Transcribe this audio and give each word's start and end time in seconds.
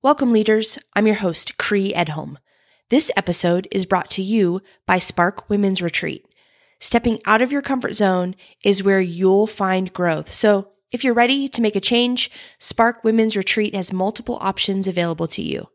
Welcome, 0.00 0.30
leaders. 0.30 0.78
I'm 0.94 1.08
your 1.08 1.16
host, 1.16 1.58
Cree 1.58 1.92
Edholm. 1.92 2.36
This 2.88 3.10
episode 3.16 3.66
is 3.72 3.84
brought 3.84 4.08
to 4.10 4.22
you 4.22 4.62
by 4.86 5.00
Spark 5.00 5.50
Women's 5.50 5.82
Retreat. 5.82 6.24
Stepping 6.78 7.18
out 7.26 7.42
of 7.42 7.50
your 7.50 7.62
comfort 7.62 7.94
zone 7.94 8.36
is 8.62 8.84
where 8.84 9.00
you'll 9.00 9.48
find 9.48 9.92
growth. 9.92 10.32
So, 10.32 10.68
if 10.92 11.02
you're 11.02 11.14
ready 11.14 11.48
to 11.48 11.60
make 11.60 11.74
a 11.74 11.80
change, 11.80 12.30
Spark 12.60 13.02
Women's 13.02 13.36
Retreat 13.36 13.74
has 13.74 13.92
multiple 13.92 14.38
options 14.40 14.86
available 14.86 15.26
to 15.26 15.42
you. 15.42 15.68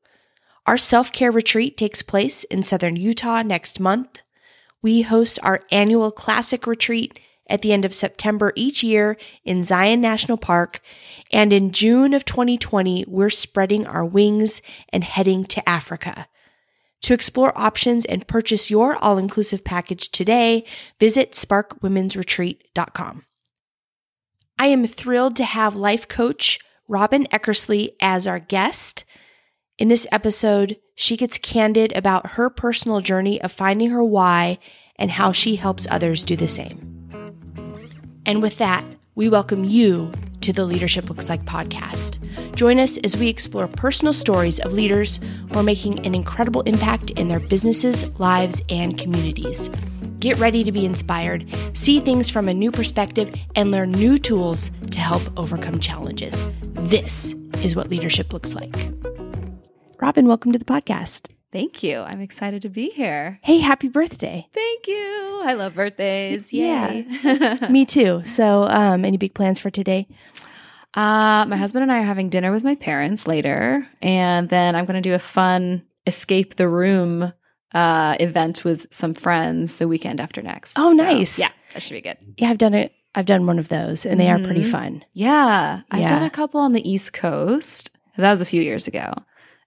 Our 0.66 0.78
self 0.78 1.12
care 1.12 1.30
retreat 1.30 1.76
takes 1.76 2.02
place 2.02 2.46
in 2.46 2.64
southern 2.64 2.96
Utah 2.96 3.42
next 3.42 3.82
month. 3.82 4.20
We 4.82 5.02
host 5.02 5.38
our 5.44 5.64
annual 5.70 6.12
classic 6.12 6.66
retreat 6.66 7.20
at 7.54 7.62
the 7.62 7.72
end 7.72 7.86
of 7.86 7.94
September 7.94 8.52
each 8.56 8.84
year 8.84 9.16
in 9.46 9.64
Zion 9.64 10.02
National 10.02 10.38
Park. 10.38 10.82
And 11.32 11.54
in 11.54 11.72
June 11.72 12.16
of 12.16 12.26
2020, 12.26 13.06
we're 13.08 13.30
spreading 13.30 13.86
our 13.86 14.04
wings 14.04 14.64
and 14.90 15.04
heading 15.04 15.46
to 15.46 15.70
Africa. 15.70 16.28
To 17.04 17.14
explore 17.14 17.56
options 17.56 18.06
and 18.06 18.28
purchase 18.28 18.72
your 18.72 18.96
all 18.98 19.20
inclusive 19.20 19.64
package 19.64 20.10
today, 20.10 20.66
visit 21.00 21.34
sparkwomensretreat.com. 21.34 23.26
I 24.58 24.68
am 24.68 24.88
thrilled 24.88 25.36
to 25.36 25.46
have 25.46 25.76
life 25.76 26.08
coach 26.08 26.60
Robyn 26.88 27.28
Eckersley 27.28 27.90
as 28.02 28.26
our 28.26 28.40
guest. 28.40 29.06
In 29.78 29.90
this 29.90 30.08
episode, 30.12 30.78
she 30.96 31.18
gets 31.18 31.38
candid 31.38 31.96
about 31.96 32.32
her 32.32 32.50
personal 32.50 33.02
journey 33.02 33.40
of 33.42 33.52
finding 33.52 33.92
her 33.92 34.04
why 34.04 34.58
and 34.96 35.12
how 35.12 35.32
she 35.32 35.56
helps 35.56 35.86
others 35.92 36.24
do 36.24 36.36
the 36.36 36.48
same. 36.48 37.03
And 38.26 38.42
with 38.42 38.58
that, 38.58 38.86
we 39.16 39.28
welcome 39.28 39.66
you 39.66 40.12
to 40.42 40.54
the 40.54 40.66
Leadership 40.66 41.10
Looks 41.10 41.28
Like 41.28 41.44
podcast. 41.44 42.20
Join 42.56 42.80
us 42.80 42.98
as 42.98 43.18
we 43.18 43.28
explore 43.28 43.68
personal 43.68 44.14
stories 44.14 44.60
of 44.62 44.72
leaders 44.72 45.20
who 45.52 45.60
are 45.60 45.64
making 45.64 46.06
an 46.06 46.16
incredible 46.16 46.62
impact 46.62 47.10
in 47.12 47.28
their 47.28 47.42
businesses, 47.42 48.18
lives, 48.20 48.62
and 48.70 48.98
communities. 48.98 49.70
Get 50.20 50.40
ready 50.40 50.64
to 50.64 50.72
be 50.72 50.86
inspired, 50.86 51.46
see 51.74 52.00
things 52.00 52.30
from 52.30 52.48
a 52.48 52.54
new 52.54 52.72
perspective, 52.72 53.34
and 53.56 53.72
learn 53.72 53.92
new 53.92 54.18
tools 54.18 54.72
to 54.92 55.00
help 55.00 55.22
overcome 55.38 55.82
challenges. 55.82 56.46
This 56.62 57.34
is 57.62 57.76
what 57.76 57.90
leadership 57.90 58.32
looks 58.32 58.56
like. 58.56 58.74
Robyn, 60.00 60.28
welcome 60.28 60.54
to 60.54 60.60
the 60.60 60.66
podcast. 60.66 61.33
Thank 61.54 61.84
you. 61.84 62.00
I'm 62.00 62.20
excited 62.20 62.64
to 62.64 62.70
be 62.70 62.90
here. 62.90 63.40
Hey, 63.44 63.60
happy 63.60 63.88
birthday. 63.88 64.48
Thank 64.52 64.88
you. 64.88 65.42
I 65.44 65.54
love 65.54 65.76
birthdays. 65.76 66.52
Yay. 66.52 67.06
Yeah. 67.24 67.68
Me 67.70 67.86
too. 67.86 68.24
So, 68.26 68.64
um, 68.64 69.06
any 69.06 69.18
big 69.18 69.36
plans 69.36 69.60
for 69.60 69.70
today? 69.70 70.08
Uh, 70.96 71.46
my 71.48 71.56
husband 71.56 71.84
and 71.84 71.92
I 71.92 72.00
are 72.00 72.06
having 72.06 72.30
dinner 72.30 72.52
with 72.52 72.64
my 72.64 72.74
parents 72.74 73.28
later, 73.28 73.88
and 74.02 74.50
then 74.50 74.76
I'm 74.76 74.86
going 74.86 74.96
to 74.96 75.08
do 75.08 75.14
a 75.14 75.20
fun 75.20 75.84
escape 76.08 76.56
the 76.56 76.68
room 76.68 77.32
uh, 77.72 78.16
event 78.20 78.66
with 78.66 78.88
some 78.92 79.14
friends 79.14 79.78
the 79.78 79.88
weekend 79.88 80.20
after 80.20 80.42
next. 80.42 80.74
Oh, 80.76 80.90
so, 80.90 81.04
nice. 81.04 81.38
Yeah, 81.38 81.50
that 81.76 81.84
should 81.84 81.94
be 81.94 82.02
good. 82.02 82.18
Yeah, 82.36 82.50
I've 82.50 82.58
done 82.58 82.74
it. 82.74 82.94
I've 83.14 83.28
done 83.28 83.46
one 83.46 83.60
of 83.60 83.68
those, 83.68 84.08
and 84.08 84.20
they 84.20 84.26
mm-hmm. 84.26 84.44
are 84.44 84.46
pretty 84.48 84.62
mm-hmm. 84.64 84.72
fun. 84.72 85.06
Yeah, 85.14 85.82
I've 85.92 86.02
yeah. 86.02 86.08
done 86.08 86.24
a 86.24 86.32
couple 86.32 86.62
on 86.62 86.74
the 86.74 86.90
East 86.90 87.14
Coast. 87.14 87.92
That 88.18 88.32
was 88.32 88.42
a 88.42 88.46
few 88.46 88.64
years 88.64 88.88
ago, 88.88 89.14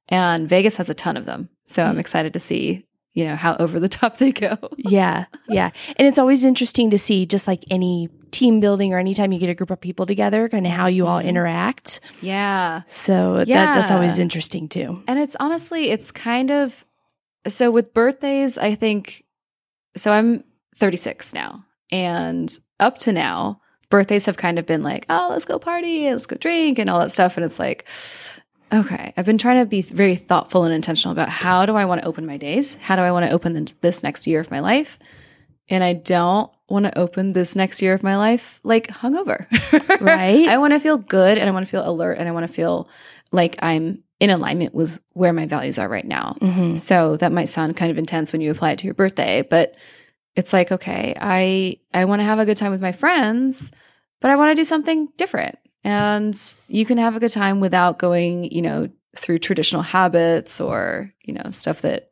and 0.09 0.49
Vegas 0.49 0.79
has 0.79 0.91
a 0.91 0.95
ton 0.95 1.17
of 1.17 1.27
them. 1.27 1.49
So 1.67 1.85
I'm 1.85 1.99
excited 1.99 2.33
to 2.35 2.41
see, 2.41 2.87
you 3.15 3.25
know, 3.25 3.37
how 3.37 3.57
over 3.57 3.81
the 3.81 3.89
top 4.01 4.19
they 4.19 4.33
go. 4.33 4.57
yeah. 4.77 5.27
Yeah. 5.49 5.71
And 5.97 6.07
it's 6.07 6.19
always 6.19 6.45
interesting 6.45 6.91
to 6.91 6.99
see 6.99 7.27
just 7.27 7.47
like 7.47 7.65
any 7.71 8.09
team 8.31 8.61
building 8.61 8.93
or 8.93 8.99
anytime 8.99 9.33
you 9.33 9.39
get 9.39 9.51
a 9.51 9.55
group 9.55 9.71
of 9.71 9.81
people 9.81 10.07
together, 10.07 10.49
kind 10.49 10.67
of 10.67 10.73
how 10.73 10.87
you 10.87 11.07
all 11.07 11.19
mm-hmm. 11.19 11.29
interact. 11.29 12.01
Yeah. 12.21 12.83
So 12.87 13.45
yeah. 13.47 13.67
That, 13.67 13.81
that's 13.81 13.91
always 13.91 14.19
interesting 14.19 14.69
too. 14.69 15.03
And 15.07 15.19
it's 15.19 15.37
honestly, 15.41 15.91
it's 15.91 16.11
kind 16.11 16.51
of 16.51 16.85
so 17.49 17.71
with 17.71 17.95
birthdays, 17.95 18.59
I 18.59 18.75
think 18.75 19.25
so 19.97 20.13
I'm 20.13 20.45
36 20.77 21.33
now. 21.33 21.65
And 21.91 22.53
up 22.81 22.99
to 22.99 23.13
now, 23.13 23.61
birthdays 23.91 24.27
have 24.27 24.37
kind 24.37 24.59
of 24.59 24.67
been 24.67 24.83
like, 24.83 25.07
oh, 25.09 25.29
let's 25.31 25.45
go 25.45 25.59
party, 25.59 26.11
let's 26.11 26.27
go 26.27 26.37
drink, 26.37 26.79
and 26.79 26.91
all 26.91 27.01
that 27.01 27.13
stuff. 27.13 27.37
And 27.37 27.45
it's 27.45 27.59
like, 27.59 27.89
Okay. 28.73 29.13
I've 29.17 29.25
been 29.25 29.39
trying 29.39 29.61
to 29.61 29.67
be 29.67 29.83
very 29.83 30.17
thoughtful 30.17 30.65
and 30.65 30.73
intentional 30.73 31.13
about 31.13 31.29
how 31.29 31.67
do 31.67 31.77
I 31.77 31.85
want 31.85 32.03
to 32.03 32.07
open 32.07 32.27
my 32.27 32.37
days? 32.37 32.75
How 32.75 32.97
do 32.97 33.03
I 33.03 33.13
want 33.13 33.27
to 33.27 33.33
open 33.33 33.53
the, 33.53 33.73
this 33.81 34.03
next 34.03 34.27
year 34.27 34.41
of 34.41 34.51
my 34.51 34.61
life? 34.61 34.99
And 35.69 35.83
I 35.83 35.95
don't 35.95 36.51
want 36.69 36.85
to 36.85 36.99
open 36.99 37.33
this 37.33 37.55
next 37.55 37.81
year 37.81 37.93
of 37.95 38.03
my 38.03 38.17
life 38.17 38.61
like 38.63 38.89
hungover. 38.89 39.47
right. 40.01 40.49
I 40.49 40.59
want 40.59 40.73
to 40.73 40.81
feel 40.81 40.99
good 40.99 41.39
and 41.39 41.49
I 41.49 41.53
want 41.53 41.67
to 41.67 41.71
feel 41.71 41.89
alert 41.89 42.19
and 42.19 42.29
I 42.29 42.33
want 42.33 42.47
to 42.47 42.53
feel 42.53 42.89
like 43.33 43.57
I'm 43.61 44.03
in 44.19 44.31
alignment 44.31 44.75
with 44.75 44.99
where 45.13 45.33
my 45.33 45.47
values 45.47 45.79
are 45.79 45.89
right 45.89 46.07
now. 46.07 46.37
Mm-hmm. 46.41 46.77
So 46.77 47.17
that 47.19 47.33
might 47.33 47.49
sound 47.49 47.77
kind 47.77 47.91
of 47.91 47.99
intense 47.99 48.33
when 48.33 48.41
you 48.41 48.51
apply 48.51 48.73
it 48.73 48.79
to 48.81 48.85
your 48.85 48.95
birthday, 48.95 49.43
but 49.43 49.77
it's 50.35 50.53
like, 50.53 50.73
okay, 50.73 51.15
I 51.21 51.79
I 51.93 52.05
want 52.05 52.21
to 52.21 52.25
have 52.25 52.39
a 52.39 52.45
good 52.45 52.57
time 52.57 52.73
with 52.73 52.81
my 52.81 52.93
friends, 52.93 53.71
but 54.21 54.31
I 54.31 54.37
want 54.37 54.51
to 54.51 54.61
do 54.61 54.65
something 54.65 55.09
different 55.17 55.59
and 55.87 56.37
you 56.67 56.85
can 56.85 56.99
have 56.99 57.15
a 57.15 57.21
good 57.21 57.31
time 57.31 57.61
without 57.61 57.97
going, 57.97 58.51
you 58.51 58.61
know, 58.61 58.89
through 59.17 59.39
traditional 59.39 59.83
habits 59.83 60.61
or, 60.61 61.15
you 61.23 61.33
know, 61.33 61.53
stuff 61.53 61.83
that 61.83 62.11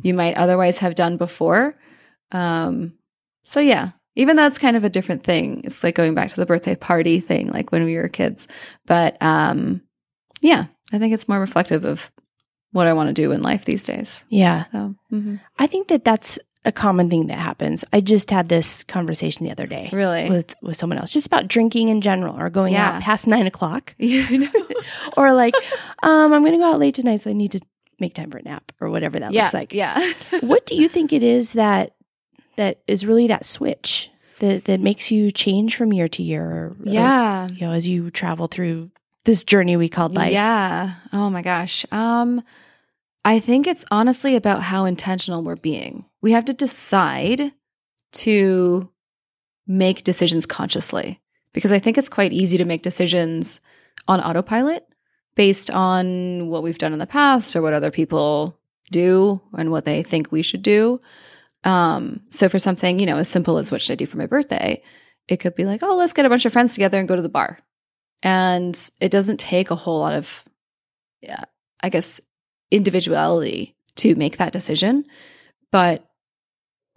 you 0.00 0.14
might 0.14 0.36
otherwise 0.36 0.78
have 0.78 0.94
done 0.94 1.16
before. 1.16 1.76
Um, 2.30 2.92
so 3.42 3.58
yeah, 3.58 3.90
even 4.14 4.36
though 4.36 4.46
it's 4.46 4.60
kind 4.60 4.76
of 4.76 4.84
a 4.84 4.88
different 4.88 5.24
thing, 5.24 5.62
it's 5.64 5.82
like 5.82 5.96
going 5.96 6.14
back 6.14 6.30
to 6.30 6.36
the 6.36 6.46
birthday 6.46 6.76
party 6.76 7.18
thing, 7.18 7.48
like 7.48 7.72
when 7.72 7.82
we 7.84 7.96
were 7.96 8.08
kids. 8.08 8.46
But 8.86 9.20
um, 9.20 9.82
yeah, 10.40 10.66
I 10.92 11.00
think 11.00 11.12
it's 11.12 11.28
more 11.28 11.40
reflective 11.40 11.84
of 11.84 12.12
what 12.70 12.86
I 12.86 12.92
want 12.92 13.08
to 13.08 13.14
do 13.14 13.32
in 13.32 13.42
life 13.42 13.64
these 13.64 13.82
days. 13.82 14.22
Yeah. 14.28 14.66
So, 14.70 14.94
mm-hmm. 15.12 15.36
I 15.58 15.66
think 15.66 15.88
that 15.88 16.04
that's 16.04 16.38
a 16.64 16.72
common 16.72 17.08
thing 17.08 17.28
that 17.28 17.38
happens. 17.38 17.84
I 17.92 18.00
just 18.00 18.30
had 18.30 18.48
this 18.48 18.84
conversation 18.84 19.44
the 19.44 19.50
other 19.50 19.66
day, 19.66 19.88
really, 19.92 20.28
with 20.28 20.54
with 20.62 20.76
someone 20.76 20.98
else, 20.98 21.10
just 21.10 21.26
about 21.26 21.48
drinking 21.48 21.88
in 21.88 22.00
general, 22.00 22.38
or 22.38 22.50
going 22.50 22.74
yeah. 22.74 22.96
out 22.96 23.02
past 23.02 23.26
nine 23.26 23.46
o'clock, 23.46 23.94
you 23.98 24.38
know, 24.38 24.50
or 25.16 25.32
like, 25.32 25.54
um, 26.02 26.32
I'm 26.32 26.42
going 26.42 26.52
to 26.52 26.58
go 26.58 26.64
out 26.64 26.80
late 26.80 26.94
tonight, 26.94 27.18
so 27.18 27.30
I 27.30 27.32
need 27.32 27.52
to 27.52 27.60
make 28.00 28.14
time 28.14 28.30
for 28.30 28.38
a 28.38 28.42
nap, 28.42 28.72
or 28.80 28.90
whatever 28.90 29.18
that 29.18 29.32
yeah, 29.32 29.42
looks 29.42 29.54
like. 29.54 29.72
Yeah. 29.72 30.12
what 30.40 30.66
do 30.66 30.76
you 30.76 30.88
think 30.88 31.12
it 31.12 31.22
is 31.22 31.54
that 31.54 31.94
that 32.56 32.80
is 32.86 33.06
really 33.06 33.26
that 33.28 33.44
switch 33.44 34.10
that 34.40 34.64
that 34.64 34.80
makes 34.80 35.10
you 35.10 35.30
change 35.30 35.76
from 35.76 35.92
year 35.92 36.08
to 36.08 36.22
year? 36.22 36.44
Or, 36.44 36.76
yeah, 36.84 37.46
or, 37.46 37.52
you 37.52 37.66
know, 37.66 37.72
as 37.72 37.86
you 37.88 38.10
travel 38.10 38.46
through 38.46 38.90
this 39.24 39.44
journey 39.44 39.76
we 39.76 39.88
called 39.88 40.14
life. 40.14 40.32
Yeah. 40.32 40.94
Oh 41.12 41.30
my 41.30 41.42
gosh. 41.42 41.86
Um. 41.92 42.42
I 43.24 43.40
think 43.40 43.66
it's 43.66 43.84
honestly 43.90 44.36
about 44.36 44.62
how 44.62 44.86
intentional 44.86 45.42
we're 45.42 45.56
being. 45.56 46.06
We 46.20 46.32
have 46.32 46.44
to 46.46 46.52
decide 46.52 47.52
to 48.12 48.90
make 49.66 50.04
decisions 50.04 50.46
consciously 50.46 51.20
because 51.52 51.72
I 51.72 51.78
think 51.78 51.98
it's 51.98 52.08
quite 52.08 52.32
easy 52.32 52.58
to 52.58 52.64
make 52.64 52.82
decisions 52.82 53.60
on 54.06 54.20
autopilot 54.20 54.86
based 55.34 55.70
on 55.70 56.48
what 56.48 56.62
we've 56.62 56.78
done 56.78 56.92
in 56.92 56.98
the 56.98 57.06
past 57.06 57.54
or 57.54 57.62
what 57.62 57.74
other 57.74 57.90
people 57.90 58.58
do 58.90 59.40
and 59.56 59.70
what 59.70 59.84
they 59.84 60.02
think 60.02 60.32
we 60.32 60.42
should 60.42 60.62
do. 60.62 61.00
Um, 61.64 62.20
so 62.30 62.48
for 62.48 62.58
something, 62.58 62.98
you 62.98 63.06
know, 63.06 63.18
as 63.18 63.28
simple 63.28 63.58
as 63.58 63.70
what 63.70 63.82
should 63.82 63.92
I 63.92 63.96
do 63.96 64.06
for 64.06 64.16
my 64.16 64.26
birthday, 64.26 64.82
it 65.28 65.38
could 65.38 65.54
be 65.54 65.64
like, 65.64 65.82
oh, 65.82 65.96
let's 65.96 66.12
get 66.12 66.24
a 66.24 66.28
bunch 66.28 66.46
of 66.46 66.52
friends 66.52 66.74
together 66.74 66.98
and 66.98 67.08
go 67.08 67.16
to 67.16 67.22
the 67.22 67.28
bar. 67.28 67.58
And 68.22 68.90
it 69.00 69.10
doesn't 69.10 69.38
take 69.38 69.70
a 69.70 69.76
whole 69.76 70.00
lot 70.00 70.14
of, 70.14 70.42
yeah, 71.20 71.44
I 71.82 71.88
guess, 71.88 72.20
individuality 72.70 73.76
to 73.96 74.14
make 74.14 74.38
that 74.38 74.52
decision. 74.52 75.04
But 75.70 76.07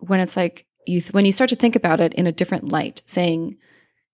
when 0.01 0.19
it's 0.19 0.37
like 0.37 0.65
you, 0.85 1.01
th- 1.01 1.13
when 1.13 1.25
you 1.25 1.31
start 1.31 1.49
to 1.49 1.55
think 1.55 1.75
about 1.75 1.99
it 1.99 2.13
in 2.13 2.27
a 2.27 2.31
different 2.31 2.71
light, 2.71 3.01
saying, 3.05 3.57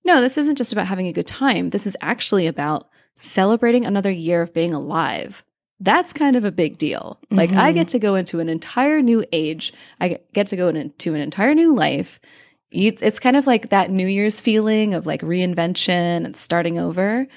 no, 0.06 0.22
this 0.22 0.38
isn't 0.38 0.58
just 0.58 0.72
about 0.72 0.88
having 0.88 1.08
a 1.08 1.14
good 1.14 1.28
time. 1.28 1.72
This 1.72 1.88
is 1.88 1.98
actually 2.02 2.48
about 2.48 2.88
celebrating 3.16 3.86
another 3.86 4.12
year 4.12 4.42
of 4.42 4.54
being 4.54 4.74
alive. 4.74 5.44
That's 5.80 6.14
kind 6.14 6.36
of 6.36 6.46
a 6.46 6.52
big 6.52 6.78
deal. 6.78 7.20
Mm-hmm. 7.26 7.36
Like, 7.36 7.52
I 7.54 7.72
get 7.72 7.90
to 7.90 8.00
go 8.00 8.16
into 8.16 8.40
an 8.40 8.50
entire 8.50 9.02
new 9.02 9.26
age. 9.32 9.74
I 10.00 10.20
get 10.34 10.48
to 10.48 10.56
go 10.56 10.70
into 10.70 11.14
an 11.14 11.22
entire 11.22 11.54
new 11.54 11.76
life. 11.76 12.20
It's 12.72 13.20
kind 13.20 13.38
of 13.38 13.48
like 13.48 13.70
that 13.70 13.92
New 13.92 14.08
Year's 14.08 14.42
feeling 14.42 14.94
of 14.94 15.06
like 15.06 15.22
reinvention 15.22 16.26
and 16.26 16.36
starting 16.36 16.80
over. 16.80 17.28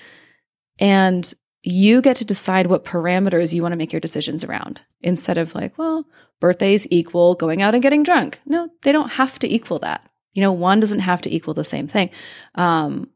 And 0.78 1.32
you 1.62 2.00
get 2.00 2.16
to 2.16 2.24
decide 2.24 2.66
what 2.66 2.84
parameters 2.84 3.52
you 3.52 3.62
want 3.62 3.72
to 3.72 3.78
make 3.78 3.92
your 3.92 4.00
decisions 4.00 4.44
around 4.44 4.82
instead 5.02 5.36
of 5.36 5.54
like, 5.54 5.76
well, 5.76 6.06
birthdays 6.40 6.86
equal 6.90 7.34
going 7.34 7.60
out 7.60 7.74
and 7.74 7.82
getting 7.82 8.02
drunk. 8.02 8.40
No, 8.46 8.68
they 8.82 8.92
don't 8.92 9.12
have 9.12 9.38
to 9.40 9.52
equal 9.52 9.78
that. 9.80 10.10
You 10.32 10.42
know, 10.42 10.52
one 10.52 10.80
doesn't 10.80 11.00
have 11.00 11.20
to 11.22 11.34
equal 11.34 11.54
the 11.54 11.64
same 11.64 11.86
thing. 11.86 12.10
Um, 12.54 13.10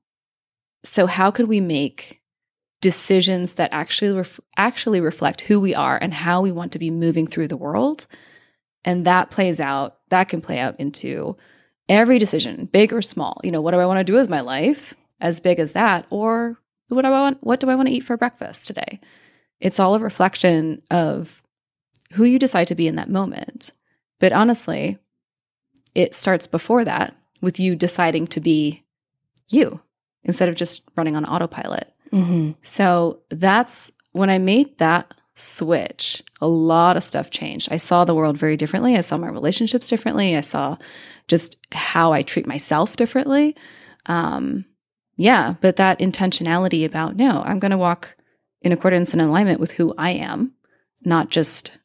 so 0.85 1.07
how 1.07 1.31
could 1.31 1.49
we 1.49 1.61
make 1.61 2.21
decisions 2.83 3.55
that 3.55 3.73
actually 3.73 4.13
ref- 4.13 4.41
actually 4.59 5.01
reflect 5.01 5.41
who 5.41 5.59
we 5.59 5.75
are 5.75 5.97
and 5.97 6.13
how 6.13 6.43
we 6.43 6.53
want 6.53 6.73
to 6.73 6.79
be 6.79 6.91
moving 6.91 7.27
through 7.27 7.49
the 7.49 7.57
world? 7.57 8.07
And 8.85 9.07
that 9.07 9.31
plays 9.31 9.61
out. 9.61 9.99
That 10.11 10.29
can 10.29 10.43
play 10.43 10.59
out 10.59 10.79
into 10.79 11.39
every 11.89 12.19
decision, 12.19 12.67
big 12.67 12.93
or 12.93 13.01
small. 13.01 13.41
You 13.43 13.53
know, 13.53 13.63
what 13.63 13.71
do 13.71 13.79
I 13.79 13.87
want 13.87 13.99
to 14.01 14.05
do 14.05 14.15
with 14.15 14.29
my 14.29 14.41
life? 14.41 14.95
As 15.21 15.41
big 15.41 15.59
as 15.59 15.73
that, 15.73 16.07
or 16.11 16.59
what 16.89 17.03
do 17.03 17.09
I 17.09 17.21
want? 17.21 17.39
What 17.43 17.61
do 17.61 17.71
I 17.71 17.75
want 17.75 17.89
to 17.89 17.95
eat 17.95 18.05
for 18.05 18.17
breakfast 18.17 18.67
today? 18.67 19.01
it's 19.65 19.81
all 19.81 19.95
a 19.95 19.99
reflection 19.99 20.83
of 20.91 21.43
who 22.13 22.25
you 22.25 22.39
decide 22.39 22.67
to 22.69 22.75
be 22.75 22.87
in 22.87 22.97
that 22.97 23.11
moment. 23.11 23.73
But 24.21 24.33
honestly, 24.33 24.99
it 25.95 26.15
starts 26.15 26.47
before 26.47 26.85
that 26.85 27.17
with 27.41 27.59
you 27.59 27.75
deciding 27.75 28.27
to 28.29 28.41
be 28.41 28.85
you 29.49 29.81
instead 30.23 30.49
of 30.49 30.55
just 30.55 30.83
running 30.97 31.17
on 31.17 31.25
autopilot. 31.25 31.93
Mm-hmm. 32.13 32.53
So 32.63 33.21
that's 33.31 33.91
when 34.13 34.31
I 34.31 34.39
made 34.39 34.79
that 34.79 35.13
switch, 35.35 36.23
a 36.41 36.47
lot 36.47 36.97
of 36.97 37.03
stuff 37.03 37.31
changed. 37.31 37.69
I 37.71 37.79
saw 37.79 38.05
the 38.05 38.15
world 38.15 38.39
very 38.39 38.57
differently. 38.57 38.97
I 38.97 39.01
saw 39.01 39.17
my 39.17 39.29
relationships 39.29 39.89
differently. 39.89 40.37
I 40.37 40.43
saw 40.43 40.77
just 41.27 41.57
how 41.73 42.13
I 42.13 42.23
treat 42.23 42.47
myself 42.47 42.97
differently. 42.97 43.57
Um, 44.07 44.65
yeah, 45.17 45.55
but 45.61 45.77
that 45.77 45.99
intentionality 46.01 46.85
about 46.85 47.17
no, 47.17 47.43
I'm 47.43 47.59
going 47.59 47.71
to 47.71 47.79
walk 47.79 48.17
in 48.63 48.73
accordance 48.73 49.13
and 49.13 49.23
alignment 49.23 49.61
with 49.61 49.73
who 49.73 49.95
I 49.99 50.11
am, 50.11 50.53
not 51.05 51.31
just 51.31 51.79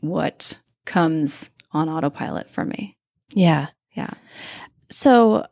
what 0.00 0.58
comes 0.84 1.50
on 1.72 1.88
autopilot 1.88 2.48
for 2.50 2.64
me. 2.64 2.96
Yeah. 3.34 3.68
Yeah. 3.94 4.14
So 4.88 5.46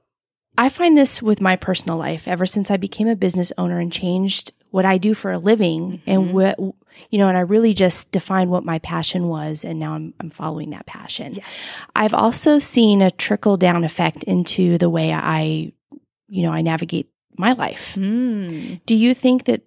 I 0.56 0.68
find 0.68 0.96
this 0.96 1.20
with 1.20 1.40
my 1.40 1.56
personal 1.56 1.96
life 1.98 2.28
ever 2.28 2.46
since 2.46 2.70
I 2.70 2.76
became 2.76 3.08
a 3.08 3.16
business 3.16 3.52
owner 3.58 3.78
and 3.80 3.92
changed 3.92 4.52
what 4.70 4.84
I 4.84 4.98
do 4.98 5.14
for 5.14 5.32
a 5.32 5.38
living 5.38 6.02
and 6.06 6.28
Mhm. 6.28 6.32
what 6.32 6.58
you 7.10 7.18
know 7.18 7.28
and 7.28 7.36
I 7.36 7.40
really 7.40 7.74
just 7.74 8.12
defined 8.12 8.50
what 8.50 8.64
my 8.64 8.78
passion 8.78 9.28
was 9.28 9.64
and 9.64 9.78
now 9.80 9.94
I'm 9.94 10.14
I'm 10.20 10.30
following 10.30 10.70
that 10.70 10.86
passion. 10.86 11.36
I've 11.96 12.14
also 12.14 12.58
seen 12.58 13.02
a 13.02 13.10
trickle 13.10 13.56
down 13.56 13.82
effect 13.84 14.22
into 14.24 14.78
the 14.78 14.90
way 14.90 15.12
I 15.12 15.72
you 16.28 16.42
know 16.42 16.52
I 16.52 16.62
navigate 16.62 17.08
my 17.36 17.52
life. 17.52 17.94
Mm. 17.98 18.80
Do 18.86 18.94
you 18.96 19.14
think 19.14 19.44
that 19.44 19.62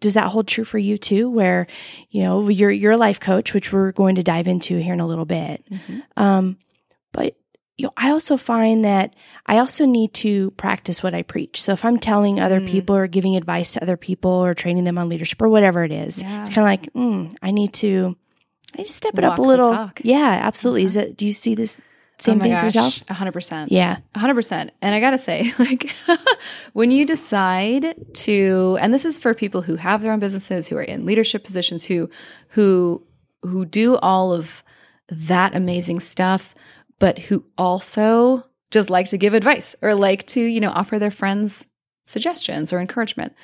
does 0.00 0.14
that 0.14 0.28
hold 0.28 0.46
true 0.46 0.64
for 0.64 0.78
you 0.78 0.96
too 0.96 1.28
where 1.28 1.66
you 2.10 2.22
know 2.22 2.48
you're 2.48 2.70
you're 2.70 2.92
a 2.92 2.96
life 2.96 3.18
coach 3.20 3.52
which 3.52 3.72
we're 3.72 3.92
going 3.92 4.14
to 4.14 4.22
dive 4.22 4.46
into 4.48 4.76
here 4.78 4.94
in 4.94 5.00
a 5.00 5.06
little 5.06 5.24
bit. 5.26 5.64
Mhm. 5.70 6.02
Um, 6.16 6.56
but 7.12 7.36
you 7.76 7.84
know, 7.86 7.92
I 7.96 8.10
also 8.10 8.36
find 8.36 8.84
that 8.84 9.14
I 9.46 9.58
also 9.58 9.86
need 9.86 10.12
to 10.14 10.50
practice 10.52 11.00
what 11.02 11.14
I 11.14 11.22
preach. 11.22 11.62
So 11.62 11.72
if 11.72 11.84
I'm 11.84 11.98
telling 11.98 12.40
other 12.40 12.60
Mm. 12.60 12.66
people 12.68 12.96
or 12.96 13.06
giving 13.06 13.36
advice 13.36 13.72
to 13.74 13.82
other 13.82 13.96
people 13.96 14.30
or 14.32 14.52
training 14.54 14.82
them 14.84 14.98
on 14.98 15.08
leadership 15.08 15.40
or 15.40 15.48
whatever 15.48 15.84
it 15.84 15.92
is, 15.92 16.20
Yeah. 16.22 16.40
it's 16.40 16.48
kind 16.50 16.58
of 16.58 16.64
like 16.64 16.92
mm, 16.92 17.36
I 17.40 17.52
need 17.52 17.72
to, 17.74 18.16
I 18.74 18.78
need 18.78 18.86
to 18.86 18.92
step 18.92 19.16
it 19.16 19.22
up 19.24 19.38
a 19.38 19.42
little. 19.42 19.90
Yeah, 20.02 20.40
absolutely. 20.42 20.84
Is 20.84 20.96
Uh-huh. 20.96 21.06
that? 21.06 21.16
Do 21.16 21.24
you 21.26 21.32
see 21.32 21.54
this 21.54 21.80
same 22.18 22.34
oh 22.34 22.38
my 22.38 22.42
thing 22.44 22.58
for 22.58 22.64
yourself? 22.64 23.02
A 23.08 23.14
hundred 23.14 23.32
percent. 23.32 23.70
Yeah. 23.70 23.98
A 24.14 24.18
hundred 24.18 24.34
percent. 24.34 24.72
And 24.82 24.94
I 24.94 25.00
gotta 25.00 25.18
say, 25.18 25.52
like, 25.58 25.94
when 26.72 26.90
you 26.90 27.04
decide 27.04 27.94
to, 28.14 28.78
and 28.80 28.92
this 28.92 29.04
is 29.04 29.18
for 29.18 29.34
people 29.34 29.62
who 29.62 29.76
have 29.76 30.02
their 30.02 30.12
own 30.12 30.18
businesses, 30.18 30.68
who 30.68 30.76
are 30.76 30.82
in 30.82 31.06
leadership 31.06 31.44
positions, 31.44 31.84
who, 31.84 32.10
who, 32.48 33.04
who 33.42 33.64
do 33.64 33.96
all 33.96 34.32
of 34.32 34.62
that 35.08 35.54
amazing 35.54 36.00
stuff, 36.00 36.54
but 36.98 37.18
who 37.18 37.44
also 37.56 38.44
just 38.70 38.90
like 38.90 39.06
to 39.08 39.16
give 39.16 39.34
advice 39.34 39.76
or 39.80 39.94
like 39.94 40.26
to, 40.26 40.40
you 40.40 40.60
know, 40.60 40.70
offer 40.70 40.98
their 40.98 41.10
friends 41.10 41.66
suggestions 42.04 42.72
or 42.72 42.80
encouragement. 42.80 43.34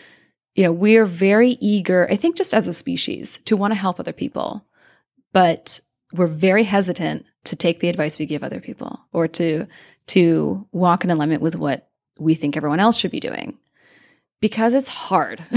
You 0.55 0.65
know, 0.65 0.73
we 0.73 0.97
are 0.97 1.07
very 1.07 1.51
eager, 1.61 2.09
I 2.11 2.17
think, 2.17 2.37
just 2.37 2.55
as 2.55 2.69
a 2.69 2.75
species, 2.75 3.39
to 3.45 3.57
want 3.57 3.73
to 3.73 3.77
help 3.79 3.99
other 3.99 4.13
people, 4.13 4.67
but 5.33 5.81
we're 6.15 6.27
very 6.29 6.63
hesitant 6.63 7.27
to 7.45 7.57
take 7.57 7.81
the 7.81 7.89
advice 7.89 8.19
we 8.19 8.27
give 8.27 8.45
other 8.45 8.61
people 8.61 9.01
or 9.13 9.29
to 9.29 9.67
to 10.07 10.67
walk 10.73 11.05
in 11.05 11.11
alignment 11.11 11.43
with 11.43 11.57
what 11.57 11.89
we 12.19 12.35
think 12.35 12.57
everyone 12.57 12.81
else 12.81 12.97
should 12.97 13.11
be 13.11 13.21
doing 13.21 13.59
because 14.41 14.75
it's 14.75 14.89
hard. 14.89 15.45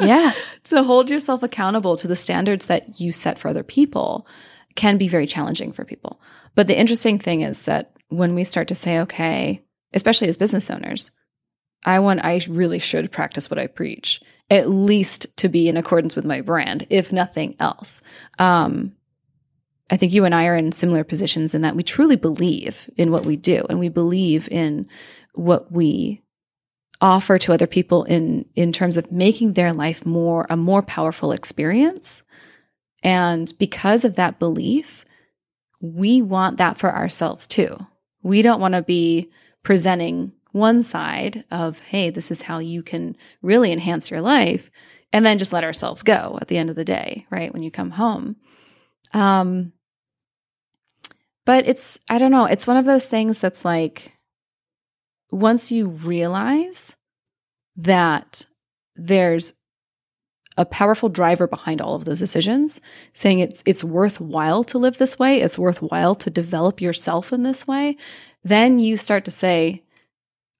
Yeah. 0.00 0.32
to 0.64 0.82
hold 0.82 1.10
yourself 1.10 1.42
accountable 1.42 1.96
to 1.96 2.08
the 2.08 2.16
standards 2.16 2.68
that 2.68 3.00
you 3.00 3.12
set 3.12 3.38
for 3.38 3.48
other 3.48 3.62
people 3.62 4.26
can 4.74 4.96
be 4.98 5.08
very 5.08 5.26
challenging 5.26 5.72
for 5.72 5.84
people. 5.84 6.20
But 6.54 6.68
the 6.68 6.78
interesting 6.78 7.18
thing 7.18 7.42
is 7.42 7.64
that 7.64 7.92
when 8.08 8.34
we 8.34 8.44
start 8.44 8.68
to 8.68 8.74
say 8.74 9.00
okay 9.00 9.62
especially 9.92 10.28
as 10.28 10.36
business 10.36 10.70
owners 10.70 11.10
i 11.84 11.98
want 11.98 12.24
i 12.24 12.40
really 12.48 12.78
should 12.78 13.12
practice 13.12 13.48
what 13.48 13.58
i 13.58 13.66
preach 13.66 14.20
at 14.50 14.68
least 14.68 15.26
to 15.36 15.48
be 15.48 15.68
in 15.68 15.76
accordance 15.76 16.16
with 16.16 16.24
my 16.24 16.40
brand 16.40 16.86
if 16.90 17.12
nothing 17.12 17.54
else. 17.60 18.02
Um, 18.38 18.92
I 19.90 19.96
think 19.96 20.12
you 20.12 20.24
and 20.24 20.34
I 20.34 20.46
are 20.46 20.56
in 20.56 20.72
similar 20.72 21.04
positions 21.04 21.54
in 21.54 21.62
that 21.62 21.74
we 21.74 21.82
truly 21.82 22.16
believe 22.16 22.88
in 22.96 23.10
what 23.10 23.26
we 23.26 23.36
do 23.36 23.64
and 23.68 23.80
we 23.80 23.88
believe 23.88 24.48
in 24.48 24.88
what 25.34 25.72
we 25.72 26.22
offer 27.00 27.38
to 27.38 27.52
other 27.52 27.66
people 27.66 28.04
in 28.04 28.44
in 28.54 28.72
terms 28.72 28.96
of 28.96 29.10
making 29.10 29.54
their 29.54 29.72
life 29.72 30.04
more 30.06 30.46
a 30.48 30.56
more 30.56 30.82
powerful 30.82 31.32
experience. 31.32 32.22
And 33.02 33.52
because 33.58 34.04
of 34.04 34.16
that 34.16 34.38
belief, 34.38 35.04
we 35.80 36.20
want 36.20 36.58
that 36.58 36.78
for 36.78 36.94
ourselves 36.94 37.46
too. 37.46 37.76
We 38.22 38.42
don't 38.42 38.60
want 38.60 38.74
to 38.74 38.82
be 38.82 39.30
presenting 39.62 40.32
one 40.52 40.82
side 40.82 41.44
of, 41.50 41.78
hey, 41.78 42.10
this 42.10 42.30
is 42.30 42.42
how 42.42 42.58
you 42.58 42.82
can 42.82 43.16
really 43.40 43.72
enhance 43.72 44.10
your 44.10 44.20
life, 44.20 44.70
and 45.12 45.24
then 45.24 45.38
just 45.38 45.52
let 45.52 45.64
ourselves 45.64 46.02
go 46.02 46.38
at 46.40 46.48
the 46.48 46.58
end 46.58 46.70
of 46.70 46.76
the 46.76 46.84
day, 46.84 47.26
right? 47.30 47.52
When 47.52 47.62
you 47.62 47.70
come 47.70 47.92
home. 47.92 48.36
Um, 49.14 49.72
but 51.50 51.66
it's, 51.66 51.98
I 52.08 52.18
don't 52.18 52.30
know, 52.30 52.44
it's 52.44 52.68
one 52.68 52.76
of 52.76 52.84
those 52.84 53.08
things 53.08 53.40
that's 53.40 53.64
like, 53.64 54.12
once 55.32 55.72
you 55.72 55.88
realize 55.88 56.94
that 57.74 58.46
there's 58.94 59.54
a 60.56 60.64
powerful 60.64 61.08
driver 61.08 61.48
behind 61.48 61.80
all 61.80 61.96
of 61.96 62.04
those 62.04 62.20
decisions, 62.20 62.80
saying 63.14 63.40
it's 63.40 63.64
it's 63.66 63.82
worthwhile 63.82 64.62
to 64.62 64.78
live 64.78 64.98
this 64.98 65.18
way, 65.18 65.40
it's 65.40 65.58
worthwhile 65.58 66.14
to 66.14 66.30
develop 66.30 66.80
yourself 66.80 67.32
in 67.32 67.42
this 67.42 67.66
way, 67.66 67.96
then 68.44 68.78
you 68.78 68.96
start 68.96 69.24
to 69.24 69.32
say, 69.32 69.82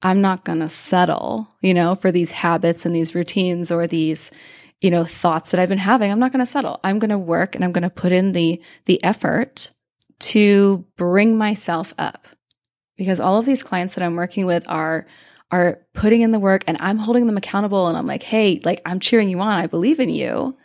I'm 0.03 0.21
not 0.21 0.45
going 0.45 0.59
to 0.59 0.69
settle, 0.69 1.47
you 1.61 1.73
know, 1.73 1.95
for 1.95 2.11
these 2.11 2.33
habits 2.33 2.85
and 2.85 2.97
these 2.97 3.15
routines 3.15 3.71
or 3.71 3.87
these, 3.87 4.33
you 4.81 4.91
know, 4.91 5.05
thoughts 5.05 5.53
that 5.53 5.61
I've 5.61 5.69
been 5.69 5.79
having. 5.79 6.11
I'm 6.11 6.19
not 6.19 6.33
going 6.33 6.45
to 6.45 6.51
settle. 6.51 6.81
I'm 6.83 6.99
going 6.99 7.11
to 7.11 7.17
work 7.17 7.55
and 7.55 7.65
I'm 7.65 7.71
going 7.71 7.85
to 7.85 7.91
put 7.91 8.11
in 8.11 8.33
the 8.33 8.61
the 8.87 9.01
effort 9.05 9.71
to 10.21 10.85
bring 10.97 11.37
myself 11.37 11.95
up. 11.99 12.27
Because 12.97 13.21
all 13.21 13.39
of 13.39 13.47
these 13.47 13.63
clients 13.63 13.95
that 13.95 14.05
I'm 14.05 14.17
working 14.17 14.47
with 14.47 14.69
are 14.69 15.07
are 15.51 15.81
putting 15.95 16.23
in 16.23 16.31
the 16.31 16.39
work 16.39 16.63
and 16.69 16.77
I'm 16.81 16.99
holding 16.99 17.27
them 17.27 17.37
accountable 17.37 17.89
and 17.89 17.97
I'm 17.97 18.07
like, 18.07 18.23
"Hey, 18.23 18.61
like 18.65 18.83
I'm 18.87 19.01
cheering 19.01 19.29
you 19.29 19.41
on. 19.41 19.59
I 19.59 19.67
believe 19.67 20.01
in 20.01 20.11
you." 20.11 20.57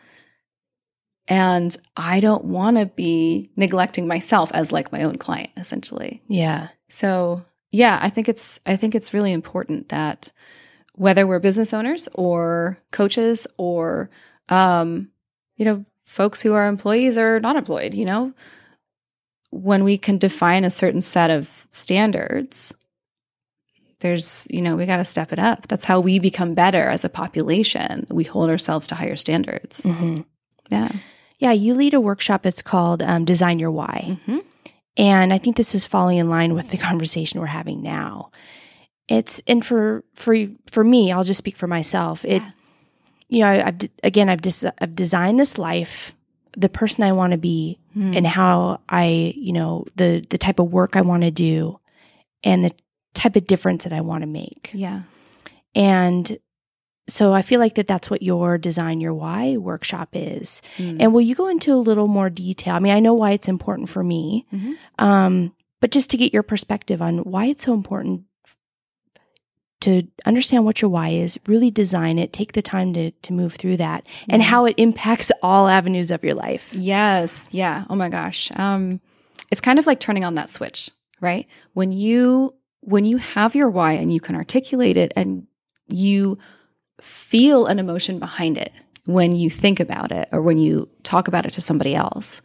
And 1.28 1.76
I 1.98 2.20
don't 2.20 2.46
want 2.46 2.78
to 2.78 2.86
be 2.86 3.50
neglecting 3.56 4.08
myself 4.08 4.52
as 4.54 4.72
like 4.72 4.92
my 4.92 5.04
own 5.04 5.18
client 5.18 5.50
essentially. 5.58 6.22
Yeah. 6.28 6.68
So, 6.88 7.44
yeah, 7.72 7.98
I 8.02 8.10
think 8.10 8.30
it's 8.30 8.60
I 8.66 8.76
think 8.76 8.94
it's 8.94 9.14
really 9.14 9.32
important 9.32 9.90
that 9.90 10.32
whether 10.94 11.26
we're 11.26 11.40
business 11.40 11.74
owners 11.74 12.08
or 12.14 12.78
coaches 12.92 13.48
or 13.58 14.10
um, 14.50 15.10
you 15.58 15.66
know, 15.66 15.86
folks 16.06 16.42
who 16.42 16.54
are 16.54 16.68
employees 16.68 17.18
or 17.18 17.40
not 17.40 17.56
employed, 17.56 17.94
you 17.94 18.06
know, 18.06 18.34
when 19.56 19.84
we 19.84 19.98
can 19.98 20.18
define 20.18 20.64
a 20.66 20.70
certain 20.70 21.02
set 21.02 21.30
of 21.30 21.68
standards, 21.72 22.74
there's, 24.00 24.48
you 24.50 24.62
know, 24.62 24.76
we 24.76 24.86
got 24.86 24.98
to 24.98 25.06
step 25.06 25.32
it 25.32 25.40
up. 25.40 25.68
That's 25.68 25.86
how 25.86 26.00
we 26.00 26.20
become 26.20 26.54
better 26.54 26.90
as 26.90 27.06
a 27.06 27.10
population. 27.10 28.06
We 28.10 28.24
hold 28.24 28.50
ourselves 28.50 28.88
to 28.88 28.96
higher 28.96 29.16
standards. 29.16 29.84
hmm 29.84 30.22
Yeah. 30.70 30.90
Yeah. 31.40 31.52
You 31.54 31.74
lead 31.74 31.94
a 31.94 32.02
workshop. 32.02 32.46
It's 32.46 32.62
called 32.62 33.02
um, 33.02 33.26
Design 33.26 33.60
Your 33.60 33.72
Why. 33.72 34.06
Mm-hmm. 34.10 34.40
And 34.98 35.34
I 35.34 35.38
think 35.38 35.56
this 35.58 35.76
is 35.76 35.86
falling 35.86 36.18
in 36.18 36.30
line 36.30 36.54
with 36.54 36.70
the 36.70 36.78
conversation 36.90 37.40
we're 37.40 37.46
having 37.48 37.82
now. 37.82 38.30
It's 39.08 39.42
and 39.48 39.64
for 39.66 40.04
for 40.16 40.36
for 40.72 40.84
me, 40.84 41.12
I'll 41.12 41.24
just 41.24 41.38
speak 41.38 41.56
for 41.58 41.68
myself. 41.68 42.26
It, 42.26 42.42
Yeah. 42.42 42.52
you 43.30 43.40
know, 43.42 43.48
I, 43.48 43.68
I've 43.68 43.78
again, 44.04 44.30
I've 44.30 44.42
des- 44.42 44.72
I've 44.80 44.96
designed 44.96 45.40
this 45.40 45.58
life, 45.60 46.15
the 46.58 46.70
person 46.70 47.04
I 47.04 47.12
want 47.12 47.32
to 47.32 47.38
be, 47.38 47.80
Mm. 47.96 48.16
and 48.18 48.28
how 48.28 48.82
I, 48.90 49.34
you 49.38 49.54
know, 49.54 49.86
the 49.96 50.26
the 50.30 50.38
type 50.38 50.60
of 50.60 50.72
work 50.74 50.96
I 50.98 51.02
want 51.02 51.24
to 51.24 51.32
do, 51.32 51.80
and 52.44 52.64
the 52.66 52.72
type 53.14 53.36
of 53.38 53.48
difference 53.48 53.84
that 53.86 53.94
I 53.94 54.02
want 54.02 54.22
to 54.24 54.28
make. 54.28 54.72
yeah. 54.74 55.04
And 55.74 56.38
so 57.08 57.34
I 57.34 57.42
feel 57.42 57.60
like 57.60 57.76
that 57.76 57.88
that's 57.88 58.10
what 58.10 58.22
your 58.24 58.58
design 58.58 59.00
your 59.00 59.14
why 59.14 59.58
workshop 59.58 60.10
is. 60.14 60.62
Mm. 60.78 60.98
And 61.00 61.14
will 61.14 61.22
you 61.22 61.36
go 61.36 61.48
into 61.48 61.74
a 61.74 61.78
little 61.78 62.08
more 62.08 62.30
detail? 62.30 62.76
I 62.76 62.80
mean, 62.80 62.94
I 62.94 63.00
know 63.00 63.14
why 63.14 63.32
it's 63.32 63.48
important 63.48 63.90
for 63.90 64.04
me, 64.04 64.46
Mhm. 64.54 64.76
um, 65.00 65.54
but 65.82 65.92
just 65.92 66.10
to 66.12 66.18
get 66.18 66.34
your 66.34 66.44
perspective 66.44 67.02
on 67.02 67.20
why 67.20 67.46
it's 67.46 67.64
so 67.64 67.74
important 67.74 68.24
to 69.86 70.04
understand 70.26 70.66
what 70.66 70.82
your 70.82 70.90
why 70.90 71.10
is, 71.10 71.40
really 71.48 71.72
design 71.72 72.20
it, 72.20 72.34
take 72.34 72.54
the 72.54 72.62
time 72.62 72.94
to 72.94 73.12
to 73.12 73.34
move 73.34 73.54
through 73.54 73.78
that, 73.78 74.06
and 74.30 74.42
how 74.42 74.66
it 74.66 74.76
impacts 74.78 75.32
all 75.44 75.68
avenues 75.68 76.12
of 76.12 76.24
your 76.24 76.34
life. 76.34 76.74
Yes. 76.74 77.48
Yeah. 77.52 77.86
Oh 77.90 77.96
my 77.96 78.10
gosh. 78.10 78.52
Um, 78.56 79.00
it's 79.52 79.62
kind 79.62 79.80
of 79.80 79.88
like 79.88 80.00
turning 80.00 80.26
on 80.26 80.36
that 80.36 80.50
switch, 80.50 80.90
right? 81.22 81.48
When 81.74 81.92
you 81.92 82.56
when 82.82 83.06
you 83.06 83.18
have 83.18 83.56
your 83.56 83.70
why 83.70 83.94
and 83.94 84.14
you 84.14 84.20
can 84.20 84.36
articulate 84.36 84.98
it 84.98 85.14
and 85.16 85.48
you 85.88 86.38
feel 87.02 87.68
an 87.68 87.80
emotion 87.80 88.20
behind 88.20 88.58
it, 88.58 88.72
when 89.06 89.36
you 89.36 89.50
think 89.50 89.80
about 89.80 90.12
it 90.12 90.28
or 90.32 90.42
when 90.42 90.58
you 90.58 90.90
talk 91.04 91.28
about 91.28 91.46
it 91.46 91.54
to 91.54 91.62
somebody 91.62 91.96
else. 91.96 92.42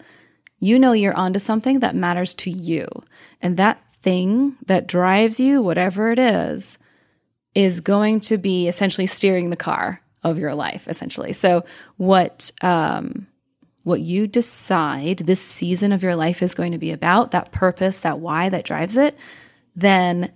You 0.58 0.78
know 0.78 0.92
you're 0.92 1.16
onto 1.16 1.38
something 1.38 1.80
that 1.80 1.96
matters 1.96 2.34
to 2.34 2.50
you. 2.50 2.86
And 3.40 3.56
that 3.56 3.82
thing 4.02 4.56
that 4.66 4.86
drives 4.86 5.40
you, 5.40 5.62
whatever 5.62 6.12
it 6.12 6.18
is, 6.18 6.76
is 7.54 7.80
going 7.80 8.20
to 8.20 8.38
be 8.38 8.68
essentially 8.68 9.06
steering 9.06 9.50
the 9.50 9.56
car 9.56 10.00
of 10.22 10.38
your 10.38 10.54
life, 10.54 10.86
essentially. 10.88 11.32
So 11.32 11.64
what 11.96 12.52
um, 12.62 13.26
what 13.84 14.00
you 14.00 14.26
decide 14.26 15.18
this 15.18 15.40
season 15.40 15.92
of 15.92 16.02
your 16.02 16.14
life 16.14 16.42
is 16.42 16.54
going 16.54 16.72
to 16.72 16.78
be 16.78 16.90
about, 16.90 17.30
that 17.30 17.50
purpose, 17.50 18.00
that 18.00 18.20
why 18.20 18.48
that 18.50 18.64
drives 18.64 18.96
it, 18.96 19.16
then 19.74 20.30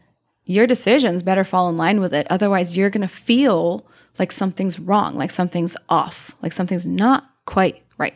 your 0.45 0.67
decisions 0.67 1.23
better 1.23 1.45
fall 1.45 1.69
in 1.69 1.77
line 1.77 2.01
with 2.01 2.15
it. 2.15 2.27
Otherwise, 2.31 2.77
you're 2.77 2.91
going 2.91 3.03
to 3.03 3.09
feel 3.09 3.87
like 4.19 4.33
something's 4.33 4.79
wrong, 4.79 5.17
like 5.17 5.31
something's 5.31 5.77
off, 5.89 6.35
like 6.43 6.53
something's 6.53 6.87
not 6.87 7.29
quite 7.45 7.83
right. 7.99 8.15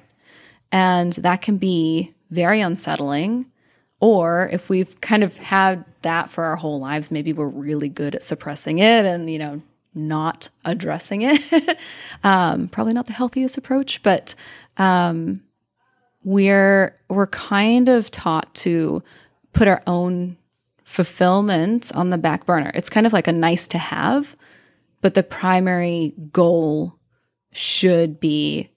And 0.72 1.12
that 1.14 1.42
can 1.42 1.58
be 1.58 2.14
very 2.30 2.60
unsettling. 2.60 3.46
Or 4.00 4.48
if 4.52 4.68
we've 4.68 5.00
kind 5.00 5.24
of 5.24 5.36
had 5.36 5.84
that 6.02 6.30
for 6.30 6.44
our 6.44 6.56
whole 6.56 6.80
lives, 6.80 7.10
maybe 7.10 7.32
we're 7.32 7.48
really 7.48 7.88
good 7.88 8.14
at 8.14 8.22
suppressing 8.22 8.78
it 8.78 9.04
and, 9.04 9.30
you 9.30 9.38
know, 9.38 9.62
not 9.94 10.48
addressing 10.64 11.22
it. 11.22 11.78
um, 12.24 12.68
probably 12.68 12.92
not 12.92 13.06
the 13.06 13.12
healthiest 13.12 13.58
approach, 13.58 14.02
but 14.02 14.34
um, 14.76 15.42
we're 16.24 16.96
we're 17.08 17.26
kind 17.26 17.88
of 17.88 18.10
taught 18.10 18.54
to 18.54 19.02
put 19.52 19.68
our 19.68 19.82
own 19.86 20.36
fulfillment 20.84 21.90
on 21.94 22.10
the 22.10 22.18
back 22.18 22.46
burner. 22.46 22.70
It's 22.74 22.90
kind 22.90 23.06
of 23.06 23.12
like 23.12 23.26
a 23.26 23.32
nice 23.32 23.68
to 23.68 23.78
have, 23.78 24.36
but 25.00 25.14
the 25.14 25.22
primary 25.22 26.14
goal 26.32 26.94
should 27.52 28.20
be 28.20 28.70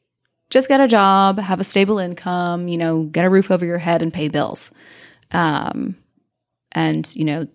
just 0.49 0.67
get 0.67 0.81
a 0.81 0.87
job, 0.87 1.39
have 1.39 1.59
a 1.59 1.63
stable 1.63 1.97
income, 1.97 2.67
you 2.67 2.77
know, 2.77 3.03
get 3.03 3.25
a 3.25 3.29
roof 3.29 3.49
over 3.51 3.65
your 3.65 3.77
head 3.77 4.01
and 4.01 4.13
pay 4.13 4.27
bills. 4.27 4.71
Um, 5.31 5.95
and, 6.71 7.13
you 7.15 7.25
know, 7.25 7.47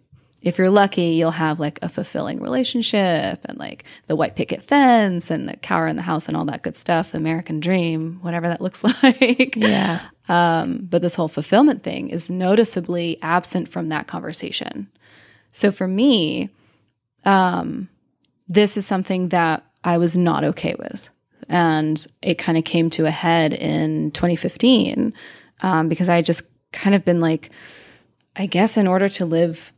if 0.42 0.58
you're 0.58 0.70
lucky, 0.70 1.08
you'll 1.08 1.32
have 1.32 1.58
like 1.58 1.80
a 1.82 1.88
fulfilling 1.88 2.40
relationship 2.40 3.40
and 3.44 3.58
like 3.58 3.82
the 4.06 4.14
white 4.14 4.36
picket 4.36 4.62
fence 4.62 5.28
and 5.28 5.48
the 5.48 5.56
cower 5.56 5.88
in 5.88 5.96
the 5.96 6.02
house 6.02 6.28
and 6.28 6.36
all 6.36 6.44
that 6.44 6.62
good 6.62 6.76
stuff, 6.76 7.14
American 7.14 7.58
dream, 7.58 8.20
whatever 8.22 8.46
that 8.46 8.60
looks 8.60 8.84
like. 9.02 9.56
Yeah. 9.56 10.02
Um, 10.28 10.86
but 10.88 11.02
this 11.02 11.16
whole 11.16 11.26
fulfillment 11.26 11.82
thing 11.82 12.10
is 12.10 12.30
noticeably 12.30 13.18
absent 13.22 13.68
from 13.68 13.88
that 13.88 14.06
conversation. 14.06 14.88
So 15.50 15.72
for 15.72 15.88
me, 15.88 16.50
um, 17.24 17.88
this 18.46 18.76
is 18.76 18.86
something 18.86 19.30
that 19.30 19.64
I 19.82 19.98
was 19.98 20.16
not 20.16 20.44
okay 20.44 20.76
with. 20.78 21.08
And 21.48 22.04
it 22.22 22.36
kind 22.36 22.56
of 22.56 22.64
came 22.64 22.90
to 22.90 23.06
a 23.06 23.10
head 23.10 23.52
in 23.52 24.12
2015 24.12 25.12
um, 25.62 25.88
because 25.88 26.08
I 26.08 26.22
just 26.22 26.42
kind 26.72 26.94
of 26.94 27.04
been 27.04 27.20
like, 27.20 27.50
I 28.36 28.46
guess 28.46 28.76
in 28.76 28.86
order 28.86 29.08
to 29.10 29.24
live 29.24 29.72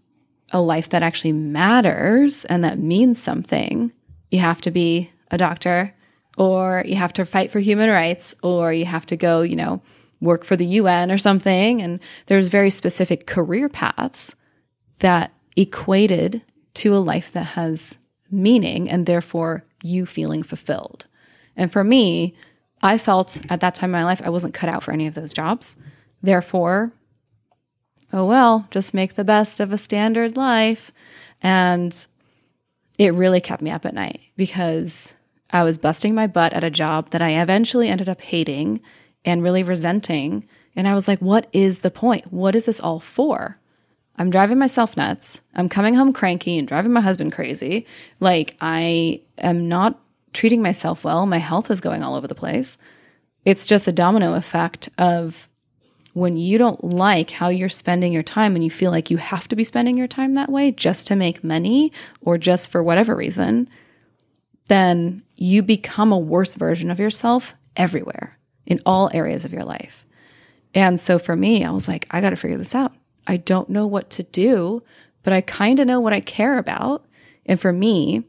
a 0.53 0.61
life 0.61 0.89
that 0.91 1.03
actually 1.03 1.33
matters 1.33 2.45
and 2.45 2.65
that 2.65 2.79
means 2.79 3.23
something, 3.23 3.93
you 4.31 4.41
have 4.41 4.61
to 4.63 4.71
be 4.71 5.11
a 5.31 5.39
doctor 5.39 5.95
or 6.37 6.83
you 6.87 6.97
have 6.97 7.13
to 7.15 7.25
fight 7.25 7.51
for 7.51 7.61
human 7.61 7.89
rights 7.89 8.35
or 8.43 8.73
you 8.73 8.85
have 8.85 9.07
to 9.07 9.17
go, 9.17 9.43
you 9.43 9.57
know, 9.57 9.81
work 10.21 10.45
for 10.45 10.57
the 10.57 10.67
UN 10.67 11.13
or 11.13 11.19
something. 11.19 11.81
And 11.81 12.01
there's 12.27 12.49
very 12.49 12.71
specific 12.71 13.27
career 13.27 13.69
paths 13.69 14.35
that 14.99 15.33
equated 15.57 16.43
to 16.75 16.95
a 16.95 16.99
life 16.99 17.33
that 17.33 17.45
has 17.45 17.99
meaning 18.31 18.91
and 18.91 19.07
therefore 19.07 19.65
you 19.83 20.07
feeling 20.07 20.43
fulfilled. 20.43 21.07
And 21.57 21.71
for 21.71 21.85
me, 21.85 22.35
I 22.83 22.99
felt 22.99 23.41
at 23.49 23.61
that 23.61 23.75
time 23.75 23.89
in 23.89 24.01
my 24.01 24.05
life, 24.05 24.23
I 24.25 24.31
wasn't 24.31 24.55
cut 24.55 24.69
out 24.69 24.83
for 24.83 24.93
any 24.93 25.07
of 25.07 25.15
those 25.15 25.33
jobs. 25.33 25.77
Therefore, 26.23 26.93
oh 28.13 28.25
well, 28.25 28.67
just 28.71 28.95
make 28.95 29.15
the 29.15 29.25
best 29.25 29.61
of 29.61 29.73
a 29.73 29.79
standard 29.79 30.37
life. 30.37 30.93
And 31.43 32.07
it 32.99 33.15
really 33.15 33.41
kept 33.41 33.63
me 33.63 33.71
up 33.71 33.87
at 33.87 33.95
night 33.95 34.21
because 34.37 35.15
I 35.51 35.63
was 35.63 35.79
busting 35.79 36.15
my 36.15 36.27
butt 36.27 36.53
at 36.53 36.65
a 36.65 36.71
job 36.71 37.11
that 37.11 37.23
I 37.23 37.41
eventually 37.41 37.89
ended 37.89 38.09
up 38.09 38.21
hating 38.21 38.81
and 39.25 39.43
really 39.43 39.63
resenting. 39.63 40.47
And 40.77 40.89
I 40.89 40.95
was 40.95 41.09
like, 41.09 41.21
what 41.21 41.47
is 41.53 41.81
the 41.81 41.91
point? 41.91 42.33
What 42.33 42.55
is 42.55 42.67
this 42.67 42.81
all 42.81 43.01
for? 43.01 43.59
I'm 44.17 44.31
driving 44.31 44.59
myself 44.59 44.97
nuts. 44.97 45.41
I'm 45.55 45.69
coming 45.69 45.95
home 45.95 46.13
cranky 46.13 46.59
and 46.59 46.67
driving 46.67 46.93
my 46.93 47.01
husband 47.01 47.33
crazy. 47.33 47.87
Like, 48.19 48.57
I 48.61 49.21
am 49.39 49.69
not 49.69 49.99
treating 50.33 50.61
myself 50.61 51.05
well. 51.05 51.25
My 51.25 51.39
health 51.39 51.71
is 51.71 51.81
going 51.81 52.03
all 52.03 52.17
over 52.17 52.27
the 52.27 52.35
place. 52.35 52.79
It's 53.45 53.67
just 53.67 53.87
a 53.87 53.93
domino 53.93 54.35
effect 54.35 54.89
of 54.99 55.49
when 56.19 56.37
you 56.37 56.59
don't 56.59 56.83
like 56.83 57.31
how 57.31 57.49
you're 57.49 57.69
spending 57.69 58.13
your 58.13 58.23
time 58.23 58.55
and 58.55 58.65
you 58.65 58.71
feel 58.71 58.91
like 58.91 59.11
you 59.11 59.17
have 59.17 59.49
to 59.49 59.57
be 59.57 59.65
spending 59.65 59.97
your 59.97 60.09
time 60.09 60.35
that 60.35 60.51
way 60.51 60.73
just 60.73 61.07
to 61.07 61.17
make 61.17 61.45
money 61.45 61.93
or 62.21 62.37
just 62.37 62.71
for 62.71 62.83
whatever 62.83 63.15
reason, 63.15 63.69
then 64.67 65.23
you 65.37 65.63
become 65.63 66.13
a 66.13 66.19
worse 66.19 66.55
version 66.55 66.91
of 66.91 67.01
yourself 67.01 67.55
everywhere 67.77 68.39
in 68.67 68.81
all 68.85 69.11
areas 69.15 69.45
of 69.45 69.53
your 69.53 69.65
life. 69.65 70.07
And 70.75 71.01
so 71.01 71.19
for 71.19 71.35
me, 71.35 71.65
I 71.65 71.71
was 71.71 71.89
like, 71.89 72.07
I 72.11 72.21
got 72.21 72.31
to 72.31 72.37
figure 72.37 72.59
this 72.59 72.75
out. 72.75 72.95
I 73.27 73.37
don't 73.37 73.71
know 73.71 73.87
what 73.87 74.11
to 74.11 74.23
do, 74.23 74.83
but 75.23 75.33
I 75.33 75.41
kind 75.41 75.81
of 75.81 75.87
know 75.87 76.01
what 76.01 76.13
I 76.13 76.21
care 76.21 76.59
about. 76.59 77.05
And 77.47 77.59
for 77.59 77.73
me, 77.73 78.25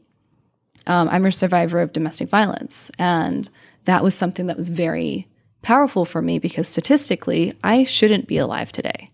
um, 0.86 1.08
I'm 1.08 1.26
a 1.26 1.32
survivor 1.32 1.80
of 1.80 1.92
domestic 1.92 2.28
violence. 2.28 2.90
And 2.98 3.48
that 3.84 4.02
was 4.02 4.14
something 4.14 4.46
that 4.46 4.56
was 4.56 4.68
very 4.68 5.26
powerful 5.62 6.04
for 6.04 6.22
me 6.22 6.38
because 6.38 6.68
statistically, 6.68 7.54
I 7.62 7.84
shouldn't 7.84 8.26
be 8.26 8.38
alive 8.38 8.72
today 8.72 9.10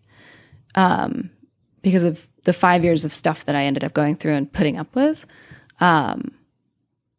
um, 0.74 1.30
because 1.82 2.04
of 2.04 2.26
the 2.44 2.52
five 2.52 2.84
years 2.84 3.04
of 3.04 3.12
stuff 3.12 3.44
that 3.46 3.56
I 3.56 3.64
ended 3.64 3.84
up 3.84 3.92
going 3.92 4.16
through 4.16 4.34
and 4.34 4.52
putting 4.52 4.78
up 4.78 4.94
with. 4.94 5.26
Um, 5.80 6.32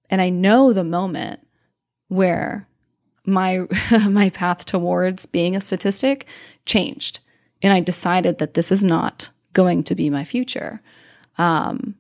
and 0.10 0.22
I 0.22 0.30
know 0.30 0.74
the 0.74 0.84
moment 0.84 1.46
where 2.08 2.68
my 3.26 3.66
my 4.10 4.30
path 4.30 4.66
towards 4.66 5.26
being 5.26 5.56
a 5.56 5.62
statistic 5.62 6.26
changed 6.66 7.20
and 7.62 7.74
I 7.74 7.80
decided 7.80 8.38
that 8.38 8.54
this 8.54 8.72
is 8.72 8.84
not 8.84 9.30
going 9.54 9.84
to 9.84 9.96
be 9.96 10.10
my 10.10 10.24
future. 10.24 10.82
Um, 11.38 11.96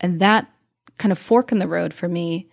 and 0.00 0.20
that 0.20 0.50
kind 0.98 1.12
of 1.12 1.18
fork 1.18 1.52
in 1.52 1.58
the 1.58 1.68
road 1.68 1.92
for 1.92 2.08
me 2.08 2.48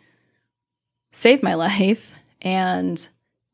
saved 1.12 1.44
my 1.44 1.54
life. 1.68 2.14
And 2.42 3.08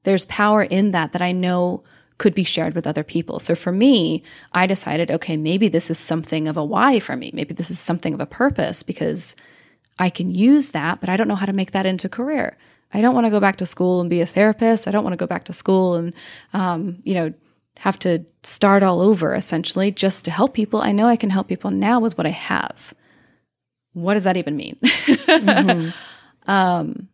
there's 0.07 0.23
power 0.27 0.63
in 0.63 0.91
that 0.91 1.11
that 1.11 1.21
I 1.21 1.33
know 1.33 1.83
could 2.17 2.33
be 2.33 2.45
shared 2.45 2.75
with 2.75 2.87
other 2.87 3.03
people. 3.03 3.39
So 3.39 3.55
for 3.55 3.73
me, 3.73 4.23
I 4.53 4.65
decided, 4.65 5.11
okay, 5.11 5.35
maybe 5.35 5.67
this 5.67 5.91
is 5.91 5.99
something 5.99 6.47
of 6.47 6.55
a 6.55 6.63
why 6.63 7.01
for 7.01 7.17
me. 7.17 7.29
Maybe 7.33 7.53
this 7.53 7.69
is 7.69 7.77
something 7.77 8.13
of 8.13 8.21
a 8.21 8.25
purpose 8.25 8.83
because 8.83 9.35
I 9.99 10.09
can 10.09 10.31
use 10.33 10.69
that, 10.69 11.01
but 11.01 11.09
I 11.09 11.17
don't 11.17 11.27
know 11.27 11.35
how 11.35 11.45
to 11.45 11.51
make 11.51 11.71
that 11.71 11.85
into 11.85 12.07
a 12.07 12.09
career. 12.09 12.57
I 12.93 13.01
don't 13.01 13.13
want 13.13 13.25
to 13.25 13.29
go 13.31 13.41
back 13.41 13.57
to 13.57 13.65
school 13.65 13.99
and 13.99 14.09
be 14.09 14.21
a 14.21 14.25
therapist. 14.25 14.87
I 14.87 14.91
don't 14.91 15.03
want 15.03 15.11
to 15.11 15.17
go 15.17 15.27
back 15.27 15.43
to 15.45 15.53
school 15.53 15.95
and, 15.95 16.13
um, 16.53 16.99
you 17.03 17.13
know, 17.13 17.33
have 17.75 17.99
to 17.99 18.25
start 18.43 18.83
all 18.83 19.01
over 19.01 19.35
essentially 19.35 19.91
just 19.91 20.23
to 20.23 20.31
help 20.31 20.53
people. 20.53 20.81
I 20.81 20.93
know 20.93 21.09
I 21.09 21.17
can 21.17 21.31
help 21.31 21.49
people 21.49 21.69
now 21.69 21.99
with 21.99 22.17
what 22.17 22.25
I 22.25 22.31
have. 22.31 22.93
What 23.91 24.13
does 24.13 24.23
that 24.23 24.37
even 24.37 24.55
mean? 24.55 24.77
mm-hmm. 24.83 25.89
um, 26.49 27.09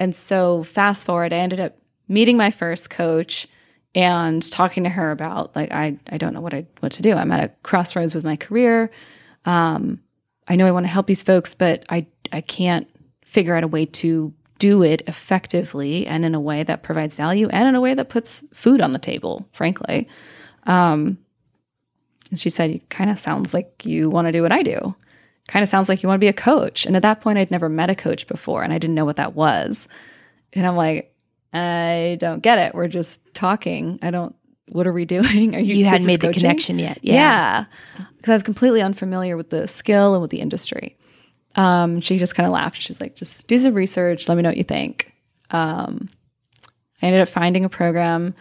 and 0.00 0.16
so, 0.16 0.64
fast 0.64 1.06
forward, 1.06 1.32
I 1.32 1.36
ended 1.36 1.60
up 1.60 1.76
meeting 2.08 2.36
my 2.36 2.50
first 2.50 2.90
coach 2.90 3.46
and 3.94 4.48
talking 4.50 4.84
to 4.84 4.90
her 4.90 5.10
about 5.10 5.54
like 5.54 5.72
I 5.72 5.98
I 6.10 6.18
don't 6.18 6.34
know 6.34 6.40
what 6.40 6.54
I 6.54 6.66
what 6.80 6.92
to 6.92 7.02
do. 7.02 7.14
I'm 7.14 7.32
at 7.32 7.44
a 7.44 7.48
crossroads 7.62 8.14
with 8.14 8.24
my 8.24 8.36
career. 8.36 8.90
Um, 9.44 10.00
I 10.46 10.56
know 10.56 10.66
I 10.66 10.70
want 10.70 10.84
to 10.84 10.92
help 10.92 11.06
these 11.06 11.22
folks, 11.22 11.54
but 11.54 11.84
I 11.88 12.06
I 12.32 12.40
can't 12.40 12.88
figure 13.24 13.54
out 13.54 13.64
a 13.64 13.68
way 13.68 13.86
to 13.86 14.32
do 14.58 14.82
it 14.82 15.02
effectively 15.06 16.06
and 16.06 16.24
in 16.24 16.34
a 16.34 16.40
way 16.40 16.62
that 16.62 16.82
provides 16.82 17.16
value 17.16 17.48
and 17.48 17.68
in 17.68 17.74
a 17.74 17.80
way 17.80 17.94
that 17.94 18.08
puts 18.08 18.42
food 18.52 18.80
on 18.80 18.92
the 18.92 18.98
table, 18.98 19.48
frankly. 19.52 20.08
Um, 20.64 21.18
and 22.30 22.38
she 22.38 22.50
said, 22.50 22.70
"It 22.70 22.90
kind 22.90 23.10
of 23.10 23.18
sounds 23.18 23.54
like 23.54 23.84
you 23.86 24.10
want 24.10 24.26
to 24.26 24.32
do 24.32 24.42
what 24.42 24.52
I 24.52 24.62
do. 24.62 24.94
Kind 25.46 25.62
of 25.62 25.68
sounds 25.68 25.88
like 25.88 26.02
you 26.02 26.08
want 26.08 26.18
to 26.18 26.24
be 26.24 26.28
a 26.28 26.32
coach." 26.32 26.84
And 26.84 26.94
at 26.96 27.02
that 27.02 27.20
point, 27.20 27.38
I'd 27.38 27.50
never 27.50 27.68
met 27.68 27.90
a 27.90 27.94
coach 27.94 28.26
before, 28.26 28.62
and 28.62 28.72
I 28.72 28.78
didn't 28.78 28.96
know 28.96 29.04
what 29.04 29.16
that 29.16 29.34
was. 29.34 29.88
And 30.52 30.66
I'm 30.66 30.76
like, 30.76 31.14
I 31.52 32.16
don't 32.20 32.40
get 32.40 32.58
it. 32.58 32.74
We're 32.74 32.88
just 32.88 33.20
talking. 33.34 33.98
I 34.02 34.10
don't. 34.10 34.34
What 34.70 34.86
are 34.86 34.92
we 34.92 35.04
doing? 35.04 35.54
Are 35.54 35.60
you? 35.60 35.76
You 35.76 35.84
hadn't 35.86 36.06
made 36.06 36.20
the 36.20 36.32
connection 36.32 36.78
yet. 36.78 36.98
Yeah, 37.02 37.64
because 37.94 38.06
yeah. 38.26 38.32
I 38.32 38.34
was 38.34 38.42
completely 38.42 38.82
unfamiliar 38.82 39.36
with 39.36 39.50
the 39.50 39.66
skill 39.66 40.14
and 40.14 40.22
with 40.22 40.30
the 40.30 40.40
industry. 40.40 40.96
Um, 41.56 42.00
she 42.00 42.18
just 42.18 42.34
kind 42.34 42.46
of 42.46 42.52
laughed. 42.52 42.80
She 42.80 42.90
was 42.90 43.00
like, 43.00 43.14
just 43.14 43.46
do 43.46 43.58
some 43.58 43.74
research. 43.74 44.28
Let 44.28 44.36
me 44.36 44.42
know 44.42 44.50
what 44.50 44.58
you 44.58 44.64
think. 44.64 45.12
Um, 45.50 46.10
I 47.02 47.06
ended 47.06 47.22
up 47.22 47.28
finding 47.28 47.64
a 47.64 47.68
program, 47.68 48.34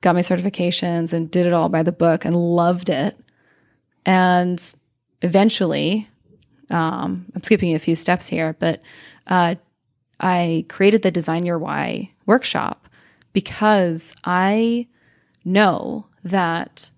got 0.00 0.14
my 0.14 0.22
certifications, 0.22 1.12
and 1.12 1.30
did 1.30 1.46
it 1.46 1.52
all 1.52 1.68
by 1.68 1.82
the 1.82 1.92
book 1.92 2.24
and 2.24 2.34
loved 2.34 2.88
it. 2.88 3.18
And 4.04 4.74
eventually, 5.22 6.08
um, 6.70 7.26
I'm 7.34 7.42
skipping 7.42 7.74
a 7.74 7.78
few 7.78 7.94
steps 7.94 8.26
here, 8.26 8.56
but 8.58 8.80
uh, 9.26 9.56
I 10.18 10.64
created 10.68 11.02
the 11.02 11.10
Design 11.10 11.44
Your 11.44 11.58
Why 11.58 12.12
workshop 12.26 12.88
because 13.32 14.14
I 14.24 14.88
know 15.44 16.06
that 16.24 16.90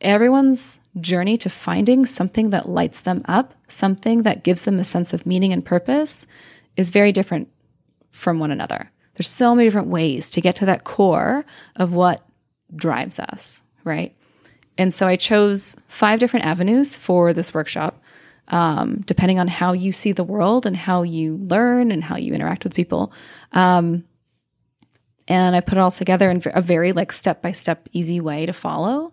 everyone's 0.00 0.80
journey 1.00 1.38
to 1.38 1.50
finding 1.50 2.06
something 2.06 2.50
that 2.50 2.68
lights 2.68 3.02
them 3.02 3.22
up, 3.26 3.54
something 3.68 4.22
that 4.22 4.44
gives 4.44 4.64
them 4.64 4.78
a 4.78 4.84
sense 4.84 5.12
of 5.12 5.26
meaning 5.26 5.52
and 5.52 5.64
purpose, 5.64 6.26
is 6.76 6.90
very 6.90 7.12
different 7.12 7.48
from 8.10 8.38
one 8.38 8.50
another. 8.50 8.90
There's 9.14 9.28
so 9.28 9.54
many 9.54 9.66
different 9.66 9.88
ways 9.88 10.30
to 10.30 10.40
get 10.40 10.56
to 10.56 10.66
that 10.66 10.84
core 10.84 11.44
of 11.76 11.92
what 11.92 12.26
drives 12.74 13.18
us, 13.18 13.62
right? 13.84 14.16
And 14.78 14.92
so 14.92 15.06
I 15.06 15.16
chose 15.16 15.76
five 15.88 16.18
different 16.18 16.46
avenues 16.46 16.96
for 16.96 17.32
this 17.32 17.52
workshop, 17.52 18.02
um, 18.48 19.02
depending 19.04 19.38
on 19.38 19.48
how 19.48 19.72
you 19.72 19.92
see 19.92 20.12
the 20.12 20.24
world 20.24 20.66
and 20.66 20.76
how 20.76 21.02
you 21.02 21.36
learn 21.36 21.90
and 21.90 22.02
how 22.02 22.16
you 22.16 22.32
interact 22.32 22.64
with 22.64 22.74
people. 22.74 23.12
Um, 23.52 24.04
and 25.28 25.54
I 25.54 25.60
put 25.60 25.78
it 25.78 25.80
all 25.80 25.90
together 25.90 26.30
in 26.30 26.42
a 26.46 26.60
very 26.60 26.92
like 26.92 27.12
step 27.12 27.42
by 27.42 27.52
step, 27.52 27.88
easy 27.92 28.20
way 28.20 28.46
to 28.46 28.52
follow. 28.52 29.12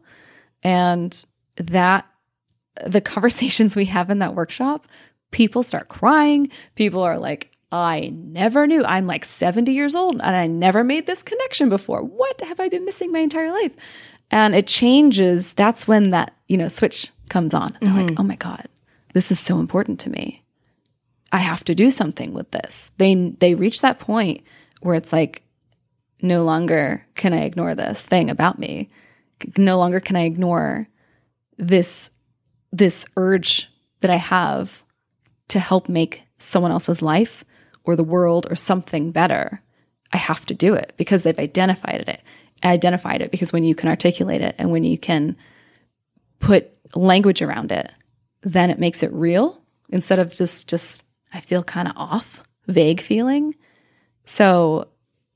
And 0.63 1.25
that 1.55 2.07
the 2.85 3.01
conversations 3.15 3.75
we 3.75 3.85
have 3.85 4.09
in 4.09 4.19
that 4.19 4.35
workshop, 4.35 4.87
people 5.31 5.63
start 5.63 5.89
crying. 5.89 6.49
People 6.75 7.01
are 7.01 7.19
like, 7.19 7.51
I 7.71 8.11
never 8.15 8.65
knew. 8.65 8.83
I'm 8.83 9.05
like 9.05 9.23
70 9.23 9.71
years 9.71 9.93
old 9.93 10.13
and 10.13 10.35
I 10.35 10.47
never 10.47 10.83
made 10.83 11.05
this 11.05 11.21
connection 11.21 11.69
before. 11.69 12.01
What 12.01 12.41
have 12.41 12.59
I 12.59 12.67
been 12.67 12.85
missing 12.85 13.11
my 13.11 13.19
entire 13.19 13.51
life? 13.51 13.75
And 14.31 14.55
it 14.55 14.67
changes. 14.67 15.53
That's 15.53 15.87
when 15.87 16.09
that, 16.11 16.33
you 16.47 16.57
know, 16.57 16.67
switch 16.67 17.11
comes 17.29 17.53
on. 17.53 17.77
And 17.79 17.89
they're 17.89 18.03
like, 18.03 18.07
mm-hmm. 18.07 18.21
oh 18.21 18.23
my 18.23 18.35
God, 18.35 18.65
this 19.13 19.31
is 19.31 19.39
so 19.39 19.59
important 19.59 19.99
to 20.01 20.09
me. 20.09 20.43
I 21.31 21.37
have 21.37 21.63
to 21.65 21.75
do 21.75 21.91
something 21.91 22.33
with 22.33 22.49
this. 22.49 22.91
They 22.97 23.13
they 23.13 23.53
reach 23.53 23.81
that 23.81 23.99
point 23.99 24.41
where 24.81 24.95
it's 24.95 25.13
like, 25.13 25.43
no 26.21 26.43
longer 26.43 27.05
can 27.15 27.33
I 27.33 27.43
ignore 27.43 27.75
this 27.75 28.05
thing 28.05 28.29
about 28.29 28.59
me. 28.59 28.89
No 29.57 29.77
longer 29.77 29.99
can 29.99 30.15
I 30.15 30.23
ignore 30.23 30.87
this 31.57 32.11
this 32.71 33.05
urge 33.17 33.69
that 34.01 34.11
I 34.11 34.17
have 34.17 34.83
to 35.49 35.59
help 35.59 35.89
make 35.89 36.21
someone 36.37 36.71
else's 36.71 37.01
life 37.01 37.43
or 37.83 37.95
the 37.95 38.03
world 38.03 38.47
or 38.49 38.55
something 38.55 39.11
better. 39.11 39.61
I 40.13 40.17
have 40.17 40.45
to 40.47 40.53
do 40.53 40.73
it 40.73 40.93
because 40.97 41.23
they've 41.23 41.39
identified 41.39 42.03
it. 42.07 42.21
Identified 42.63 43.21
it 43.21 43.31
because 43.31 43.51
when 43.51 43.63
you 43.63 43.73
can 43.73 43.89
articulate 43.89 44.41
it 44.41 44.55
and 44.57 44.71
when 44.71 44.83
you 44.83 44.97
can 44.97 45.35
put 46.39 46.71
language 46.95 47.41
around 47.41 47.71
it, 47.71 47.89
then 48.41 48.69
it 48.69 48.79
makes 48.79 49.03
it 49.03 49.11
real 49.13 49.61
instead 49.89 50.19
of 50.19 50.33
just 50.33 50.67
just 50.67 51.03
I 51.33 51.39
feel 51.39 51.63
kind 51.63 51.87
of 51.87 51.93
off, 51.95 52.43
vague 52.67 53.01
feeling. 53.01 53.55
So 54.25 54.87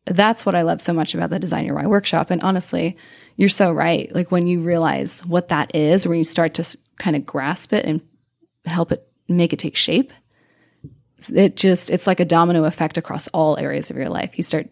that's 0.05 0.45
what 0.45 0.55
I 0.55 0.63
love 0.63 0.81
so 0.81 0.93
much 0.93 1.15
about 1.15 1.29
the 1.29 1.39
Design 1.39 1.65
Your 1.65 1.75
Why 1.75 1.85
workshop. 1.87 2.29
And 2.31 2.41
honestly, 2.43 2.97
you're 3.37 3.49
so 3.49 3.71
right. 3.71 4.13
Like 4.13 4.31
when 4.31 4.47
you 4.47 4.61
realize 4.61 5.25
what 5.25 5.47
that 5.49 5.73
is, 5.75 6.05
or 6.05 6.09
when 6.09 6.17
you 6.17 6.23
start 6.23 6.53
to 6.55 6.77
kind 6.97 7.15
of 7.15 7.25
grasp 7.25 7.73
it 7.73 7.85
and 7.85 8.01
help 8.65 8.91
it 8.91 9.07
make 9.29 9.53
it 9.53 9.59
take 9.59 9.75
shape, 9.75 10.11
it 11.33 11.55
just 11.55 11.89
it's 11.89 12.05
like 12.07 12.19
a 12.19 12.25
domino 12.25 12.65
effect 12.65 12.97
across 12.97 13.27
all 13.29 13.57
areas 13.57 13.89
of 13.89 13.95
your 13.95 14.09
life. 14.09 14.37
You 14.37 14.43
start 14.43 14.69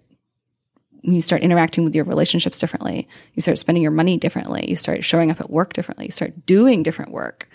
you 1.03 1.21
start 1.21 1.41
interacting 1.41 1.83
with 1.83 1.95
your 1.95 2.03
relationships 2.05 2.59
differently. 2.59 3.07
You 3.33 3.41
start 3.41 3.57
spending 3.57 3.81
your 3.81 3.91
money 3.91 4.17
differently. 4.17 4.69
You 4.69 4.75
start 4.75 5.03
showing 5.03 5.31
up 5.31 5.39
at 5.39 5.50
work 5.50 5.73
differently. 5.73 6.05
You 6.05 6.11
start 6.11 6.45
doing 6.45 6.83
different 6.83 7.11
work. 7.11 7.47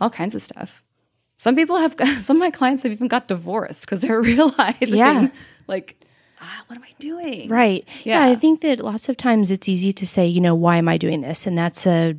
All 0.00 0.10
kinds 0.10 0.34
of 0.36 0.42
stuff. 0.42 0.84
Some 1.36 1.56
people 1.56 1.78
have 1.78 1.96
some 2.20 2.36
of 2.36 2.40
my 2.40 2.50
clients 2.50 2.82
have 2.84 2.92
even 2.92 3.08
got 3.08 3.26
divorced 3.26 3.86
because 3.86 4.00
they're 4.02 4.20
realizing 4.22 4.96
Yeah. 4.96 5.28
like 5.66 6.01
ah, 6.42 6.64
what 6.66 6.76
am 6.76 6.82
I 6.82 6.92
doing? 6.98 7.48
Right. 7.48 7.88
Yeah. 8.04 8.26
Yeah. 8.26 8.32
I 8.32 8.36
think 8.36 8.60
that 8.62 8.80
lots 8.80 9.08
of 9.08 9.16
times 9.16 9.50
it's 9.50 9.68
easy 9.68 9.92
to 9.92 10.06
say, 10.06 10.26
you 10.26 10.40
know, 10.40 10.54
why 10.54 10.76
am 10.76 10.88
I 10.88 10.98
doing 10.98 11.20
this? 11.22 11.46
And 11.46 11.56
that's 11.56 11.86
a, 11.86 12.16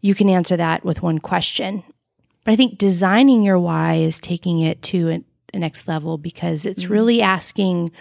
you 0.00 0.14
can 0.14 0.28
answer 0.28 0.56
that 0.56 0.84
with 0.84 1.02
one 1.02 1.18
question. 1.18 1.82
But 2.44 2.52
I 2.52 2.56
think 2.56 2.78
designing 2.78 3.42
your 3.42 3.58
why 3.58 3.94
is 3.94 4.20
taking 4.20 4.60
it 4.60 4.82
to 4.82 5.10
a, 5.10 5.24
the 5.52 5.58
next 5.58 5.86
level 5.88 6.18
because 6.18 6.66
it's 6.66 6.86
really 6.86 7.22
asking, 7.22 7.92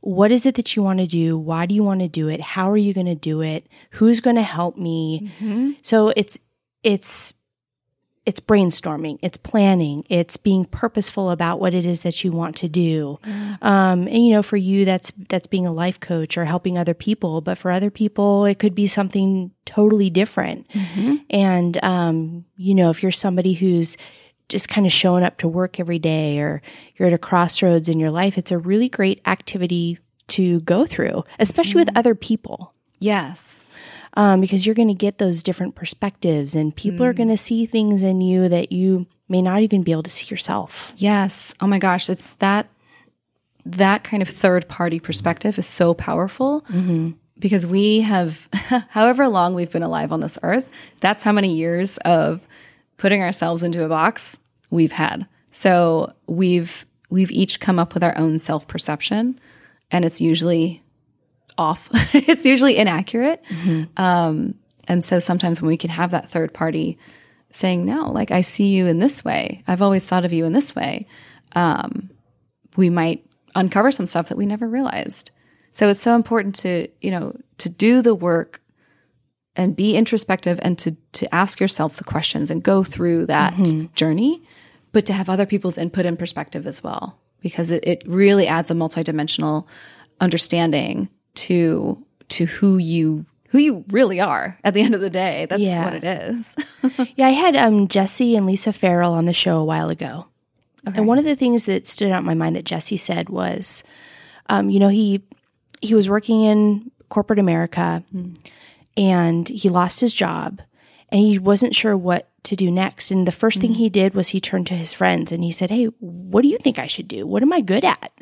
what 0.00 0.30
is 0.30 0.46
it 0.46 0.54
that 0.56 0.76
you 0.76 0.82
want 0.82 0.98
to 1.00 1.06
do? 1.06 1.38
Why 1.38 1.66
do 1.66 1.74
you 1.74 1.82
want 1.82 2.00
to 2.00 2.08
do 2.08 2.28
it? 2.28 2.40
How 2.40 2.70
are 2.70 2.76
you 2.76 2.92
going 2.92 3.06
to 3.06 3.14
do 3.14 3.40
it? 3.40 3.66
Who's 3.92 4.20
going 4.20 4.36
to 4.36 4.42
help 4.42 4.76
me? 4.76 5.30
So 5.82 6.12
it's, 6.16 6.38
it's, 6.82 7.32
it's 8.26 8.40
brainstorming, 8.40 9.18
it's 9.22 9.36
planning, 9.36 10.04
it's 10.08 10.36
being 10.36 10.64
purposeful 10.64 11.30
about 11.30 11.60
what 11.60 11.74
it 11.74 11.84
is 11.84 12.02
that 12.02 12.24
you 12.24 12.32
want 12.32 12.56
to 12.56 12.68
do. 12.68 13.18
Um, 13.60 14.06
and 14.06 14.26
you 14.26 14.32
know, 14.32 14.42
for 14.42 14.56
you, 14.56 14.84
that's 14.84 15.12
that's 15.28 15.46
being 15.46 15.66
a 15.66 15.72
life 15.72 16.00
coach 16.00 16.38
or 16.38 16.44
helping 16.44 16.78
other 16.78 16.94
people. 16.94 17.40
But 17.40 17.58
for 17.58 17.70
other 17.70 17.90
people, 17.90 18.46
it 18.46 18.58
could 18.58 18.74
be 18.74 18.86
something 18.86 19.50
totally 19.66 20.10
different. 20.10 20.66
And 21.30 21.82
um, 21.84 22.44
you 22.56 22.74
know, 22.74 22.90
if 22.90 23.02
you're 23.02 23.12
somebody 23.12 23.52
who's 23.54 23.96
just 24.48 24.68
kind 24.68 24.86
of 24.86 24.92
showing 24.92 25.24
up 25.24 25.38
to 25.38 25.48
work 25.48 25.80
every 25.80 25.98
day, 25.98 26.38
or 26.38 26.62
you're 26.96 27.08
at 27.08 27.14
a 27.14 27.18
crossroads 27.18 27.88
in 27.88 27.98
your 27.98 28.10
life, 28.10 28.38
it's 28.38 28.52
a 28.52 28.58
really 28.58 28.88
great 28.88 29.20
activity 29.26 29.98
to 30.26 30.60
go 30.60 30.86
through, 30.86 31.24
especially 31.38 31.80
with 31.80 31.96
other 31.96 32.14
people 32.14 32.74
Yes. 33.00 33.63
Um, 34.14 34.40
because 34.40 34.64
you're 34.64 34.74
going 34.74 34.88
to 34.88 34.94
get 34.94 35.18
those 35.18 35.42
different 35.42 35.74
perspectives 35.74 36.54
and 36.54 36.74
people 36.74 37.04
are 37.04 37.12
going 37.12 37.28
to 37.28 37.36
see 37.36 37.66
things 37.66 38.02
in 38.02 38.20
you 38.20 38.48
that 38.48 38.72
you 38.72 39.06
may 39.28 39.42
not 39.42 39.60
even 39.62 39.82
be 39.82 39.92
able 39.92 40.02
to 40.04 40.10
see 40.10 40.26
yourself. 40.26 40.92
Yes. 40.96 41.52
Oh 41.60 41.66
my 41.66 41.78
gosh, 41.78 42.08
it's 42.08 42.34
that 42.34 42.68
that 43.66 44.04
kind 44.04 44.22
of 44.22 44.28
third 44.28 44.68
party 44.68 45.00
perspective 45.00 45.58
is 45.58 45.66
so 45.66 45.94
powerful 45.94 46.62
because 47.38 47.66
we 47.66 48.00
have 48.02 48.48
however 48.90 49.26
long 49.28 49.54
we've 49.54 49.72
been 49.72 49.82
alive 49.82 50.12
on 50.12 50.20
this 50.20 50.38
earth, 50.42 50.70
that's 51.00 51.22
how 51.22 51.32
many 51.32 51.54
years 51.56 51.96
of 51.98 52.46
putting 52.98 53.22
ourselves 53.22 53.62
into 53.62 53.82
a 53.82 53.88
box 53.88 54.36
we've 54.70 54.92
had. 54.92 55.26
So 55.50 56.12
we've 56.26 56.84
we've 57.10 57.32
each 57.32 57.58
come 57.58 57.78
up 57.78 57.94
with 57.94 58.04
our 58.04 58.16
own 58.18 58.38
self-perception 58.38 59.40
and 59.90 60.04
it's 60.04 60.20
usually 60.20 60.82
off. 61.58 61.88
it's 62.14 62.44
usually 62.44 62.76
inaccurate. 62.76 63.42
Um, 63.96 64.54
and 64.86 65.02
so 65.04 65.18
sometimes 65.18 65.60
when 65.62 65.68
we 65.68 65.76
can 65.76 65.90
have 65.90 66.10
that 66.10 66.28
third 66.30 66.52
party 66.52 66.98
saying, 67.52 67.84
no, 67.84 68.10
like 68.10 68.30
I 68.30 68.40
see 68.40 68.74
you 68.74 68.86
in 68.86 68.98
this 68.98 69.24
way, 69.24 69.62
I've 69.66 69.82
always 69.82 70.06
thought 70.06 70.24
of 70.24 70.32
you 70.32 70.44
in 70.44 70.52
this 70.52 70.74
way, 70.74 71.06
um, 71.54 72.10
we 72.76 72.90
might 72.90 73.24
uncover 73.54 73.92
some 73.92 74.06
stuff 74.06 74.28
that 74.28 74.36
we 74.36 74.46
never 74.46 74.68
realized. 74.68 75.30
So 75.72 75.88
it's 75.88 76.02
so 76.02 76.14
important 76.16 76.56
to, 76.56 76.88
you 77.00 77.10
know, 77.10 77.36
to 77.58 77.68
do 77.68 78.02
the 78.02 78.14
work 78.14 78.60
and 79.56 79.76
be 79.76 79.96
introspective 79.96 80.58
and 80.62 80.76
to 80.78 80.96
to 81.12 81.32
ask 81.34 81.60
yourself 81.60 81.94
the 81.94 82.04
questions 82.04 82.50
and 82.50 82.62
go 82.62 82.82
through 82.82 83.26
that 83.26 83.54
journey, 83.94 84.42
but 84.92 85.06
to 85.06 85.12
have 85.12 85.28
other 85.28 85.46
people's 85.46 85.78
input 85.78 86.06
and 86.06 86.18
perspective 86.18 86.66
as 86.66 86.82
well, 86.82 87.18
because 87.40 87.70
it, 87.70 87.84
it 87.86 88.02
really 88.06 88.48
adds 88.48 88.70
a 88.70 88.74
multidimensional 88.74 89.66
understanding 90.20 91.08
to 91.34 92.04
to 92.30 92.46
who 92.46 92.78
you 92.78 93.26
who 93.48 93.58
you 93.58 93.84
really 93.90 94.20
are 94.20 94.58
at 94.64 94.74
the 94.74 94.80
end 94.80 94.94
of 94.94 95.00
the 95.00 95.10
day. 95.10 95.46
That's 95.48 95.62
Yeah. 95.62 95.84
what 95.84 95.94
it 95.94 96.04
is. 96.04 96.56
Yeah, 97.16 97.28
I 97.28 97.30
had 97.30 97.54
um, 97.56 97.88
Jesse 97.88 98.34
and 98.36 98.46
Lisa 98.46 98.72
Farrell 98.72 99.12
on 99.12 99.24
the 99.26 99.32
show 99.32 99.58
a 99.58 99.64
while 99.64 99.88
ago. 99.90 100.26
And 100.94 101.06
one 101.06 101.18
of 101.18 101.24
the 101.24 101.36
things 101.36 101.64
that 101.64 101.86
stood 101.86 102.10
out 102.10 102.18
in 102.20 102.26
my 102.26 102.34
mind 102.34 102.56
that 102.56 102.64
Jesse 102.66 102.98
said 102.98 103.30
was, 103.30 103.82
um, 104.50 104.68
you 104.68 104.78
know, 104.78 104.88
he 104.88 105.22
he 105.80 105.94
was 105.94 106.10
working 106.10 106.42
in 106.42 106.90
corporate 107.08 107.38
America 107.38 108.02
and 108.96 109.48
he 109.48 109.68
lost 109.68 110.00
his 110.00 110.12
job 110.14 110.60
and 111.10 111.20
he 111.20 111.38
wasn't 111.38 111.74
sure 111.74 111.96
what 111.96 112.28
to 112.44 112.56
do 112.56 112.70
next. 112.70 113.10
And 113.10 113.26
the 113.26 113.32
first 113.32 113.60
thing 113.60 113.74
he 113.74 113.88
did 113.88 114.14
was 114.14 114.28
he 114.28 114.40
turned 114.40 114.66
to 114.66 114.74
his 114.74 114.92
friends 114.92 115.32
and 115.32 115.42
he 115.42 115.50
said, 115.52 115.70
Hey, 115.70 115.86
what 116.00 116.42
do 116.42 116.48
you 116.48 116.58
think 116.58 116.78
I 116.78 116.86
should 116.86 117.08
do? 117.08 117.26
What 117.26 117.42
am 117.42 117.52
I 117.52 117.60
good 117.60 117.84
at? 117.84 118.12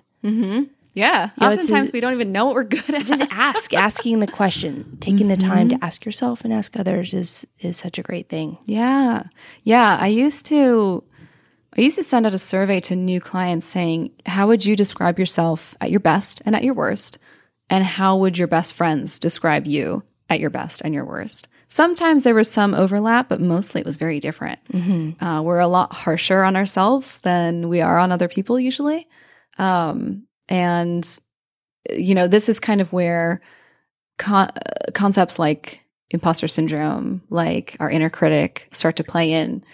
Yeah. 0.92 1.30
know, 1.40 1.50
Oftentimes 1.50 1.90
a- 1.90 1.92
we 1.92 2.00
don't 2.00 2.12
even 2.14 2.32
know 2.32 2.46
what 2.46 2.54
we're 2.54 2.64
good 2.64 2.94
at. 2.94 3.06
Just 3.06 3.22
ask, 3.30 3.72
asking 3.88 4.20
the 4.20 4.26
question, 4.26 4.98
taking 5.00 5.28
the 5.28 5.36
time 5.36 5.68
to 5.70 5.78
ask 5.82 6.04
yourself 6.04 6.44
and 6.44 6.52
ask 6.52 6.76
others 6.76 7.14
is 7.14 7.46
is 7.60 7.76
such 7.76 7.98
a 7.98 8.02
great 8.02 8.28
thing. 8.28 8.58
Yeah. 8.66 9.24
Yeah. 9.62 9.96
I 10.00 10.08
used 10.08 10.46
to 10.46 11.04
I 11.76 11.80
used 11.80 11.96
to 11.96 12.04
send 12.04 12.26
out 12.26 12.34
a 12.34 12.38
survey 12.38 12.80
to 12.80 12.96
new 12.96 13.20
clients 13.20 13.66
saying, 13.66 14.10
How 14.26 14.46
would 14.48 14.64
you 14.64 14.76
describe 14.76 15.18
yourself 15.18 15.76
at 15.80 15.90
your 15.90 16.00
best 16.00 16.42
and 16.44 16.54
at 16.54 16.64
your 16.64 16.74
worst? 16.74 17.18
And 17.70 17.82
how 17.84 18.18
would 18.18 18.36
your 18.36 18.48
best 18.48 18.74
friends 18.74 19.18
describe 19.18 19.66
you 19.66 20.02
at 20.28 20.40
your 20.40 20.50
best 20.50 20.82
and 20.82 20.92
your 20.92 21.06
worst? 21.06 21.48
Sometimes 21.68 22.22
there 22.22 22.34
was 22.34 22.50
some 22.50 22.74
overlap, 22.74 23.30
but 23.30 23.40
mostly 23.40 23.80
it 23.80 23.86
was 23.86 23.96
very 23.96 24.20
different. 24.20 24.58
Uh, 25.22 25.40
we're 25.42 25.58
a 25.58 25.66
lot 25.66 25.94
harsher 25.94 26.42
on 26.42 26.54
ourselves 26.54 27.16
than 27.18 27.70
we 27.70 27.80
are 27.80 27.98
on 27.98 28.12
other 28.12 28.28
people 28.28 28.60
usually. 28.60 29.08
Um, 29.56 30.26
and, 30.52 31.18
you 31.90 32.14
know, 32.14 32.28
this 32.28 32.50
is 32.50 32.60
kind 32.60 32.82
of 32.82 32.92
where 32.92 33.40
con- 34.18 34.50
uh, 34.54 34.90
concepts 34.92 35.38
like 35.38 35.82
imposter 36.10 36.46
syndrome, 36.46 37.22
like 37.30 37.74
our 37.80 37.90
inner 37.90 38.10
critic, 38.10 38.68
start 38.70 38.96
to 38.96 39.04
play 39.04 39.32
in 39.32 39.64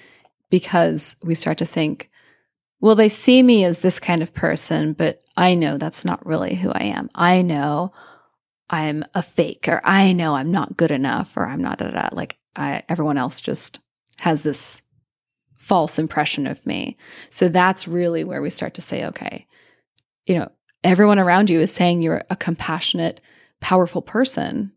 because 0.51 1.17
we 1.25 1.35
start 1.35 1.59
to 1.59 1.67
think, 1.67 2.11
well, 2.81 2.95
they 2.95 3.09
see 3.09 3.43
me 3.43 3.64
as 3.64 3.81
this 3.81 3.99
kind 3.99 4.23
of 4.23 4.33
person, 4.33 4.93
but 4.93 5.21
I 5.37 5.55
know 5.55 5.79
that's 5.79 6.05
not 6.05 6.25
really 6.25 6.55
who 6.55 6.71
I 6.71 6.85
am. 6.85 7.11
I 7.12 7.43
know 7.43 7.93
I'm 8.71 9.05
a 9.14 9.23
fake, 9.23 9.67
or 9.67 9.81
I 9.83 10.12
know 10.12 10.37
I'm 10.37 10.53
not 10.53 10.77
good 10.77 10.93
enough, 10.93 11.37
or 11.37 11.45
I'm 11.45 11.61
not 11.61 11.79
da, 11.79 11.91
da, 11.91 12.09
like 12.12 12.38
I, 12.55 12.85
everyone 12.88 13.19
else 13.19 13.41
just 13.41 13.81
has 14.21 14.43
this 14.43 14.81
false 15.57 15.99
impression 15.99 16.47
of 16.47 16.64
me. 16.64 16.97
So 17.31 17.49
that's 17.49 17.88
really 17.88 18.23
where 18.23 18.41
we 18.41 18.51
start 18.51 18.75
to 18.75 18.81
say, 18.81 19.07
okay, 19.07 19.49
you 20.25 20.38
know, 20.38 20.49
everyone 20.85 21.19
around 21.19 21.51
you 21.51 21.61
is 21.61 21.73
saying 21.73 22.03
you're 22.03 22.23
a 22.31 22.37
compassionate, 22.37 23.21
powerful 23.61 24.03
person, 24.03 24.73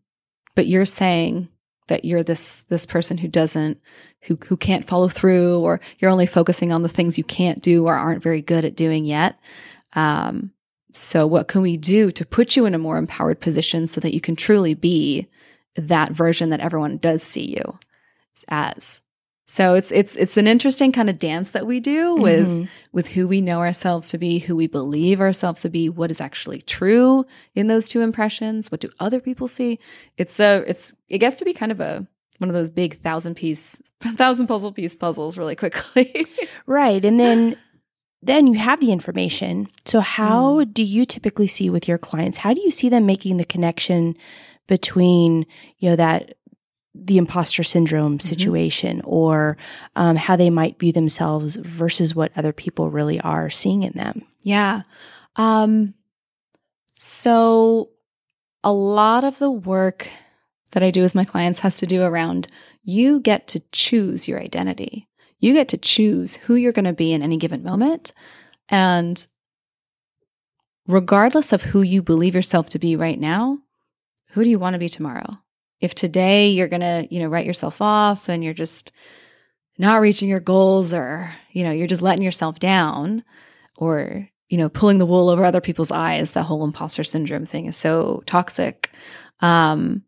but 0.54 0.66
you're 0.66 0.86
saying 0.86 1.48
that 1.88 2.04
you're 2.04 2.22
this 2.22 2.62
this 2.62 2.86
person 2.86 3.18
who 3.18 3.28
doesn't 3.28 3.78
who 4.22 4.38
who 4.46 4.56
can't 4.56 4.84
follow 4.84 5.08
through 5.08 5.60
or 5.60 5.80
you're 5.98 6.10
only 6.10 6.26
focusing 6.26 6.72
on 6.72 6.82
the 6.82 6.88
things 6.88 7.18
you 7.18 7.24
can't 7.24 7.62
do 7.62 7.86
or 7.86 7.94
aren't 7.94 8.22
very 8.22 8.40
good 8.40 8.64
at 8.64 8.76
doing 8.76 9.04
yet. 9.04 9.38
Um, 9.92 10.52
so 10.94 11.26
what 11.26 11.48
can 11.48 11.60
we 11.60 11.76
do 11.76 12.10
to 12.12 12.24
put 12.24 12.56
you 12.56 12.66
in 12.66 12.74
a 12.74 12.78
more 12.78 12.96
empowered 12.96 13.40
position 13.40 13.86
so 13.86 14.00
that 14.00 14.14
you 14.14 14.20
can 14.20 14.36
truly 14.36 14.74
be 14.74 15.28
that 15.76 16.12
version 16.12 16.50
that 16.50 16.60
everyone 16.60 16.98
does 16.98 17.22
see 17.22 17.56
you 17.56 17.78
as 18.48 19.01
so 19.52 19.74
it's 19.74 19.92
it's 19.92 20.16
it's 20.16 20.38
an 20.38 20.46
interesting 20.46 20.92
kind 20.92 21.10
of 21.10 21.18
dance 21.18 21.50
that 21.50 21.66
we 21.66 21.78
do 21.78 22.14
with 22.14 22.48
mm-hmm. 22.48 22.64
with 22.92 23.06
who 23.06 23.28
we 23.28 23.42
know 23.42 23.58
ourselves 23.58 24.08
to 24.08 24.16
be, 24.16 24.38
who 24.38 24.56
we 24.56 24.66
believe 24.66 25.20
ourselves 25.20 25.60
to 25.60 25.68
be, 25.68 25.90
what 25.90 26.10
is 26.10 26.22
actually 26.22 26.62
true 26.62 27.26
in 27.54 27.66
those 27.66 27.86
two 27.86 28.00
impressions, 28.00 28.70
what 28.70 28.80
do 28.80 28.88
other 28.98 29.20
people 29.20 29.46
see? 29.46 29.78
It's 30.16 30.40
a 30.40 30.64
it's 30.66 30.94
it 31.10 31.18
gets 31.18 31.36
to 31.36 31.44
be 31.44 31.52
kind 31.52 31.70
of 31.70 31.80
a 31.80 32.06
one 32.38 32.48
of 32.48 32.54
those 32.54 32.70
big 32.70 33.02
thousand 33.02 33.34
piece 33.34 33.78
thousand 34.00 34.46
puzzle 34.46 34.72
piece 34.72 34.96
puzzles 34.96 35.36
really 35.36 35.54
quickly. 35.54 36.26
right. 36.66 37.04
And 37.04 37.20
then 37.20 37.58
then 38.22 38.46
you 38.46 38.54
have 38.54 38.80
the 38.80 38.90
information. 38.90 39.68
So 39.84 40.00
how 40.00 40.64
mm. 40.64 40.72
do 40.72 40.82
you 40.82 41.04
typically 41.04 41.46
see 41.48 41.68
with 41.68 41.86
your 41.86 41.98
clients? 41.98 42.38
How 42.38 42.54
do 42.54 42.62
you 42.62 42.70
see 42.70 42.88
them 42.88 43.04
making 43.04 43.36
the 43.36 43.44
connection 43.44 44.16
between, 44.66 45.44
you 45.76 45.90
know, 45.90 45.96
that 45.96 46.36
the 46.94 47.18
imposter 47.18 47.62
syndrome 47.62 48.18
mm-hmm. 48.18 48.28
situation 48.28 48.98
mm-hmm. 48.98 49.08
or 49.08 49.56
um, 49.96 50.16
how 50.16 50.36
they 50.36 50.50
might 50.50 50.78
view 50.78 50.92
themselves 50.92 51.56
versus 51.56 52.14
what 52.14 52.32
other 52.36 52.52
people 52.52 52.90
really 52.90 53.20
are 53.20 53.50
seeing 53.50 53.82
in 53.82 53.92
them. 53.92 54.22
Yeah. 54.42 54.82
Um, 55.36 55.94
so 56.94 57.90
a 58.62 58.72
lot 58.72 59.24
of 59.24 59.38
the 59.38 59.50
work 59.50 60.08
that 60.72 60.82
I 60.82 60.90
do 60.90 61.02
with 61.02 61.14
my 61.14 61.24
clients 61.24 61.60
has 61.60 61.78
to 61.78 61.86
do 61.86 62.02
around 62.02 62.48
you 62.82 63.20
get 63.20 63.48
to 63.48 63.62
choose 63.72 64.26
your 64.26 64.40
identity. 64.40 65.08
You 65.38 65.54
get 65.54 65.68
to 65.68 65.76
choose 65.76 66.36
who 66.36 66.54
you're 66.54 66.72
going 66.72 66.84
to 66.84 66.92
be 66.92 67.12
in 67.12 67.22
any 67.22 67.36
given 67.36 67.62
moment. 67.62 68.12
And 68.68 69.26
regardless 70.86 71.52
of 71.52 71.62
who 71.62 71.82
you 71.82 72.02
believe 72.02 72.34
yourself 72.34 72.68
to 72.70 72.78
be 72.78 72.96
right 72.96 73.18
now, 73.18 73.58
who 74.30 74.44
do 74.44 74.50
you 74.50 74.58
want 74.58 74.74
to 74.74 74.78
be 74.78 74.88
tomorrow? 74.88 75.38
If 75.82 75.96
today 75.96 76.50
you're 76.50 76.68
going 76.68 76.80
to, 76.80 77.06
you 77.10 77.20
know, 77.20 77.26
write 77.26 77.44
yourself 77.44 77.82
off 77.82 78.28
and 78.28 78.42
you're 78.42 78.54
just 78.54 78.92
not 79.78 80.00
reaching 80.00 80.28
your 80.28 80.40
goals 80.40 80.94
or, 80.94 81.34
you 81.50 81.64
know, 81.64 81.72
you're 81.72 81.88
just 81.88 82.02
letting 82.02 82.24
yourself 82.24 82.60
down 82.60 83.24
or, 83.76 84.28
you 84.48 84.56
know, 84.56 84.68
pulling 84.68 84.98
the 84.98 85.06
wool 85.06 85.28
over 85.28 85.44
other 85.44 85.60
people's 85.60 85.90
eyes, 85.90 86.32
that 86.32 86.44
whole 86.44 86.64
imposter 86.64 87.02
syndrome 87.02 87.44
thing 87.44 87.66
is 87.66 87.76
so 87.76 88.22
toxic. 88.26 88.92
Um, 89.40 90.04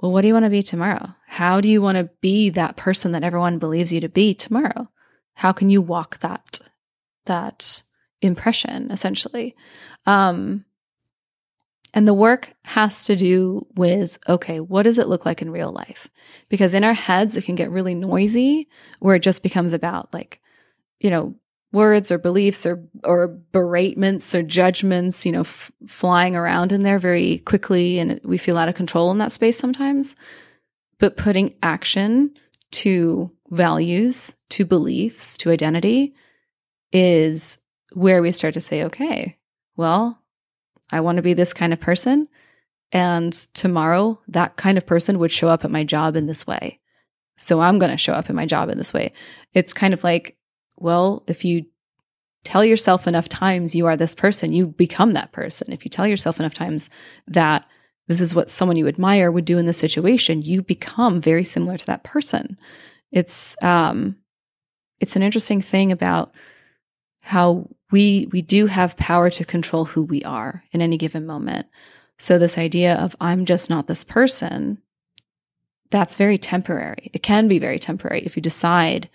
well, 0.00 0.10
what 0.10 0.22
do 0.22 0.26
you 0.26 0.34
want 0.34 0.46
to 0.46 0.50
be 0.50 0.62
tomorrow? 0.62 1.14
How 1.28 1.60
do 1.60 1.68
you 1.68 1.80
want 1.80 1.96
to 1.96 2.10
be 2.20 2.50
that 2.50 2.76
person 2.76 3.12
that 3.12 3.22
everyone 3.22 3.60
believes 3.60 3.92
you 3.92 4.00
to 4.00 4.08
be 4.08 4.34
tomorrow? 4.34 4.90
How 5.34 5.52
can 5.52 5.70
you 5.70 5.80
walk 5.82 6.18
that 6.18 6.58
that 7.26 7.82
impression 8.20 8.90
essentially? 8.90 9.54
Um, 10.04 10.64
and 11.92 12.06
the 12.06 12.14
work 12.14 12.54
has 12.64 13.04
to 13.04 13.16
do 13.16 13.66
with, 13.74 14.18
okay, 14.28 14.60
what 14.60 14.84
does 14.84 14.98
it 14.98 15.08
look 15.08 15.26
like 15.26 15.42
in 15.42 15.50
real 15.50 15.72
life? 15.72 16.08
Because 16.48 16.74
in 16.74 16.84
our 16.84 16.92
heads, 16.92 17.36
it 17.36 17.44
can 17.44 17.56
get 17.56 17.70
really 17.70 17.94
noisy 17.94 18.68
where 19.00 19.16
it 19.16 19.22
just 19.22 19.42
becomes 19.42 19.72
about 19.72 20.12
like, 20.14 20.40
you 21.00 21.10
know, 21.10 21.34
words 21.72 22.10
or 22.10 22.18
beliefs 22.18 22.66
or, 22.66 22.84
or 23.04 23.28
beratements 23.28 24.34
or 24.34 24.42
judgments, 24.42 25.24
you 25.24 25.32
know, 25.32 25.42
f- 25.42 25.70
flying 25.86 26.34
around 26.36 26.72
in 26.72 26.82
there 26.82 26.98
very 26.98 27.38
quickly. 27.38 27.98
And 27.98 28.20
we 28.24 28.38
feel 28.38 28.58
out 28.58 28.68
of 28.68 28.74
control 28.74 29.10
in 29.10 29.18
that 29.18 29.32
space 29.32 29.58
sometimes. 29.58 30.16
But 30.98 31.16
putting 31.16 31.54
action 31.62 32.34
to 32.72 33.32
values, 33.50 34.34
to 34.50 34.64
beliefs, 34.64 35.36
to 35.38 35.50
identity 35.50 36.14
is 36.92 37.58
where 37.92 38.22
we 38.22 38.32
start 38.32 38.54
to 38.54 38.60
say, 38.60 38.84
okay, 38.84 39.36
well, 39.76 40.19
I 40.92 41.00
want 41.00 41.16
to 41.16 41.22
be 41.22 41.34
this 41.34 41.52
kind 41.52 41.72
of 41.72 41.80
person. 41.80 42.28
And 42.92 43.32
tomorrow, 43.54 44.20
that 44.28 44.56
kind 44.56 44.76
of 44.76 44.86
person 44.86 45.18
would 45.18 45.30
show 45.30 45.48
up 45.48 45.64
at 45.64 45.70
my 45.70 45.84
job 45.84 46.16
in 46.16 46.26
this 46.26 46.46
way. 46.46 46.80
So 47.36 47.60
I'm 47.60 47.78
going 47.78 47.90
to 47.90 47.96
show 47.96 48.12
up 48.12 48.28
in 48.28 48.36
my 48.36 48.46
job 48.46 48.68
in 48.68 48.78
this 48.78 48.92
way. 48.92 49.12
It's 49.54 49.72
kind 49.72 49.94
of 49.94 50.04
like, 50.04 50.36
well, 50.76 51.22
if 51.26 51.44
you 51.44 51.66
tell 52.44 52.64
yourself 52.64 53.06
enough 53.06 53.28
times 53.28 53.74
you 53.74 53.86
are 53.86 53.96
this 53.96 54.14
person, 54.14 54.52
you 54.52 54.66
become 54.66 55.12
that 55.12 55.32
person. 55.32 55.72
If 55.72 55.84
you 55.84 55.90
tell 55.90 56.06
yourself 56.06 56.40
enough 56.40 56.54
times 56.54 56.90
that 57.28 57.66
this 58.08 58.20
is 58.20 58.34
what 58.34 58.50
someone 58.50 58.76
you 58.76 58.88
admire 58.88 59.30
would 59.30 59.44
do 59.44 59.58
in 59.58 59.66
this 59.66 59.78
situation, 59.78 60.42
you 60.42 60.62
become 60.62 61.20
very 61.20 61.44
similar 61.44 61.78
to 61.78 61.86
that 61.86 62.02
person. 62.02 62.58
It's 63.12 63.56
um 63.62 64.16
it's 65.00 65.16
an 65.16 65.22
interesting 65.22 65.60
thing 65.60 65.92
about 65.92 66.32
how 67.22 67.68
we 67.90 68.28
we 68.32 68.42
do 68.42 68.66
have 68.66 68.96
power 68.96 69.30
to 69.30 69.44
control 69.44 69.84
who 69.84 70.02
we 70.02 70.22
are 70.22 70.64
in 70.72 70.82
any 70.82 70.96
given 70.96 71.26
moment. 71.26 71.66
So 72.18 72.38
this 72.38 72.58
idea 72.58 72.96
of 72.96 73.16
I'm 73.20 73.44
just 73.46 73.70
not 73.70 73.86
this 73.86 74.04
person, 74.04 74.78
that's 75.90 76.16
very 76.16 76.38
temporary. 76.38 77.10
It 77.12 77.22
can 77.22 77.48
be 77.48 77.58
very 77.58 77.78
temporary 77.78 78.20
if 78.20 78.36
you 78.36 78.42
decide 78.42 79.08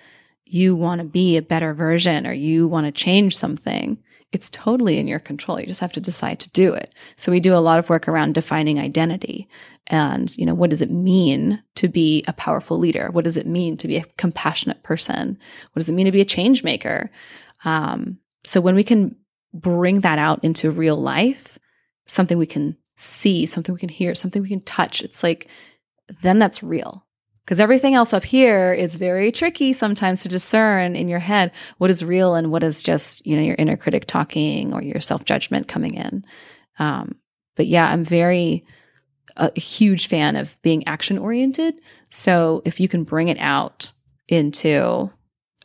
you 0.45 0.75
want 0.75 0.99
to 0.99 1.05
be 1.05 1.37
a 1.37 1.41
better 1.41 1.73
version 1.73 2.27
or 2.27 2.33
you 2.33 2.67
want 2.67 2.85
to 2.85 2.91
change 2.91 3.35
something. 3.35 3.97
It's 4.31 4.49
totally 4.49 4.97
in 4.97 5.07
your 5.07 5.19
control. 5.19 5.59
You 5.59 5.65
just 5.65 5.79
have 5.79 5.93
to 5.93 6.01
decide 6.01 6.39
to 6.41 6.49
do 6.49 6.73
it. 6.73 6.93
So 7.15 7.31
we 7.31 7.39
do 7.39 7.55
a 7.55 7.57
lot 7.63 7.79
of 7.79 7.89
work 7.89 8.07
around 8.07 8.33
defining 8.33 8.79
identity 8.79 9.47
and, 9.87 10.35
you 10.35 10.45
know, 10.45 10.53
what 10.53 10.69
does 10.71 10.81
it 10.81 10.89
mean 10.89 11.61
to 11.75 11.87
be 11.87 12.23
a 12.27 12.33
powerful 12.33 12.77
leader? 12.77 13.09
What 13.11 13.23
does 13.23 13.37
it 13.37 13.47
mean 13.47 13.77
to 13.77 13.87
be 13.87 13.97
a 13.97 14.05
compassionate 14.17 14.83
person? 14.83 15.37
What 15.71 15.79
does 15.79 15.89
it 15.89 15.93
mean 15.93 16.07
to 16.07 16.11
be 16.11 16.21
a 16.21 16.25
change 16.25 16.63
maker? 16.63 17.11
Um, 17.65 18.19
so 18.45 18.62
when 18.62 18.75
we 18.75 18.84
can 18.84 19.15
bring 19.54 20.01
that 20.01 20.19
out 20.19 20.43
into 20.43 20.71
real 20.71 20.95
life, 20.95 21.60
something 22.06 22.38
we 22.38 22.45
can 22.45 22.78
see, 22.95 23.45
something 23.45 23.73
we 23.73 23.80
can 23.80 23.89
hear, 23.89 24.15
something 24.15 24.41
we 24.41 24.49
can 24.49 24.62
touch, 24.62 25.01
it's 25.01 25.23
like, 25.23 25.49
then 26.21 26.39
that's 26.39 26.63
real. 26.63 27.06
Because 27.43 27.60
everything 27.60 27.93
else 27.93 28.12
up 28.12 28.23
here 28.23 28.73
is 28.73 28.95
very 28.95 29.32
tricky 29.32 29.71
sometimes 29.73 30.23
to 30.23 30.30
discern 30.30 30.95
in 30.95 31.08
your 31.08 31.19
head 31.19 31.51
what 31.78 31.91
is 31.91 32.04
real 32.04 32.34
and 32.34 32.51
what 32.51 32.63
is 32.63 32.82
just, 32.82 33.25
you 33.25 33.36
know, 33.36 33.43
your 33.43 33.56
inner 33.60 33.78
critic 33.78 34.06
talking 34.06 34.73
or 34.73 34.82
your 34.82 35.01
self 35.01 35.25
judgment 35.25 35.67
coming 35.67 35.93
in. 35.93 36.25
Um, 36.80 37.15
but 37.56 37.67
yeah, 37.67 37.88
I'm 37.88 38.04
very, 38.04 38.65
a 39.38 39.58
huge 39.60 40.08
fan 40.08 40.36
of 40.36 40.60
being 40.63 40.88
action 40.88 41.19
oriented. 41.19 41.75
So 42.10 42.63
if 42.65 42.80
you 42.80 42.88
can 42.88 43.04
bring 43.04 43.28
it 43.28 43.38
out 43.39 43.91
into, 44.28 45.12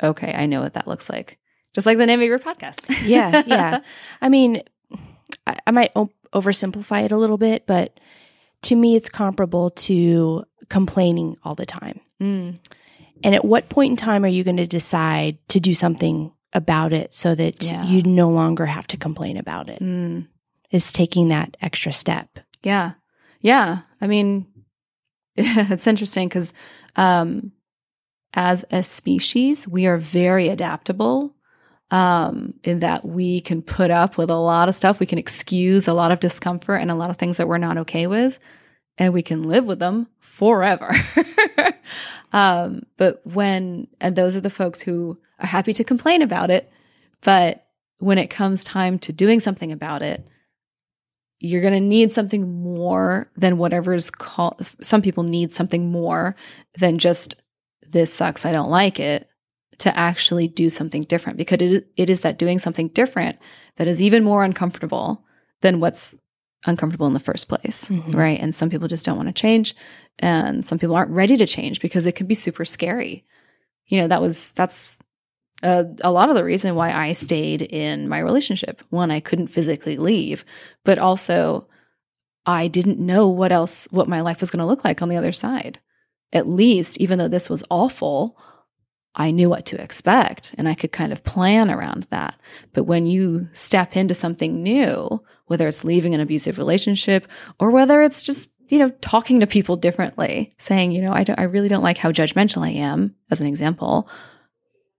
okay, 0.03 0.35
I 0.35 0.47
know 0.47 0.61
what 0.61 0.75
that 0.75 0.89
looks 0.89 1.09
like 1.09 1.40
just 1.75 1.87
like 1.87 1.99
the 1.99 2.07
name 2.07 2.21
of 2.21 2.27
your 2.27 2.39
podcast. 2.39 2.87
yeah, 3.07 3.43
yeah. 3.47 3.81
I 4.21 4.29
mean, 4.29 4.63
I, 5.47 5.57
I 5.67 5.71
might 5.71 5.93
o- 5.95 6.11
oversimplify 6.33 7.05
it 7.05 7.13
a 7.13 7.17
little 7.17 7.39
bit, 7.39 7.67
but 7.67 7.99
to 8.63 8.77
me, 8.77 8.97
it's 8.97 9.09
comparable 9.09 9.71
to 9.71 10.45
complaining 10.69 11.37
all 11.43 11.55
the 11.55 11.67
time. 11.67 12.01
Mm. 12.21 12.59
And 13.23 13.35
at 13.35 13.45
what 13.45 13.69
point 13.69 13.91
in 13.91 13.97
time 13.97 14.25
are 14.25 14.29
you 14.29 14.45
going 14.45 14.57
to 14.57 14.67
decide 14.67 15.39
to 15.49 15.61
do 15.61 15.75
something 15.75 16.33
about 16.53 16.93
it 16.93 17.15
so 17.15 17.35
that 17.35 17.63
yeah. 17.63 17.85
you 17.85 18.03
no 18.03 18.29
longer 18.31 18.67
have 18.67 18.87
to 18.89 18.97
complain 18.97 19.37
about 19.37 19.69
it? 19.69 19.81
Mm. 19.81 20.27
Is 20.71 20.93
taking 20.93 21.29
that 21.29 21.57
extra 21.61 21.93
step. 21.93 22.39
Yeah. 22.63 22.93
Yeah. 23.41 23.81
I 24.01 24.07
mean, 24.07 24.47
it's 25.37 25.87
interesting 25.87 26.29
because 26.29 26.55
um, 26.97 27.53
as 28.35 28.65
a 28.71 28.83
species, 28.83 29.67
we 29.67 29.87
are 29.87 29.99
very 29.99 30.49
adaptable 30.49 31.35
um, 31.91 32.55
in 32.63 32.81
that 32.81 33.05
we 33.05 33.41
can 33.41 33.63
put 33.63 33.91
up 33.91 34.17
with 34.17 34.31
a 34.31 34.37
lot 34.37 34.69
of 34.69 34.75
stuff. 34.75 35.01
We 35.01 35.07
can 35.07 35.19
excuse 35.19 35.89
a 35.89 35.95
lot 35.95 36.13
of 36.13 36.21
discomfort 36.21 36.81
and 36.81 36.91
a 36.91 36.95
lot 36.95 37.11
of 37.11 37.17
things 37.17 37.37
that 37.37 37.49
we're 37.49 37.59
not 37.59 37.79
okay 37.79 38.07
with, 38.07 38.39
and 38.99 39.13
we 39.13 39.23
can 39.23 39.43
live 39.43 39.65
with 39.65 39.79
them 39.79 40.09
forever. 40.21 40.95
um, 42.33 42.85
but 42.97 43.21
when, 43.27 43.89
and 44.01 44.15
those 44.15 44.37
are 44.37 44.41
the 44.41 44.51
folks 44.51 44.83
who 44.83 45.19
are 45.39 45.47
happy 45.47 45.73
to 45.73 45.85
complain 45.85 46.23
about 46.23 46.51
it, 46.51 46.71
but 47.23 47.67
when 47.99 48.19
it 48.19 48.29
comes 48.29 48.65
time 48.65 48.99
to 49.01 49.13
doing 49.13 49.41
something 49.41 49.73
about 49.73 50.03
it, 50.03 50.27
you're 51.39 51.63
going 51.63 51.75
to 51.75 51.81
need 51.81 52.13
something 52.13 52.63
more 52.63 53.31
than 53.37 53.57
whatever's 53.57 54.11
called. 54.11 54.71
Some 54.83 55.03
people 55.03 55.23
need 55.23 55.53
something 55.53 55.91
more 55.91 56.37
than 56.79 56.99
just 56.99 57.43
this 57.89 58.13
sucks. 58.13 58.45
I 58.45 58.53
don't 58.53 58.71
like 58.71 59.01
it 59.01 59.30
to 59.81 59.97
actually 59.99 60.47
do 60.47 60.71
something 60.71 61.03
different 61.03 61.37
because 61.39 61.61
it, 61.61 61.87
it 61.97 62.09
is 62.11 62.21
that 62.21 62.39
doing 62.39 62.59
something 62.59 62.89
different 62.89 63.39
that 63.77 63.89
is 63.89 64.01
even 64.01 64.23
more 64.25 64.45
uncomfortable 64.45 65.25
than 65.63 65.81
what's 65.81 66.15
uncomfortable 66.67 67.07
in 67.07 67.15
the 67.15 67.21
first 67.21 67.49
place, 67.49 67.89
Mhm. 67.89 68.15
right? 68.15 68.39
And 68.41 68.55
some 68.55 68.69
people 68.71 68.89
just 68.89 69.05
don't 69.07 69.17
want 69.17 69.29
to 69.29 69.33
change, 69.33 69.75
and 70.19 70.65
some 70.65 70.79
people 70.79 70.95
aren't 70.95 71.11
ready 71.11 71.37
to 71.39 71.47
change 71.47 71.81
because 71.81 72.07
it 72.07 72.15
can 72.15 72.27
be 72.27 72.35
super 72.35 72.65
scary. 72.65 73.25
You 73.89 74.01
know, 74.01 74.09
that 74.09 74.21
was 74.21 74.53
that's 74.53 74.99
a, 75.63 75.87
a 76.03 76.13
lot 76.13 76.29
of 76.31 76.37
the 76.37 76.45
reason 76.45 76.75
why 76.75 76.93
I 76.93 77.13
stayed 77.13 77.63
in 77.63 78.09
my 78.09 78.19
relationship. 78.19 78.83
One, 78.91 79.11
I 79.11 79.21
couldn't 79.21 79.49
physically 79.49 79.97
leave, 79.97 80.45
but 80.85 80.99
also 80.99 81.67
I 82.47 82.69
didn't 82.69 82.99
know 82.99 83.29
what 83.29 83.53
else 83.53 83.89
what 83.91 84.09
my 84.09 84.21
life 84.21 84.41
was 84.41 84.51
going 84.51 84.61
to 84.61 84.67
look 84.67 84.85
like 84.85 85.01
on 85.03 85.09
the 85.09 85.17
other 85.17 85.33
side. 85.33 85.79
At 86.33 86.47
least, 86.49 86.99
even 86.99 87.19
though 87.19 87.29
this 87.29 87.49
was 87.51 87.65
awful, 87.71 88.37
I 89.15 89.31
knew 89.33 89.51
what 89.51 89.67
to 89.67 89.81
expect 89.81 90.55
and 90.57 90.69
I 90.69 90.75
could 90.75 90.93
kind 90.93 91.13
of 91.13 91.25
plan 91.25 91.71
around 91.71 92.05
that. 92.11 92.37
But 92.73 92.85
when 92.85 93.07
you 93.07 93.49
step 93.53 93.97
into 93.97 94.15
something 94.15 94.63
new, 94.63 95.23
whether 95.47 95.67
it's 95.67 95.85
leaving 95.85 96.15
an 96.15 96.21
abusive 96.21 96.59
relationship 96.59 97.27
or 97.59 97.71
whether 97.71 98.03
it's 98.03 98.23
just, 98.23 98.51
you 98.69 98.79
know, 98.79 98.91
talking 99.01 99.41
to 99.41 99.49
people 99.49 99.77
differently, 99.77 100.53
saying, 100.59 100.93
you 100.93 101.03
know, 101.03 101.13
I, 101.13 101.25
don't, 101.25 101.41
I 101.41 101.45
really 101.45 101.69
don't 101.69 101.83
like 101.83 101.99
how 101.99 102.13
judgmental 102.13 102.65
I 102.65 102.71
am, 102.71 103.17
as 103.31 103.41
an 103.41 103.49
example, 103.49 104.09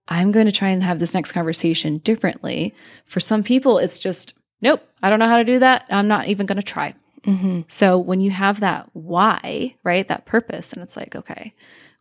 I'm 0.08 0.30
going 0.30 0.46
to 0.46 0.52
try 0.52 0.68
and 0.68 0.82
have 0.82 0.98
this 0.98 1.14
next 1.14 1.32
conversation 1.32 1.98
differently. 1.98 2.74
For 3.06 3.18
some 3.18 3.42
people, 3.42 3.78
it's 3.78 3.98
just, 3.98 4.36
nope, 4.60 4.86
I 5.02 5.08
don't 5.08 5.20
know 5.20 5.28
how 5.28 5.38
to 5.38 5.44
do 5.44 5.60
that. 5.60 5.86
I'm 5.90 6.08
not 6.08 6.28
even 6.28 6.44
going 6.44 6.56
to 6.56 6.62
try. 6.62 6.94
Mm-hmm. 7.22 7.62
So 7.68 7.98
when 7.98 8.20
you 8.20 8.30
have 8.30 8.60
that 8.60 8.90
why, 8.92 9.76
right, 9.84 10.06
that 10.08 10.26
purpose, 10.26 10.72
and 10.72 10.82
it's 10.82 10.96
like, 10.96 11.16
okay, 11.16 11.54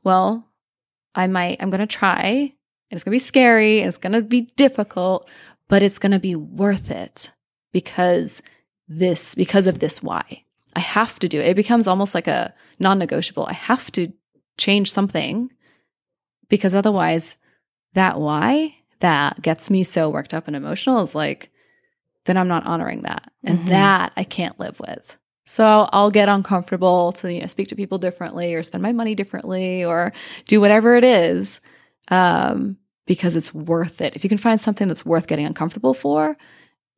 well, 0.03 0.47
I 1.15 1.27
might, 1.27 1.61
I'm 1.61 1.69
going 1.69 1.79
to 1.81 1.87
try, 1.87 2.23
and 2.23 2.51
it's 2.91 3.03
going 3.03 3.11
to 3.11 3.15
be 3.15 3.19
scary, 3.19 3.79
and 3.79 3.87
it's 3.87 3.97
going 3.97 4.13
to 4.13 4.21
be 4.21 4.41
difficult, 4.55 5.27
but 5.67 5.83
it's 5.83 5.99
going 5.99 6.11
to 6.11 6.19
be 6.19 6.35
worth 6.35 6.91
it 6.91 7.31
because 7.71 8.41
this, 8.87 9.35
because 9.35 9.67
of 9.67 9.79
this 9.79 10.01
why. 10.01 10.43
I 10.75 10.79
have 10.79 11.19
to 11.19 11.27
do 11.27 11.39
it. 11.39 11.47
It 11.47 11.55
becomes 11.55 11.87
almost 11.87 12.15
like 12.15 12.27
a 12.27 12.53
non 12.79 12.97
negotiable. 12.99 13.45
I 13.45 13.53
have 13.53 13.91
to 13.93 14.13
change 14.57 14.91
something 14.91 15.51
because 16.49 16.73
otherwise, 16.73 17.37
that 17.93 18.19
why 18.19 18.75
that 18.99 19.41
gets 19.41 19.69
me 19.69 19.83
so 19.83 20.09
worked 20.09 20.33
up 20.33 20.47
and 20.47 20.55
emotional 20.55 21.01
is 21.03 21.13
like, 21.15 21.51
then 22.25 22.37
I'm 22.37 22.47
not 22.47 22.65
honoring 22.65 23.01
that. 23.01 23.31
And 23.43 23.59
Mhm. 23.59 23.69
that 23.69 24.13
I 24.15 24.23
can't 24.23 24.59
live 24.59 24.79
with. 24.79 25.17
So 25.45 25.89
I'll, 25.91 26.11
get 26.11 26.29
uncomfortable 26.29 27.11
to 27.13 27.33
you 27.33 27.41
know 27.41 27.47
speak 27.47 27.67
to 27.69 27.75
people 27.75 27.97
differently 27.97 28.53
or 28.53 28.63
spend 28.63 28.81
my 28.83 28.91
money 28.91 29.15
differently 29.15 29.83
or 29.83 30.13
do 30.47 30.61
whatever 30.61 30.95
it 30.95 31.03
is 31.03 31.59
um, 32.09 32.77
because 33.07 33.35
it's 33.35 33.53
worth 33.53 34.01
it. 34.01 34.15
If 34.15 34.23
you 34.23 34.29
can 34.29 34.37
find 34.37 34.59
something 34.61 34.87
that's 34.87 35.05
worth 35.05 35.27
getting 35.27 35.45
uncomfortable 35.45 35.93
for, 35.93 36.37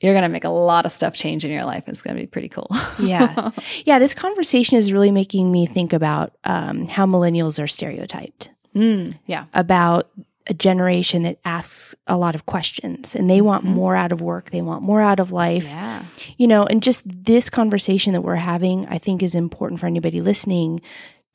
you're 0.02 0.14
going 0.14 0.24
to 0.24 0.30
make 0.30 0.44
a 0.44 0.50
lot 0.50 0.86
of 0.86 0.92
stuff 0.92 1.16
change 1.16 1.46
in 1.46 1.52
your 1.52 1.64
life. 1.64 1.86
And 1.88 1.94
it's 1.94 2.02
going 2.02 2.16
to 2.16 2.22
be 2.22 2.28
pretty 2.28 2.50
cool. 2.50 2.70
Yeah. 3.00 3.52
Yeah, 3.86 4.00
this 4.00 4.14
conversation 4.14 4.78
is 4.78 4.92
really 4.94 5.12
making 5.12 5.52
me 5.52 5.66
think 5.66 5.94
about 5.94 6.36
um, 6.44 6.88
how 6.88 7.06
millennials 7.06 7.62
are 7.64 7.68
stereotyped, 7.68 8.50
Mm, 8.76 9.18
yeah. 9.26 9.46
about 9.54 10.10
a 10.48 10.54
generation 10.54 11.24
that 11.24 11.40
asks 11.46 11.96
a 12.08 12.18
lot 12.18 12.36
of 12.36 12.46
questions 12.46 13.16
and 13.16 13.30
they 13.30 13.40
want 13.42 13.64
Mhm. 13.64 13.70
more 13.76 13.96
out 13.96 14.12
of 14.12 14.22
work, 14.22 14.52
they 14.52 14.62
want 14.62 14.82
more 14.82 15.02
out 15.02 15.20
of 15.20 15.32
life. 15.32 15.70
Yeah. 15.70 16.04
You 16.38 16.48
know, 16.48 16.64
and 16.66 16.84
just 16.84 17.04
this 17.08 17.50
conversation 17.50 18.12
that 18.14 18.22
we're 18.22 18.36
having, 18.36 18.86
I 18.88 18.98
think 18.98 19.24
is 19.24 19.36
important 19.36 19.80
for 19.80 19.88
anybody 19.88 20.20
listening 20.22 20.82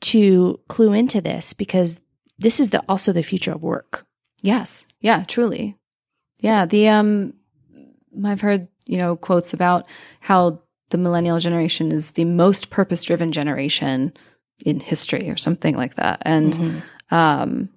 to 0.01 0.59
clue 0.67 0.93
into 0.93 1.21
this 1.21 1.53
because 1.53 1.99
this 2.37 2.59
is 2.59 2.69
the 2.69 2.83
also 2.87 3.11
the 3.11 3.23
future 3.23 3.51
of 3.51 3.63
work. 3.63 4.05
Yes. 4.41 4.85
Yeah, 5.01 5.23
truly. 5.27 5.75
Yeah, 6.39 6.65
the 6.65 6.87
um 6.89 7.33
I've 8.23 8.41
heard, 8.41 8.67
you 8.85 8.97
know, 8.97 9.15
quotes 9.15 9.53
about 9.53 9.85
how 10.19 10.61
the 10.89 10.97
millennial 10.97 11.39
generation 11.39 11.91
is 11.91 12.11
the 12.11 12.25
most 12.25 12.69
purpose-driven 12.69 13.31
generation 13.31 14.13
in 14.65 14.79
history 14.79 15.29
or 15.29 15.37
something 15.37 15.75
like 15.75 15.95
that. 15.95 16.21
And 16.25 16.53
Mhm. 16.53 16.81
um 17.11 17.69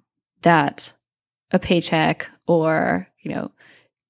that 0.43 0.93
a 1.53 1.59
paycheck 1.59 2.29
or, 2.47 3.07
you 3.21 3.33
know, 3.33 3.51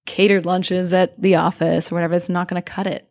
catered 0.05 0.45
lunches 0.45 0.93
at 0.93 1.19
the 1.21 1.35
office 1.35 1.91
or 1.91 1.95
whatever, 1.95 2.15
it's 2.15 2.29
not 2.29 2.47
going 2.47 2.61
to 2.61 2.71
cut 2.71 2.87
it. 2.87 3.09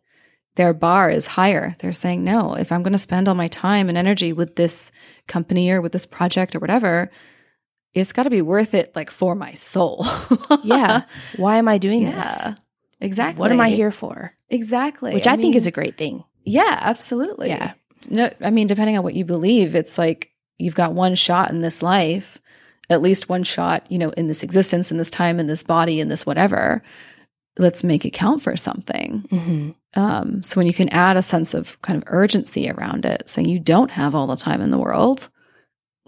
Their 0.55 0.73
bar 0.73 1.09
is 1.09 1.25
higher. 1.25 1.75
They're 1.79 1.93
saying, 1.93 2.23
no, 2.23 2.53
if 2.55 2.71
I'm 2.71 2.83
going 2.83 2.91
to 2.93 2.99
spend 2.99 3.27
all 3.27 3.33
my 3.35 3.47
time 3.47 3.89
and 3.89 3.97
energy 3.97 4.33
with 4.33 4.55
this 4.55 4.91
company 5.27 5.71
or 5.71 5.81
with 5.81 5.91
this 5.93 6.05
project 6.05 6.55
or 6.55 6.59
whatever, 6.59 7.09
it's 7.93 8.13
got 8.13 8.23
to 8.23 8.29
be 8.29 8.41
worth 8.41 8.73
it 8.73 8.95
like 8.95 9.09
for 9.09 9.33
my 9.33 9.53
soul. 9.53 10.05
yeah. 10.63 11.03
Why 11.37 11.57
am 11.57 11.67
I 11.67 11.77
doing 11.77 12.03
Yeah. 12.03 12.11
this? 12.21 12.49
Exactly. 12.99 13.39
What 13.39 13.51
am 13.51 13.59
I 13.61 13.69
here 13.69 13.91
for? 13.91 14.33
Exactly. 14.49 15.13
Which 15.13 15.27
I, 15.27 15.35
think 15.35 15.55
is 15.55 15.67
a 15.67 15.71
great 15.71 15.97
thing. 15.97 16.23
Yeah, 16.43 16.77
absolutely. 16.81 17.49
Yeah. 17.49 17.73
No, 18.09 18.31
I 18.39 18.49
mean, 18.51 18.67
depending 18.67 18.97
on 18.97 19.03
what 19.03 19.13
you 19.15 19.25
believe, 19.25 19.75
it's 19.75 19.97
like 19.97 20.31
you've 20.57 20.75
got 20.75 20.93
one 20.93 21.15
shot 21.15 21.49
in 21.49 21.61
this 21.61 21.81
life, 21.81 22.39
at 22.93 23.01
least 23.01 23.29
one 23.29 23.43
shot, 23.43 23.85
you 23.91 23.97
know, 23.97 24.11
in 24.11 24.27
this 24.27 24.43
existence, 24.43 24.91
in 24.91 24.97
this 24.97 25.09
time, 25.09 25.39
in 25.39 25.47
this 25.47 25.63
body, 25.63 25.99
in 25.99 26.07
this 26.07 26.25
whatever. 26.25 26.81
Let's 27.57 27.83
make 27.83 28.05
it 28.05 28.13
count 28.13 28.41
for 28.41 28.57
something. 28.57 29.27
Mm-hmm. 29.29 29.99
Um, 29.99 30.41
so 30.41 30.55
when 30.57 30.65
you 30.65 30.73
can 30.73 30.89
add 30.89 31.17
a 31.17 31.21
sense 31.21 31.53
of 31.53 31.79
kind 31.81 31.97
of 31.97 32.03
urgency 32.07 32.69
around 32.69 33.05
it, 33.05 33.29
saying 33.29 33.47
you 33.47 33.59
don't 33.59 33.91
have 33.91 34.15
all 34.15 34.25
the 34.25 34.35
time 34.35 34.61
in 34.61 34.71
the 34.71 34.79
world, 34.79 35.29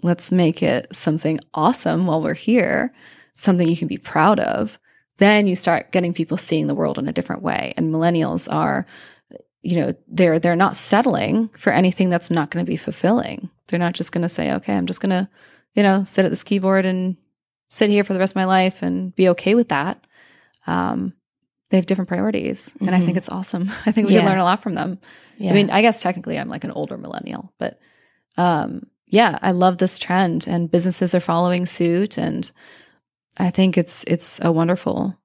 let's 0.02 0.32
make 0.32 0.62
it 0.62 0.88
something 0.94 1.38
awesome 1.54 2.06
while 2.06 2.20
we're 2.20 2.34
here, 2.34 2.92
something 3.34 3.68
you 3.68 3.76
can 3.76 3.88
be 3.88 3.98
proud 3.98 4.40
of. 4.40 4.78
Then 5.18 5.46
you 5.46 5.54
start 5.54 5.92
getting 5.92 6.12
people 6.12 6.36
seeing 6.36 6.66
the 6.66 6.74
world 6.74 6.98
in 6.98 7.08
a 7.08 7.12
different 7.12 7.42
way. 7.42 7.72
And 7.76 7.94
millennials 7.94 8.52
are, 8.52 8.84
you 9.62 9.80
know, 9.80 9.94
they're 10.08 10.38
they're 10.38 10.56
not 10.56 10.76
settling 10.76 11.48
for 11.50 11.72
anything 11.72 12.08
that's 12.08 12.30
not 12.30 12.50
going 12.50 12.64
to 12.64 12.70
be 12.70 12.76
fulfilling. 12.76 13.50
They're 13.68 13.78
not 13.78 13.94
just 13.94 14.12
going 14.12 14.22
to 14.22 14.28
say, 14.28 14.52
okay, 14.52 14.76
I'm 14.76 14.86
just 14.86 15.00
going 15.00 15.10
to, 15.10 15.28
you 15.76 15.82
know, 15.82 16.02
sit 16.02 16.24
at 16.24 16.30
this 16.30 16.42
keyboard 16.44 16.84
and 16.86 17.16
sit 17.68 17.90
here 17.90 18.02
for 18.02 18.12
the 18.14 18.18
rest 18.18 18.32
of 18.32 18.36
my 18.36 18.44
life 18.46 18.82
and 18.82 19.14
be 19.14 19.28
okay 19.30 19.54
with 19.54 19.68
that. 19.68 20.04
Um, 20.66 21.12
they 21.70 21.76
have 21.76 21.86
different 21.86 22.08
priorities, 22.08 22.74
and 22.80 22.90
I 22.94 23.00
Mhm. 23.00 23.04
think 23.04 23.16
it's 23.18 23.28
awesome. 23.28 23.70
I 23.86 23.92
think 23.92 24.06
we 24.08 24.14
Yeah. 24.14 24.20
can 24.20 24.30
learn 24.30 24.38
a 24.38 24.44
lot 24.44 24.62
from 24.62 24.74
them. 24.74 24.98
Yeah. 25.38 25.50
I 25.50 25.54
mean, 25.54 25.70
I 25.70 25.82
guess 25.82 26.00
technically 26.00 26.38
I'm 26.38 26.48
like 26.48 26.64
an 26.64 26.70
older 26.72 26.96
millennial, 26.96 27.52
but 27.58 27.78
um, 28.38 28.86
yeah, 29.06 29.38
I 29.42 29.52
love 29.52 29.78
this 29.78 29.98
trend, 29.98 30.46
and 30.48 30.70
businesses 30.70 31.14
are 31.14 31.20
following 31.20 31.66
suit, 31.66 32.18
and 32.18 32.50
I 33.38 33.50
think 33.50 33.76
it's 33.78 34.04
it's 34.04 34.40
a 34.44 34.50
wonderful 34.52 35.16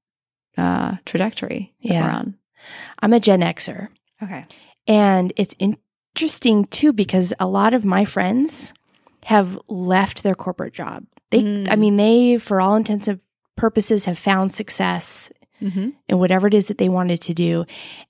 uh, 0.58 0.98
trajectory 1.06 1.74
that 1.84 1.94
Yeah. 1.94 2.06
we're 2.06 2.12
on. 2.12 2.36
I'm 3.00 3.14
a 3.14 3.20
Gen 3.20 3.40
Xer. 3.42 3.88
Okay. 4.22 4.44
And 4.88 5.32
it's 5.38 5.56
interesting 5.60 6.66
too 6.66 6.92
because 6.94 7.34
a 7.40 7.48
lot 7.48 7.74
of 7.74 7.86
my 7.86 8.04
friends 8.06 8.74
have 9.26 9.60
left 9.68 10.24
their 10.24 10.36
corporate 10.36 10.74
job. 10.74 11.06
They, 11.30 11.42
Mm. 11.44 11.68
I 11.72 11.76
mean, 11.76 11.98
they, 11.98 12.38
for 12.38 12.60
all 12.60 12.76
intents 12.76 13.08
and 13.08 13.20
purposes, 13.56 14.06
have 14.06 14.18
found 14.18 14.54
success 14.54 15.32
Mm-hmm. 15.62 15.90
in 16.10 16.18
whatever 16.18 16.48
it 16.48 16.56
is 16.56 16.70
that 16.70 16.80
they 16.80 16.90
wanted 16.90 17.22
to 17.22 17.36
do. 17.36 17.66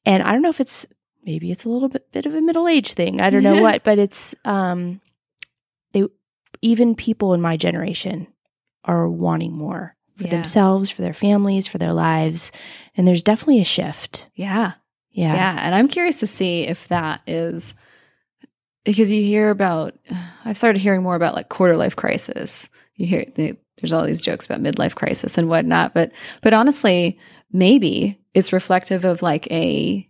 And 0.05 0.23
I 0.23 0.31
don't 0.31 0.41
know 0.41 0.47
if 0.49 0.61
it's 0.61 0.85
maybe 1.25 1.51
it's 1.51 1.65
a 1.65 1.69
little 1.69 1.89
bit 1.89 2.09
bit 2.13 2.25
of 2.25 2.33
a 2.33 2.39
middle 2.39 2.65
age 2.65 2.93
thing. 2.93 3.19
I 3.19 3.29
don't 3.29 3.43
know 3.43 3.61
what, 3.61 3.83
but 3.83 3.99
it's 3.99 4.33
um, 4.45 5.01
they 5.91 6.05
even 6.61 6.95
people 6.95 7.33
in 7.33 7.41
my 7.41 7.57
generation 7.57 8.27
are 8.85 9.09
wanting 9.09 9.51
more 9.51 9.97
for 10.15 10.23
Yeah. 10.23 10.29
themselves, 10.29 10.89
for 10.89 11.01
their 11.01 11.13
families, 11.13 11.67
for 11.67 11.77
their 11.77 11.91
lives, 11.93 12.53
and 12.95 13.05
there's 13.05 13.21
definitely 13.21 13.59
a 13.59 13.65
shift. 13.65 14.29
Yeah. 14.33 14.73
Yeah. 15.11 15.33
Yeah. 15.33 15.57
And 15.61 15.75
I'm 15.75 15.89
curious 15.89 16.21
to 16.21 16.27
see 16.27 16.61
if 16.65 16.87
that 16.87 17.19
is 17.27 17.75
because 18.83 19.11
you 19.11 19.21
hear 19.21 19.49
about, 19.49 19.95
I've 20.45 20.57
started 20.57 20.79
hearing 20.79 21.03
more 21.03 21.15
about 21.15 21.35
like 21.35 21.49
quarter 21.49 21.77
life 21.77 21.95
crisis. 21.95 22.69
You 22.95 23.07
hear, 23.07 23.25
the, 23.35 23.57
there's 23.77 23.93
all 23.93 24.03
these 24.03 24.21
jokes 24.21 24.45
about 24.45 24.61
midlife 24.61 24.95
crisis 24.95 25.37
and 25.37 25.49
whatnot. 25.49 25.93
But, 25.93 26.11
but 26.41 26.53
honestly, 26.53 27.19
maybe 27.51 28.19
it's 28.33 28.53
reflective 28.53 29.05
of 29.05 29.21
like 29.21 29.49
a, 29.51 30.07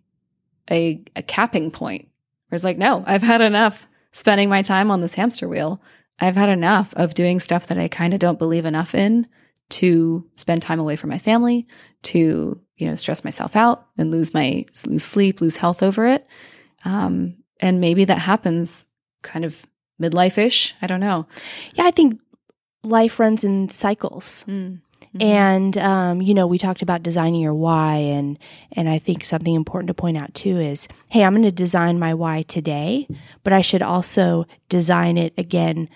a, 0.69 1.03
a 1.15 1.21
capping 1.23 1.71
point 1.71 2.07
where 2.47 2.55
it's 2.55 2.63
like, 2.63 2.77
no, 2.77 3.03
I've 3.05 3.23
had 3.23 3.41
enough 3.41 3.87
spending 4.11 4.49
my 4.49 4.61
time 4.61 4.91
on 4.91 5.01
this 5.01 5.13
hamster 5.13 5.47
wheel. 5.47 5.81
I've 6.19 6.35
had 6.35 6.49
enough 6.49 6.93
of 6.95 7.13
doing 7.13 7.39
stuff 7.39 7.67
that 7.67 7.77
I 7.77 7.87
kind 7.87 8.13
of 8.13 8.19
don't 8.19 8.39
believe 8.39 8.65
enough 8.65 8.93
in 8.93 9.27
to 9.69 10.29
spend 10.35 10.61
time 10.61 10.79
away 10.79 10.95
from 10.95 11.09
my 11.09 11.17
family, 11.17 11.65
to 12.03 12.59
you 12.75 12.87
know 12.87 12.95
stress 12.95 13.23
myself 13.23 13.55
out 13.55 13.87
and 13.97 14.11
lose 14.11 14.33
my 14.33 14.65
lose 14.85 15.03
sleep, 15.03 15.41
lose 15.41 15.55
health 15.57 15.81
over 15.81 16.05
it. 16.07 16.27
Um, 16.83 17.37
and 17.61 17.79
maybe 17.79 18.05
that 18.05 18.19
happens 18.19 18.85
kind 19.21 19.45
of 19.45 19.65
midlife 20.01 20.37
ish. 20.37 20.73
I 20.81 20.87
don't 20.87 20.99
know. 20.99 21.27
Yeah, 21.75 21.85
I 21.85 21.91
think 21.91 22.19
life 22.83 23.19
runs 23.19 23.43
in 23.43 23.69
cycles. 23.69 24.45
Mm. 24.47 24.79
And 25.19 25.77
um, 25.77 26.21
you 26.21 26.33
know, 26.33 26.47
we 26.47 26.57
talked 26.57 26.81
about 26.81 27.03
designing 27.03 27.41
your 27.41 27.53
why 27.53 27.95
and 27.97 28.39
and 28.71 28.87
I 28.87 28.97
think 28.97 29.25
something 29.25 29.53
important 29.53 29.87
to 29.89 29.93
point 29.93 30.17
out 30.17 30.33
too 30.33 30.57
is, 30.57 30.87
hey, 31.09 31.23
I'm 31.23 31.33
going 31.33 31.43
to 31.43 31.51
design 31.51 31.99
my 31.99 32.13
why 32.13 32.43
today, 32.43 33.07
but 33.43 33.51
I 33.51 33.61
should 33.61 33.81
also 33.81 34.45
design 34.69 35.17
it 35.17 35.33
again 35.37 35.89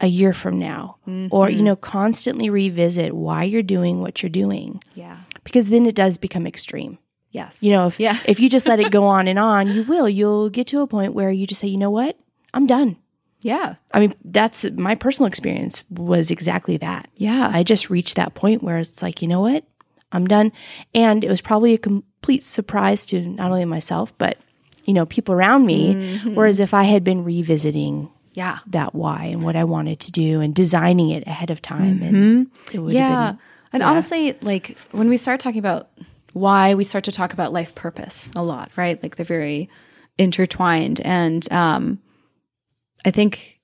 a 0.00 0.06
year 0.08 0.32
from 0.32 0.58
now 0.58 0.96
or 1.30 1.48
you 1.48 1.62
know 1.62 1.76
constantly 1.76 2.50
revisit 2.50 3.14
why 3.14 3.44
you're 3.44 3.62
doing 3.62 4.00
what 4.00 4.20
you're 4.20 4.30
doing 4.30 4.82
Yeah. 4.96 5.18
because 5.44 5.68
then 5.68 5.86
it 5.86 5.94
does 5.94 6.16
become 6.16 6.44
extreme 6.44 6.98
Yes. 7.32 7.62
you 7.62 7.70
know 7.70 7.86
if 7.86 7.98
Yeah. 7.98 8.16
if 8.26 8.38
you 8.40 8.48
just 8.48 8.66
let 8.68 8.78
it 8.78 8.90
go 8.92 9.04
on 9.16 9.26
and 9.28 9.38
on 9.38 9.68
you 9.68 9.82
will 9.84 10.08
you'll 10.08 10.50
get 10.50 10.66
to 10.68 10.80
a 10.82 10.86
point 10.86 11.14
where 11.14 11.30
you 11.30 11.46
just 11.46 11.60
say 11.60 11.68
you 11.68 11.78
know 11.78 11.90
what 11.90 12.16
i'm 12.54 12.66
done 12.66 12.96
Yeah. 13.40 13.74
i 13.92 14.00
mean 14.00 14.14
that's 14.24 14.64
my 14.72 14.94
personal 14.94 15.26
experience 15.28 15.82
was 15.90 16.30
exactly 16.30 16.76
that 16.78 17.08
Yeah. 17.16 17.50
i 17.52 17.62
just 17.62 17.90
reached 17.90 18.16
that 18.16 18.34
point 18.34 18.62
where 18.62 18.78
it's 18.78 19.02
like 19.02 19.22
you 19.22 19.28
know 19.28 19.40
what 19.40 19.64
i'm 20.12 20.26
done 20.26 20.52
and 20.94 21.24
it 21.24 21.28
was 21.30 21.40
probably 21.40 21.72
a 21.74 21.78
complete 21.78 22.42
surprise 22.44 23.04
to 23.06 23.20
not 23.26 23.50
only 23.50 23.64
myself 23.64 24.16
but 24.18 24.36
you 24.84 24.92
know 24.94 25.06
people 25.06 25.34
around 25.34 25.64
me 25.66 25.94
mm-hmm. 25.94 26.34
whereas 26.34 26.60
if 26.60 26.74
i 26.74 26.82
had 26.84 27.02
been 27.02 27.24
revisiting 27.24 28.10
yeah. 28.34 28.60
that 28.68 28.94
why 28.94 29.28
and 29.30 29.42
what 29.42 29.56
I 29.56 29.64
wanted 29.64 30.00
to 30.00 30.10
do 30.10 30.40
and 30.40 30.54
designing 30.54 31.10
it 31.10 31.26
ahead 31.26 31.50
of 31.50 31.60
time. 31.60 32.02
And 32.02 32.16
mm-hmm. 32.48 32.74
it 32.74 32.78
would 32.80 32.94
Yeah. 32.94 33.08
have 33.26 33.30
been, 33.36 33.38
And 33.74 33.82
honestly, 33.82 34.32
like 34.40 34.78
when 34.90 35.10
we 35.10 35.18
start 35.18 35.38
talking 35.38 35.58
about 35.58 35.90
why, 36.32 36.74
we 36.74 36.84
start 36.84 37.04
to 37.04 37.12
talk 37.12 37.32
about 37.32 37.52
life 37.52 37.74
purpose 37.74 38.30
a 38.34 38.42
lot, 38.42 38.70
right? 38.76 39.02
Like 39.02 39.16
they're 39.16 39.26
very 39.26 39.68
intertwined. 40.18 41.00
And 41.00 41.50
um, 41.52 41.98
I 43.04 43.10
think 43.10 43.60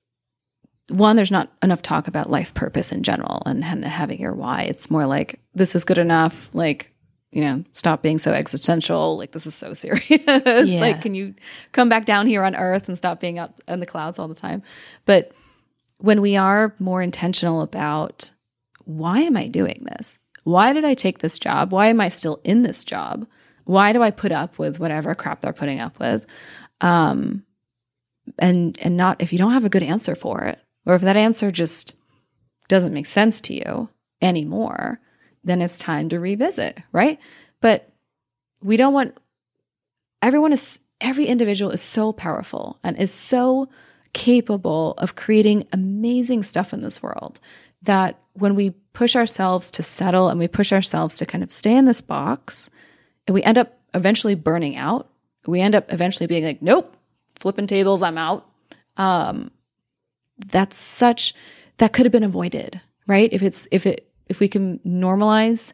one, 0.89 1.15
there's 1.15 1.31
not 1.31 1.51
enough 1.61 1.81
talk 1.81 2.07
about 2.07 2.29
life 2.29 2.53
purpose 2.53 2.91
in 2.91 3.03
general 3.03 3.41
and, 3.45 3.63
and 3.63 3.85
having 3.85 4.19
your 4.19 4.33
why. 4.33 4.63
It's 4.63 4.91
more 4.91 5.05
like 5.05 5.39
this 5.53 5.75
is 5.75 5.83
good 5.83 5.97
enough. 5.97 6.49
Like, 6.53 6.93
you 7.31 7.41
know, 7.41 7.63
stop 7.71 8.01
being 8.01 8.17
so 8.17 8.33
existential. 8.33 9.17
Like 9.17 9.31
this 9.31 9.45
is 9.47 9.55
so 9.55 9.73
serious. 9.73 10.09
Like, 10.27 11.01
can 11.01 11.13
you 11.13 11.35
come 11.71 11.89
back 11.89 12.05
down 12.05 12.27
here 12.27 12.43
on 12.43 12.55
earth 12.55 12.87
and 12.87 12.97
stop 12.97 13.19
being 13.19 13.39
up 13.39 13.59
in 13.67 13.79
the 13.79 13.85
clouds 13.85 14.19
all 14.19 14.27
the 14.27 14.35
time? 14.35 14.61
But 15.05 15.31
when 15.97 16.21
we 16.21 16.35
are 16.37 16.75
more 16.79 17.01
intentional 17.01 17.61
about 17.61 18.31
why 18.85 19.21
am 19.21 19.37
I 19.37 19.47
doing 19.47 19.85
this? 19.91 20.18
Why 20.43 20.73
did 20.73 20.85
I 20.85 20.93
take 20.93 21.19
this 21.19 21.37
job? 21.37 21.71
Why 21.71 21.87
am 21.87 22.01
I 22.01 22.09
still 22.09 22.39
in 22.43 22.63
this 22.63 22.83
job? 22.83 23.27
Why 23.65 23.93
do 23.93 24.01
I 24.01 24.11
put 24.11 24.31
up 24.31 24.57
with 24.57 24.79
whatever 24.79 25.13
crap 25.15 25.41
they're 25.41 25.53
putting 25.53 25.79
up 25.79 25.99
with? 25.99 26.25
Um, 26.81 27.43
and 28.37 28.77
and 28.81 28.97
not 28.97 29.21
if 29.21 29.31
you 29.31 29.39
don't 29.39 29.53
have 29.53 29.65
a 29.65 29.69
good 29.69 29.83
answer 29.83 30.15
for 30.15 30.43
it, 30.43 30.59
or 30.85 30.95
if 30.95 31.01
that 31.01 31.17
answer 31.17 31.51
just 31.51 31.95
doesn't 32.67 32.93
make 32.93 33.05
sense 33.05 33.41
to 33.41 33.53
you 33.53 33.89
anymore, 34.21 34.99
then 35.43 35.61
it's 35.61 35.77
time 35.77 36.09
to 36.09 36.19
revisit, 36.19 36.79
right? 36.91 37.19
But 37.61 37.91
we 38.61 38.77
don't 38.77 38.93
want 38.93 39.17
everyone 40.21 40.53
is 40.53 40.81
every 41.01 41.25
individual 41.25 41.71
is 41.71 41.81
so 41.81 42.11
powerful 42.11 42.79
and 42.83 42.97
is 42.97 43.13
so 43.13 43.69
capable 44.13 44.93
of 44.97 45.15
creating 45.15 45.67
amazing 45.71 46.43
stuff 46.43 46.73
in 46.73 46.81
this 46.81 47.01
world 47.01 47.39
that 47.83 48.19
when 48.33 48.55
we 48.55 48.71
push 48.99 49.15
ourselves 49.15 49.71
to 49.71 49.81
settle 49.81 50.27
and 50.27 50.37
we 50.37 50.45
push 50.45 50.73
ourselves 50.73 51.15
to 51.15 51.25
kind 51.25 51.41
of 51.41 51.53
stay 51.53 51.73
in 51.73 51.85
this 51.85 52.01
box 52.01 52.69
and 53.25 53.33
we 53.33 53.41
end 53.43 53.57
up 53.57 53.79
eventually 53.93 54.35
burning 54.35 54.75
out. 54.75 55.09
We 55.47 55.61
end 55.61 55.73
up 55.73 55.93
eventually 55.93 56.27
being 56.27 56.43
like 56.43 56.61
nope 56.61 56.97
flipping 57.35 57.65
tables 57.65 58.03
i'm 58.03 58.17
out. 58.17 58.45
Um 58.97 59.51
that's 60.37 60.77
such 60.77 61.33
that 61.77 61.93
could 61.93 62.05
have 62.05 62.11
been 62.11 62.25
avoided 62.25 62.81
right? 63.07 63.31
If 63.31 63.41
it's 63.41 63.69
if 63.71 63.85
it 63.85 64.05
if 64.27 64.41
we 64.41 64.49
can 64.49 64.79
normalize 64.79 65.71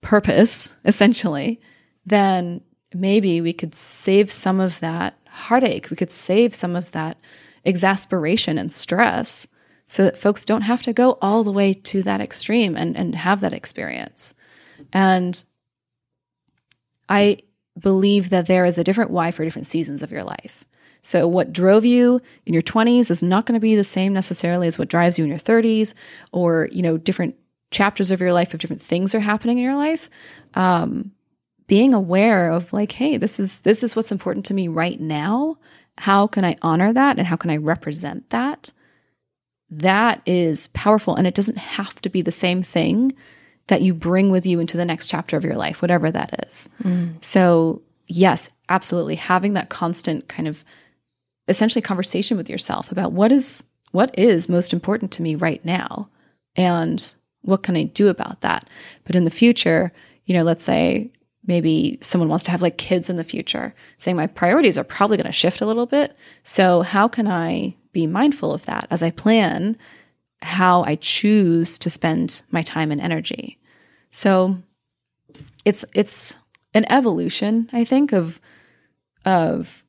purpose 0.00 0.72
essentially 0.84 1.60
then 2.04 2.62
maybe 2.92 3.42
we 3.42 3.52
could 3.52 3.76
save 3.76 4.32
some 4.32 4.58
of 4.58 4.80
that 4.80 5.16
heartache. 5.28 5.88
We 5.88 5.96
could 5.96 6.10
save 6.10 6.52
some 6.52 6.74
of 6.74 6.90
that 6.90 7.16
exasperation 7.64 8.58
and 8.58 8.72
stress 8.72 9.46
so 9.88 10.04
that 10.04 10.18
folks 10.18 10.44
don't 10.44 10.62
have 10.62 10.82
to 10.82 10.92
go 10.92 11.18
all 11.20 11.44
the 11.44 11.52
way 11.52 11.72
to 11.72 12.02
that 12.02 12.20
extreme 12.20 12.76
and, 12.76 12.96
and 12.96 13.14
have 13.14 13.40
that 13.40 13.52
experience. 13.52 14.34
And 14.92 15.42
i 17.08 17.38
believe 17.78 18.30
that 18.30 18.46
there 18.46 18.64
is 18.64 18.78
a 18.78 18.84
different 18.84 19.10
why 19.10 19.30
for 19.30 19.44
different 19.44 19.66
seasons 19.66 20.02
of 20.02 20.12
your 20.12 20.22
life. 20.22 20.64
So 21.02 21.26
what 21.28 21.52
drove 21.52 21.84
you 21.84 22.20
in 22.46 22.54
your 22.54 22.62
20s 22.62 23.10
is 23.10 23.22
not 23.22 23.46
going 23.46 23.54
to 23.54 23.60
be 23.60 23.74
the 23.74 23.84
same 23.84 24.12
necessarily 24.12 24.68
as 24.68 24.78
what 24.78 24.88
drives 24.88 25.18
you 25.18 25.24
in 25.24 25.30
your 25.30 25.38
30s 25.38 25.92
or 26.32 26.68
you 26.72 26.82
know 26.82 26.96
different 26.96 27.36
chapters 27.70 28.10
of 28.10 28.20
your 28.20 28.32
life 28.32 28.54
if 28.54 28.60
different 28.60 28.82
things 28.82 29.14
are 29.14 29.20
happening 29.20 29.58
in 29.58 29.64
your 29.64 29.76
life. 29.76 30.08
Um, 30.54 31.12
being 31.66 31.94
aware 31.94 32.50
of 32.50 32.72
like 32.72 32.92
hey 32.92 33.16
this 33.16 33.40
is 33.40 33.60
this 33.60 33.82
is 33.82 33.96
what's 33.96 34.12
important 34.12 34.46
to 34.46 34.54
me 34.54 34.68
right 34.68 35.00
now. 35.00 35.58
How 35.98 36.26
can 36.26 36.44
i 36.44 36.56
honor 36.62 36.92
that 36.92 37.18
and 37.18 37.26
how 37.26 37.36
can 37.36 37.50
i 37.50 37.56
represent 37.56 38.30
that 38.30 38.72
that 39.78 40.22
is 40.26 40.68
powerful 40.68 41.14
and 41.14 41.26
it 41.26 41.34
doesn't 41.34 41.58
have 41.58 42.00
to 42.02 42.08
be 42.08 42.22
the 42.22 42.32
same 42.32 42.62
thing 42.62 43.12
that 43.66 43.82
you 43.82 43.94
bring 43.94 44.30
with 44.30 44.46
you 44.46 44.60
into 44.60 44.76
the 44.76 44.84
next 44.84 45.08
chapter 45.08 45.36
of 45.36 45.44
your 45.44 45.56
life 45.56 45.82
whatever 45.82 46.10
that 46.10 46.46
is. 46.46 46.68
Mm. 46.82 47.22
So 47.24 47.82
yes 48.06 48.50
absolutely. 48.68 49.16
Having 49.16 49.54
that 49.54 49.68
constant 49.68 50.28
kind 50.28 50.48
of 50.48 50.64
essentially 51.48 51.82
conversation 51.82 52.36
with 52.36 52.48
yourself 52.48 52.90
about 52.92 53.12
what 53.12 53.32
is 53.32 53.64
what 53.92 54.16
is 54.18 54.48
most 54.48 54.72
important 54.72 55.12
to 55.12 55.22
me 55.22 55.34
right 55.34 55.64
now 55.64 56.08
and 56.56 57.14
what 57.42 57.62
can 57.62 57.76
i 57.76 57.82
do 57.82 58.08
about 58.08 58.40
that? 58.40 58.68
But 59.04 59.16
in 59.16 59.24
the 59.24 59.30
future 59.30 59.92
you 60.24 60.34
know 60.34 60.44
let's 60.44 60.64
say 60.64 61.10
maybe 61.46 61.98
someone 62.00 62.30
wants 62.30 62.44
to 62.44 62.50
have 62.50 62.62
like 62.62 62.78
kids 62.78 63.10
in 63.10 63.16
the 63.16 63.24
future 63.24 63.74
saying 63.98 64.16
my 64.16 64.26
priorities 64.26 64.78
are 64.78 64.84
probably 64.84 65.18
going 65.18 65.26
to 65.26 65.32
shift 65.32 65.60
a 65.60 65.66
little 65.66 65.84
bit. 65.86 66.16
So 66.42 66.82
how 66.82 67.08
can 67.08 67.28
i 67.28 67.76
be 67.94 68.06
mindful 68.06 68.52
of 68.52 68.66
that 68.66 68.86
as 68.90 69.02
i 69.02 69.10
plan 69.10 69.76
how 70.42 70.82
i 70.84 70.94
choose 70.96 71.78
to 71.78 71.88
spend 71.88 72.42
my 72.50 72.62
time 72.62 72.92
and 72.92 73.00
energy 73.00 73.58
so 74.10 74.58
it's 75.64 75.84
it's 75.94 76.36
an 76.74 76.84
evolution 76.90 77.68
i 77.72 77.84
think 77.84 78.12
of 78.12 78.40
of 79.24 79.84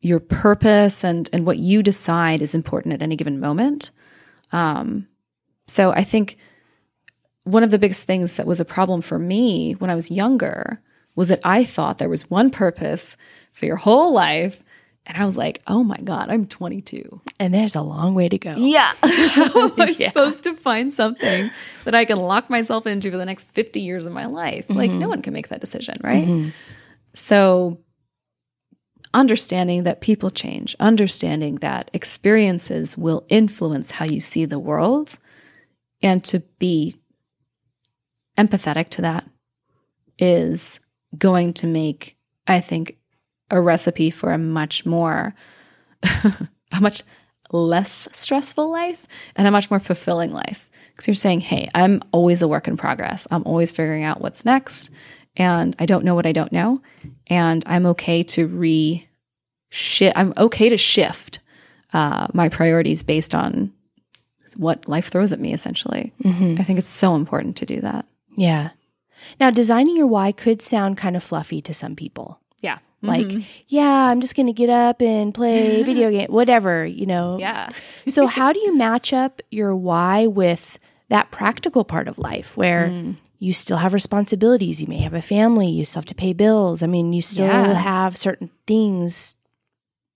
your 0.00 0.20
purpose 0.20 1.02
and 1.02 1.28
and 1.32 1.44
what 1.44 1.58
you 1.58 1.82
decide 1.82 2.40
is 2.40 2.54
important 2.54 2.94
at 2.94 3.02
any 3.02 3.16
given 3.16 3.40
moment 3.40 3.90
um 4.52 5.08
so 5.66 5.90
i 5.90 6.04
think 6.04 6.38
one 7.46 7.62
of 7.62 7.70
the 7.70 7.78
biggest 7.78 8.08
things 8.08 8.36
that 8.36 8.46
was 8.46 8.58
a 8.58 8.64
problem 8.64 9.00
for 9.00 9.20
me 9.20 9.74
when 9.74 9.88
I 9.88 9.94
was 9.94 10.10
younger 10.10 10.82
was 11.14 11.28
that 11.28 11.40
I 11.44 11.62
thought 11.62 11.98
there 11.98 12.08
was 12.08 12.28
one 12.28 12.50
purpose 12.50 13.16
for 13.52 13.66
your 13.66 13.76
whole 13.76 14.12
life. 14.12 14.64
And 15.06 15.16
I 15.16 15.24
was 15.24 15.36
like, 15.36 15.62
oh 15.66 15.84
my 15.84 15.98
God, 15.98 16.30
I'm 16.30 16.46
22. 16.46 17.20
and 17.38 17.54
there's 17.54 17.76
a 17.76 17.80
long 17.80 18.14
way 18.14 18.28
to 18.28 18.38
go. 18.38 18.54
Yeah. 18.56 18.92
How 19.02 19.68
am 19.68 19.80
I 19.80 19.90
Yeah. 19.98 20.08
supposed 20.08 20.42
to 20.44 20.54
find 20.54 20.92
something 20.92 21.50
that 21.84 21.94
I 21.94 22.04
can 22.04 22.16
lock 22.16 22.50
myself 22.50 22.86
into 22.86 23.10
for 23.10 23.16
the 23.16 23.24
next 23.24 23.50
50 23.52 23.80
years 23.80 24.06
of 24.06 24.12
my 24.12 24.26
life? 24.26 24.66
Like, 24.68 24.90
mm-hmm. 24.90 24.98
no 24.98 25.08
one 25.08 25.22
can 25.22 25.32
make 25.32 25.48
that 25.48 25.60
decision, 25.60 26.00
right? 26.02 26.26
Mm-hmm. 26.26 26.48
So, 27.14 27.78
understanding 29.14 29.84
that 29.84 30.00
people 30.00 30.30
change, 30.30 30.74
understanding 30.80 31.56
that 31.56 31.90
experiences 31.94 32.98
will 32.98 33.24
influence 33.28 33.92
how 33.92 34.04
you 34.04 34.20
see 34.20 34.44
the 34.44 34.58
world, 34.58 35.18
and 36.02 36.22
to 36.24 36.40
be 36.58 36.96
empathetic 38.36 38.90
to 38.90 39.02
that 39.02 39.24
is 40.18 40.80
going 41.16 41.52
to 41.54 41.66
make, 41.66 42.16
I 42.46 42.60
think, 42.60 42.98
a 43.50 43.60
recipe 43.60 44.10
for 44.10 44.32
a 44.32 44.38
much 44.38 44.84
more, 44.84 45.34
a 46.02 46.80
much 46.80 47.02
less 47.52 48.08
stressful 48.12 48.70
life 48.70 49.06
and 49.36 49.46
a 49.46 49.50
much 49.50 49.70
more 49.70 49.80
fulfilling 49.80 50.32
life. 50.32 50.68
Because 50.90 51.08
you're 51.08 51.14
saying, 51.14 51.40
hey, 51.40 51.68
I'm 51.74 52.02
always 52.12 52.40
a 52.40 52.48
work 52.48 52.68
in 52.68 52.76
progress. 52.76 53.26
I'm 53.30 53.42
always 53.44 53.70
figuring 53.70 54.04
out 54.04 54.20
what's 54.20 54.44
next. 54.44 54.90
And 55.36 55.76
I 55.78 55.84
don't 55.84 56.04
know 56.04 56.14
what 56.14 56.26
I 56.26 56.32
don't 56.32 56.52
know. 56.52 56.80
And 57.26 57.62
I'm 57.66 57.84
okay 57.86 58.22
to 58.22 58.46
re 58.46 59.06
shift. 59.68 60.16
I'm 60.16 60.32
okay 60.38 60.70
to 60.70 60.78
shift 60.78 61.40
uh, 61.92 62.28
my 62.32 62.48
priorities 62.48 63.02
based 63.02 63.34
on 63.34 63.72
what 64.56 64.88
life 64.88 65.08
throws 65.08 65.32
at 65.32 65.40
me, 65.40 65.52
essentially. 65.52 66.14
I 66.58 66.62
think 66.62 66.78
it's 66.78 66.88
so 66.88 67.14
important 67.14 67.56
to 67.58 67.66
do 67.66 67.80
that. 67.82 68.06
Yeah. 68.36 68.70
Now, 69.38 69.50
designing 69.50 69.96
your 69.96 70.06
why 70.06 70.32
could 70.32 70.62
sound 70.62 70.96
kind 70.96 71.16
of 71.16 71.22
fluffy 71.22 71.60
to 71.62 71.74
some 71.74 71.94
people. 71.94 72.40
Like, 73.02 73.26
mm-hmm. 73.26 73.40
yeah, 73.68 74.06
I'm 74.06 74.20
just 74.20 74.34
going 74.34 74.46
to 74.46 74.52
get 74.52 74.70
up 74.70 75.02
and 75.02 75.34
play 75.34 75.82
video 75.84 76.10
game, 76.10 76.28
whatever, 76.28 76.84
you 76.84 77.06
know. 77.06 77.38
yeah. 77.38 77.70
so, 78.08 78.26
how 78.26 78.52
do 78.52 78.60
you 78.60 78.76
match 78.76 79.12
up 79.12 79.42
your 79.50 79.76
why 79.76 80.26
with 80.26 80.78
that 81.08 81.30
practical 81.30 81.84
part 81.84 82.08
of 82.08 82.18
life 82.18 82.56
where 82.56 82.88
mm. 82.88 83.16
you 83.38 83.52
still 83.52 83.76
have 83.76 83.92
responsibilities? 83.92 84.80
You 84.80 84.88
may 84.88 84.98
have 84.98 85.14
a 85.14 85.22
family, 85.22 85.68
you 85.68 85.84
still 85.84 86.00
have 86.00 86.06
to 86.06 86.14
pay 86.14 86.32
bills. 86.32 86.82
I 86.82 86.86
mean, 86.86 87.12
you 87.12 87.22
still 87.22 87.46
Yeah. 87.46 87.74
have 87.74 88.16
certain 88.16 88.50
things 88.66 89.36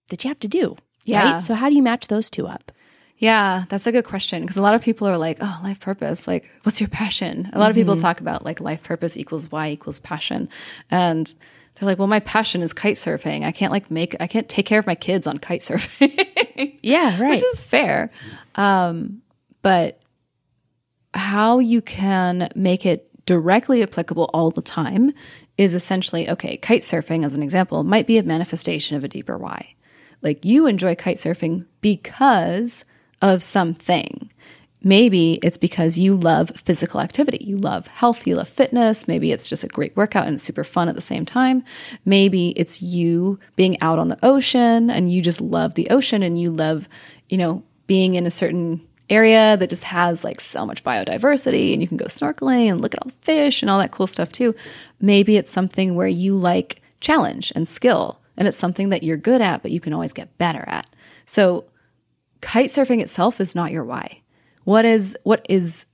that 0.09 0.25
you 0.25 0.29
have 0.29 0.41
to 0.41 0.49
do. 0.49 0.77
Yeah. 1.05 1.33
Right? 1.33 1.43
So, 1.43 1.55
how 1.55 1.69
do 1.69 1.75
you 1.75 1.83
match 1.83 2.09
those 2.09 2.31
two 2.31 2.47
up? 2.47 2.73
Yeah, 3.19 3.65
that's 3.69 3.87
a 3.87 3.93
good 3.93 4.07
question 4.07 4.41
because 4.41 4.57
a 4.57 4.63
lot 4.63 4.75
of 4.75 4.81
people 4.81 5.07
are 5.07 5.19
like, 5.19 5.37
"Oh, 5.43 5.61
life 5.63 5.79
purpose. 5.79 6.27
Like, 6.27 6.51
what's 6.63 6.81
your 6.81 6.89
passion?" 6.89 7.51
A 7.53 7.59
lot 7.59 7.69
of 7.69 7.77
people 7.77 7.95
mm-hmm. 7.95 8.01
talk 8.03 8.21
about 8.21 8.47
like 8.47 8.63
life 8.63 8.83
purpose 8.83 9.19
equals 9.19 9.53
why 9.53 9.69
equals 9.69 10.01
passion, 10.01 10.49
and 10.91 11.35
they're 11.75 11.87
like, 11.87 11.99
"Well, 11.99 12.09
my 12.09 12.21
passion 12.21 12.63
is 12.63 12.73
kite 12.73 12.97
surfing. 12.97 13.45
I 13.45 13.53
can't 13.53 13.73
like 13.73 13.91
make, 13.91 14.17
I 14.21 14.27
can't 14.27 14.49
take 14.49 14.67
care 14.67 14.79
of 14.79 14.87
my 14.87 14.95
kids 14.95 15.27
on 15.27 15.39
kite 15.39 15.61
surfing." 15.61 16.27
Yeah, 16.83 17.19
right. 17.21 17.31
which 17.31 17.43
is 17.43 17.61
fair. 17.63 18.11
Um, 18.55 19.23
but 19.63 20.01
how 21.15 21.59
you 21.59 21.81
can 21.81 22.51
make 22.55 22.85
it 22.85 23.09
directly 23.25 23.83
applicable 23.83 24.29
all 24.35 24.51
the 24.51 24.63
time 24.63 25.13
is 25.57 25.75
essentially 25.75 26.29
okay, 26.29 26.57
kite 26.57 26.83
surfing, 26.83 27.25
as 27.25 27.35
an 27.35 27.43
example, 27.43 27.83
might 27.85 28.07
be 28.07 28.19
a 28.19 28.23
manifestation 28.23 28.97
of 28.97 29.05
a 29.05 29.09
deeper 29.09 29.39
why. 29.39 29.75
Like 30.23 30.45
you 30.45 30.67
enjoy 30.67 30.95
kite 30.95 31.17
surfing 31.17 31.67
because 31.81 32.85
of 33.23 33.43
something. 33.43 34.31
Maybe 34.83 35.35
it's 35.43 35.59
because 35.59 35.99
you 35.99 36.17
love 36.17 36.51
physical 36.57 37.01
activity. 37.01 37.45
You 37.45 37.59
love 37.59 37.87
health, 37.89 38.27
you 38.27 38.35
love 38.35 38.49
fitness. 38.49 39.07
Maybe 39.07 39.31
it's 39.31 39.49
just 39.49 39.65
a 39.65 39.69
great 39.69 39.95
workout 39.97 40.27
and 40.27 40.35
it's 40.35 40.43
super 40.43 40.65
fun 40.65 40.89
at 40.89 40.95
the 40.95 41.03
same 41.03 41.27
time. 41.27 41.63
Maybe 42.05 42.51
it's 42.51 42.81
you 42.81 43.39
being 43.57 43.81
out 43.83 43.99
on 43.99 44.09
the 44.09 44.19
ocean 44.25 44.89
and 44.91 45.13
you 45.13 45.21
just 45.21 45.41
love 45.41 45.75
the 45.75 45.89
ocean 45.91 46.23
and 46.23 46.41
you 46.41 46.51
love, 46.51 46.89
you 47.29 47.37
know, 47.37 47.63
being 47.87 48.15
in 48.15 48.27
a 48.27 48.31
certain 48.31 48.87
area 49.11 49.57
that 49.57 49.69
just 49.69 49.85
has 49.85 50.25
like 50.25 50.41
so 50.41 50.65
much 50.65 50.85
biodiversity 50.85 51.73
and 51.73 51.83
you 51.83 51.89
can 51.89 51.97
go 51.97 52.07
snorkeling 52.07 52.71
and 52.71 52.81
look 52.81 52.95
at 52.95 53.03
all 53.03 53.11
the 53.11 53.25
fish 53.25 53.61
and 53.61 53.71
all 53.71 53.81
that 53.81 53.91
cool 53.91 54.07
stuff 54.07 54.33
too. 54.33 54.55
Maybe 55.01 55.37
it's 55.37 55.51
something 55.51 55.95
where 55.95 56.09
you 56.09 56.37
like 56.37 56.81
challenge 57.01 57.53
and 57.55 57.69
skill 57.69 58.21
and 58.37 58.49
it's 58.49 58.57
something 58.57 58.89
that 58.91 59.03
you're 59.03 59.17
good 59.17 59.43
at, 59.43 59.63
but 59.63 59.73
you 59.73 59.81
can 59.81 59.93
always 59.93 60.13
get 60.13 60.39
better 60.39 60.65
at. 60.67 60.87
So 61.27 61.67
kite 62.41 62.71
surfing 62.71 63.03
itself 63.03 63.41
is 63.41 63.55
not 63.55 63.73
your 63.73 63.85
why. 63.85 64.20
What 64.65 64.85
is 64.85 65.17
what 65.25 65.45
is 65.49 65.87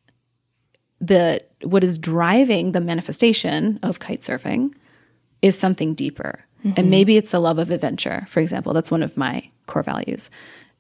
the 1.01 1.43
what 1.63 1.85
is 1.85 1.99
driving 1.99 2.73
the 2.73 2.81
manifestation 2.81 3.79
of 3.83 3.99
kite 3.99 4.21
surfing 4.21 4.75
is 5.43 5.59
something 5.59 5.95
deeper. 5.95 6.45
Mm-hmm. 6.65 6.81
And 6.81 6.91
maybe 6.91 7.17
it's 7.17 7.35
a 7.35 7.39
love 7.39 7.59
of 7.59 7.71
adventure, 7.71 8.27
for 8.31 8.41
example. 8.41 8.73
That's 8.73 8.91
one 8.91 9.03
of 9.03 9.17
my 9.17 9.51
core 9.67 9.83
values. 9.83 10.31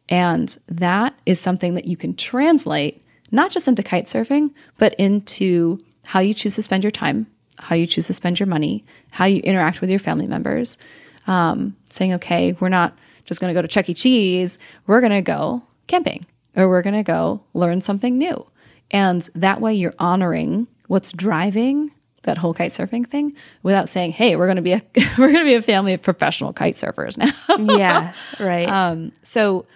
And 0.08 0.56
that 0.68 1.14
is 1.26 1.40
something 1.40 1.74
that 1.74 1.86
you 1.86 1.96
can 1.96 2.14
translate 2.14 3.02
not 3.32 3.50
just 3.50 3.66
into 3.66 3.82
kite 3.82 4.06
surfing, 4.06 4.52
but 4.78 4.94
into 4.94 5.84
how 6.04 6.20
you 6.20 6.32
choose 6.32 6.54
to 6.54 6.62
spend 6.62 6.84
your 6.84 6.92
time, 6.92 7.26
how 7.58 7.74
you 7.74 7.86
choose 7.86 8.06
to 8.06 8.14
spend 8.14 8.38
your 8.38 8.46
money, 8.46 8.84
how 9.10 9.24
you 9.24 9.40
interact 9.40 9.80
with 9.80 9.90
your 9.90 9.98
family 9.98 10.26
members. 10.26 10.78
Um, 11.26 11.76
saying, 11.90 12.12
okay, 12.14 12.52
we're 12.60 12.68
not 12.68 12.96
just 13.24 13.40
going 13.40 13.52
to 13.52 13.58
go 13.58 13.60
to 13.60 13.66
Chuck 13.66 13.88
E. 13.88 13.94
Cheese, 13.94 14.58
we're 14.86 15.00
going 15.00 15.10
to 15.10 15.22
go 15.22 15.60
camping 15.88 16.24
or 16.56 16.68
we're 16.68 16.82
going 16.82 16.94
to 16.94 17.02
go 17.02 17.42
learn 17.54 17.80
something 17.82 18.18
new. 18.18 18.46
And 18.90 19.28
that 19.34 19.60
way 19.60 19.74
you're 19.74 19.94
honoring 19.98 20.66
what's 20.88 21.12
driving 21.12 21.92
that 22.26 22.38
whole 22.38 22.52
kite 22.52 22.72
surfing 22.72 23.06
thing 23.06 23.34
without 23.62 23.88
saying, 23.88 24.12
"Hey, 24.12 24.36
we're 24.36 24.46
going 24.46 24.56
to 24.56 24.62
be 24.62 24.72
a 24.72 24.82
we're 25.18 25.32
going 25.32 25.44
to 25.44 25.44
be 25.44 25.54
a 25.54 25.62
family 25.62 25.94
of 25.94 26.02
professional 26.02 26.52
kite 26.52 26.74
surfers 26.74 27.16
now." 27.16 27.76
yeah, 27.76 28.12
right. 28.38 28.68
Um, 28.68 29.12
so 29.22 29.66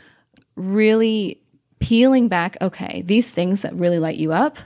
really 0.57 1.41
peeling 1.79 2.29
back, 2.29 2.57
okay, 2.61 3.03
these 3.07 3.33
things 3.33 3.63
that 3.63 3.75
really 3.75 3.99
light 3.99 4.17
you 4.17 4.33
up, 4.33 4.59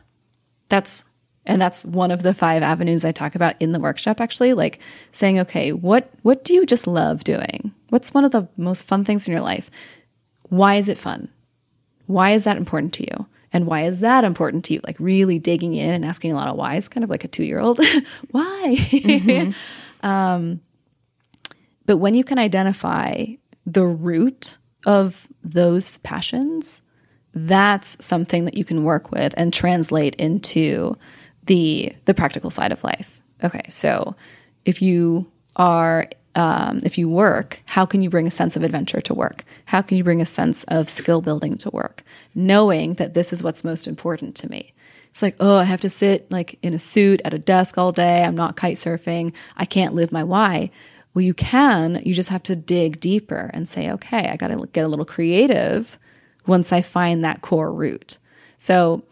that's 0.69 1.05
and 1.47 1.61
that's 1.61 1.85
one 1.85 2.11
of 2.11 2.23
the 2.23 2.35
five 2.35 2.63
avenues 2.63 3.05
I 3.05 3.13
talk 3.13 3.35
about 3.35 3.55
in 3.61 3.73
the 3.73 3.81
workshop 3.81 4.21
actually, 4.21 4.55
like 4.55 4.81
saying, 5.13 5.39
okay, 5.41 5.73
what 5.73 6.11
what 6.23 6.45
do 6.45 6.55
you 6.55 6.67
just 6.67 6.87
love 6.87 7.23
doing? 7.23 7.73
What's 7.91 8.13
one 8.13 8.25
of 8.25 8.33
the 8.33 8.49
most 8.57 8.87
fun 8.87 9.05
things 9.05 9.29
in 9.29 9.33
your 9.33 9.43
life? 9.43 9.71
Why 10.49 10.77
is 10.77 10.89
it 10.89 10.99
fun? 10.99 11.29
Why 12.07 12.31
is 12.31 12.45
that 12.45 12.57
important 12.57 12.93
to 12.95 13.05
you? 13.05 13.27
And 13.53 13.67
why 13.67 13.83
is 13.83 14.01
that 14.01 14.25
important 14.25 14.65
to 14.67 14.75
you? 14.75 14.81
Like 14.85 14.97
really 14.99 15.39
digging 15.39 15.75
in 15.75 15.91
and 15.91 16.05
asking 16.05 16.33
a 16.33 16.35
lot 16.35 16.49
of 16.49 16.57
whys, 16.57 16.89
kind 16.89 17.05
of 17.05 17.11
like 17.11 17.25
a 17.25 17.29
two 17.29 17.45
year 17.45 17.61
old. 17.61 17.79
why? 18.31 18.77
Mm-hmm. 18.79 19.53
um, 20.07 20.61
but 21.87 21.99
when 21.99 22.15
you 22.15 22.25
can 22.25 22.39
identify 22.39 23.27
the 23.65 23.87
root 23.87 24.59
of 24.87 25.29
those 25.43 25.99
passions, 25.99 26.83
that's 27.33 28.05
something 28.05 28.45
that 28.45 28.57
you 28.57 28.65
can 28.65 28.85
work 28.85 29.11
with 29.11 29.35
and 29.37 29.53
translate 29.53 30.15
into 30.17 30.97
the 31.47 31.95
the 32.07 32.15
practical 32.15 32.51
side 32.51 32.73
of 32.73 32.83
life. 32.85 33.21
Okay, 33.43 33.63
so 33.69 34.17
if 34.65 34.81
you 34.81 35.31
are 35.57 36.09
um, 36.35 36.81
if 36.85 36.99
you 36.99 37.09
work, 37.09 37.63
how 37.67 37.87
can 37.87 38.03
you 38.03 38.11
bring 38.11 38.27
a 38.27 38.31
sense 38.31 38.57
of 38.57 38.63
adventure 38.63 39.01
to 39.01 39.15
work? 39.15 39.45
How 39.67 39.83
can 39.83 39.97
you 39.97 40.05
bring 40.05 40.21
a 40.21 40.27
sense 40.27 40.65
of 40.65 40.89
skill 40.89 41.21
building 41.21 41.57
to 41.59 41.71
work? 41.71 42.03
Knowing 42.35 42.95
that 42.95 43.15
this 43.15 43.33
is 43.33 43.43
what's 43.43 43.65
most 43.65 43.87
important 43.87 44.35
to 44.37 44.51
me. 44.51 44.73
It's 45.11 45.23
like, 45.23 45.37
oh, 45.39 45.59
I 45.59 45.65
have 45.65 45.81
to 45.83 45.91
sit 45.91 46.31
like 46.33 46.59
in 46.61 46.75
a 46.75 46.79
suit 46.79 47.21
at 47.25 47.35
a 47.35 47.39
desk 47.39 47.79
all 47.79 47.93
day. 47.93 48.25
I'm 48.25 48.35
not 48.35 48.57
kite 48.57 48.77
surfing. 48.77 49.33
I 49.57 49.65
can't 49.65 49.95
live 49.95 50.11
my 50.11 50.25
why. 50.25 50.71
Well, 51.15 51.23
you 51.23 51.35
can. 51.35 52.03
You 52.05 52.13
just 52.15 52.31
have 52.31 52.43
to 52.45 52.57
dig 52.57 52.99
deeper 52.99 53.51
and 53.55 53.69
say, 53.69 53.91
okay, 53.93 54.29
I 54.29 54.37
got 54.37 54.49
to 54.49 54.67
get 54.73 54.85
a 54.85 54.89
little 54.89 55.05
creative 55.05 55.99
once 56.47 56.73
I 56.73 56.83
find 56.83 57.25
that 57.25 57.43
core 57.43 57.73
root. 57.73 58.19
So, 58.59 59.05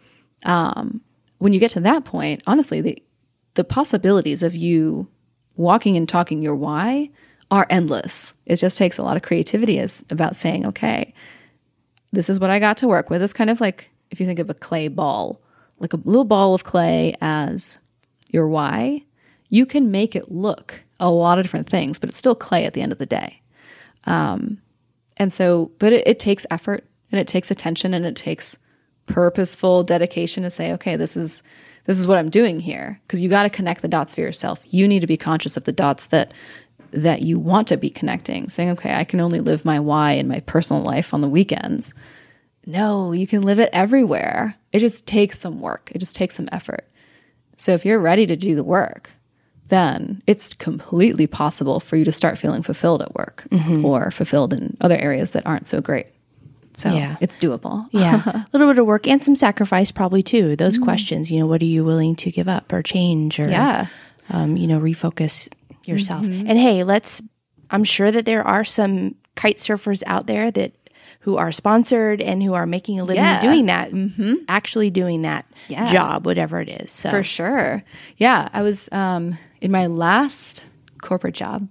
um, 0.43 0.99
when 1.37 1.53
you 1.53 1.59
get 1.59 1.71
to 1.71 1.79
that 1.81 2.03
point, 2.03 2.43
honestly, 2.45 2.81
the 2.81 3.01
the 3.53 3.63
possibilities 3.63 4.43
of 4.43 4.55
you 4.55 5.07
walking 5.55 5.97
and 5.97 6.07
talking 6.07 6.41
your 6.41 6.55
why 6.55 7.09
are 7.51 7.67
endless. 7.69 8.33
It 8.45 8.55
just 8.57 8.77
takes 8.77 8.97
a 8.97 9.03
lot 9.03 9.15
of 9.15 9.23
creativity 9.23 9.79
as 9.79 10.03
about 10.09 10.35
saying, 10.35 10.65
okay, 10.65 11.13
this 12.11 12.29
is 12.29 12.39
what 12.39 12.49
I 12.49 12.59
got 12.59 12.77
to 12.77 12.87
work 12.87 13.09
with. 13.09 13.21
It's 13.21 13.33
kind 13.33 13.49
of 13.49 13.61
like 13.61 13.89
if 14.11 14.19
you 14.19 14.25
think 14.25 14.39
of 14.39 14.49
a 14.49 14.55
clay 14.55 14.87
ball, 14.87 15.41
like 15.79 15.93
a 15.93 15.97
little 15.97 16.23
ball 16.23 16.53
of 16.53 16.63
clay 16.63 17.15
as 17.21 17.79
your 18.31 18.47
why, 18.47 19.03
you 19.49 19.65
can 19.65 19.91
make 19.91 20.15
it 20.15 20.31
look 20.31 20.83
a 20.99 21.11
lot 21.11 21.37
of 21.37 21.43
different 21.43 21.69
things, 21.69 21.99
but 21.99 22.09
it's 22.09 22.17
still 22.17 22.35
clay 22.35 22.65
at 22.65 22.73
the 22.73 22.81
end 22.81 22.91
of 22.91 22.97
the 22.97 23.05
day. 23.05 23.41
Um, 24.05 24.59
and 25.17 25.31
so, 25.31 25.71
but 25.79 25.93
it, 25.93 26.07
it 26.07 26.19
takes 26.19 26.45
effort 26.49 26.85
and 27.11 27.19
it 27.19 27.27
takes 27.27 27.51
attention 27.51 27.93
and 27.93 28.05
it 28.05 28.15
takes 28.15 28.57
purposeful 29.05 29.83
dedication 29.83 30.43
to 30.43 30.49
say, 30.49 30.71
okay, 30.73 30.95
this 30.95 31.15
is 31.15 31.43
this 31.85 31.99
is 31.99 32.07
what 32.07 32.17
I'm 32.17 32.29
doing 32.29 32.59
here 32.59 32.99
because 33.05 33.21
you 33.21 33.29
got 33.29 33.43
to 33.43 33.49
connect 33.49 33.81
the 33.81 33.87
dots 33.87 34.15
for 34.15 34.21
yourself. 34.21 34.59
You 34.65 34.87
need 34.87 35.01
to 35.01 35.07
be 35.07 35.17
conscious 35.17 35.57
of 35.57 35.65
the 35.65 35.71
dots 35.71 36.07
that 36.07 36.33
that 36.91 37.23
you 37.23 37.39
want 37.39 37.67
to 37.69 37.77
be 37.77 37.89
connecting, 37.89 38.47
saying, 38.47 38.69
okay, 38.69 38.93
I 38.93 39.03
can 39.03 39.19
only 39.19 39.39
live 39.39 39.65
my 39.65 39.79
why 39.79 40.11
in 40.11 40.27
my 40.27 40.41
personal 40.41 40.83
life 40.83 41.11
on 41.11 41.21
the 41.21 41.27
weekends. 41.27 41.93
No, 42.67 43.11
you 43.11 43.25
can 43.25 43.41
live 43.41 43.59
it 43.59 43.71
everywhere. 43.73 44.55
It 44.71 44.79
just 44.79 45.07
takes 45.07 45.39
some 45.39 45.59
work. 45.59 45.91
It 45.93 45.97
just 45.97 46.15
takes 46.15 46.35
some 46.35 46.47
effort. 46.51 46.87
So 47.57 47.73
if 47.73 47.83
you're 47.83 47.99
ready 47.99 48.27
to 48.27 48.35
do 48.35 48.55
the 48.55 48.63
work, 48.63 49.09
then 49.67 50.21
it's 50.27 50.53
completely 50.53 51.25
possible 51.25 51.79
for 51.79 51.95
you 51.95 52.05
to 52.05 52.11
start 52.11 52.37
feeling 52.37 52.61
fulfilled 52.61 53.01
at 53.01 53.15
work 53.15 53.45
mm-hmm. 53.49 53.83
or 53.83 54.11
fulfilled 54.11 54.53
in 54.53 54.77
other 54.79 54.97
areas 54.97 55.31
that 55.31 55.45
aren't 55.45 55.67
so 55.67 55.81
great. 55.81 56.07
So 56.75 56.89
yeah. 56.89 57.17
it's 57.19 57.37
doable. 57.37 57.87
yeah. 57.91 58.21
A 58.25 58.47
little 58.51 58.67
bit 58.67 58.79
of 58.79 58.85
work 58.85 59.07
and 59.07 59.23
some 59.23 59.35
sacrifice 59.35 59.91
probably 59.91 60.23
too. 60.23 60.55
Those 60.55 60.77
mm. 60.77 60.83
questions, 60.83 61.31
you 61.31 61.39
know, 61.39 61.47
what 61.47 61.61
are 61.61 61.65
you 61.65 61.83
willing 61.83 62.15
to 62.17 62.31
give 62.31 62.47
up 62.47 62.73
or 62.73 62.81
change 62.81 63.39
or, 63.39 63.49
yeah. 63.49 63.87
um, 64.29 64.57
you 64.57 64.67
know, 64.67 64.79
refocus 64.79 65.49
yourself. 65.85 66.25
Mm-hmm. 66.25 66.47
And 66.47 66.57
hey, 66.57 66.83
let's, 66.83 67.21
I'm 67.69 67.83
sure 67.83 68.11
that 68.11 68.25
there 68.25 68.45
are 68.45 68.63
some 68.63 69.15
kite 69.35 69.57
surfers 69.57 70.03
out 70.05 70.27
there 70.27 70.51
that 70.51 70.73
who 71.21 71.37
are 71.37 71.51
sponsored 71.51 72.21
and 72.21 72.43
who 72.43 72.53
are 72.53 72.65
making 72.65 72.99
a 72.99 73.03
living 73.03 73.23
yeah. 73.23 73.41
doing 73.41 73.67
that, 73.67 73.91
mm-hmm. 73.91 74.35
actually 74.49 74.89
doing 74.89 75.21
that 75.21 75.45
yeah. 75.69 75.91
job, 75.91 76.25
whatever 76.25 76.59
it 76.59 76.69
is. 76.69 76.91
So. 76.91 77.09
For 77.09 77.23
sure. 77.23 77.83
Yeah. 78.17 78.49
I 78.51 78.61
was 78.61 78.89
um, 78.91 79.37
in 79.61 79.71
my 79.71 79.87
last 79.87 80.65
corporate 81.01 81.35
job, 81.35 81.69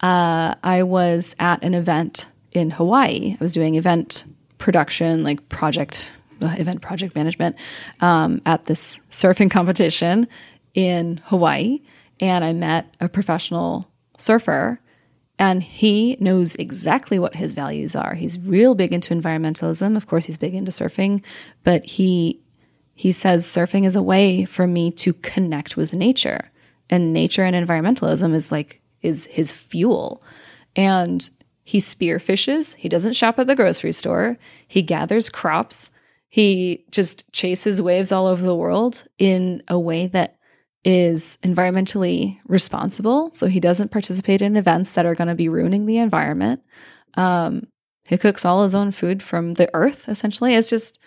uh, 0.00 0.56
I 0.62 0.82
was 0.82 1.34
at 1.38 1.62
an 1.62 1.72
event 1.74 2.26
in 2.52 2.70
Hawaii. 2.70 3.36
I 3.40 3.42
was 3.42 3.52
doing 3.52 3.74
event 3.74 4.24
production, 4.58 5.24
like 5.24 5.48
project, 5.48 6.12
uh, 6.40 6.54
event 6.58 6.82
project 6.82 7.14
management 7.14 7.56
um, 8.00 8.40
at 8.46 8.66
this 8.66 9.00
surfing 9.10 9.50
competition 9.58 10.28
in 10.74 11.20
Hawaii. 11.24 11.80
And 12.20 12.44
I 12.44 12.52
met 12.52 12.94
a 13.00 13.08
professional 13.08 13.90
surfer, 14.16 14.80
and 15.38 15.62
he 15.62 16.16
knows 16.20 16.54
exactly 16.54 17.18
what 17.18 17.34
his 17.34 17.52
values 17.52 17.96
are. 17.96 18.14
He's 18.14 18.38
real 18.38 18.74
big 18.74 18.92
into 18.92 19.14
environmentalism. 19.14 19.96
Of 19.96 20.06
course, 20.06 20.26
he's 20.26 20.38
big 20.38 20.54
into 20.54 20.70
surfing, 20.70 21.22
but 21.64 21.84
he 21.84 22.38
he 22.94 23.10
says 23.10 23.44
surfing 23.46 23.84
is 23.84 23.96
a 23.96 24.02
way 24.02 24.44
for 24.44 24.66
me 24.66 24.90
to 24.92 25.14
connect 25.14 25.76
with 25.76 25.94
nature 25.94 26.52
and 26.90 27.12
nature 27.12 27.42
and 27.42 27.56
environmentalism 27.56 28.34
is 28.34 28.52
like 28.52 28.80
is 29.00 29.26
his 29.26 29.50
fuel 29.50 30.22
and 30.76 31.30
he 31.72 31.78
spearfishes. 31.78 32.74
He 32.74 32.90
doesn't 32.90 33.14
shop 33.14 33.38
at 33.38 33.46
the 33.46 33.56
grocery 33.56 33.92
store. 33.92 34.36
He 34.68 34.82
gathers 34.82 35.30
crops. 35.30 35.90
He 36.28 36.84
just 36.90 37.24
chases 37.32 37.80
waves 37.80 38.12
all 38.12 38.26
over 38.26 38.44
the 38.44 38.54
world 38.54 39.04
in 39.16 39.62
a 39.68 39.78
way 39.78 40.06
that 40.08 40.36
is 40.84 41.38
environmentally 41.42 42.38
responsible. 42.46 43.30
So 43.32 43.46
he 43.46 43.58
doesn't 43.58 43.90
participate 43.90 44.42
in 44.42 44.58
events 44.58 44.92
that 44.92 45.06
are 45.06 45.14
going 45.14 45.28
to 45.28 45.34
be 45.34 45.48
ruining 45.48 45.86
the 45.86 45.96
environment. 45.96 46.60
Um, 47.14 47.68
he 48.06 48.18
cooks 48.18 48.44
all 48.44 48.64
his 48.64 48.74
own 48.74 48.92
food 48.92 49.22
from 49.22 49.54
the 49.54 49.70
earth, 49.72 50.10
essentially. 50.10 50.54
It's 50.54 50.68
just, 50.68 50.98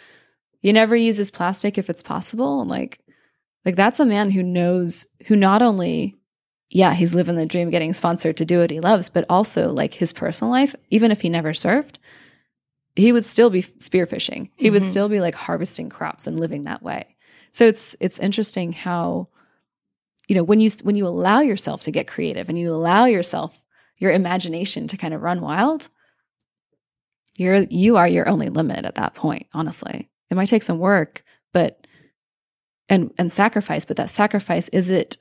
he 0.62 0.72
never 0.72 0.96
uses 0.96 1.30
plastic 1.30 1.78
if 1.78 1.92
it's 1.92 2.02
possible. 2.02 2.66
Like, 2.66 3.02
like 3.66 3.76
that's 3.76 4.00
a 4.00 4.06
man 4.06 4.32
who 4.32 4.42
knows, 4.42 5.06
who 5.28 5.36
not 5.36 5.62
only 5.62 6.16
yeah, 6.70 6.94
he's 6.94 7.16
living 7.16 7.36
the 7.36 7.46
dream 7.46 7.70
getting 7.70 7.94
sponsored 7.94 8.38
to 8.38 8.46
do 8.46 8.60
what 8.60 8.72
he 8.72 8.80
loves, 8.80 9.10
but 9.10 9.26
also 9.30 9.72
like 9.72 9.94
his 9.94 10.14
personal 10.14 10.52
life, 10.52 10.76
even 10.90 11.12
if 11.12 11.22
he 11.22 11.30
never 11.30 11.54
surfed, 11.54 11.96
he 12.96 13.12
would 13.12 13.26
still 13.26 13.50
be 13.50 13.62
spearfishing. 13.62 14.50
He 14.56 14.70
would 14.70 14.82
Mhm. 14.82 14.90
still 14.90 15.10
be 15.10 15.20
like 15.20 15.36
harvesting 15.36 15.90
crops 15.90 16.28
and 16.28 16.40
living 16.40 16.64
that 16.64 16.82
way. 16.84 17.16
So 17.52 17.66
it's 17.66 17.96
it's 18.00 18.20
interesting 18.20 18.72
how 18.74 19.28
you 20.28 20.36
know 20.36 20.44
when 20.44 20.60
you 20.60 20.70
when 20.84 20.96
you 20.96 21.08
allow 21.08 21.40
yourself 21.42 21.84
to 21.84 21.92
get 21.92 22.08
creative 22.08 22.50
and 22.50 22.58
you 22.58 22.74
allow 22.74 23.06
yourself 23.06 23.62
your 24.00 24.12
imagination 24.12 24.88
to 24.88 24.98
kind 24.98 25.14
of 25.14 25.22
run 25.22 25.42
wild, 25.42 25.88
you're 27.38 27.64
you 27.70 27.98
are 27.98 28.08
your 28.08 28.28
only 28.30 28.50
limit 28.50 28.86
at 28.86 28.96
that 28.96 29.14
point, 29.14 29.48
honestly. 29.54 30.10
It 30.30 30.36
might 30.36 30.48
take 30.48 30.64
some 30.64 30.80
work, 30.80 31.24
but 31.54 31.86
and 32.90 33.14
and 33.18 33.32
sacrifice, 33.32 33.86
but 33.86 33.98
that 33.98 34.10
sacrifice 34.10 34.70
is 34.70 34.90
it 34.90 35.18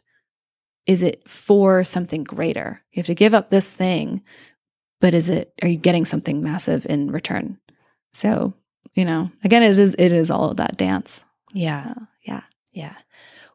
is 0.87 1.03
it 1.03 1.28
for 1.28 1.85
something 1.85 2.24
greater? 2.24 2.82
You 2.93 3.01
have 3.01 3.07
to 3.07 3.14
give 3.14 3.35
up 3.35 3.49
this 3.49 3.72
thing, 3.72 4.22
but 5.01 5.14
is 5.14 5.28
it 5.30 5.53
are 5.62 5.68
you 5.68 5.76
getting 5.78 6.05
something 6.05 6.43
massive 6.43 6.87
in 6.87 7.11
return? 7.11 7.59
So, 8.12 8.55
you 8.95 9.05
know, 9.05 9.30
again 9.43 9.62
it 9.62 9.78
is 9.78 9.95
it 9.99 10.12
is 10.12 10.30
all 10.30 10.51
of 10.51 10.57
that 10.59 10.76
dance. 10.76 11.24
Yeah. 11.53 11.95
So, 11.95 12.03
yeah. 12.22 12.43
Yeah. 12.72 12.95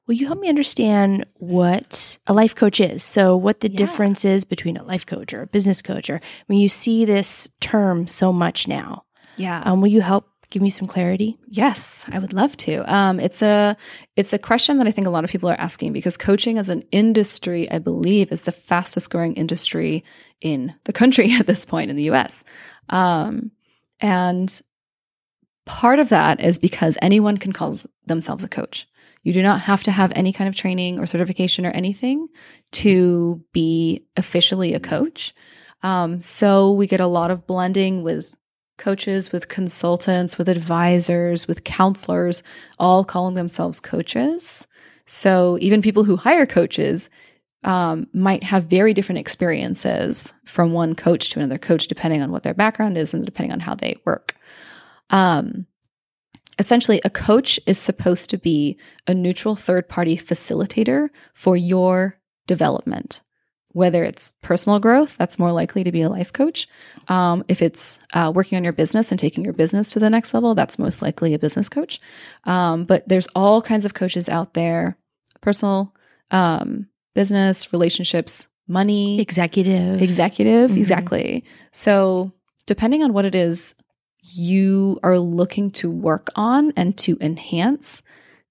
Will 0.08 0.16
you 0.16 0.26
help 0.26 0.40
me 0.40 0.50
understand 0.50 1.26
what 1.36 2.18
a 2.26 2.34
life 2.34 2.56
coach 2.56 2.80
is? 2.80 3.04
So, 3.04 3.36
what 3.36 3.60
the 3.60 3.70
Yeah. 3.70 3.78
difference 3.78 4.26
is 4.26 4.44
between 4.44 4.76
a 4.78 4.84
life 4.84 5.06
coach 5.06 5.34
or 5.34 5.44
a 5.44 5.48
business 5.48 5.82
coach, 5.84 6.10
or 6.10 6.20
when 6.48 6.58
you 6.58 6.68
see 6.68 7.06
this 7.06 7.48
term 7.60 8.08
so 8.08 8.34
much 8.34 8.68
now, 8.68 9.04
Yeah. 9.38 9.62
um, 9.66 9.82
will 9.82 9.90
you 9.90 10.02
help 10.02 10.29
give 10.50 10.62
me 10.62 10.70
some 10.70 10.88
clarity? 10.88 11.38
Yes, 11.48 12.06
I 12.08 12.20
would 12.20 12.34
love 12.34 12.58
to. 12.58 12.94
Um, 12.94 13.20
it's 13.20 13.42
a 13.42 13.78
it's 14.16 14.34
a 14.34 14.40
question 14.40 14.78
that 14.78 14.88
I 14.88 14.92
think 14.92 15.08
a 15.08 15.12
lot 15.12 15.24
of 15.24 15.30
people 15.30 15.50
are 15.50 15.60
asking 15.60 15.94
because 15.94 16.18
coaching 16.18 16.58
as 16.58 16.70
an 16.70 16.84
industry, 16.92 17.70
I 17.70 17.80
believe, 17.80 18.32
is 18.32 18.44
the 18.44 18.52
fastest 18.52 19.10
growing 19.10 19.36
industry 19.36 20.04
in 20.42 20.74
the 20.86 20.94
country 20.94 21.32
at 21.40 21.48
this 21.48 21.66
point 21.66 21.90
in 21.90 21.96
the 21.96 22.06
U.S. 22.06 22.44
Um, 22.90 23.52
and 24.00 24.62
part 25.66 26.00
of 26.00 26.10
that 26.10 26.40
is 26.40 26.58
because 26.58 26.98
anyone 27.02 27.38
can 27.38 27.54
call 27.54 27.78
themselves 28.06 28.44
a 28.44 28.50
coach. 28.50 28.88
You 29.24 29.34
do 29.34 29.44
not 29.44 29.62
have 29.62 29.84
to 29.84 29.92
have 29.92 30.14
any 30.16 30.32
kind 30.32 30.48
of 30.48 30.56
training 30.56 30.98
or 30.98 31.06
certification 31.06 31.66
or 31.66 31.72
anything 31.72 32.28
to 32.72 33.44
be 33.52 34.06
officially 34.16 34.74
a 34.74 34.80
coach. 34.80 35.34
Um, 35.84 36.22
so 36.22 36.72
we 36.72 36.88
get 36.88 37.02
a 37.02 37.08
lot 37.08 37.32
of 37.32 37.46
blending 37.46 38.02
with 38.02 38.36
coaches, 38.80 39.32
with 39.32 39.50
consultants, 39.50 40.38
with 40.38 40.50
advisors, 40.50 41.48
with 41.48 41.64
counselors, 41.64 42.42
all 42.80 43.04
calling 43.04 43.36
themselves 43.36 43.80
coaches. 43.80 44.66
So 45.06 45.58
even 45.62 45.82
people 45.82 46.04
who 46.04 46.16
hire 46.16 46.46
coaches 46.46 47.10
um, 47.64 48.08
might 48.14 48.44
have 48.44 48.66
very 48.66 48.94
different 48.94 49.20
experiences 49.20 50.34
from 50.46 50.72
one 50.72 50.96
coach 50.96 51.30
to 51.30 51.40
another 51.40 51.58
coach, 51.58 51.88
depending 51.88 52.22
on 52.22 52.32
what 52.32 52.44
their 52.44 52.54
background 52.54 52.98
is 52.98 53.14
and 53.14 53.26
depending 53.26 53.52
on 53.52 53.60
how 53.60 53.76
they 53.76 53.98
work. 54.06 54.36
Um, 55.10 55.68
essentially, 56.58 57.02
a 57.04 57.10
coach 57.10 57.60
is 57.66 57.78
supposed 57.78 58.30
to 58.30 58.38
be 58.38 58.78
a 59.08 59.14
neutral 59.14 59.56
third 59.56 59.90
party 59.90 60.16
facilitator 60.16 61.10
for 61.34 61.58
your 61.58 62.18
development. 62.48 63.22
Whether 63.72 64.04
it's 64.04 64.34
personal 64.42 64.80
growth, 64.80 65.16
that's 65.18 65.38
more 65.38 65.52
likely 65.52 65.84
to 65.84 65.92
be 65.92 66.02
a 66.02 66.10
life 66.10 66.34
coach. 66.34 66.68
Um, 67.08 67.44
if 67.48 67.62
it's 67.62 68.00
uh, 68.14 68.32
working 68.34 68.58
on 68.58 68.64
your 68.64 68.74
business 68.74 69.12
and 69.12 69.20
taking 69.20 69.44
your 69.44 69.54
business 69.54 69.92
to 69.92 70.00
the 70.00 70.10
next 70.10 70.34
level, 70.34 70.56
that's 70.56 70.80
most 70.80 71.02
likely 71.04 71.34
a 71.36 71.40
business 71.40 71.70
coach. 71.70 72.02
Um, 72.46 72.86
but 72.86 73.08
there's 73.08 73.28
all 73.36 73.62
kinds 73.62 73.86
of 73.86 73.94
coaches 73.94 74.28
out 74.28 74.54
there 74.56 74.98
personal, 75.42 75.94
um, 76.32 76.88
business, 77.14 77.72
relationships, 77.72 78.48
money, 78.68 79.20
Executive. 79.22 80.02
executive. 80.02 80.72
Mhm. 80.72 80.78
Exactly. 80.78 81.44
So, 81.72 82.32
depending 82.66 83.04
on 83.04 83.14
what 83.14 83.26
it 83.26 83.36
is 83.36 83.76
you 84.22 85.00
are 85.04 85.18
looking 85.18 85.72
to 85.72 85.90
work 85.90 86.30
on 86.36 86.72
and 86.76 86.98
to 86.98 87.18
enhance, 87.22 88.04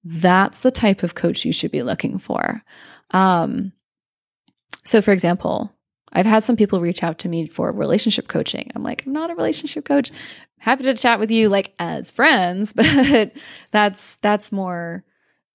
that's 0.04 0.60
the 0.60 0.70
type 0.70 1.02
of 1.02 1.14
coach 1.14 1.44
you 1.44 1.52
should 1.52 1.70
be 1.70 1.82
looking 1.82 2.18
for. 2.18 2.62
Um, 3.10 3.72
so, 4.88 5.02
for 5.02 5.12
example, 5.12 5.70
I've 6.14 6.24
had 6.24 6.42
some 6.42 6.56
people 6.56 6.80
reach 6.80 7.02
out 7.02 7.18
to 7.18 7.28
me 7.28 7.46
for 7.46 7.70
relationship 7.70 8.26
coaching. 8.26 8.72
I'm 8.74 8.82
like, 8.82 9.04
I'm 9.04 9.12
not 9.12 9.30
a 9.30 9.34
relationship 9.34 9.84
coach. 9.84 10.10
Happy 10.58 10.84
to 10.84 10.94
chat 10.94 11.20
with 11.20 11.30
you 11.30 11.50
like 11.50 11.74
as 11.78 12.10
friends, 12.10 12.72
but 12.74 13.32
that's 13.70 14.16
that's 14.16 14.50
more 14.50 15.04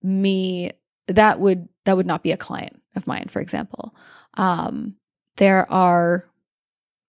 me. 0.04 0.70
That 1.08 1.40
would 1.40 1.68
that 1.86 1.98
would 1.98 2.06
not 2.06 2.22
be 2.22 2.32
a 2.32 2.38
client 2.38 2.80
of 2.96 3.08
mine, 3.08 3.26
for 3.28 3.42
example. 3.42 3.96
Um, 4.36 4.98
there 5.38 5.70
are 5.72 6.30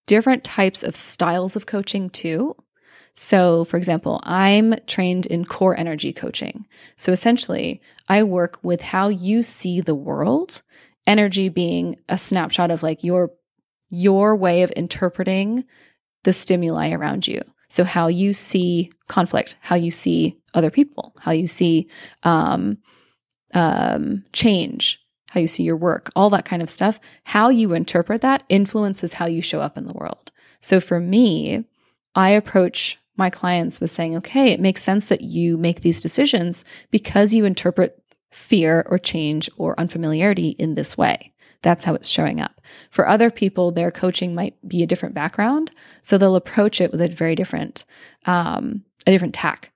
different 0.07 0.45
types 0.45 0.83
of 0.83 0.97
styles 0.97 1.57
of 1.57 1.67
coaching 1.67 2.09
too. 2.09 2.57
So, 3.13 3.65
for 3.65 3.77
example, 3.77 4.21
I'm 4.25 4.75
trained 4.87 5.27
in 5.27 5.45
core 5.45 5.79
energy 5.79 6.15
coaching. 6.15 6.67
So, 6.97 7.13
essentially, 7.13 7.83
I 8.09 8.23
work 8.23 8.59
with 8.63 8.81
how 8.81 9.09
you 9.09 9.43
see 9.43 9.83
the 9.83 9.95
world, 9.95 10.63
energy 11.07 11.49
being 11.49 11.97
a 12.09 12.19
snapshot 12.19 12.71
of 12.71 12.83
like 12.83 13.05
your 13.05 13.31
your 13.91 14.35
way 14.35 14.63
of 14.63 14.73
interpreting 14.77 15.65
the 16.25 16.33
stimuli 16.33 16.91
around 16.91 17.27
you. 17.29 17.43
So, 17.69 17.85
how 17.85 18.09
you 18.09 18.33
see 18.33 18.93
conflict, 19.09 19.57
how 19.61 19.77
you 19.77 19.91
see 19.91 20.39
other 20.55 20.71
people, 20.71 21.15
how 21.19 21.33
you 21.33 21.47
see 21.47 21.89
um, 22.23 22.79
um, 23.53 24.25
change, 24.33 25.01
how 25.31 25.41
you 25.41 25.47
see 25.47 25.65
your 25.65 25.77
work, 25.77 26.11
all 26.15 26.31
that 26.31 26.45
kind 26.45 26.63
of 26.63 26.71
stuff. 26.71 27.01
How 27.25 27.49
you 27.49 27.73
interpret 27.75 28.21
that 28.21 28.45
influences 28.49 29.15
how 29.15 29.27
you 29.27 29.43
show 29.43 29.61
up 29.61 29.77
in 29.77 29.87
the 29.87 29.93
world. 29.93 30.31
So, 30.61 30.81
for 30.81 31.01
me, 31.01 31.65
I 32.15 32.31
approach 32.31 32.99
my 33.17 33.31
clients 33.31 33.81
with 33.81 33.91
saying, 33.91 34.17
okay, 34.17 34.53
it 34.53 34.61
makes 34.61 34.83
sense 34.83 35.09
that 35.09 35.23
you 35.23 35.57
make 35.57 35.81
these 35.81 36.01
decisions 36.01 36.65
because 36.91 37.35
you 37.35 37.45
interpret 37.45 38.01
fear 38.35 38.85
or 38.89 38.99
change 38.99 39.49
or 39.57 39.79
unfamiliarity 39.79 40.49
in 40.59 40.75
this 40.75 40.99
way. 40.99 41.33
That's 41.63 41.85
how 41.85 41.95
it's 41.95 42.09
showing 42.09 42.41
up. 42.41 42.61
For 42.91 43.09
other 43.09 43.31
people, 43.31 43.71
their 43.71 43.91
coaching 43.91 44.35
might 44.35 44.57
be 44.69 44.83
a 44.83 44.87
different 44.87 45.15
background, 45.15 45.71
so 46.03 46.19
they'll 46.19 46.35
approach 46.37 46.81
it 46.81 46.91
with 46.91 47.01
a 47.01 47.09
very 47.09 47.35
different, 47.37 47.85
um, 48.27 48.83
a 49.07 49.13
different 49.13 49.35
tack. 49.35 49.73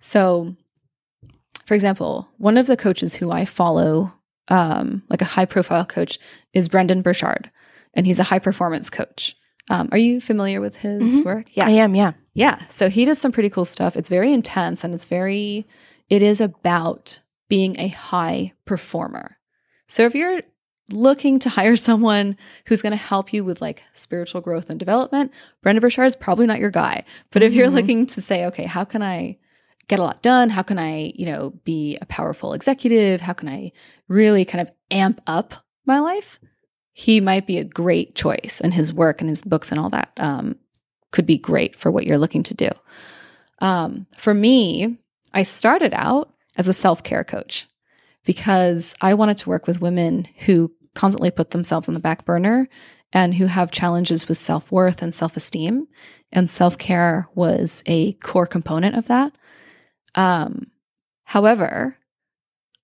So, 0.00 0.56
for 1.66 1.74
example, 1.74 2.28
one 2.38 2.58
of 2.58 2.66
the 2.66 2.76
coaches 2.76 3.14
who 3.14 3.30
I 3.30 3.44
follow, 3.44 4.12
um, 4.48 5.02
like 5.08 5.22
a 5.22 5.26
high 5.36 5.44
profile 5.46 5.84
coach, 5.84 6.18
is 6.52 6.68
Brendon 6.68 7.00
Burchard, 7.00 7.50
and 7.94 8.06
he's 8.06 8.18
a 8.18 8.24
high 8.24 8.38
performance 8.40 8.90
coach. 8.90 9.36
Um, 9.70 9.88
are 9.92 9.98
you 9.98 10.20
familiar 10.20 10.60
with 10.60 10.76
his 10.76 11.20
Mhm. 11.20 11.24
work? 11.24 11.56
Yeah, 11.56 11.66
I 11.66 11.70
am, 11.70 11.94
yeah. 11.94 12.12
Yeah. 12.34 12.60
So 12.70 12.88
he 12.90 13.04
does 13.04 13.18
some 13.18 13.30
pretty 13.32 13.50
cool 13.50 13.64
stuff. 13.64 13.96
It's 13.96 14.10
very 14.10 14.32
intense 14.32 14.82
and 14.82 14.92
it's 14.94 15.06
very, 15.06 15.64
it 16.08 16.22
is 16.22 16.40
about 16.40 17.20
being 17.50 17.78
a 17.78 17.88
high 17.88 18.54
performer. 18.64 19.36
So 19.88 20.06
if 20.06 20.14
you're 20.14 20.40
looking 20.90 21.38
to 21.40 21.50
hire 21.50 21.76
someone 21.88 22.38
who's 22.64 22.80
going 22.80 22.92
to 22.92 22.96
help 22.96 23.34
you 23.34 23.44
with 23.44 23.60
like 23.60 23.82
spiritual 23.92 24.40
growth 24.40 24.70
and 24.70 24.80
development, 24.80 25.32
Brendon 25.62 25.82
Burchard 25.82 26.06
is 26.06 26.16
probably 26.16 26.46
not 26.46 26.58
your 26.60 26.70
guy. 26.70 27.04
But 27.30 27.42
if 27.42 27.52
you're 27.52 27.68
Mhm. 27.68 27.74
looking 27.74 28.06
to 28.06 28.22
say, 28.22 28.46
okay, 28.46 28.64
how 28.64 28.84
can 28.84 29.02
I 29.02 29.36
get 29.88 29.98
a 29.98 30.02
lot 30.02 30.22
done? 30.22 30.48
How 30.50 30.62
can 30.62 30.78
I, 30.78 31.12
you 31.16 31.26
know, 31.26 31.50
be 31.64 31.98
a 32.00 32.06
powerful 32.06 32.54
executive? 32.54 33.20
How 33.20 33.32
can 33.34 33.48
I 33.48 33.72
really 34.08 34.44
kind 34.44 34.62
of 34.62 34.70
amp 34.90 35.20
up 35.26 35.54
my 35.84 35.98
life? 35.98 36.38
He 36.92 37.20
might 37.20 37.46
be 37.46 37.58
a 37.58 37.64
great 37.64 38.14
choice, 38.14 38.60
and 38.62 38.74
his 38.74 38.92
work 38.92 39.20
and 39.20 39.28
his 39.28 39.42
books 39.42 39.70
and 39.72 39.80
all 39.80 39.90
that 39.90 40.10
um, 40.18 40.56
could 41.12 41.26
be 41.26 41.38
great 41.38 41.74
for 41.74 41.90
what 41.90 42.06
you're 42.06 42.18
looking 42.18 42.42
to 42.44 42.54
do. 42.54 42.68
Um, 43.60 44.06
for 44.16 44.34
me, 44.34 44.98
I 45.32 45.42
started 45.44 45.92
out 45.94 46.29
as 46.56 46.68
a 46.68 46.72
self 46.72 47.02
care 47.02 47.24
coach 47.24 47.68
because 48.24 48.94
I 49.00 49.14
wanted 49.14 49.38
to 49.38 49.48
work 49.48 49.66
with 49.66 49.80
women 49.80 50.28
who 50.46 50.72
constantly 50.94 51.30
put 51.30 51.50
themselves 51.50 51.88
on 51.88 51.94
the 51.94 52.00
back 52.00 52.24
burner 52.24 52.68
and 53.12 53.34
who 53.34 53.46
have 53.46 53.70
challenges 53.70 54.28
with 54.28 54.38
self 54.38 54.70
worth 54.70 55.02
and 55.02 55.14
self 55.14 55.36
esteem. 55.36 55.88
And 56.32 56.48
self 56.48 56.78
care 56.78 57.28
was 57.34 57.82
a 57.86 58.12
core 58.14 58.46
component 58.46 58.96
of 58.96 59.08
that. 59.08 59.32
Um, 60.14 60.70
however, 61.24 61.96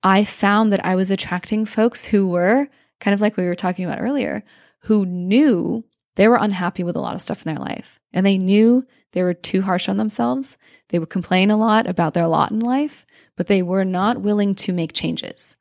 I 0.03 0.25
found 0.25 0.73
that 0.73 0.85
I 0.85 0.95
was 0.95 1.11
attracting 1.11 1.67
folks 1.67 2.05
who 2.05 2.29
were 2.29 2.69
kind 3.01 3.15
of 3.15 3.21
like 3.21 3.37
we 3.37 3.45
were 3.45 3.55
talking 3.55 3.85
about 3.85 4.01
earlier, 4.01 4.45
who 4.81 5.05
knew 5.05 5.85
they 6.17 6.29
were 6.29 6.39
unhappy 6.41 6.83
with 6.83 6.97
a 6.97 7.01
lot 7.01 7.15
of 7.15 7.23
stuff 7.23 7.45
in 7.45 7.55
their 7.55 7.63
life 7.63 8.01
and 8.13 8.25
they 8.25 8.39
knew 8.39 8.87
they 9.13 9.23
were 9.23 9.35
too 9.35 9.63
harsh 9.63 9.89
on 9.89 9.97
themselves. 9.97 10.57
They 10.89 10.99
would 10.99 11.11
complain 11.11 11.51
a 11.51 11.57
lot 11.57 11.87
about 11.87 12.15
their 12.15 12.27
lot 12.27 12.51
in 12.51 12.61
life, 12.61 13.07
but 13.37 13.47
they 13.47 13.63
were 13.63 13.85
not 13.85 14.21
willing 14.21 14.55
to 14.57 14.73
make 14.73 14.93
changes. 14.93 15.57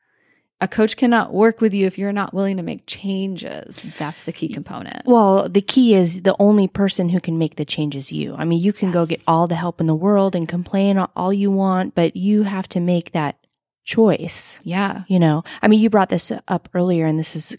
A 0.62 0.68
coach 0.70 0.96
cannot 0.96 1.34
work 1.34 1.60
with 1.60 1.74
you 1.74 1.86
if 1.86 1.98
you're 1.98 2.14
not 2.14 2.34
willing 2.34 2.56
to 2.58 2.64
make 2.64 2.88
changes. 2.88 3.84
That's 4.00 4.24
the 4.24 4.32
key 4.32 4.48
component. 4.48 5.06
Well, 5.06 5.50
the 5.50 5.62
key 5.62 5.96
is 5.96 6.22
the 6.22 6.36
only 6.40 6.70
person 6.70 7.10
who 7.10 7.20
can 7.20 7.38
make 7.38 7.58
the 7.58 7.66
change 7.66 7.94
is 7.94 8.12
you. 8.12 8.34
I 8.38 8.46
mean, 8.46 8.62
you 8.62 8.72
can 8.72 8.92
go 8.92 9.06
get 9.06 9.22
all 9.28 9.48
the 9.48 9.56
help 9.56 9.82
in 9.82 9.88
the 9.88 9.94
world 9.94 10.34
and 10.34 10.48
complain 10.48 10.98
all 10.98 11.34
you 11.34 11.52
want, 11.52 11.94
but 11.94 12.16
you 12.16 12.44
have 12.44 12.70
to 12.70 12.80
make 12.80 13.12
that 13.12 13.38
choice. 13.84 14.62
Yeah. 14.64 15.04
You 15.08 15.20
know, 15.20 15.44
I 15.62 15.68
mean, 15.68 15.82
you 15.82 15.90
brought 15.90 16.10
this 16.10 16.32
up 16.48 16.70
earlier, 16.74 17.06
and 17.06 17.20
this 17.20 17.36
is, 17.36 17.58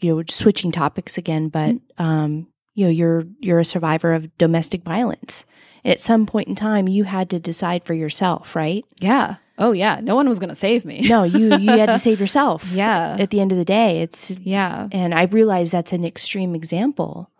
you 0.00 0.14
know, 0.14 0.22
switching 0.28 0.70
topics 0.70 1.18
again, 1.18 1.48
but, 1.48 1.74
um, 1.98 2.46
you 2.74 2.84
know, 2.84 2.90
you're 2.90 3.24
you're 3.40 3.58
a 3.60 3.64
survivor 3.64 4.12
of 4.12 4.36
domestic 4.38 4.84
violence. 4.84 5.46
And 5.82 5.92
at 5.92 6.00
some 6.00 6.26
point 6.26 6.46
in 6.46 6.54
time 6.54 6.86
you 6.86 7.04
had 7.04 7.28
to 7.30 7.40
decide 7.40 7.84
for 7.84 7.94
yourself, 7.94 8.54
right? 8.54 8.84
Yeah. 9.00 9.36
Oh 9.58 9.72
yeah. 9.72 10.00
No 10.02 10.14
one 10.14 10.28
was 10.28 10.38
going 10.38 10.50
to 10.50 10.54
save 10.54 10.84
me. 10.84 11.06
No, 11.08 11.22
you 11.22 11.56
you 11.56 11.70
had 11.70 11.92
to 11.92 11.98
save 11.98 12.20
yourself. 12.20 12.70
Yeah. 12.72 13.16
At 13.18 13.30
the 13.30 13.40
end 13.40 13.52
of 13.52 13.58
the 13.58 13.64
day, 13.64 14.00
it's 14.00 14.30
yeah. 14.40 14.88
and 14.92 15.14
I 15.14 15.24
realize 15.24 15.70
that's 15.70 15.92
an 15.92 16.04
extreme 16.04 16.54
example, 16.54 17.30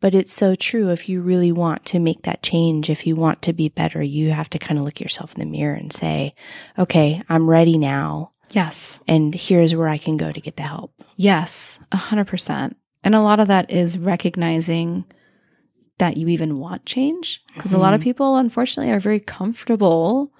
but 0.00 0.14
it's 0.14 0.32
so 0.32 0.54
true. 0.54 0.90
If 0.90 1.08
you 1.08 1.20
really 1.20 1.52
want 1.52 1.84
to 1.86 1.98
make 1.98 2.22
that 2.22 2.42
change, 2.42 2.90
if 2.90 3.06
you 3.06 3.16
want 3.16 3.42
to 3.42 3.52
be 3.52 3.68
better, 3.68 4.02
you 4.02 4.30
have 4.30 4.50
to 4.50 4.58
kind 4.58 4.78
of 4.78 4.84
look 4.84 5.00
yourself 5.00 5.34
in 5.34 5.40
the 5.40 5.50
mirror 5.50 5.74
and 5.74 5.92
say, 5.92 6.34
okay, 6.78 7.22
I'm 7.28 7.50
ready 7.50 7.76
now. 7.76 8.32
Yes. 8.50 9.00
And 9.06 9.34
here's 9.34 9.74
where 9.74 9.88
I 9.88 9.98
can 9.98 10.16
go 10.16 10.32
to 10.32 10.40
get 10.40 10.56
the 10.56 10.62
help. 10.62 10.92
Yes. 11.16 11.80
A 11.92 11.96
hundred 11.96 12.28
percent. 12.28 12.76
And 13.04 13.14
a 13.14 13.20
lot 13.20 13.40
of 13.40 13.48
that 13.48 13.70
is 13.70 13.98
recognizing 13.98 15.04
that 15.98 16.16
you 16.16 16.28
even 16.28 16.58
want 16.58 16.86
change. 16.86 17.42
Because 17.54 17.72
a 17.72 17.78
lot 17.78 17.94
of 17.94 18.00
mm-hmm. 18.00 18.10
people, 18.10 18.36
unfortunately, 18.36 18.92
are 18.92 19.00
very 19.00 19.20
comfortable 19.20 20.32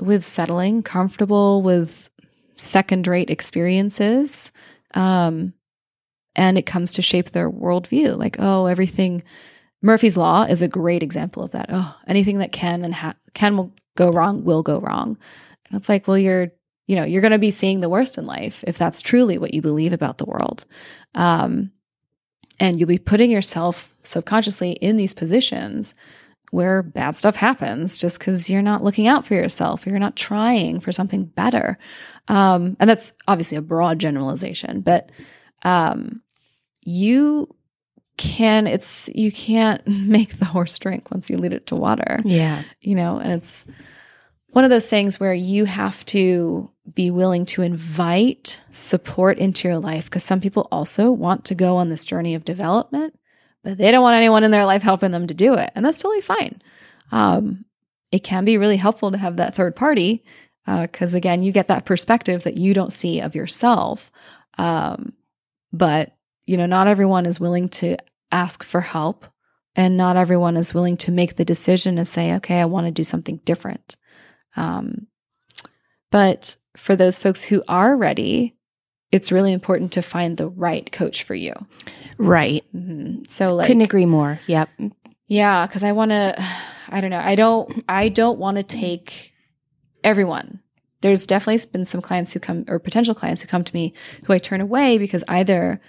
with 0.00 0.24
settling, 0.24 0.82
comfortable 0.82 1.62
with 1.62 2.10
second 2.56 3.06
rate 3.06 3.30
experiences. 3.30 4.52
Um, 4.94 5.54
and 6.34 6.56
it 6.56 6.66
comes 6.66 6.92
to 6.92 7.02
shape 7.02 7.30
their 7.30 7.50
worldview. 7.50 8.16
Like, 8.16 8.36
oh, 8.38 8.66
everything. 8.66 9.22
Murphy's 9.82 10.16
Law 10.16 10.44
is 10.44 10.62
a 10.62 10.68
great 10.68 11.02
example 11.02 11.42
of 11.42 11.50
that. 11.50 11.66
Oh, 11.68 11.94
anything 12.06 12.38
that 12.38 12.52
can 12.52 12.84
and 12.84 12.94
ha- 12.94 13.16
can 13.34 13.56
will 13.56 13.72
go 13.96 14.10
wrong 14.10 14.44
will 14.44 14.62
go 14.62 14.80
wrong. 14.80 15.18
And 15.68 15.78
it's 15.78 15.88
like, 15.88 16.06
well, 16.06 16.18
you're, 16.18 16.52
you 16.86 16.96
know, 16.96 17.04
you're 17.04 17.20
going 17.20 17.32
to 17.32 17.38
be 17.38 17.50
seeing 17.50 17.80
the 17.80 17.88
worst 17.88 18.16
in 18.16 18.26
life 18.26 18.64
if 18.66 18.78
that's 18.78 19.00
truly 19.00 19.38
what 19.38 19.54
you 19.54 19.60
believe 19.60 19.92
about 19.92 20.18
the 20.18 20.24
world. 20.24 20.64
Um, 21.14 21.72
and 22.60 22.78
you'll 22.78 22.88
be 22.88 22.98
putting 22.98 23.30
yourself 23.30 23.96
subconsciously 24.02 24.72
in 24.72 24.96
these 24.96 25.14
positions 25.14 25.94
where 26.52 26.82
bad 26.82 27.16
stuff 27.16 27.34
happens 27.34 27.96
just 27.98 28.18
because 28.18 28.48
you're 28.48 28.62
not 28.62 28.84
looking 28.84 29.06
out 29.08 29.24
for 29.26 29.34
yourself, 29.34 29.86
you're 29.86 29.98
not 29.98 30.14
trying 30.16 30.78
for 30.80 30.92
something 30.92 31.24
better. 31.24 31.78
Um, 32.28 32.76
and 32.78 32.88
that's 32.88 33.12
obviously 33.26 33.56
a 33.56 33.62
broad 33.62 33.98
generalization, 33.98 34.82
but 34.82 35.10
um, 35.64 36.22
you 36.82 37.48
can 38.18 38.66
it's 38.66 39.08
you 39.14 39.32
can't 39.32 39.80
make 40.06 40.36
the 40.38 40.44
horse 40.44 40.78
drink 40.78 41.10
once 41.10 41.30
you 41.30 41.38
lead 41.38 41.52
it 41.54 41.66
to 41.68 41.74
water 41.74 42.18
Yeah. 42.24 42.62
you 42.82 42.94
know 42.94 43.16
and 43.18 43.32
it's 43.32 43.64
one 44.48 44.64
of 44.64 44.70
those 44.70 44.86
things 44.86 45.18
where 45.18 45.32
you 45.32 45.64
have 45.64 46.04
to 46.06 46.70
be 46.92 47.10
willing 47.10 47.46
to 47.46 47.62
invite 47.62 48.60
support 48.68 49.38
into 49.38 49.66
your 49.66 49.78
life 49.78 50.04
because 50.04 50.22
some 50.24 50.42
people 50.42 50.68
also 50.70 51.10
want 51.10 51.46
to 51.46 51.54
go 51.54 51.78
on 51.78 51.88
this 51.88 52.04
journey 52.04 52.34
of 52.34 52.44
development 52.44 53.18
but 53.62 53.78
they 53.78 53.90
don't 53.90 54.02
want 54.02 54.16
anyone 54.16 54.44
in 54.44 54.50
their 54.50 54.66
life 54.66 54.82
helping 54.82 55.12
them 55.12 55.26
to 55.26 55.34
do 55.34 55.54
it 55.54 55.70
and 55.74 55.84
that's 55.84 56.00
totally 56.00 56.20
fine. 56.20 56.60
Um, 57.10 57.64
it 58.10 58.20
can 58.20 58.44
be 58.44 58.58
really 58.58 58.76
helpful 58.76 59.10
to 59.10 59.18
have 59.18 59.36
that 59.36 59.54
third 59.54 59.74
party 59.74 60.22
because 60.66 61.14
again 61.14 61.42
you 61.42 61.50
get 61.50 61.68
that 61.68 61.84
perspective 61.84 62.44
that 62.44 62.58
you 62.58 62.74
don't 62.74 62.92
see 62.92 63.20
of 63.20 63.34
yourself. 63.34 64.12
Um, 64.58 65.14
but 65.72 66.14
you 66.46 66.56
know 66.56 66.66
not 66.66 66.86
everyone 66.86 67.26
is 67.26 67.40
willing 67.40 67.68
to 67.68 67.96
ask 68.30 68.62
for 68.62 68.80
help 68.80 69.26
and 69.74 69.96
not 69.96 70.16
everyone 70.16 70.56
is 70.56 70.74
willing 70.74 70.96
to 70.98 71.10
make 71.10 71.36
the 71.36 71.44
decision 71.44 71.96
and 71.96 72.06
say 72.06 72.34
okay 72.34 72.60
i 72.60 72.64
want 72.66 72.86
to 72.86 72.92
do 72.92 73.04
something 73.04 73.40
different. 73.44 73.96
Um, 74.54 75.06
but 76.10 76.56
for 76.76 76.94
those 76.94 77.18
folks 77.18 77.42
who 77.42 77.62
are 77.68 77.96
ready 77.96 78.54
it's 79.10 79.32
really 79.32 79.52
important 79.52 79.92
to 79.92 80.02
find 80.02 80.36
the 80.36 80.48
right 80.48 80.90
coach 80.90 81.22
for 81.22 81.34
you 81.34 81.52
Right. 82.18 82.64
Mhm. 82.74 83.30
so 83.30 83.54
like 83.54 83.66
Couldn't 83.66 83.82
agree 83.82 84.06
more. 84.06 84.40
Yep. 84.46 84.68
yeah, 85.28 85.66
because 85.66 85.82
I 85.82 85.92
want 85.92 86.10
to. 86.10 86.34
I 86.88 87.00
don't 87.00 87.10
know. 87.10 87.20
I 87.20 87.34
don't. 87.34 87.84
I 87.88 88.08
don't 88.08 88.38
want 88.38 88.56
to 88.58 88.62
take 88.62 89.32
everyone. 90.04 90.60
There's 91.00 91.26
definitely 91.26 91.64
been 91.72 91.84
some 91.84 92.00
clients 92.00 92.32
who 92.32 92.38
come, 92.40 92.64
or 92.68 92.78
potential 92.78 93.14
clients 93.14 93.42
who 93.42 93.48
come 93.48 93.64
to 93.64 93.74
me, 93.74 93.92
who 94.24 94.32
I 94.32 94.38
turn 94.38 94.60
away 94.60 94.98
because 94.98 95.24
either 95.28 95.80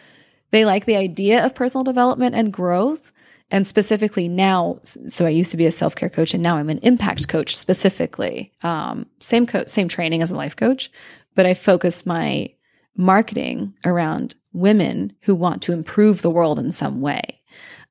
they 0.51 0.65
like 0.65 0.85
the 0.85 0.95
idea 0.95 1.45
of 1.45 1.53
personal 1.53 1.83
development 1.83 2.33
and 2.35 2.51
growth, 2.53 3.11
and 3.51 3.67
specifically 3.67 4.27
now. 4.27 4.79
So 4.83 5.25
I 5.25 5.29
used 5.29 5.51
to 5.51 5.57
be 5.57 5.65
a 5.65 5.71
self 5.71 5.95
care 5.95 6.09
coach, 6.09 6.33
and 6.33 6.41
now 6.41 6.57
I'm 6.57 6.69
an 6.69 6.79
impact 6.83 7.27
coach 7.27 7.55
specifically. 7.55 8.51
Um, 8.63 9.07
same 9.19 9.45
coach, 9.45 9.67
same 9.69 9.87
training 9.87 10.21
as 10.21 10.31
a 10.31 10.35
life 10.35 10.55
coach, 10.55 10.89
but 11.35 11.45
I 11.45 11.53
focus 11.53 12.05
my 12.05 12.49
marketing 12.95 13.73
around 13.85 14.35
women 14.53 15.13
who 15.21 15.35
want 15.35 15.61
to 15.63 15.73
improve 15.73 16.21
the 16.21 16.29
world 16.29 16.59
in 16.59 16.71
some 16.71 17.01
way 17.01 17.41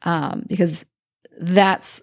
um, 0.03 0.45
because 0.49 0.85
that's 1.39 2.01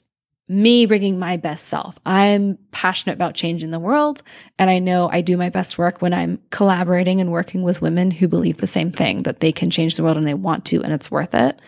me 0.50 0.88
bringing 0.88 1.20
my 1.20 1.38
best 1.38 1.68
self. 1.68 2.00
I'm 2.08 2.58
passionate 2.72 3.14
about 3.14 3.36
changing 3.36 3.70
the 3.70 3.80
world. 3.80 4.24
And 4.58 4.70
I 4.70 4.80
know 4.80 5.08
I 5.12 5.22
do 5.22 5.38
my 5.38 5.50
best 5.50 5.78
work 5.78 6.02
when 6.02 6.12
I'm 6.12 6.42
collaborating 6.50 7.22
and 7.22 7.32
working 7.32 7.62
with 7.62 7.84
women 7.84 8.10
who 8.10 8.28
believe 8.28 8.58
the 8.58 8.68
same 8.68 8.92
thing 8.92 9.24
that 9.24 9.42
they 9.42 9.52
can 9.52 9.70
change 9.70 9.96
the 9.96 10.04
world 10.04 10.18
and 10.18 10.26
they 10.26 10.34
want 10.34 10.66
to, 10.66 10.82
and 10.82 10.92
it's 10.92 11.12
worth 11.12 11.36
it. 11.36 11.62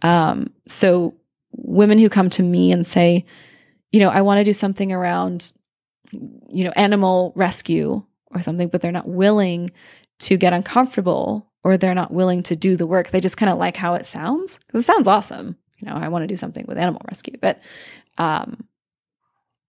Um, 0.00 0.52
so, 0.66 1.14
women 1.52 1.98
who 1.98 2.08
come 2.08 2.30
to 2.30 2.42
me 2.42 2.72
and 2.72 2.86
say, 2.86 3.26
you 3.92 4.00
know, 4.00 4.08
I 4.08 4.22
want 4.22 4.38
to 4.38 4.44
do 4.44 4.52
something 4.52 4.90
around, 4.90 5.52
you 6.10 6.64
know, 6.64 6.72
animal 6.74 7.32
rescue 7.36 8.02
or 8.32 8.42
something, 8.42 8.68
but 8.68 8.80
they're 8.80 8.90
not 8.90 9.08
willing 9.08 9.70
to 10.20 10.36
get 10.36 10.52
uncomfortable 10.52 11.52
or 11.64 11.76
they're 11.76 11.94
not 11.94 12.12
willing 12.12 12.42
to 12.44 12.54
do 12.54 12.76
the 12.76 12.86
work. 12.86 13.10
They 13.10 13.20
just 13.20 13.36
kind 13.38 13.50
of 13.50 13.58
like 13.58 13.76
how 13.76 13.94
it 13.94 14.06
sounds 14.06 14.58
because 14.66 14.82
it 14.82 14.86
sounds 14.86 15.08
awesome. 15.08 15.56
You 15.80 15.88
know, 15.88 15.96
I 15.96 16.08
want 16.08 16.22
to 16.22 16.26
do 16.28 16.36
something 16.36 16.64
with 16.68 16.78
animal 16.78 17.02
rescue, 17.08 17.34
but 17.40 17.60
um, 18.18 18.64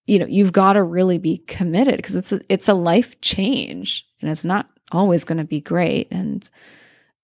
you 0.05 0.19
know, 0.19 0.27
you've 0.27 0.53
got 0.53 0.73
to 0.73 0.83
really 0.83 1.17
be 1.17 1.39
committed 1.39 1.97
because 1.97 2.15
it's 2.15 2.31
a, 2.31 2.41
it's 2.49 2.67
a 2.67 2.73
life 2.75 3.19
change 3.21 4.05
and 4.21 4.29
it's 4.29 4.45
not 4.45 4.69
always 4.91 5.23
going 5.23 5.39
to 5.39 5.43
be 5.45 5.61
great. 5.61 6.07
And 6.11 6.47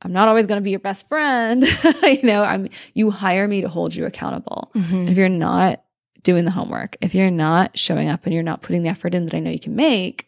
I'm 0.02 0.14
not 0.14 0.28
always 0.28 0.48
going 0.48 0.60
to 0.60 0.64
be 0.64 0.72
your 0.72 0.80
best 0.80 1.08
friend. 1.08 1.64
you 2.04 2.24
know, 2.24 2.44
I'm 2.44 2.70
you 2.96 3.12
hire 3.12 3.48
me 3.48 3.62
to 3.62 3.70
hold 3.70 3.94
you 3.94 4.06
accountable. 4.06 4.72
Mhm. 4.74 5.10
If 5.10 5.18
you're 5.18 5.30
not 5.30 5.84
doing 6.24 6.46
the 6.46 6.52
homework, 6.52 6.98
if 7.02 7.14
you're 7.14 7.30
not 7.30 7.78
showing 7.78 8.10
up 8.10 8.26
and 8.26 8.34
you're 8.34 8.42
not 8.42 8.62
putting 8.62 8.82
the 8.84 8.90
effort 8.90 9.14
in 9.14 9.26
that 9.26 9.36
I 9.36 9.40
know 9.40 9.52
you 9.52 9.60
can 9.60 9.76
make, 9.76 10.28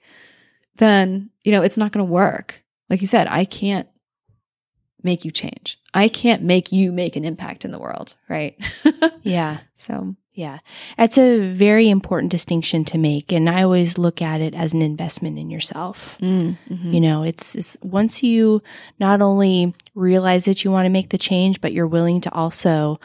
then, 0.75 1.29
you 1.43 1.51
know, 1.51 1.61
it's 1.63 1.77
not 1.77 1.91
going 1.91 2.05
to 2.05 2.11
work. 2.11 2.63
Like 2.89 3.01
you 3.01 3.07
said, 3.07 3.27
I 3.27 3.45
can't 3.45 3.87
make 5.03 5.25
you 5.25 5.31
change. 5.31 5.79
I 5.93 6.07
can't 6.07 6.41
make 6.41 6.71
you 6.71 6.91
make 6.91 7.15
an 7.15 7.25
impact 7.25 7.65
in 7.65 7.71
the 7.71 7.79
world, 7.79 8.15
right? 8.29 8.55
Yeah. 9.23 9.59
so, 9.75 10.15
Yeah. 10.33 10.59
That's 10.97 11.17
a 11.17 11.39
very 11.53 11.89
important 11.89 12.31
distinction 12.31 12.83
to 12.85 12.97
make. 12.97 13.31
And 13.31 13.49
I 13.49 13.63
always 13.63 13.97
look 13.97 14.21
at 14.21 14.41
it 14.41 14.53
as 14.55 14.73
an 14.73 14.81
investment 14.81 15.37
in 15.37 15.49
yourself. 15.49 16.17
mm, 16.19 16.57
You 16.69 16.99
know, 16.99 17.23
it's, 17.23 17.55
it's 17.55 17.77
once 17.81 18.23
you 18.23 18.61
not 18.99 19.21
only 19.21 19.73
realize 19.95 20.45
that 20.45 20.63
you 20.63 20.71
want 20.71 20.85
to 20.85 20.89
make 20.89 21.09
the 21.09 21.17
change, 21.17 21.61
but 21.61 21.73
you're 21.73 21.87
willing 21.87 22.21
to 22.21 22.31
also 22.33 22.99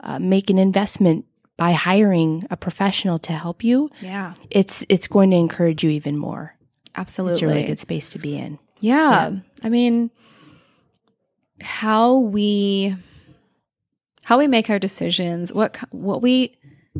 uh, 0.00 0.18
make 0.18 0.48
an 0.50 0.58
investment 0.58 1.24
by 1.56 1.72
hiring 1.72 2.46
a 2.50 2.56
professional 2.56 3.18
to 3.18 3.32
help 3.34 3.62
you, 3.62 3.90
yeah, 4.00 4.32
it's 4.48 4.82
it's 4.88 5.06
going 5.06 5.30
to 5.30 5.36
encourage 5.36 5.84
you 5.84 5.90
even 5.90 6.16
more. 6.16 6.54
absolutely. 6.96 7.32
It's 7.34 7.42
a 7.42 7.46
really 7.46 7.64
good 7.66 7.78
space 7.78 8.08
to 8.10 8.18
be 8.18 8.34
in. 8.38 8.58
Yeah. 8.80 9.32
I 9.62 9.68
mean, 9.68 10.10
how 11.62 12.18
we 12.18 12.96
how 14.24 14.38
we 14.38 14.46
make 14.46 14.70
our 14.70 14.78
decisions, 14.78 15.52
what 15.52 15.76
what 15.90 16.22
we 16.22 16.54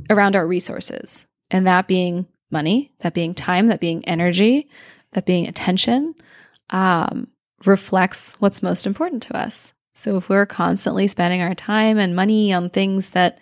around 0.08 0.36
our 0.36 0.46
resources, 0.46 1.26
and 1.50 1.66
that 1.66 1.86
being 1.86 2.26
money, 2.50 2.92
that 3.00 3.14
being 3.14 3.34
time, 3.34 3.68
that 3.68 3.80
being 3.80 4.04
energy, 4.06 4.68
that 5.12 5.26
being 5.26 5.46
attention, 5.46 6.14
um, 6.70 7.28
reflects 7.64 8.34
what's 8.40 8.62
most 8.62 8.86
important 8.86 9.22
to 9.22 9.36
us. 9.36 9.72
So 9.94 10.16
if 10.16 10.28
we're 10.28 10.46
constantly 10.46 11.08
spending 11.08 11.42
our 11.42 11.54
time 11.54 11.98
and 11.98 12.16
money 12.16 12.52
on 12.52 12.70
things 12.70 13.10
that 13.10 13.38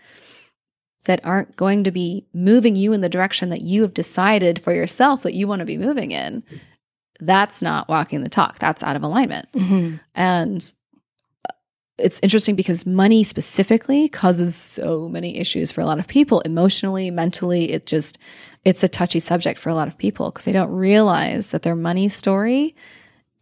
that 1.04 1.24
aren't 1.24 1.56
going 1.56 1.84
to 1.84 1.90
be 1.90 2.26
moving 2.34 2.76
you 2.76 2.92
in 2.92 3.00
the 3.00 3.08
direction 3.08 3.48
that 3.48 3.62
you 3.62 3.82
have 3.82 3.94
decided 3.94 4.60
for 4.60 4.74
yourself 4.74 5.22
that 5.22 5.34
you 5.34 5.46
want 5.46 5.60
to 5.60 5.66
be 5.66 5.78
moving 5.78 6.12
in, 6.12 6.42
that's 7.20 7.62
not 7.62 7.88
walking 7.88 8.22
the 8.22 8.28
talk. 8.28 8.58
That's 8.58 8.82
out 8.82 8.96
of 8.96 9.02
alignment. 9.02 9.50
Mm-hmm. 9.52 9.96
And 10.14 10.72
it's 11.98 12.20
interesting 12.22 12.54
because 12.54 12.86
money 12.86 13.24
specifically 13.24 14.08
causes 14.08 14.54
so 14.54 15.08
many 15.08 15.36
issues 15.38 15.72
for 15.72 15.80
a 15.80 15.86
lot 15.86 15.98
of 15.98 16.06
people 16.06 16.40
emotionally, 16.40 17.10
mentally. 17.10 17.72
It 17.72 17.86
just, 17.86 18.18
it's 18.64 18.84
a 18.84 18.88
touchy 18.88 19.20
subject 19.20 19.58
for 19.58 19.68
a 19.68 19.74
lot 19.74 19.88
of 19.88 19.98
people 19.98 20.30
because 20.30 20.44
they 20.44 20.52
don't 20.52 20.70
realize 20.70 21.50
that 21.50 21.62
their 21.62 21.74
money 21.74 22.08
story 22.08 22.76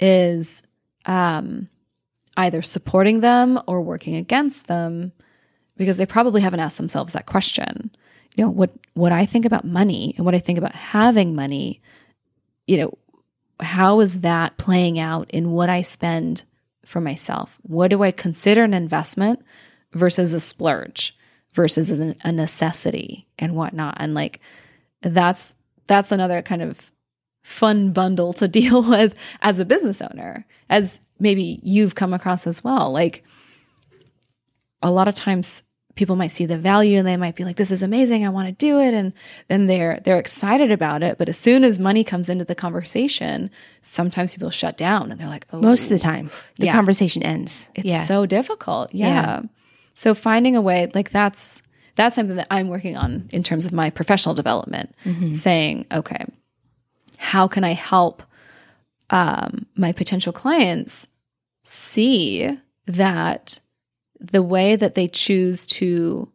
is 0.00 0.62
um, 1.04 1.68
either 2.36 2.62
supporting 2.62 3.20
them 3.20 3.60
or 3.66 3.82
working 3.82 4.16
against 4.16 4.66
them 4.66 5.12
because 5.76 5.98
they 5.98 6.06
probably 6.06 6.40
haven't 6.40 6.60
asked 6.60 6.78
themselves 6.78 7.12
that 7.12 7.26
question. 7.26 7.90
You 8.36 8.44
know, 8.44 8.50
what, 8.50 8.70
what 8.94 9.12
I 9.12 9.26
think 9.26 9.44
about 9.44 9.64
money 9.64 10.14
and 10.16 10.24
what 10.24 10.34
I 10.34 10.38
think 10.38 10.58
about 10.58 10.74
having 10.74 11.34
money, 11.34 11.80
you 12.66 12.78
know, 12.78 12.98
how 13.60 14.00
is 14.00 14.20
that 14.20 14.56
playing 14.58 14.98
out 14.98 15.30
in 15.30 15.52
what 15.52 15.70
I 15.70 15.82
spend 15.82 16.44
for 16.86 17.00
myself? 17.00 17.58
What 17.62 17.88
do 17.88 18.02
I 18.02 18.10
consider 18.10 18.64
an 18.64 18.72
investment 18.72 19.42
versus 19.92 20.34
a 20.34 20.40
splurge 20.40 21.16
versus 21.52 21.90
a 21.90 22.32
necessity 22.32 23.26
and 23.38 23.56
whatnot. 23.56 23.96
And 23.98 24.14
like 24.14 24.40
that's 25.00 25.54
that's 25.86 26.12
another 26.12 26.42
kind 26.42 26.62
of 26.62 26.92
fun 27.42 27.92
bundle 27.92 28.32
to 28.34 28.46
deal 28.58 28.82
with 28.82 29.14
as 29.40 29.58
a 29.58 29.64
business 29.64 30.02
owner, 30.02 30.46
as 30.68 31.00
maybe 31.18 31.60
you've 31.62 31.94
come 31.94 32.12
across 32.12 32.46
as 32.46 32.62
well. 32.62 32.92
Like 32.92 33.24
a 34.82 34.90
lot 34.90 35.08
of 35.08 35.14
times 35.14 35.62
people 35.96 36.14
might 36.14 36.28
see 36.28 36.46
the 36.46 36.56
value 36.58 36.98
and 36.98 37.06
they 37.06 37.16
might 37.16 37.34
be 37.34 37.44
like 37.44 37.56
this 37.56 37.70
is 37.70 37.82
amazing 37.82 38.24
i 38.24 38.28
want 38.28 38.46
to 38.46 38.52
do 38.52 38.78
it 38.78 38.94
and 38.94 39.12
then 39.48 39.66
they're 39.66 39.98
they're 40.04 40.18
excited 40.18 40.70
about 40.70 41.02
it 41.02 41.18
but 41.18 41.28
as 41.28 41.36
soon 41.38 41.64
as 41.64 41.78
money 41.78 42.04
comes 42.04 42.28
into 42.28 42.44
the 42.44 42.54
conversation 42.54 43.50
sometimes 43.82 44.34
people 44.34 44.50
shut 44.50 44.76
down 44.76 45.10
and 45.10 45.20
they're 45.20 45.28
like 45.28 45.46
oh 45.52 45.60
Most 45.60 45.84
of 45.84 45.88
the 45.90 45.98
time, 45.98 46.30
the 46.56 46.66
Yeah. 46.66 46.72
conversation 46.72 47.22
ends. 47.22 47.70
it's 47.74 47.86
yeah. 47.86 48.04
so 48.04 48.26
difficult 48.26 48.94
yeah. 48.94 49.06
Yeah. 49.08 49.42
so 49.94 50.14
finding 50.14 50.54
a 50.54 50.60
way 50.60 50.88
like 50.94 51.10
that's 51.10 51.62
that's 51.96 52.14
something 52.14 52.36
that 52.36 52.46
i'm 52.50 52.68
working 52.68 52.96
on 52.96 53.28
in 53.32 53.42
terms 53.42 53.64
of 53.66 53.72
my 53.72 53.88
professional 53.90 54.34
development 54.34 54.94
saying 55.32 55.86
okay 55.90 56.24
how 57.16 57.48
can 57.48 57.64
i 57.64 57.72
help 57.72 58.22
um, 59.08 59.66
my 59.76 59.92
potential 59.92 60.32
clients 60.32 61.06
see 61.62 62.58
that 62.86 63.60
the 64.20 64.42
way 64.42 64.76
that 64.76 64.94
they 64.94 65.08
choose 65.08 65.66
to 65.66 66.30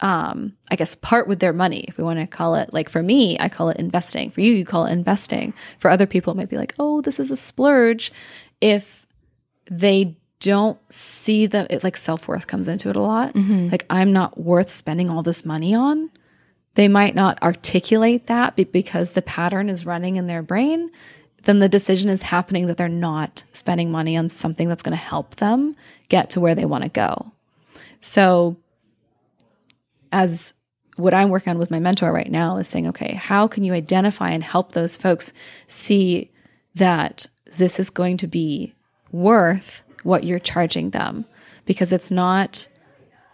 um 0.00 0.54
i 0.70 0.76
guess 0.76 0.94
part 0.96 1.28
with 1.28 1.38
their 1.38 1.52
money 1.52 1.84
if 1.86 1.96
we 1.96 2.04
want 2.04 2.18
to 2.18 2.26
call 2.26 2.54
it 2.56 2.72
like 2.72 2.88
for 2.88 3.02
me 3.02 3.36
i 3.38 3.48
call 3.48 3.68
it 3.68 3.76
investing. 3.76 4.30
For 4.30 4.40
you 4.40 4.52
you 4.52 4.64
call 4.64 4.86
it 4.86 4.92
investing. 4.92 5.54
For 5.78 5.90
other 5.90 6.06
people 6.06 6.32
it 6.32 6.36
might 6.36 6.50
be 6.50 6.56
like 6.56 6.74
oh 6.78 7.00
this 7.00 7.20
is 7.20 7.30
a 7.30 7.36
splurge. 7.36 8.12
If 8.60 9.06
they 9.70 10.16
don't 10.40 10.78
see 10.92 11.46
the 11.46 11.72
it 11.72 11.84
like 11.84 11.96
self-worth 11.96 12.48
comes 12.48 12.66
into 12.66 12.90
it 12.90 12.96
a 12.96 13.00
lot 13.00 13.32
like 13.70 13.86
i'm 13.88 14.12
not 14.12 14.40
worth 14.40 14.70
spending 14.72 15.08
all 15.08 15.22
this 15.22 15.44
money 15.44 15.72
on 15.72 16.10
they 16.74 16.88
might 16.88 17.14
not 17.14 17.40
articulate 17.44 18.26
that 18.26 18.56
because 18.72 19.10
the 19.10 19.22
pattern 19.22 19.68
is 19.68 19.86
running 19.86 20.16
in 20.16 20.26
their 20.26 20.42
brain 20.42 20.90
then 21.44 21.58
the 21.58 21.68
decision 21.68 22.10
is 22.10 22.22
happening 22.22 22.66
that 22.66 22.76
they're 22.76 22.88
not 22.88 23.44
spending 23.52 23.90
money 23.90 24.16
on 24.16 24.28
something 24.28 24.68
that's 24.68 24.82
going 24.82 24.96
to 24.96 25.04
help 25.04 25.36
them 25.36 25.74
get 26.08 26.30
to 26.30 26.40
where 26.40 26.54
they 26.54 26.64
want 26.64 26.84
to 26.84 26.90
go 26.90 27.32
so 28.00 28.56
as 30.10 30.54
what 30.96 31.14
I'm 31.14 31.30
working 31.30 31.50
on 31.50 31.58
with 31.58 31.70
my 31.70 31.78
mentor 31.78 32.12
right 32.12 32.30
now 32.30 32.58
is 32.58 32.68
saying, 32.68 32.88
okay, 32.88 33.14
how 33.14 33.48
can 33.48 33.64
you 33.64 33.72
identify 33.72 34.30
and 34.30 34.42
help 34.42 34.72
those 34.72 34.96
folks 34.96 35.32
see 35.66 36.30
that 36.74 37.26
this 37.56 37.80
is 37.80 37.90
going 37.90 38.18
to 38.18 38.26
be 38.26 38.74
worth 39.10 39.82
what 40.02 40.24
you're 40.24 40.38
charging 40.38 40.90
them? 40.90 41.24
Because 41.64 41.92
it's 41.92 42.10
not, 42.10 42.68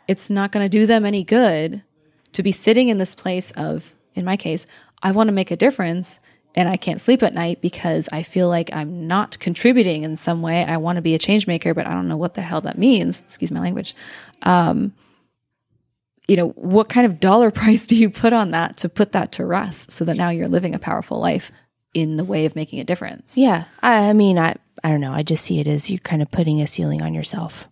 it's 0.07 0.31
not 0.31 0.53
going 0.53 0.65
to 0.65 0.69
do 0.69 0.87
them 0.87 1.05
any 1.05 1.25
good 1.25 1.83
to 2.33 2.43
be 2.43 2.53
sitting 2.53 2.89
in 2.89 2.99
this 2.99 3.15
place 3.15 3.51
of, 3.53 3.95
in 4.15 4.25
my 4.25 4.37
case, 4.37 4.67
I 5.03 5.13
want 5.13 5.29
to 5.29 5.35
make 5.35 5.51
a 5.51 5.57
difference 5.57 6.21
and 6.55 6.69
I 6.69 6.77
can't 6.77 7.01
sleep 7.01 7.23
at 7.23 7.35
night 7.35 7.61
because 7.61 8.09
I 8.11 8.23
feel 8.23 8.49
like 8.49 8.71
I'm 8.73 9.07
not 9.07 9.39
contributing 9.39 10.05
in 10.05 10.17
some 10.17 10.43
way. 10.43 10.65
I 10.65 10.79
want 10.79 10.97
to 10.97 11.03
be 11.03 11.15
a 11.15 11.19
change 11.19 11.47
maker, 11.47 11.75
but 11.75 11.87
I 11.87 11.93
don't 11.93 12.09
know 12.09 12.17
what 12.17 12.35
the 12.35 12.43
hell 12.43 12.61
that 12.63 12.79
means. 12.79 13.21
Excuse 13.23 13.51
my 13.51 13.61
language 13.61 13.95
um, 14.43 14.93
you 16.27 16.37
know, 16.37 16.49
what 16.51 16.89
kind 16.89 17.07
of 17.07 17.21
dollar 17.21 17.51
price 17.53 17.87
do 17.87 17.97
you 17.97 18.11
put 18.11 18.33
on 18.33 18.51
that 18.51 18.77
to 18.79 18.89
put 18.89 19.13
that 19.13 19.33
to 19.33 19.45
rest 19.45 19.91
so 19.91 20.05
that 20.05 20.17
now 20.17 20.29
you're 20.29 20.49
living 20.49 20.75
a 20.75 20.79
powerful 20.79 21.19
life 21.19 21.51
in 21.95 22.17
the 22.17 22.25
way 22.25 22.45
of 22.45 22.55
making 22.55 22.81
a 22.81 22.85
difference? 22.85 23.37
Yeah. 23.37 23.65
I, 23.83 24.11
I 24.11 24.13
mean, 24.13 24.39
I, 24.39 24.57
I 24.85 24.91
don't 24.91 25.01
know. 25.01 25.13
I 25.13 25.23
just 25.23 25.45
see 25.45 25.59
it 25.59 25.67
as 25.67 25.91
you 25.91 25.99
kind 25.99 26.23
of 26.23 26.31
putting 26.31 26.61
a 26.61 26.67
ceiling 26.67 27.03
on 27.03 27.15
yourself. 27.15 27.69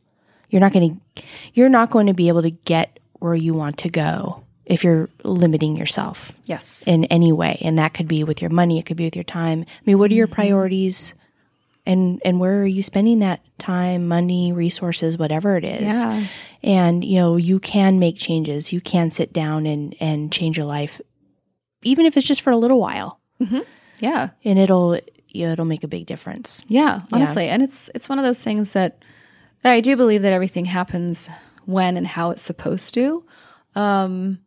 You're 0.49 0.61
not 0.61 0.72
going 0.72 1.01
to, 1.16 1.22
you're 1.55 1.68
not 1.68 1.91
going 1.91 2.07
to 2.07 2.14
be 2.14 2.29
able 2.29 2.43
to 2.43 2.51
get 2.51 2.99
where 3.14 3.35
you 3.35 3.55
want 3.55 3.79
to 3.79 3.89
go 3.89 4.45
if 4.66 4.82
you're 4.84 5.08
limiting 5.22 5.76
yourself 5.76 6.32
Yes. 6.44 6.86
in 6.86 7.04
any 7.04 7.32
way. 7.32 7.58
And 7.62 7.78
that 7.78 7.94
could 7.94 8.08
be 8.08 8.24
with 8.24 8.42
your 8.42 8.50
money. 8.50 8.78
It 8.78 8.84
could 8.86 8.96
be 8.96 9.04
with 9.04 9.14
your 9.16 9.22
time. 9.24 9.64
I 9.68 9.80
mean, 9.86 9.98
what 9.98 10.10
are 10.10 10.14
your 10.14 10.26
priorities? 10.26 11.14
And, 11.86 12.20
and 12.24 12.40
where 12.40 12.62
are 12.62 12.66
you 12.66 12.82
spending 12.82 13.20
that 13.20 13.40
time, 13.58 14.08
money, 14.08 14.52
resources, 14.52 15.16
whatever 15.16 15.56
it 15.56 15.64
is? 15.64 15.92
Yeah. 15.94 16.24
And, 16.64 17.04
you 17.04 17.16
know, 17.20 17.36
you 17.36 17.60
can 17.60 18.00
make 18.00 18.16
changes. 18.16 18.72
You 18.72 18.80
can 18.80 19.12
sit 19.12 19.32
down 19.32 19.66
and, 19.66 19.94
and 20.00 20.32
change 20.32 20.56
your 20.56 20.66
life, 20.66 21.00
even 21.84 22.04
if 22.04 22.16
it's 22.16 22.26
just 22.26 22.42
for 22.42 22.50
a 22.50 22.56
little 22.56 22.80
while. 22.80 23.20
Yeah. 24.00 24.30
And 24.44 24.58
it'll, 24.58 24.98
you 25.28 25.46
know, 25.46 25.52
it'll 25.52 25.64
make 25.64 25.84
a 25.84 25.88
big 25.88 26.06
difference. 26.06 26.64
Yeah, 26.66 27.02
honestly. 27.12 27.48
And 27.48 27.62
it's 27.62 27.88
it's 27.94 28.08
one 28.08 28.18
of 28.18 28.24
those 28.24 28.42
things 28.42 28.72
that 28.72 28.98
that 29.62 29.72
I 29.72 29.80
do 29.80 29.96
believe 29.96 30.22
that 30.22 30.32
everything 30.32 30.64
happens 30.64 31.30
when 31.66 31.96
and 31.96 32.06
how 32.06 32.30
it's 32.30 32.42
supposed 32.42 32.94
to. 32.94 33.24
Um 33.76 34.40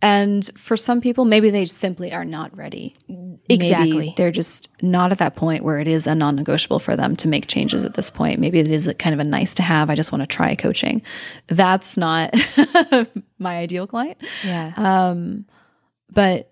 and 0.00 0.48
for 0.56 0.76
some 0.76 1.00
people 1.00 1.24
maybe 1.24 1.50
they 1.50 1.64
simply 1.64 2.12
are 2.12 2.24
not 2.24 2.56
ready. 2.56 2.94
Maybe 3.08 3.38
Exactly. 3.48 4.14
they're 4.16 4.30
just 4.30 4.68
not 4.82 5.10
at 5.12 5.18
that 5.18 5.34
point 5.36 5.64
where 5.64 5.78
it 5.80 5.88
is 5.88 6.06
a 6.06 6.14
non-negotiable 6.14 6.78
for 6.78 6.94
them 6.96 7.16
to 7.16 7.28
make 7.28 7.46
changes 7.46 7.84
at 7.84 7.94
this 7.94 8.10
point. 8.10 8.38
Maybe 8.38 8.58
it 8.60 8.68
is 8.68 8.92
kind 8.98 9.14
of 9.14 9.20
a 9.20 9.24
nice 9.24 9.54
to 9.56 9.62
have. 9.62 9.90
I 9.90 9.94
just 9.94 10.12
want 10.12 10.22
to 10.22 10.26
try 10.26 10.54
coaching. 10.54 11.02
That's 11.48 11.96
not 11.96 12.34
my 13.38 13.56
ideal 13.58 13.86
client. 13.86 14.18
Yeah. 14.44 14.72
Um, 14.76 15.46
but 16.10 16.50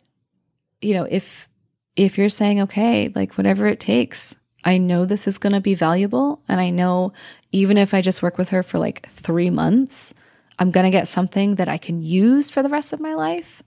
you 0.82 0.94
know 0.94 1.06
if 1.10 1.48
if 1.96 2.18
you're 2.18 2.28
saying 2.28 2.60
okay 2.60 3.10
like 3.14 3.34
whatever 3.38 3.66
it 3.66 3.80
takes 3.80 4.36
i 4.66 4.76
know 4.76 5.06
this 5.06 5.26
is 5.26 5.38
going 5.38 5.54
to 5.54 5.60
be 5.60 5.74
valuable 5.74 6.42
and 6.48 6.60
i 6.60 6.68
know 6.68 7.10
even 7.52 7.78
if 7.78 7.94
i 7.94 8.02
just 8.02 8.22
work 8.22 8.36
with 8.36 8.50
her 8.50 8.62
for 8.62 8.78
like 8.78 9.08
3 9.08 9.48
months 9.48 10.12
i'm 10.58 10.70
going 10.70 10.84
to 10.84 10.90
get 10.90 11.08
something 11.08 11.56
that 11.56 11.68
i 11.68 11.78
can 11.78 12.02
use 12.02 12.50
for 12.50 12.62
the 12.62 12.68
rest 12.68 12.92
of 12.92 13.00
my 13.00 13.14
life 13.14 13.62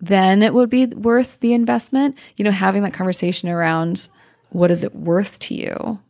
then 0.00 0.42
it 0.42 0.54
would 0.54 0.70
be 0.70 0.86
worth 0.86 1.38
the 1.40 1.52
investment. 1.52 2.16
You 2.36 2.44
know 2.44 2.50
having 2.50 2.82
that 2.82 2.94
conversation 2.94 3.48
around 3.48 4.08
what 4.48 4.70
is 4.70 4.82
it 4.82 4.94
worth 4.94 5.38
to 5.40 5.54
you 5.54 6.00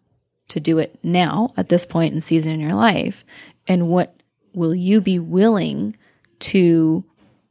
to 0.48 0.60
do 0.60 0.78
it 0.78 0.98
now 1.02 1.52
at 1.56 1.68
this 1.68 1.84
point 1.84 2.14
in 2.14 2.20
season 2.20 2.52
in 2.52 2.60
your 2.60 2.74
life 2.74 3.24
and 3.68 3.88
what 3.88 4.16
will 4.54 4.74
you 4.74 5.00
be 5.00 5.18
willing 5.18 5.96
to 6.40 7.04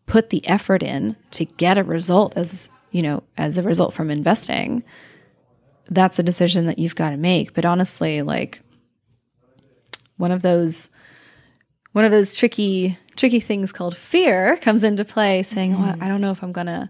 put 0.06 0.32
the 0.32 0.46
effort 0.48 0.82
in 0.82 1.16
to 1.32 1.46
get 1.46 1.78
a 1.78 1.84
result 1.84 2.36
as 2.36 2.72
you 2.92 3.02
know 3.02 3.22
as 3.38 3.58
a 3.58 3.64
result 3.64 3.94
from 3.94 4.10
investing 4.10 4.84
that's 5.92 6.20
a 6.20 6.24
decision 6.24 6.68
that 6.68 6.78
you've 6.78 6.96
got 6.96 7.10
to 7.10 7.18
make. 7.18 7.54
But 7.54 7.66
honestly 7.66 8.22
like 8.22 8.62
one 10.18 10.32
of 10.32 10.42
those 10.42 10.90
one 12.00 12.06
of 12.06 12.12
those 12.14 12.34
tricky 12.34 12.98
tricky 13.18 13.42
things 13.42 13.74
called 13.74 13.98
fear 13.98 14.56
comes 14.62 14.86
into 14.86 15.04
play 15.04 15.44
saying 15.44 15.76
oh, 15.76 15.96
i 16.00 16.08
don't 16.08 16.22
know 16.22 16.32
if 16.32 16.42
i'm 16.42 16.54
going 16.54 16.66
to 16.66 16.90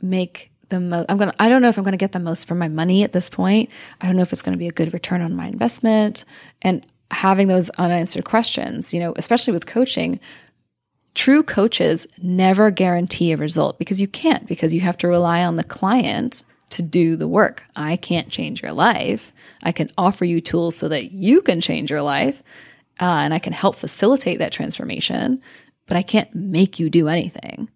make 0.00 0.50
the 0.70 0.80
most 0.80 1.04
i'm 1.10 1.18
going 1.18 1.30
to 1.30 1.42
i 1.42 1.50
don't 1.50 1.60
know 1.60 1.68
if 1.68 1.76
i'm 1.76 1.84
going 1.84 1.92
to 1.92 1.98
get 1.98 2.12
the 2.12 2.18
most 2.18 2.48
for 2.48 2.54
my 2.54 2.66
money 2.66 3.04
at 3.04 3.12
this 3.12 3.28
point. 3.28 3.68
I 4.00 4.06
don't 4.06 4.16
know 4.16 4.22
if 4.22 4.32
it's 4.32 4.40
going 4.40 4.54
to 4.54 4.58
be 4.58 4.66
a 4.66 4.72
good 4.72 4.94
return 4.94 5.20
on 5.20 5.36
my 5.36 5.46
investment. 5.46 6.24
And 6.62 6.86
having 7.10 7.48
those 7.48 7.68
unanswered 7.70 8.24
questions 8.24 8.94
you 8.94 9.00
know 9.00 9.12
especially 9.16 9.52
with 9.52 9.66
coaching 9.66 10.18
true 11.14 11.42
coaches 11.42 12.06
never 12.22 12.70
guarantee 12.70 13.32
a 13.32 13.36
result 13.36 13.78
because 13.78 14.00
you 14.00 14.08
can't 14.08 14.46
because 14.46 14.74
you 14.74 14.80
have 14.80 14.96
to 14.96 15.06
rely 15.06 15.44
on 15.44 15.56
the 15.56 15.64
client 15.64 16.44
to 16.70 16.80
do 16.80 17.14
the 17.14 17.28
work. 17.28 17.64
I 17.76 17.96
can't 17.96 18.30
change 18.30 18.62
your 18.62 18.72
life. 18.72 19.34
I 19.62 19.72
can 19.72 19.90
offer 19.98 20.24
you 20.24 20.40
tools 20.40 20.76
so 20.76 20.88
that 20.88 21.12
you 21.12 21.42
can 21.42 21.60
change 21.60 21.90
your 21.90 22.00
life 22.00 22.42
uh, 23.00 23.04
and 23.04 23.34
i 23.34 23.38
can 23.38 23.52
help 23.52 23.76
facilitate 23.76 24.38
that 24.38 24.52
transformation 24.52 25.40
but 25.86 25.96
i 25.96 26.02
can't 26.02 26.34
make 26.34 26.78
you 26.78 26.90
do 26.90 27.08
anything 27.08 27.68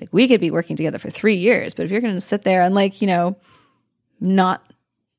like 0.00 0.08
we 0.12 0.28
could 0.28 0.40
be 0.40 0.50
working 0.50 0.76
together 0.76 0.98
for 0.98 1.10
three 1.10 1.36
years 1.36 1.74
but 1.74 1.84
if 1.84 1.90
you're 1.90 2.00
going 2.00 2.14
to 2.14 2.20
sit 2.20 2.42
there 2.42 2.62
and 2.62 2.74
like 2.74 3.00
you 3.00 3.06
know 3.06 3.36
not 4.20 4.72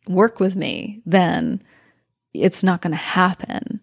work 0.07 0.39
with 0.39 0.55
me 0.55 1.01
then 1.05 1.61
it's 2.33 2.63
not 2.63 2.81
going 2.81 2.91
to 2.91 2.97
happen 2.97 3.79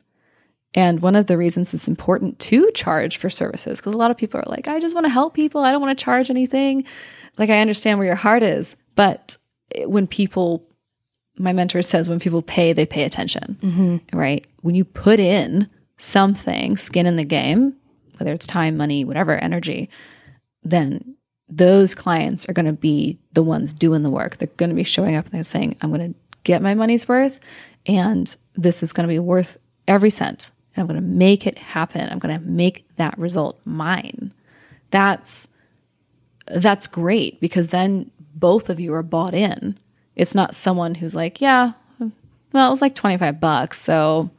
and 0.77 1.01
one 1.01 1.17
of 1.17 1.27
the 1.27 1.39
reasons 1.39 1.73
it's 1.73 1.89
important 1.89 2.39
to 2.41 2.71
charge 2.73 3.17
for 3.17 3.31
services, 3.31 3.81
because 3.81 3.95
a 3.95 3.99
lot 3.99 4.11
of 4.11 4.19
people 4.19 4.39
are 4.39 4.45
like, 4.47 4.69
I 4.69 4.79
just 4.79 4.95
want 4.95 5.07
to 5.07 5.13
help 5.13 5.33
people. 5.33 5.63
I 5.63 5.73
don't 5.73 5.81
want 5.81 5.99
to 5.99 6.05
charge 6.05 6.29
anything. 6.29 6.85
Like, 7.39 7.49
I 7.49 7.61
understand 7.61 7.99
where 7.99 8.07
your 8.07 8.15
heart 8.15 8.43
is. 8.43 8.77
But 8.95 9.39
when 9.87 10.07
people, 10.07 10.66
my 11.39 11.53
mentor 11.53 11.83
says, 11.83 12.09
when 12.09 12.21
people 12.21 12.43
pay, 12.43 12.73
they 12.73 12.87
pay 12.87 13.05
attention, 13.05 13.59
mm-hmm. 13.61 14.19
right? 14.19 14.47
When 14.63 14.75
you 14.75 14.85
put 14.85 15.21
in 15.21 15.69
something, 15.99 16.77
skin 16.77 17.07
in 17.07 17.17
the 17.17 17.25
game, 17.25 17.75
whether 18.19 18.33
it's 18.33 18.47
time, 18.47 18.77
money, 18.77 19.05
whatever, 19.05 19.37
energy, 19.37 19.91
then 20.63 21.17
those 21.49 21.95
clients 21.95 22.49
are 22.49 22.53
going 22.53 22.67
to 22.67 22.73
be 22.73 23.19
the 23.33 23.43
ones 23.43 23.73
doing 23.73 24.03
the 24.03 24.11
work. 24.11 24.37
They're 24.37 24.49
going 24.57 24.71
to 24.71 24.77
be 24.77 24.85
showing 24.85 25.17
up 25.17 25.27
and 25.27 25.35
they're 25.35 25.43
saying, 25.43 25.77
I'm 25.81 25.93
going 25.93 26.13
to 26.13 26.19
get 26.45 26.63
my 26.63 26.75
money's 26.75 27.09
worth 27.09 27.41
and 27.87 28.35
this 28.55 28.83
is 28.83 28.93
going 28.93 29.07
to 29.09 29.13
be 29.13 29.19
worth 29.19 29.59
every 29.87 30.11
cent. 30.11 30.51
And 30.75 30.83
I'm 30.83 30.87
going 30.89 31.01
to 31.01 31.07
make 31.07 31.47
it 31.47 31.59
happen. 31.59 32.09
I'm 32.09 32.19
going 32.19 32.39
to 32.39 32.45
make 32.45 32.87
that 32.97 33.17
result 33.19 33.61
mine. 33.65 34.33
That's 34.91 35.49
that's 36.49 36.87
great 36.87 37.41
because 37.41 37.69
then 37.69 38.11
both 38.35 38.71
of 38.71 38.79
you 38.79 38.95
are 38.95 39.03
bought 39.03 39.35
in. 39.35 39.79
It's 40.17 40.35
not 40.35 40.55
someone 40.55 40.95
who's 40.95 41.15
like, 41.15 41.41
yeah, 41.41 41.73
well, 42.53 42.67
it 42.67 42.71
was 42.71 42.81
like 42.81 42.95
25 42.95 43.39
bucks, 43.39 43.79
so 43.81 44.31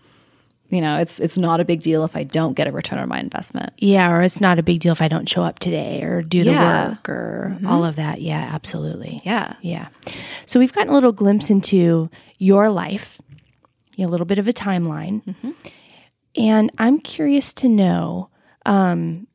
You 0.69 0.81
know, 0.81 0.97
it's 0.99 1.19
it's 1.21 1.37
not 1.37 1.61
a 1.61 1.65
big 1.65 1.79
deal 1.81 2.03
if 2.03 2.15
I 2.17 2.23
don't 2.23 2.53
get 2.53 2.67
a 2.67 2.73
return 2.73 2.99
on 2.99 3.07
my 3.07 3.19
investment. 3.19 3.71
Yeah, 3.77 4.11
or 4.11 4.21
it's 4.21 4.41
not 4.41 4.59
a 4.59 4.63
big 4.63 4.81
deal 4.81 4.91
if 4.91 5.01
I 5.01 5.07
don't 5.07 5.29
show 5.29 5.43
up 5.43 5.59
today 5.59 6.03
or 6.03 6.21
do 6.21 6.43
the 6.43 6.51
Yeah. 6.51 6.89
work 6.89 7.07
or 7.07 7.53
mm-hmm. 7.55 7.67
all 7.67 7.85
of 7.85 7.95
that. 7.95 8.19
Yeah, 8.19 8.49
absolutely. 8.51 9.21
Yeah. 9.23 9.53
Yeah. 9.61 9.87
So 10.45 10.59
we've 10.59 10.73
gotten 10.73 10.89
a 10.89 10.93
little 10.93 11.13
glimpse 11.13 11.49
into 11.49 12.09
your 12.37 12.69
life, 12.69 13.21
a 13.97 14.07
little 14.07 14.25
bit 14.25 14.39
of 14.39 14.47
a 14.49 14.51
timeline. 14.51 15.23
Mm-hmm. 15.23 15.51
And 16.35 16.71
I'm 16.77 16.99
curious 16.99 17.53
to 17.53 17.69
know 17.69 18.29
um, 18.65 19.27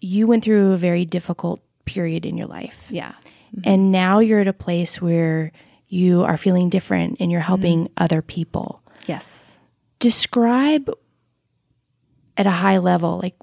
you 0.00 0.28
went 0.28 0.44
through 0.44 0.72
a 0.72 0.76
very 0.78 1.04
difficult 1.04 1.60
period 1.84 2.24
in 2.24 2.36
your 2.38 2.46
life. 2.46 2.86
Yeah. 2.90 3.12
Mm-hmm. 3.56 3.60
And 3.64 3.90
now 3.90 4.20
you're 4.20 4.40
at 4.40 4.46
a 4.46 4.52
place 4.52 5.02
where 5.02 5.50
you 5.88 6.24
are 6.24 6.36
feeling 6.36 6.68
different 6.68 7.16
and 7.20 7.30
you're 7.30 7.40
helping 7.40 7.86
mm. 7.86 7.90
other 7.96 8.22
people. 8.22 8.82
Yes. 9.06 9.56
Describe 9.98 10.90
at 12.36 12.46
a 12.46 12.50
high 12.50 12.78
level, 12.78 13.20
like 13.22 13.36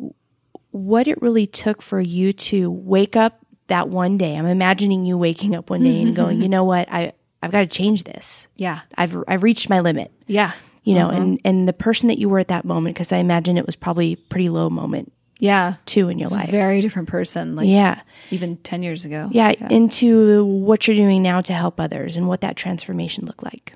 what 0.71 1.07
it 1.07 1.21
really 1.21 1.47
took 1.47 1.81
for 1.81 1.99
you 1.99 2.33
to 2.33 2.69
wake 2.69 3.15
up 3.15 3.39
that 3.67 3.89
one 3.89 4.17
day. 4.17 4.35
I'm 4.35 4.45
imagining 4.45 5.05
you 5.05 5.17
waking 5.17 5.55
up 5.55 5.69
one 5.69 5.83
day 5.83 6.01
and 6.01 6.15
going, 6.15 6.41
you 6.41 6.49
know 6.49 6.63
what, 6.63 6.87
I, 6.91 7.13
I've 7.41 7.51
got 7.51 7.61
to 7.61 7.67
change 7.67 8.03
this. 8.03 8.47
Yeah. 8.55 8.81
I've, 8.97 9.17
I've 9.27 9.43
reached 9.43 9.69
my 9.69 9.79
limit, 9.79 10.11
Yeah. 10.27 10.51
you 10.83 10.95
know, 10.95 11.07
mm-hmm. 11.07 11.21
and, 11.21 11.41
and 11.45 11.67
the 11.67 11.73
person 11.73 12.07
that 12.09 12.19
you 12.19 12.29
were 12.29 12.39
at 12.39 12.49
that 12.49 12.65
moment, 12.65 12.95
because 12.95 13.11
I 13.11 13.17
imagine 13.17 13.57
it 13.57 13.65
was 13.65 13.75
probably 13.75 14.13
a 14.13 14.17
pretty 14.17 14.49
low 14.49 14.69
moment 14.69 15.11
Yeah. 15.43 15.75
too 15.85 16.07
in 16.09 16.19
your 16.19 16.25
It's 16.27 16.33
a 16.33 16.37
life. 16.37 16.49
very 16.49 16.79
different 16.79 17.09
person, 17.09 17.55
like 17.55 17.67
yeah. 17.67 18.01
even 18.31 18.55
10 18.57 18.81
years 18.81 19.03
ago. 19.03 19.27
yeah. 19.31 19.51
Into 19.69 20.45
what 20.45 20.87
you're 20.87 20.95
doing 20.95 21.21
now 21.21 21.41
to 21.41 21.51
help 21.53 21.79
others 21.81 22.15
and 22.17 22.27
what 22.29 22.39
that 22.41 22.55
transformation 22.55 23.25
looked 23.25 23.43
like. 23.43 23.73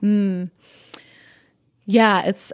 Yeah, 1.86 2.24
it's 2.24 2.52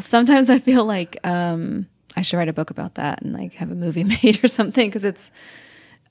sometimes 0.06 0.50
I 0.50 0.58
feel 0.58 0.84
like 0.84 1.16
um 1.24 1.86
I 2.16 2.22
should 2.22 2.36
write 2.38 2.48
a 2.48 2.52
book 2.52 2.70
about 2.70 2.94
that 2.94 3.22
and 3.22 3.32
like 3.32 3.54
have 3.54 3.70
a 3.70 3.74
movie 3.74 4.04
made 4.22 4.42
or 4.44 4.48
something 4.48 4.88
because 4.88 5.04
it's 5.04 5.30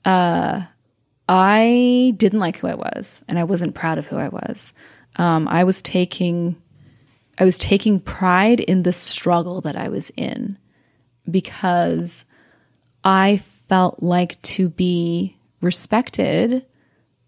uh 0.04 0.62
I 1.28 2.12
didn't 2.18 2.40
like 2.40 2.58
who 2.58 2.66
I 2.68 2.74
was 2.74 3.22
and 3.28 3.38
I 3.38 3.44
wasn't 3.44 3.74
proud 3.74 3.98
of 3.98 4.06
who 4.06 4.16
I 4.16 4.28
was. 4.28 4.72
Um 5.16 5.48
I 5.48 5.64
was 5.64 5.80
taking 5.82 6.56
I 7.38 7.44
was 7.44 7.58
taking 7.58 8.00
pride 8.00 8.60
in 8.60 8.82
the 8.82 8.92
struggle 8.92 9.60
that 9.62 9.76
I 9.76 9.88
was 9.88 10.10
in 10.16 10.56
because 11.30 12.26
I 13.04 13.42
felt 13.68 14.02
like 14.02 14.40
to 14.42 14.68
be 14.68 15.36
respected 15.60 16.64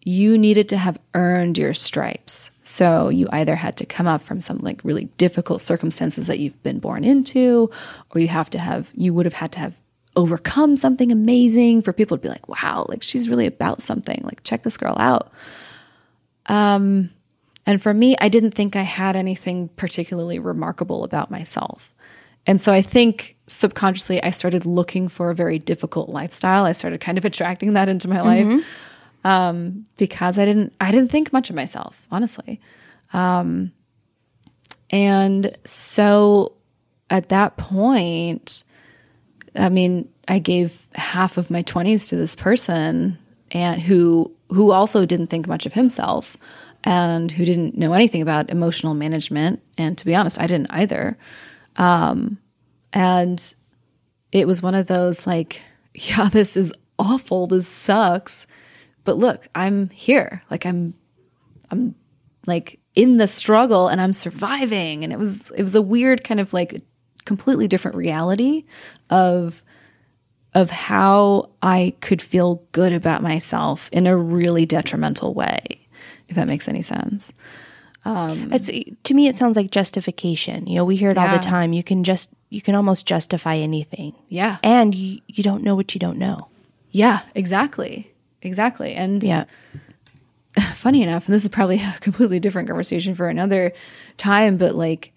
you 0.07 0.39
needed 0.39 0.69
to 0.69 0.77
have 0.77 1.01
earned 1.15 1.59
your 1.59 1.75
stripes. 1.75 2.53
So 2.63 3.09
you 3.09 3.27
either 3.33 3.57
had 3.57 3.77
to 3.79 3.87
come 3.87 4.07
up 4.07 4.23
from 4.23 4.41
some 4.41 4.59
like 4.59 4.81
really 4.85 5.07
difficult 5.19 5.61
circumstances 5.61 6.29
that 6.29 6.39
you've 6.39 6.63
been 6.63 6.79
born 6.79 7.03
into, 7.03 7.73
or 8.15 8.21
you 8.21 8.29
have 8.29 8.49
to 8.51 8.59
have, 8.61 8.89
you 8.95 9.13
would 9.13 9.27
have 9.27 9.33
had 9.33 9.51
to 9.53 9.59
have 9.59 9.75
overcome 10.15 10.77
something 10.77 11.11
amazing 11.11 11.83
for 11.83 11.93
people 11.93 12.17
to 12.17 12.23
be 12.23 12.29
like, 12.29 12.49
wow, 12.49 12.87
like 12.89 13.03
she's 13.03 13.29
really 13.29 13.47
about 13.47 13.83
something. 13.83 14.21
Like, 14.23 14.45
check 14.45 14.63
this 14.63 14.77
girl 14.77 14.95
out. 14.97 15.33
Um, 16.47 17.11
and 17.67 17.83
for 17.83 17.93
me, 17.93 18.17
I 18.21 18.29
didn't 18.29 18.53
think 18.53 18.77
I 18.77 18.83
had 18.83 19.17
anything 19.17 19.71
particularly 19.71 20.39
remarkable 20.39 21.03
about 21.03 21.33
myself. 21.33 21.93
And 22.47 22.61
so 22.61 22.73
I 22.73 22.81
think 22.81 23.36
subconsciously 23.47 24.23
I 24.23 24.31
started 24.31 24.67
looking 24.67 25.09
for 25.09 25.31
a 25.31 25.35
very 25.35 25.59
difficult 25.59 26.09
lifestyle. 26.09 26.65
I 26.65 26.73
started 26.73 27.01
kind 27.01 27.19
of 27.19 27.25
attracting 27.25 27.75
that 27.75 27.89
into 27.89 28.09
my 28.09 28.21
life 28.21 28.45
um, 29.25 29.87
because 29.97 30.39
I 30.39 30.45
didn't 30.45 30.73
I 30.81 30.91
didn't 30.91 31.11
think 31.11 31.33
much 31.33 31.51
of 31.51 31.57
myself, 31.57 32.07
honestly. 32.11 32.61
Um, 33.13 33.73
and 34.91 35.57
so 35.65 36.53
at 37.11 37.29
that 37.31 37.57
point, 37.57 38.63
I 39.57 39.69
mean, 39.69 40.09
I 40.29 40.39
gave 40.39 40.87
half 40.95 41.39
of 41.39 41.51
my 41.51 41.63
twenties 41.63 42.09
to 42.09 42.17
this 42.17 42.37
person, 42.37 43.19
and 43.51 43.81
who 43.81 44.33
who 44.49 44.71
also 44.73 45.05
didn't 45.05 45.27
think 45.27 45.49
much 45.49 45.67
of 45.67 45.73
himself, 45.73 46.37
and 46.85 47.33
who 47.33 47.45
didn't 47.45 47.77
know 47.77 47.93
anything 47.93 48.23
about 48.23 48.51
emotional 48.51 48.95
management. 48.95 49.61
And 49.77 49.99
to 49.99 50.05
be 50.05 50.15
honest, 50.15 50.41
I 50.41 50.47
didn't 50.47 50.71
either. 50.71 51.19
Um, 51.77 52.39
and 52.97 53.55
it 54.33 54.47
was 54.47 54.63
one 54.63 54.75
of 54.75 54.87
those 54.87 55.27
like, 55.27 55.61
yeah, 55.95 56.31
this 56.31 56.57
is 56.57 56.73
awful. 56.99 57.47
This 57.47 57.69
sucks. 57.69 58.47
But 59.05 59.19
look, 59.19 59.49
I'm 59.55 59.91
here. 59.91 60.43
Like 60.51 60.65
I'm, 60.65 60.95
I'm 61.71 61.95
like 62.47 62.81
in 62.95 63.19
the 63.19 63.29
struggle 63.29 63.89
and 63.89 64.01
I'm 64.01 64.15
surviving. 64.15 65.05
And 65.05 65.13
it 65.13 65.19
was, 65.19 65.51
it 65.51 65.63
was 65.63 65.75
a 65.75 65.83
weird 65.83 66.25
kind 66.25 66.41
of 66.41 66.55
like 66.55 66.83
completely 67.27 67.69
different 67.69 67.99
reality 67.99 68.65
of, 69.11 69.63
of 70.55 70.71
how 70.71 71.51
I 71.63 71.93
could 72.01 72.23
feel 72.23 72.65
good 72.73 72.95
about 72.95 73.23
myself 73.23 73.91
in 73.93 74.07
a 74.07 74.17
really 74.17 74.65
detrimental 74.65 75.35
way, 75.35 75.87
if 76.29 76.37
that 76.37 76.49
makes 76.49 76.67
any 76.67 76.81
sense. 76.81 77.31
Um, 78.07 78.53
it's 78.53 78.71
to 79.05 79.15
me, 79.15 79.27
it 79.27 79.37
sounds 79.37 79.57
like 79.57 79.73
justification. 79.73 80.69
You 80.69 80.77
know, 80.77 80.85
we 80.85 80.95
hear 80.95 81.11
it 81.11 81.19
all 81.19 81.29
the 81.29 81.43
time. 81.43 81.73
You 81.73 81.83
can 81.83 82.05
just, 82.05 82.31
you 82.51 82.63
can 82.63 82.77
almost 82.77 83.05
justify 83.05 83.57
anything. 83.57 84.15
Yeah. 84.29 84.59
And 84.63 84.95
you, 84.95 85.21
you 85.27 85.43
don't 85.43 85.65
know 85.65 85.75
what 85.75 85.93
you 85.93 85.99
don't 85.99 86.17
know. 86.17 86.47
Yeah, 86.93 87.21
exactly. 87.35 88.13
Exactly. 88.43 88.95
And 88.95 89.25
Yeah. 89.25 89.45
funny 90.77 91.03
enough, 91.03 91.27
and 91.27 91.35
this 91.35 91.43
is 91.43 91.49
probably 91.49 91.81
a 91.81 91.97
completely 92.01 92.39
different 92.39 92.69
conversation 92.69 93.17
for 93.17 93.29
another 93.29 93.73
time, 94.17 94.57
but 94.57 94.77
like 94.77 95.13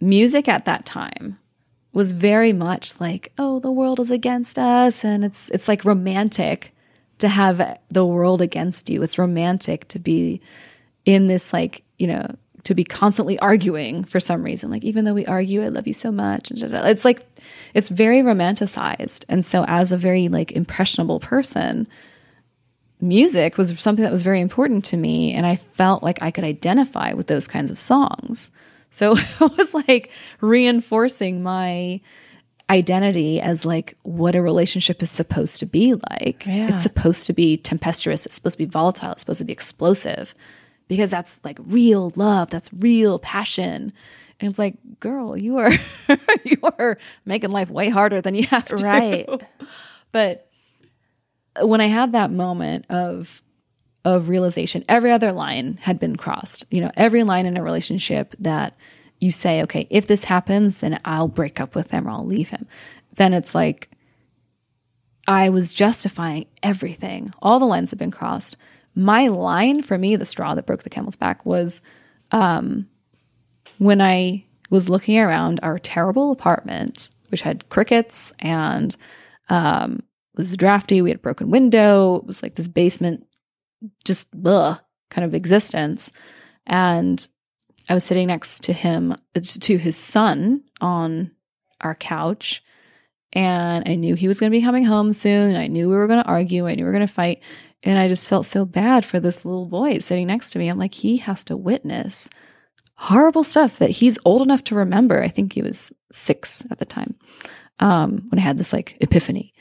music 0.00 0.48
at 0.48 0.64
that 0.64 0.86
time 0.86 1.38
was 1.92 2.12
very 2.12 2.54
much 2.54 2.98
like, 2.98 3.30
oh, 3.38 3.58
the 3.60 3.70
world 3.70 4.00
is 4.00 4.10
against 4.10 4.58
us 4.58 5.04
and 5.04 5.22
it's 5.22 5.50
it's 5.50 5.68
like 5.68 5.84
romantic 5.84 6.72
to 7.18 7.28
have 7.28 7.78
the 7.90 8.06
world 8.06 8.40
against 8.40 8.88
you. 8.88 9.02
It's 9.02 9.18
romantic 9.18 9.86
to 9.88 9.98
be 9.98 10.40
in 11.04 11.26
this 11.26 11.52
like, 11.52 11.82
you 11.98 12.06
know, 12.06 12.34
to 12.64 12.74
be 12.74 12.84
constantly 12.84 13.38
arguing 13.38 14.04
for 14.04 14.20
some 14.20 14.42
reason. 14.42 14.70
Like 14.70 14.84
even 14.84 15.04
though 15.04 15.14
we 15.14 15.24
argue, 15.26 15.62
I 15.64 15.68
love 15.68 15.86
you 15.86 15.92
so 15.94 16.12
much. 16.12 16.50
It's 16.50 17.04
like 17.04 17.26
it's 17.74 17.88
very 17.88 18.18
romanticized. 18.20 19.24
And 19.28 19.44
so 19.44 19.64
as 19.66 19.92
a 19.92 19.96
very 19.98 20.28
like 20.28 20.52
impressionable 20.52 21.20
person, 21.20 21.88
music 23.00 23.56
was 23.56 23.78
something 23.80 24.02
that 24.02 24.12
was 24.12 24.22
very 24.22 24.40
important 24.40 24.84
to 24.84 24.94
me 24.96 25.32
and 25.32 25.46
i 25.46 25.56
felt 25.56 26.02
like 26.02 26.20
i 26.20 26.30
could 26.30 26.44
identify 26.44 27.14
with 27.14 27.28
those 27.28 27.48
kinds 27.48 27.70
of 27.70 27.78
songs 27.78 28.50
so 28.90 29.16
it 29.16 29.40
was 29.56 29.72
like 29.72 30.10
reinforcing 30.42 31.42
my 31.42 31.98
identity 32.68 33.40
as 33.40 33.64
like 33.64 33.96
what 34.02 34.34
a 34.34 34.42
relationship 34.42 35.02
is 35.02 35.10
supposed 35.10 35.60
to 35.60 35.66
be 35.66 35.94
like 36.10 36.44
Yeah. 36.46 36.68
it's 36.68 36.82
supposed 36.82 37.26
to 37.26 37.32
be 37.32 37.56
tempestuous 37.56 38.26
it's 38.26 38.34
supposed 38.34 38.58
to 38.58 38.64
be 38.66 38.70
volatile 38.70 39.12
it's 39.12 39.20
supposed 39.22 39.38
to 39.38 39.44
be 39.46 39.52
explosive 39.54 40.34
because 40.90 41.10
that's 41.10 41.40
like 41.44 41.58
real 41.64 42.12
love 42.16 42.50
that's 42.50 42.70
real 42.74 43.18
passion 43.20 43.92
and 44.40 44.50
it's 44.50 44.58
like 44.58 44.74
girl 44.98 45.36
you 45.36 45.56
are 45.56 45.72
you 46.44 46.58
are 46.78 46.98
making 47.24 47.50
life 47.50 47.70
way 47.70 47.88
harder 47.88 48.20
than 48.20 48.34
you 48.34 48.44
have 48.46 48.66
to 48.66 48.76
Right. 48.76 49.28
but 50.12 50.50
when 51.62 51.80
I 51.80 51.86
had 51.86 52.12
that 52.12 52.30
moment 52.30 52.86
of 52.90 53.42
of 54.04 54.28
realization, 54.28 54.84
every 54.88 55.12
other 55.12 55.30
line 55.32 55.78
had 55.82 56.00
been 56.00 56.16
crossed. 56.16 56.64
You 56.70 56.80
know, 56.80 56.90
every 56.96 57.22
line 57.22 57.44
in 57.44 57.58
a 57.58 57.62
relationship 57.62 58.34
that 58.38 58.76
you 59.20 59.30
say, 59.30 59.62
okay, 59.62 59.86
if 59.90 60.06
this 60.06 60.24
happens, 60.24 60.80
then 60.80 60.98
I'll 61.04 61.28
break 61.28 61.60
up 61.60 61.74
with 61.74 61.90
him 61.90 62.08
or 62.08 62.12
I'll 62.12 62.24
leave 62.24 62.48
him. 62.48 62.66
Then 63.16 63.34
it's 63.34 63.54
like 63.54 63.90
I 65.28 65.50
was 65.50 65.72
justifying 65.72 66.46
everything. 66.62 67.30
All 67.42 67.58
the 67.58 67.66
lines 67.66 67.90
had 67.90 67.98
been 67.98 68.10
crossed. 68.10 68.56
My 68.94 69.28
line 69.28 69.82
for 69.82 69.96
me, 69.96 70.16
the 70.16 70.24
straw 70.24 70.54
that 70.54 70.66
broke 70.66 70.82
the 70.82 70.90
camel's 70.90 71.16
back 71.16 71.46
was 71.46 71.80
um, 72.32 72.88
when 73.78 74.00
I 74.00 74.44
was 74.70 74.88
looking 74.88 75.18
around 75.18 75.60
our 75.62 75.78
terrible 75.78 76.30
apartment, 76.30 77.10
which 77.28 77.42
had 77.42 77.68
crickets 77.68 78.32
and 78.38 78.96
um, 79.48 80.02
was 80.36 80.56
drafty. 80.56 81.02
We 81.02 81.10
had 81.10 81.18
a 81.18 81.22
broken 81.22 81.50
window. 81.50 82.16
It 82.16 82.26
was 82.26 82.42
like 82.42 82.54
this 82.54 82.68
basement, 82.68 83.26
just 84.04 84.28
kind 84.42 85.24
of 85.24 85.34
existence. 85.34 86.12
And 86.66 87.26
I 87.88 87.94
was 87.94 88.04
sitting 88.04 88.28
next 88.28 88.64
to 88.64 88.72
him, 88.72 89.16
to 89.34 89.76
his 89.76 89.96
son 89.96 90.62
on 90.80 91.32
our 91.80 91.94
couch. 91.94 92.62
And 93.32 93.88
I 93.88 93.94
knew 93.94 94.14
he 94.14 94.28
was 94.28 94.40
going 94.40 94.50
to 94.50 94.56
be 94.56 94.64
coming 94.64 94.84
home 94.84 95.12
soon. 95.12 95.56
I 95.56 95.68
knew 95.68 95.88
we 95.88 95.94
were 95.96 96.08
going 96.08 96.22
to 96.22 96.28
argue. 96.28 96.66
I 96.66 96.74
knew 96.74 96.84
we 96.84 96.86
were 96.86 96.96
going 96.96 97.06
to 97.06 97.12
fight. 97.12 97.40
And 97.82 97.98
I 97.98 98.08
just 98.08 98.28
felt 98.28 98.46
so 98.46 98.64
bad 98.64 99.04
for 99.04 99.20
this 99.20 99.44
little 99.44 99.66
boy 99.66 99.98
sitting 99.98 100.26
next 100.26 100.50
to 100.50 100.58
me. 100.58 100.68
I'm 100.68 100.78
like, 100.78 100.94
he 100.94 101.16
has 101.18 101.44
to 101.44 101.56
witness 101.56 102.28
horrible 102.94 103.42
stuff 103.42 103.78
that 103.78 103.88
he's 103.88 104.18
old 104.26 104.42
enough 104.42 104.62
to 104.64 104.74
remember. 104.74 105.22
I 105.22 105.28
think 105.28 105.54
he 105.54 105.62
was 105.62 105.90
six 106.12 106.62
at 106.70 106.78
the 106.78 106.84
time 106.84 107.16
um, 107.78 108.26
when 108.28 108.38
I 108.38 108.42
had 108.42 108.58
this 108.58 108.74
like 108.74 108.98
epiphany. 109.00 109.54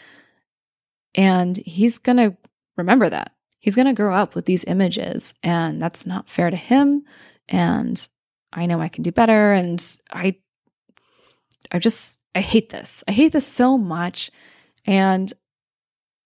And 1.16 1.56
he's 1.56 1.98
going 1.98 2.18
to 2.18 2.36
remember 2.76 3.10
that. 3.10 3.32
He's 3.60 3.76
going 3.76 3.88
to 3.88 3.94
grow 3.94 4.14
up 4.14 4.36
with 4.36 4.46
these 4.46 4.64
images, 4.66 5.34
and 5.44 5.82
that's 5.82 6.06
not 6.06 6.30
fair 6.30 6.50
to 6.50 6.56
him. 6.56 7.04
And 7.48 8.08
I 8.54 8.66
know 8.66 8.80
I 8.80 8.90
can 8.90 9.04
do 9.04 9.12
better. 9.12 9.54
And 9.54 9.84
I, 10.12 10.38
I 11.72 11.80
just, 11.80 12.18
I 12.36 12.42
hate 12.42 12.70
this. 12.70 13.04
I 13.08 13.12
hate 13.12 13.32
this 13.32 13.48
so 13.48 13.78
much. 13.78 14.32
And 14.86 15.32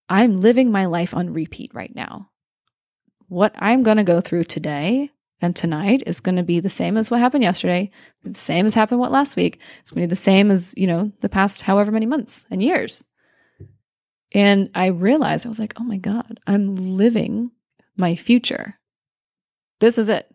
I'm 0.10 0.38
living 0.38 0.72
my 0.72 0.86
life 0.86 1.14
on 1.14 1.34
repeat 1.34 1.72
right 1.74 1.94
now. 1.94 2.30
What 3.28 3.54
I'm 3.58 3.84
going 3.84 3.98
to 3.98 4.04
go 4.04 4.22
through 4.22 4.46
today 4.46 5.10
and 5.42 5.56
tonight 5.56 6.04
is 6.06 6.20
going 6.20 6.36
to 6.36 6.44
be 6.44 6.60
the 6.60 6.70
same 6.70 6.98
as 6.98 7.10
what 7.10 7.20
happened 7.20 7.44
yesterday, 7.44 7.92
the 8.24 8.40
same 8.40 8.66
as 8.66 8.74
happened 8.74 9.00
what 9.00 9.12
last 9.12 9.36
week. 9.36 9.60
It's 9.82 9.92
going 9.92 10.04
to 10.04 10.08
be 10.08 10.12
the 10.12 10.16
same 10.16 10.52
as, 10.52 10.74
you 10.78 10.88
know, 10.88 11.12
the 11.22 11.30
past 11.30 11.62
however 11.62 11.92
many 11.92 12.06
months 12.06 12.46
and 12.50 12.62
years. 12.62 13.06
And 14.34 14.70
I 14.74 14.88
realized 14.88 15.46
I 15.46 15.50
was 15.50 15.60
like, 15.60 15.74
oh 15.80 15.84
my 15.84 15.98
God, 15.98 16.40
I'm 16.48 16.98
living 16.98 17.52
my 17.98 18.16
future. 18.16 18.80
This 19.80 19.98
is 19.98 20.10
it. 20.10 20.30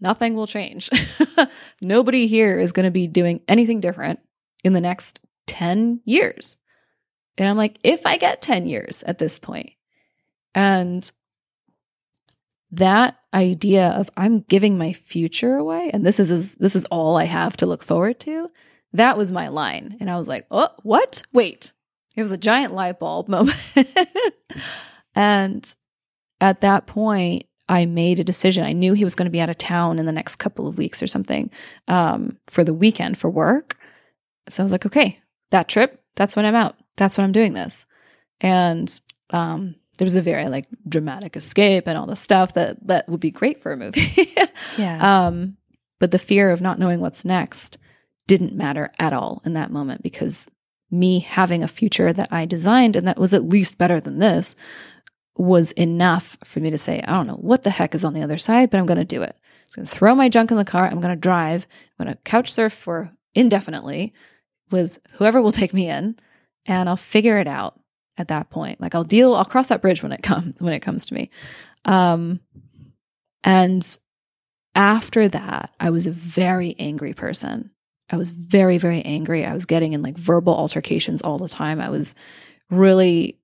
Nothing 0.00 0.34
will 0.34 0.46
change. 0.46 0.90
Nobody 1.80 2.26
here 2.26 2.58
is 2.58 2.72
going 2.72 2.84
to 2.84 2.92
be 2.92 3.08
doing 3.08 3.40
anything 3.48 3.80
different 3.80 4.20
in 4.62 4.72
the 4.72 4.80
next 4.80 5.20
10 5.46 6.02
years. 6.04 6.56
And 7.38 7.48
I'm 7.48 7.56
like, 7.56 7.78
if 7.82 8.04
I 8.04 8.16
get 8.16 8.42
10 8.42 8.66
years 8.66 9.02
at 9.04 9.18
this 9.18 9.38
point, 9.38 9.72
and 10.54 11.10
that 12.70 13.16
idea 13.32 13.88
of 13.90 14.10
I'm 14.16 14.40
giving 14.40 14.76
my 14.76 14.92
future 14.92 15.56
away 15.56 15.90
and 15.92 16.04
this 16.04 16.20
is 16.20 16.54
this 16.56 16.76
is 16.76 16.84
all 16.86 17.16
I 17.16 17.24
have 17.24 17.56
to 17.58 17.66
look 17.66 17.82
forward 17.82 18.20
to, 18.20 18.50
that 18.92 19.16
was 19.16 19.32
my 19.32 19.48
line. 19.48 19.96
And 20.00 20.10
I 20.10 20.16
was 20.16 20.28
like, 20.28 20.46
"Oh, 20.50 20.68
what? 20.82 21.22
Wait." 21.32 21.72
It 22.16 22.22
was 22.22 22.32
a 22.32 22.36
giant 22.36 22.74
light 22.74 22.98
bulb 22.98 23.28
moment. 23.28 23.56
and 25.14 25.76
at 26.40 26.62
that 26.62 26.86
point, 26.86 27.44
I 27.68 27.86
made 27.86 28.18
a 28.18 28.24
decision. 28.24 28.64
I 28.64 28.72
knew 28.72 28.92
he 28.92 29.04
was 29.04 29.14
going 29.14 29.26
to 29.26 29.30
be 29.30 29.40
out 29.40 29.50
of 29.50 29.58
town 29.58 29.98
in 29.98 30.06
the 30.06 30.12
next 30.12 30.36
couple 30.36 30.66
of 30.66 30.78
weeks 30.78 31.02
or 31.02 31.06
something 31.06 31.50
um, 31.86 32.36
for 32.48 32.64
the 32.64 32.74
weekend 32.74 33.18
for 33.18 33.30
work. 33.30 33.76
So 34.48 34.62
I 34.62 34.64
was 34.64 34.72
like, 34.72 34.86
okay, 34.86 35.20
that 35.50 35.68
trip, 35.68 36.02
that's 36.18 36.34
when 36.34 36.44
I'm 36.44 36.56
out. 36.56 36.76
That's 36.96 37.16
when 37.16 37.24
I'm 37.24 37.32
doing 37.32 37.54
this. 37.54 37.86
And 38.40 39.00
um, 39.30 39.76
there 39.96 40.04
was 40.04 40.16
a 40.16 40.22
very 40.22 40.48
like 40.48 40.66
dramatic 40.86 41.36
escape 41.36 41.86
and 41.86 41.96
all 41.96 42.06
the 42.06 42.16
stuff 42.16 42.54
that 42.54 42.84
that 42.88 43.08
would 43.08 43.20
be 43.20 43.30
great 43.30 43.62
for 43.62 43.72
a 43.72 43.76
movie. 43.76 44.34
yeah. 44.76 45.26
Um, 45.26 45.56
but 46.00 46.10
the 46.10 46.18
fear 46.18 46.50
of 46.50 46.60
not 46.60 46.78
knowing 46.78 47.00
what's 47.00 47.24
next 47.24 47.78
didn't 48.26 48.54
matter 48.54 48.90
at 48.98 49.12
all 49.12 49.40
in 49.44 49.52
that 49.54 49.70
moment 49.70 50.02
because 50.02 50.48
me 50.90 51.20
having 51.20 51.62
a 51.62 51.68
future 51.68 52.12
that 52.12 52.32
I 52.32 52.46
designed 52.46 52.96
and 52.96 53.06
that 53.06 53.18
was 53.18 53.32
at 53.32 53.44
least 53.44 53.78
better 53.78 54.00
than 54.00 54.18
this 54.18 54.56
was 55.36 55.70
enough 55.72 56.36
for 56.44 56.58
me 56.58 56.70
to 56.70 56.78
say, 56.78 57.00
I 57.06 57.12
don't 57.12 57.28
know 57.28 57.34
what 57.34 57.62
the 57.62 57.70
heck 57.70 57.94
is 57.94 58.04
on 58.04 58.12
the 58.12 58.22
other 58.22 58.38
side, 58.38 58.70
but 58.70 58.80
I'm 58.80 58.86
going 58.86 58.98
to 58.98 59.04
do 59.04 59.22
it. 59.22 59.36
I'm 59.36 59.76
going 59.76 59.86
to 59.86 59.94
throw 59.94 60.14
my 60.16 60.28
junk 60.28 60.50
in 60.50 60.56
the 60.56 60.64
car. 60.64 60.86
I'm 60.86 61.00
going 61.00 61.14
to 61.14 61.20
drive. 61.20 61.66
I'm 61.98 62.06
going 62.06 62.16
to 62.16 62.22
couch 62.22 62.52
surf 62.52 62.72
for 62.72 63.12
indefinitely 63.34 64.12
with 64.70 64.98
whoever 65.12 65.40
will 65.40 65.52
take 65.52 65.74
me 65.74 65.88
in 65.88 66.18
and 66.66 66.88
I'll 66.88 66.96
figure 66.96 67.38
it 67.38 67.46
out 67.46 67.80
at 68.16 68.28
that 68.28 68.50
point. 68.50 68.80
Like 68.80 68.94
I'll 68.94 69.04
deal, 69.04 69.34
I'll 69.34 69.44
cross 69.44 69.68
that 69.68 69.82
bridge 69.82 70.02
when 70.02 70.12
it 70.12 70.22
comes, 70.22 70.60
when 70.60 70.72
it 70.72 70.80
comes 70.80 71.06
to 71.06 71.14
me. 71.14 71.30
Um, 71.84 72.40
and 73.44 73.98
after 74.74 75.28
that, 75.28 75.74
I 75.80 75.90
was 75.90 76.06
a 76.06 76.12
very 76.12 76.76
angry 76.78 77.14
person. 77.14 77.70
I 78.10 78.16
was 78.16 78.30
very, 78.30 78.78
very 78.78 79.02
angry. 79.02 79.44
I 79.44 79.52
was 79.52 79.66
getting 79.66 79.92
in 79.92 80.02
like 80.02 80.16
verbal 80.16 80.54
altercations 80.54 81.22
all 81.22 81.38
the 81.38 81.48
time. 81.48 81.80
I 81.80 81.90
was 81.90 82.14
really 82.70 83.38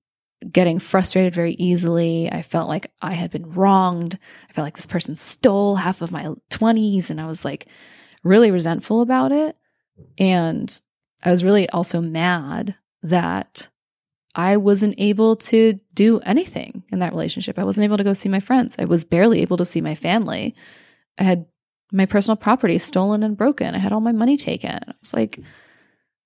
getting 0.51 0.79
frustrated 0.79 1.33
very 1.33 1.53
easily. 1.53 2.31
I 2.31 2.41
felt 2.41 2.67
like 2.67 2.91
I 3.01 3.13
had 3.13 3.31
been 3.31 3.49
wronged. 3.49 4.17
I 4.49 4.53
felt 4.53 4.65
like 4.65 4.75
this 4.75 4.85
person 4.85 5.17
stole 5.17 5.75
half 5.75 6.01
of 6.01 6.11
my 6.11 6.25
20s 6.51 7.09
and 7.09 7.21
I 7.21 7.25
was 7.25 7.45
like 7.45 7.67
really 8.23 8.51
resentful 8.51 9.01
about 9.01 9.31
it. 9.31 9.55
And 10.17 10.81
I 11.25 11.31
was 11.31 11.43
really 11.43 11.67
also 11.69 11.99
mad 11.99 12.75
that 13.03 13.67
I 14.35 14.57
wasn't 14.57 14.95
able 14.97 15.35
to 15.37 15.79
do 15.93 16.19
anything 16.19 16.83
in 16.89 16.99
that 16.99 17.13
relationship. 17.13 17.57
I 17.57 17.63
wasn't 17.63 17.85
able 17.85 17.97
to 17.97 18.03
go 18.03 18.13
see 18.13 18.29
my 18.29 18.39
friends. 18.39 18.75
I 18.77 18.85
was 18.85 19.03
barely 19.03 19.41
able 19.41 19.57
to 19.57 19.65
see 19.65 19.81
my 19.81 19.95
family. 19.95 20.55
I 21.17 21.23
had 21.23 21.45
my 21.91 22.05
personal 22.05 22.35
property 22.35 22.77
stolen 22.77 23.23
and 23.23 23.37
broken. 23.37 23.73
I 23.73 23.79
had 23.79 23.91
all 23.91 24.01
my 24.01 24.11
money 24.11 24.37
taken. 24.37 24.71
I 24.71 24.93
was 25.01 25.13
like, 25.13 25.39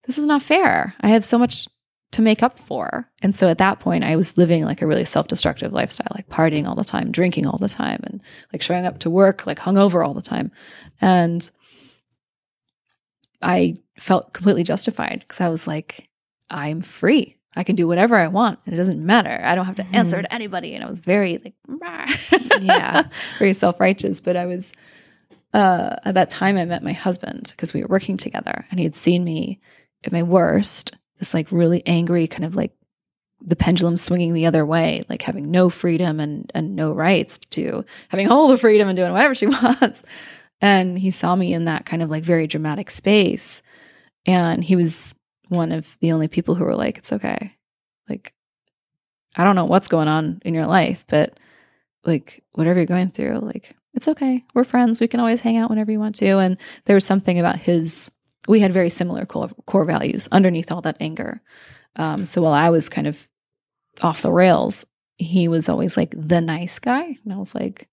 this 0.06 0.18
is 0.18 0.26
not 0.26 0.42
fair. 0.42 0.96
I 1.02 1.10
have 1.10 1.24
so 1.24 1.38
much 1.38 1.68
to 2.12 2.22
make 2.24 2.42
up 2.42 2.58
for. 2.58 3.08
And 3.22 3.36
so 3.36 3.48
at 3.48 3.60
that 3.60 3.80
point, 3.80 4.04
I 4.04 4.16
was 4.16 4.38
living 4.38 4.66
like 4.66 4.82
a 4.82 4.88
really 4.88 5.06
self 5.06 5.28
destructive 5.28 5.72
lifestyle, 5.72 6.12
like 6.16 6.28
partying 6.28 6.68
all 6.68 6.76
the 6.76 6.84
time, 6.84 7.12
drinking 7.12 7.46
all 7.46 7.60
the 7.60 7.70
time, 7.70 8.00
and 8.04 8.22
like 8.52 8.64
showing 8.64 8.86
up 8.86 9.00
to 9.00 9.10
work 9.10 9.46
like 9.46 9.60
hungover 9.60 10.06
all 10.06 10.16
the 10.16 10.22
time. 10.22 10.52
And 11.02 11.50
I 13.42 13.76
felt 13.98 14.34
completely 14.34 14.64
justified 14.64 15.20
because 15.20 15.42
I 15.42 15.50
was 15.50 15.68
like, 15.68 16.10
I'm 16.50 16.82
free. 16.82 17.38
I 17.56 17.64
can 17.64 17.76
do 17.76 17.88
whatever 17.88 18.16
I 18.16 18.28
want. 18.28 18.60
And 18.66 18.74
it 18.74 18.78
doesn't 18.78 19.04
matter. 19.04 19.42
I 19.44 19.56
don't 19.56 19.66
have 19.66 19.76
to 19.76 19.86
answer 19.94 20.18
mm-hmm. 20.18 20.26
to 20.26 20.34
anybody. 20.34 20.76
And 20.76 20.84
I 20.84 20.90
was 20.90 21.00
very 21.00 21.40
like, 21.44 21.56
yeah, 22.62 23.04
very 23.40 23.54
self 23.54 23.80
righteous. 23.80 24.22
But 24.22 24.36
I 24.36 24.46
was, 24.46 24.72
uh, 25.54 25.96
at 26.04 26.16
that 26.16 26.30
time, 26.30 26.58
I 26.58 26.66
met 26.66 26.84
my 26.84 26.94
husband 26.94 27.54
because 27.56 27.74
we 27.74 27.82
were 27.82 27.88
working 27.88 28.18
together 28.18 28.66
and 28.70 28.80
he 28.80 28.84
had 28.84 28.96
seen 28.96 29.24
me 29.24 29.60
at 30.04 30.12
my 30.12 30.24
worst, 30.24 30.96
this 31.18 31.34
like 31.34 31.52
really 31.52 31.86
angry, 31.86 32.28
kind 32.28 32.46
of 32.46 32.56
like 32.56 32.74
the 33.42 33.56
pendulum 33.56 33.98
swinging 33.98 34.34
the 34.34 34.46
other 34.46 34.66
way, 34.66 35.02
like 35.10 35.22
having 35.22 35.50
no 35.50 35.70
freedom 35.70 36.20
and, 36.20 36.52
and 36.54 36.76
no 36.76 36.92
rights 36.92 37.38
to 37.52 37.86
having 38.10 38.30
all 38.30 38.48
the 38.48 38.58
freedom 38.58 38.88
and 38.88 38.98
doing 38.98 39.12
whatever 39.12 39.34
she 39.34 39.48
wants. 39.48 40.04
And 40.62 41.00
he 41.00 41.12
saw 41.12 41.36
me 41.36 41.54
in 41.54 41.66
that 41.66 41.86
kind 41.86 42.02
of 42.04 42.10
like 42.10 42.24
very 42.24 42.48
dramatic 42.48 42.90
space. 42.90 43.62
And 44.26 44.64
he 44.64 44.76
was 44.76 45.16
one 45.48 45.72
of 45.72 45.98
the 46.00 46.12
only 46.12 46.28
people 46.28 46.56
who 46.56 46.66
were 46.66 46.76
like, 46.76 46.98
it's 46.98 47.14
okay. 47.14 47.56
Like, 48.08 48.34
I 49.36 49.44
don't 49.44 49.56
know 49.56 49.66
what's 49.66 49.88
going 49.88 50.08
on 50.08 50.42
in 50.44 50.54
your 50.54 50.68
life, 50.68 51.06
but 51.08 51.40
like, 52.04 52.44
whatever 52.54 52.80
you're 52.80 52.86
going 52.86 53.12
through, 53.12 53.40
like, 53.40 53.76
it's 53.94 54.08
okay. 54.08 54.44
We're 54.54 54.64
friends. 54.64 55.00
We 55.00 55.08
can 55.08 55.20
always 55.20 55.42
hang 55.42 55.58
out 55.58 55.70
whenever 55.70 55.92
you 55.92 56.00
want 56.00 56.16
to. 56.16 56.38
And 56.38 56.58
there 56.86 56.96
was 56.96 57.06
something 57.06 57.40
about 57.40 57.58
his, 57.58 58.12
we 58.48 58.60
had 58.60 58.74
very 58.74 58.90
similar 58.90 59.26
core, 59.26 59.50
core 59.66 59.86
values 59.86 60.28
underneath 60.32 60.72
all 60.72 60.82
that 60.82 60.98
anger. 61.00 61.42
Um, 61.96 62.26
so 62.26 62.42
while 62.42 62.54
I 62.54 62.70
was 62.70 62.90
kind 62.90 63.08
of 63.08 63.28
off 64.02 64.22
the 64.22 64.32
rails, 64.32 64.86
he 65.18 65.48
was 65.48 65.70
always 65.70 65.98
like 65.98 66.14
the 66.16 66.42
nice 66.42 66.80
guy. 66.80 67.18
And 67.24 67.34
I 67.34 67.38
was 67.38 67.54
like, 67.54 67.90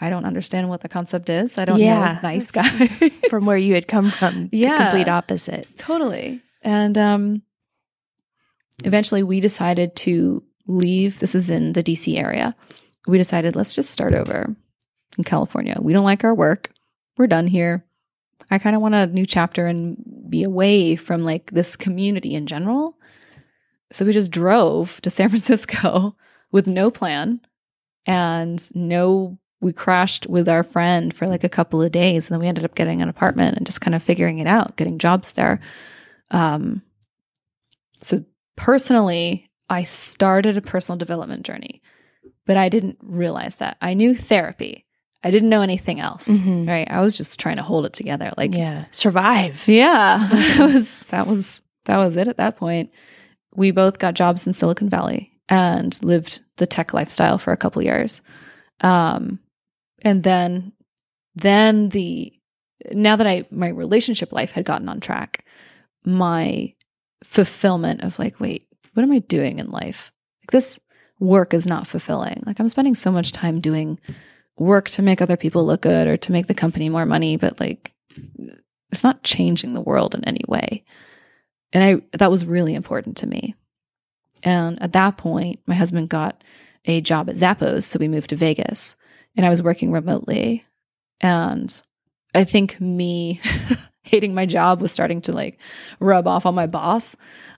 I 0.00 0.08
don't 0.08 0.24
understand 0.24 0.68
what 0.68 0.80
the 0.80 0.88
concept 0.88 1.28
is. 1.28 1.58
I 1.58 1.66
don't 1.66 1.78
yeah. 1.78 2.14
know 2.14 2.20
nice 2.28 2.50
guy. 2.50 3.10
from 3.28 3.44
where 3.44 3.58
you 3.58 3.74
had 3.74 3.86
come 3.86 4.10
from. 4.10 4.48
Yeah. 4.50 4.78
The 4.78 4.84
complete 4.84 5.08
opposite. 5.08 5.68
Totally. 5.76 6.40
And 6.62 6.96
um, 6.96 7.42
eventually 8.84 9.22
we 9.22 9.40
decided 9.40 9.94
to 9.96 10.42
leave. 10.66 11.18
This 11.18 11.34
is 11.34 11.50
in 11.50 11.74
the 11.74 11.82
DC 11.82 12.18
area. 12.18 12.54
We 13.06 13.18
decided, 13.18 13.56
let's 13.56 13.74
just 13.74 13.90
start 13.90 14.14
over 14.14 14.54
in 15.18 15.24
California. 15.24 15.76
We 15.80 15.92
don't 15.92 16.04
like 16.04 16.24
our 16.24 16.34
work. 16.34 16.70
We're 17.18 17.26
done 17.26 17.46
here. 17.46 17.84
I 18.50 18.58
kind 18.58 18.74
of 18.74 18.82
want 18.82 18.94
a 18.94 19.06
new 19.06 19.26
chapter 19.26 19.66
and 19.66 19.96
be 20.28 20.42
away 20.42 20.96
from 20.96 21.24
like 21.24 21.50
this 21.50 21.76
community 21.76 22.34
in 22.34 22.46
general. 22.46 22.96
So 23.92 24.04
we 24.04 24.12
just 24.12 24.30
drove 24.30 25.00
to 25.02 25.10
San 25.10 25.28
Francisco 25.30 26.16
with 26.50 26.66
no 26.66 26.90
plan 26.90 27.40
and 28.06 28.74
no 28.74 29.38
we 29.60 29.72
crashed 29.72 30.26
with 30.26 30.48
our 30.48 30.62
friend 30.62 31.12
for 31.12 31.26
like 31.26 31.44
a 31.44 31.48
couple 31.48 31.82
of 31.82 31.92
days 31.92 32.26
and 32.26 32.34
then 32.34 32.40
we 32.40 32.48
ended 32.48 32.64
up 32.64 32.74
getting 32.74 33.02
an 33.02 33.08
apartment 33.08 33.56
and 33.56 33.66
just 33.66 33.80
kind 33.80 33.94
of 33.94 34.02
figuring 34.02 34.38
it 34.38 34.46
out, 34.46 34.76
getting 34.76 34.98
jobs 34.98 35.34
there. 35.34 35.60
Um, 36.30 36.82
so 38.02 38.24
personally, 38.56 39.50
I 39.68 39.82
started 39.82 40.56
a 40.56 40.62
personal 40.62 40.98
development 40.98 41.44
journey, 41.44 41.82
but 42.46 42.56
I 42.56 42.68
didn't 42.68 42.98
realize 43.02 43.56
that. 43.56 43.76
I 43.80 43.94
knew 43.94 44.14
therapy. 44.14 44.86
I 45.22 45.30
didn't 45.30 45.50
know 45.50 45.60
anything 45.62 46.00
else. 46.00 46.26
Mm-hmm. 46.26 46.66
Right. 46.66 46.90
I 46.90 47.02
was 47.02 47.16
just 47.16 47.38
trying 47.38 47.56
to 47.56 47.62
hold 47.62 47.84
it 47.84 47.92
together. 47.92 48.32
Like 48.36 48.54
yeah. 48.54 48.86
Survive. 48.90 49.68
Yeah. 49.68 50.28
that 50.56 50.72
was 50.72 50.98
that 51.08 51.26
was 51.26 51.62
that 51.84 51.98
was 51.98 52.16
it 52.16 52.28
at 52.28 52.38
that 52.38 52.56
point. 52.56 52.90
We 53.54 53.70
both 53.70 53.98
got 53.98 54.14
jobs 54.14 54.46
in 54.46 54.52
Silicon 54.52 54.88
Valley 54.88 55.38
and 55.48 56.02
lived 56.02 56.40
the 56.56 56.66
tech 56.66 56.94
lifestyle 56.94 57.36
for 57.36 57.52
a 57.52 57.56
couple 57.56 57.82
years. 57.82 58.22
Um 58.80 59.38
and 60.02 60.22
then 60.22 60.72
then 61.34 61.90
the 61.90 62.32
now 62.92 63.16
that 63.16 63.26
I 63.26 63.46
my 63.50 63.68
relationship 63.68 64.32
life 64.32 64.52
had 64.52 64.64
gotten 64.64 64.88
on 64.88 65.00
track, 65.00 65.44
my 66.04 66.74
fulfillment 67.24 68.02
of 68.02 68.18
like, 68.18 68.40
wait, 68.40 68.66
what 68.94 69.02
am 69.02 69.12
I 69.12 69.18
doing 69.20 69.58
in 69.58 69.70
life? 69.70 70.12
Like 70.42 70.50
this 70.50 70.80
work 71.18 71.52
is 71.52 71.66
not 71.66 71.86
fulfilling. 71.86 72.42
Like 72.46 72.58
I'm 72.58 72.68
spending 72.68 72.94
so 72.94 73.12
much 73.12 73.32
time 73.32 73.60
doing 73.60 73.98
work 74.58 74.88
to 74.90 75.02
make 75.02 75.20
other 75.20 75.36
people 75.36 75.64
look 75.64 75.82
good 75.82 76.06
or 76.06 76.16
to 76.16 76.32
make 76.32 76.46
the 76.46 76.54
company 76.54 76.88
more 76.88 77.06
money, 77.06 77.36
but 77.36 77.60
like 77.60 77.94
it's 78.90 79.04
not 79.04 79.22
changing 79.22 79.74
the 79.74 79.80
world 79.80 80.14
in 80.14 80.24
any 80.24 80.44
way. 80.48 80.84
And 81.72 81.84
I 81.84 82.16
that 82.16 82.30
was 82.30 82.44
really 82.44 82.74
important 82.74 83.18
to 83.18 83.26
me. 83.26 83.54
And 84.42 84.82
at 84.82 84.94
that 84.94 85.18
point, 85.18 85.60
my 85.66 85.74
husband 85.74 86.08
got 86.08 86.42
a 86.86 87.02
job 87.02 87.28
at 87.28 87.36
Zappos, 87.36 87.82
so 87.82 87.98
we 87.98 88.08
moved 88.08 88.30
to 88.30 88.36
Vegas 88.36 88.96
and 89.36 89.44
I 89.46 89.48
was 89.48 89.62
working 89.62 89.92
remotely. 89.92 90.64
And 91.20 91.80
I 92.34 92.44
think 92.44 92.80
me 92.80 93.40
hating 94.02 94.34
my 94.34 94.46
job 94.46 94.80
was 94.80 94.92
starting 94.92 95.20
to 95.22 95.32
like 95.32 95.58
rub 96.00 96.26
off 96.26 96.46
on 96.46 96.54
my 96.54 96.66
boss. 96.66 97.16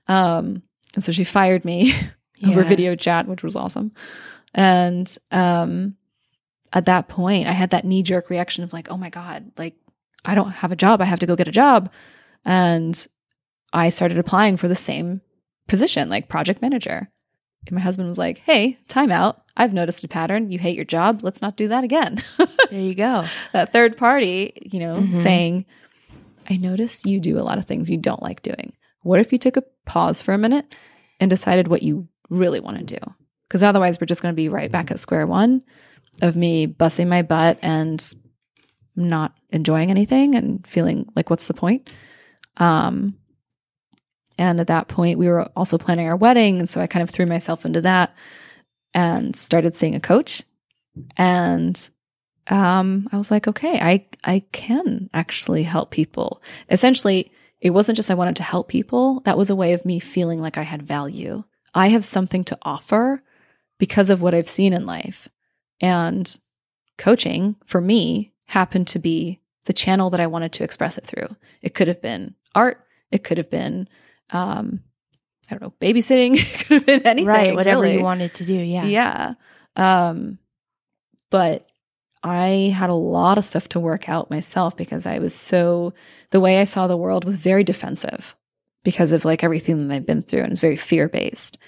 Um, 0.09 0.63
and 0.95 1.03
so 1.05 1.13
she 1.13 1.25
fired 1.25 1.65
me 1.65 1.93
over 2.47 2.63
Yeah. 2.63 2.69
video 2.69 2.95
chat, 2.97 3.27
which 3.29 3.43
was 3.43 3.57
awesome. 3.57 3.93
And 4.55 5.15
um, 5.31 5.97
at 6.73 6.87
that 6.87 7.09
point, 7.09 7.49
I 7.49 7.53
had 7.53 7.71
that 7.71 7.85
knee 7.85 8.03
jerk 8.03 8.29
reaction 8.31 8.65
of 8.65 8.73
like, 8.73 8.91
oh 8.91 8.97
my 8.97 9.11
God, 9.11 9.53
like 9.57 9.77
I 10.25 10.35
don't 10.35 10.51
have 10.51 10.73
a 10.73 10.77
job. 10.77 11.01
I 11.01 11.05
have 11.07 11.21
to 11.21 11.27
go 11.27 11.37
get 11.37 11.49
a 11.49 11.53
job. 11.53 11.91
And 12.45 13.07
I 13.73 13.89
started 13.89 14.19
applying 14.19 14.57
for 14.57 14.69
the 14.69 14.75
same 14.75 15.21
position, 15.69 16.09
like 16.11 16.29
project 16.29 16.61
manager. 16.61 17.09
And 17.67 17.73
my 17.77 17.81
husband 17.81 18.09
was 18.09 18.19
like, 18.19 18.39
hey, 18.39 18.79
time 18.89 19.11
out. 19.13 19.42
I've 19.57 19.73
noticed 19.75 20.03
a 20.05 20.09
pattern. 20.09 20.51
You 20.51 20.59
hate 20.59 20.77
your 20.77 20.85
job. 20.85 21.21
Let's 21.23 21.43
not 21.43 21.57
do 21.57 21.69
that 21.69 21.85
again. 21.85 22.19
There 22.71 22.81
you 22.81 22.95
go. 22.95 23.27
that 23.53 23.71
third 23.75 23.99
party, 23.99 24.55
you 24.73 24.81
know, 24.81 24.95
Mhm. 24.97 25.23
saying, 25.23 25.67
I 26.49 26.57
notice 26.57 27.05
you 27.05 27.21
do 27.21 27.39
a 27.39 27.45
lot 27.45 27.59
of 27.59 27.67
things 27.67 27.91
you 27.91 27.99
don't 27.99 28.23
like 28.23 28.41
doing. 28.41 28.73
What 29.03 29.21
if 29.21 29.31
you 29.31 29.37
took 29.37 29.59
a 29.59 29.65
pause 29.85 30.23
for 30.23 30.33
a 30.33 30.39
minute 30.39 30.75
and 31.21 31.29
decided 31.29 31.69
what 31.69 31.83
you 31.83 32.09
really 32.31 32.61
want 32.61 32.79
to 32.79 32.85
do? 32.99 33.13
Because 33.47 33.63
otherwise, 33.63 34.01
we're 34.01 34.07
just 34.07 34.23
going 34.23 34.33
to 34.33 34.37
be 34.37 34.49
right 34.49 34.73
back 34.73 34.91
at 34.91 35.01
square 35.01 35.27
one 35.27 35.61
of 36.23 36.35
me 36.35 36.65
busting 36.65 37.11
my 37.11 37.21
butt 37.21 37.59
and 37.61 38.15
not 38.97 39.35
enjoying 39.51 39.91
anything 39.91 40.35
and 40.35 40.67
feeling 40.67 41.07
like, 41.15 41.29
what's 41.29 41.47
the 41.49 41.53
point? 41.55 41.91
Um, 42.57 43.19
and 44.39 44.61
at 44.61 44.69
that 44.69 44.89
point, 44.89 45.19
we 45.19 45.29
were 45.29 45.43
also 45.55 45.77
planning 45.77 46.09
our 46.09 46.17
wedding. 46.17 46.59
And 46.61 46.71
so 46.71 46.81
I 46.81 46.87
kind 46.87 47.03
of 47.03 47.11
threw 47.11 47.27
myself 47.27 47.67
into 47.67 47.83
that 47.83 48.15
and 48.95 49.35
started 49.35 49.77
seeing 49.77 49.95
a 49.95 50.01
coach. 50.01 50.43
And 51.17 51.91
um, 52.49 53.09
I 53.13 53.17
was 53.17 53.31
like, 53.31 53.49
okay, 53.49 53.79
I 53.81 54.07
I 54.25 54.45
can 54.53 55.09
actually 55.15 55.63
help 55.63 55.91
people. 55.91 56.43
Essentially, 56.71 57.33
it 57.61 57.71
wasn't 57.71 57.97
just 57.97 58.11
I 58.11 58.15
wanted 58.15 58.37
to 58.37 58.43
help 58.43 58.69
people. 58.69 59.21
That 59.21 59.39
was 59.39 59.51
a 59.51 59.57
way 59.57 59.73
of 59.73 59.85
me 59.85 60.01
feeling 60.01 60.41
like 60.41 60.59
I 60.59 60.63
had 60.63 60.83
value. 60.83 61.45
I 61.75 61.89
have 61.89 62.05
something 62.05 62.45
to 62.45 62.59
offer 62.63 63.23
because 63.79 64.11
of 64.11 64.21
what 64.21 64.35
I've 64.35 64.49
seen 64.49 64.73
in 64.73 64.85
life. 64.85 65.29
And 65.81 66.37
coaching 66.99 67.57
for 67.65 67.81
me 67.81 68.33
happened 68.47 68.89
to 68.89 68.99
be 68.99 69.41
the 69.65 69.73
channel 69.73 70.11
that 70.11 70.21
I 70.21 70.27
wanted 70.27 70.53
to 70.55 70.65
express 70.65 70.99
it 70.99 71.05
through. 71.05 71.37
It 71.63 71.75
could 71.75 71.89
have 71.89 72.03
been 72.03 72.35
art. 72.55 72.85
It 73.11 73.25
could 73.25 73.39
have 73.39 73.51
been, 73.51 73.89
um, 74.31 74.81
I 75.51 75.55
don't 75.55 75.63
know, 75.63 75.75
babysitting. 75.81 76.39
could 76.59 76.75
have 76.75 76.87
been 76.87 77.07
anything. 77.07 77.27
right. 77.27 77.55
Whatever 77.55 77.83
really. 77.83 77.97
you 77.97 78.03
wanted 78.03 78.35
to 78.35 78.45
do. 78.45 78.55
Yeah. 78.55 78.85
Yeah. 78.85 79.35
Um, 79.77 80.39
but 81.31 81.69
I 82.23 82.73
had 82.75 82.91
a 82.91 82.95
lot 82.95 83.39
of 83.39 83.45
stuff 83.45 83.69
to 83.71 83.81
work 83.81 84.09
out 84.09 84.31
myself 84.31 84.77
because 84.77 85.07
I 85.07 85.19
was 85.19 85.35
so, 85.35 85.93
the 86.31 86.41
way 86.41 86.61
I 86.61 86.65
saw 86.65 86.87
the 86.87 86.97
world 86.97 87.25
was 87.25 87.37
very 87.37 87.65
defensive 87.65 88.37
because 88.85 89.13
of 89.13 89.25
like 89.25 89.43
everything 89.43 89.89
that 89.89 89.95
I've 89.95 90.07
been 90.07 90.23
through 90.23 90.43
and 90.43 90.53
it's 90.53 90.61
very 90.61 90.77
fear 90.77 91.09
based. 91.09 91.59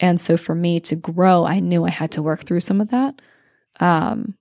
And 0.00 0.20
so 0.20 0.36
for 0.36 0.54
me 0.54 0.80
to 0.80 0.96
grow, 0.96 1.44
I 1.44 1.60
knew 1.60 1.84
I 1.84 1.90
had 1.90 2.12
to 2.12 2.22
work 2.22 2.44
through 2.44 2.60
some 2.60 2.80
of 2.80 2.90
that. 2.90 3.20
Um, 3.80 4.36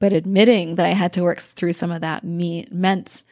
but 0.00 0.12
admitting 0.12 0.74
that 0.74 0.86
I 0.86 0.90
had 0.90 1.14
to 1.14 1.22
work 1.22 1.40
through 1.40 1.72
some 1.72 1.90
of 1.90 2.02
that 2.02 2.24
me 2.24 2.66
meant 2.70 3.22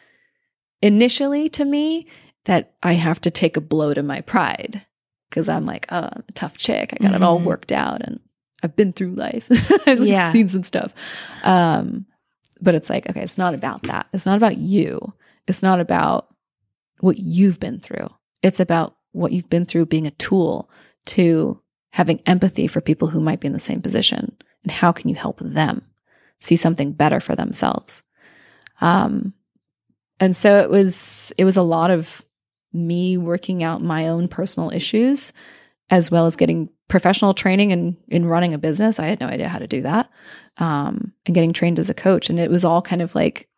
initially 0.81 1.49
to 1.51 1.65
me 1.65 2.07
that 2.45 2.75
I 2.83 2.95
have 2.95 3.21
to 3.23 3.31
take 3.31 3.57
a 3.57 3.63
blow 3.63 3.95
to 3.95 4.03
my 4.03 4.21
pride 4.23 4.85
because 5.35 5.49
I'm 5.49 5.67
like, 5.67 5.87
oh, 5.91 6.09
I'm 6.13 6.23
a 6.29 6.33
tough 6.33 6.57
chick. 6.59 6.93
I 6.95 7.03
got 7.03 7.13
it 7.15 7.23
all 7.25 7.41
Mhm. 7.41 7.45
worked 7.45 7.73
out 7.73 8.03
and 8.03 8.21
I've 8.63 8.77
been 8.77 8.93
through 8.93 9.15
life. 9.17 9.49
I've 9.87 9.99
like, 9.99 10.09
Yeah. 10.09 10.31
seen 10.31 10.49
some 10.49 10.63
stuff. 10.63 10.95
Um, 11.43 12.07
but 12.61 12.77
it's 12.77 12.89
like, 12.89 13.11
okay, 13.11 13.21
it's 13.23 13.37
not 13.37 13.53
about 13.53 13.83
that. 13.83 14.07
It's 14.13 14.27
not 14.27 14.37
about 14.37 14.59
you. 14.59 15.13
It's 15.49 15.61
not 15.63 15.81
about 15.81 16.29
what 17.01 17.19
you've 17.19 17.59
been 17.59 17.81
through. 17.81 18.09
It's 18.43 18.61
about 18.61 18.97
what 19.11 19.33
you've 19.33 19.51
been 19.51 19.65
through 19.67 19.87
being 19.87 20.07
a 20.07 20.13
tool 20.13 20.71
to 21.07 21.61
having 21.91 22.21
empathy 22.27 22.69
for 22.69 22.81
people 22.81 23.09
who 23.09 23.21
might 23.21 23.41
be 23.41 23.47
in 23.49 23.53
the 23.53 23.59
same 23.59 23.83
position 23.83 24.37
and 24.63 24.71
how 24.71 24.93
can 24.93 25.09
you 25.09 25.17
help 25.17 25.41
them 25.41 25.83
see 26.41 26.55
something 26.57 26.93
better 26.93 27.19
for 27.19 27.35
themselves. 27.35 28.05
Um, 28.81 29.35
and 30.21 30.37
so 30.37 30.59
it 30.61 30.71
was 30.71 31.33
it 31.37 31.45
was 31.45 31.57
a 31.57 31.63
lot 31.63 31.91
of 31.91 32.23
me 32.75 33.17
working 33.17 33.63
out 33.63 33.83
my 33.83 34.09
own 34.09 34.29
personal 34.29 34.71
issues 34.71 35.33
as 35.91 36.11
well 36.11 36.27
as 36.27 36.37
getting 36.37 36.69
professional 36.89 37.33
training 37.35 37.71
in 37.71 37.97
in 38.09 38.27
running 38.27 38.53
a 38.55 38.59
business. 38.59 38.99
I 38.99 39.07
had 39.07 39.21
no 39.21 39.27
idea 39.27 39.49
how 39.49 39.59
to 39.59 39.67
do 39.67 39.83
that. 39.83 40.11
Um, 40.59 41.13
and 41.27 41.35
getting 41.35 41.53
trained 41.53 41.79
as 41.79 41.91
a 41.91 41.95
coach. 41.95 42.31
And 42.31 42.39
it 42.39 42.51
was 42.51 42.65
all 42.65 42.81
kind 42.83 43.03
of 43.03 43.15
like 43.15 43.49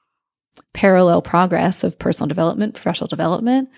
parallel 0.72 1.20
progress 1.22 1.84
of 1.84 1.98
personal 1.98 2.28
development, 2.28 2.74
professional 2.74 3.08
development. 3.08 3.68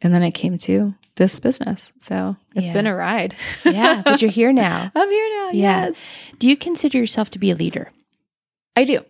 And 0.00 0.12
then 0.12 0.22
it 0.22 0.32
came 0.32 0.58
to 0.58 0.94
this 1.16 1.38
business. 1.40 1.92
So 2.00 2.36
it's 2.56 2.66
Yeah. 2.68 2.72
been 2.72 2.86
a 2.86 2.94
ride. 2.94 3.36
Yeah. 3.64 4.02
But 4.04 4.20
you're 4.22 4.30
here 4.30 4.52
now. 4.52 4.90
I'm 4.96 5.10
here 5.10 5.28
now. 5.40 5.50
Yeah. 5.52 5.84
Yes. 5.86 6.18
Do 6.38 6.48
you 6.48 6.56
consider 6.56 6.98
yourself 6.98 7.30
to 7.30 7.38
be 7.38 7.50
a 7.50 7.54
leader? 7.54 7.90
I 8.74 8.84
do. 8.84 9.04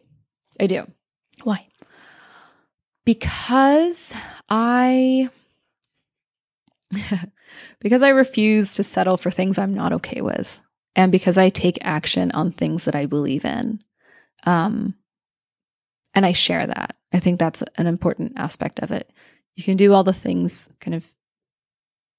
I 0.61 0.67
do. 0.67 0.87
Why? 1.45 1.67
because 3.05 4.15
I 4.49 5.29
because 7.81 8.03
I 8.03 8.09
refuse 8.09 8.75
to 8.75 8.85
settle 8.85 9.17
for 9.17 9.31
things 9.31 9.59
I'm 9.59 9.75
not 9.75 9.93
okay 9.95 10.21
with 10.21 10.61
and 10.95 11.13
because 11.13 11.39
I 11.39 11.49
take 11.49 11.79
action 11.83 12.31
on 12.33 12.51
things 12.51 12.85
that 12.85 12.95
I 12.95 13.07
believe 13.07 13.45
in 13.45 13.81
um 14.45 14.95
and 16.15 16.27
I 16.27 16.33
share 16.33 16.67
that. 16.67 16.95
I 17.13 17.19
think 17.21 17.39
that's 17.39 17.63
an 17.77 17.87
important 17.87 18.35
aspect 18.37 18.81
of 18.81 18.91
it. 18.91 19.11
You 19.57 19.65
can 19.65 19.79
do 19.79 19.93
all 19.95 20.05
the 20.05 20.13
things 20.13 20.69
kind 20.81 20.95
of 20.95 21.11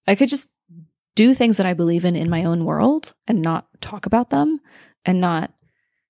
I 0.08 0.16
could 0.16 0.30
just 0.30 0.50
do 1.16 1.34
things 1.34 1.58
that 1.58 1.66
I 1.66 1.74
believe 1.74 2.06
in 2.06 2.16
in 2.16 2.30
my 2.30 2.44
own 2.44 2.66
world 2.66 3.14
and 3.28 3.42
not 3.42 3.68
talk 3.82 4.06
about 4.06 4.30
them 4.30 4.60
and 5.06 5.22
not 5.22 5.54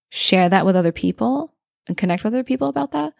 share 0.09 0.47
that 0.49 0.65
with 0.65 0.75
other 0.75 0.91
people 0.91 1.53
and 1.87 1.97
connect 1.97 2.23
with 2.23 2.33
other 2.33 2.43
people 2.43 2.67
about 2.67 2.91
that. 2.91 3.13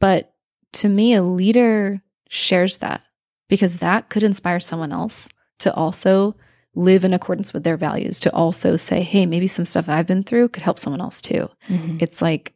But 0.00 0.32
to 0.74 0.88
me, 0.88 1.14
a 1.14 1.22
leader 1.22 2.02
shares 2.28 2.78
that 2.78 3.04
because 3.48 3.78
that 3.78 4.08
could 4.08 4.22
inspire 4.22 4.60
someone 4.60 4.92
else 4.92 5.28
to 5.58 5.72
also 5.74 6.36
live 6.74 7.02
in 7.04 7.12
accordance 7.14 7.52
with 7.52 7.64
their 7.64 7.76
values, 7.76 8.20
to 8.20 8.32
also 8.32 8.76
say, 8.76 9.02
hey, 9.02 9.26
maybe 9.26 9.46
some 9.46 9.64
stuff 9.64 9.88
I've 9.88 10.06
been 10.06 10.22
through 10.22 10.50
could 10.50 10.62
help 10.62 10.78
someone 10.78 11.00
else 11.00 11.20
too. 11.20 11.48
Mhm. 11.68 12.00
It's 12.00 12.22
like 12.22 12.54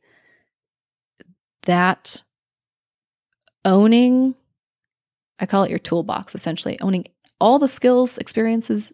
that 1.62 2.22
owning, 3.64 4.34
I 5.38 5.46
call 5.46 5.64
it 5.64 5.70
your 5.70 5.78
toolbox 5.78 6.34
essentially, 6.34 6.78
owning 6.80 7.06
all 7.40 7.58
the 7.58 7.68
skills, 7.68 8.18
experiences, 8.18 8.92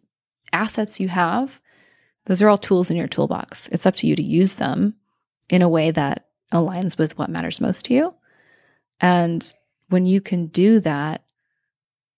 assets 0.53 1.01
you 1.01 1.09
have. 1.09 1.61
Those 2.27 2.41
are 2.41 2.49
all 2.49 2.59
tools 2.59 2.91
in 2.91 2.97
your 2.97 3.09
toolbox. 3.09 3.69
It's 3.69 3.87
up 3.87 3.97
to 3.97 4.07
you 4.07 4.17
to 4.17 4.23
use 4.23 4.55
them 4.55 4.95
in 5.51 5.63
a 5.63 5.69
way 5.69 5.91
that 5.91 6.27
aligns 6.53 6.97
with 6.97 7.19
what 7.19 7.31
matters 7.31 7.61
most 7.61 7.87
to 7.87 7.95
you. 7.95 8.15
And 9.01 9.53
when 9.89 10.07
you 10.07 10.21
can 10.21 10.47
do 10.47 10.81
that, 10.81 11.25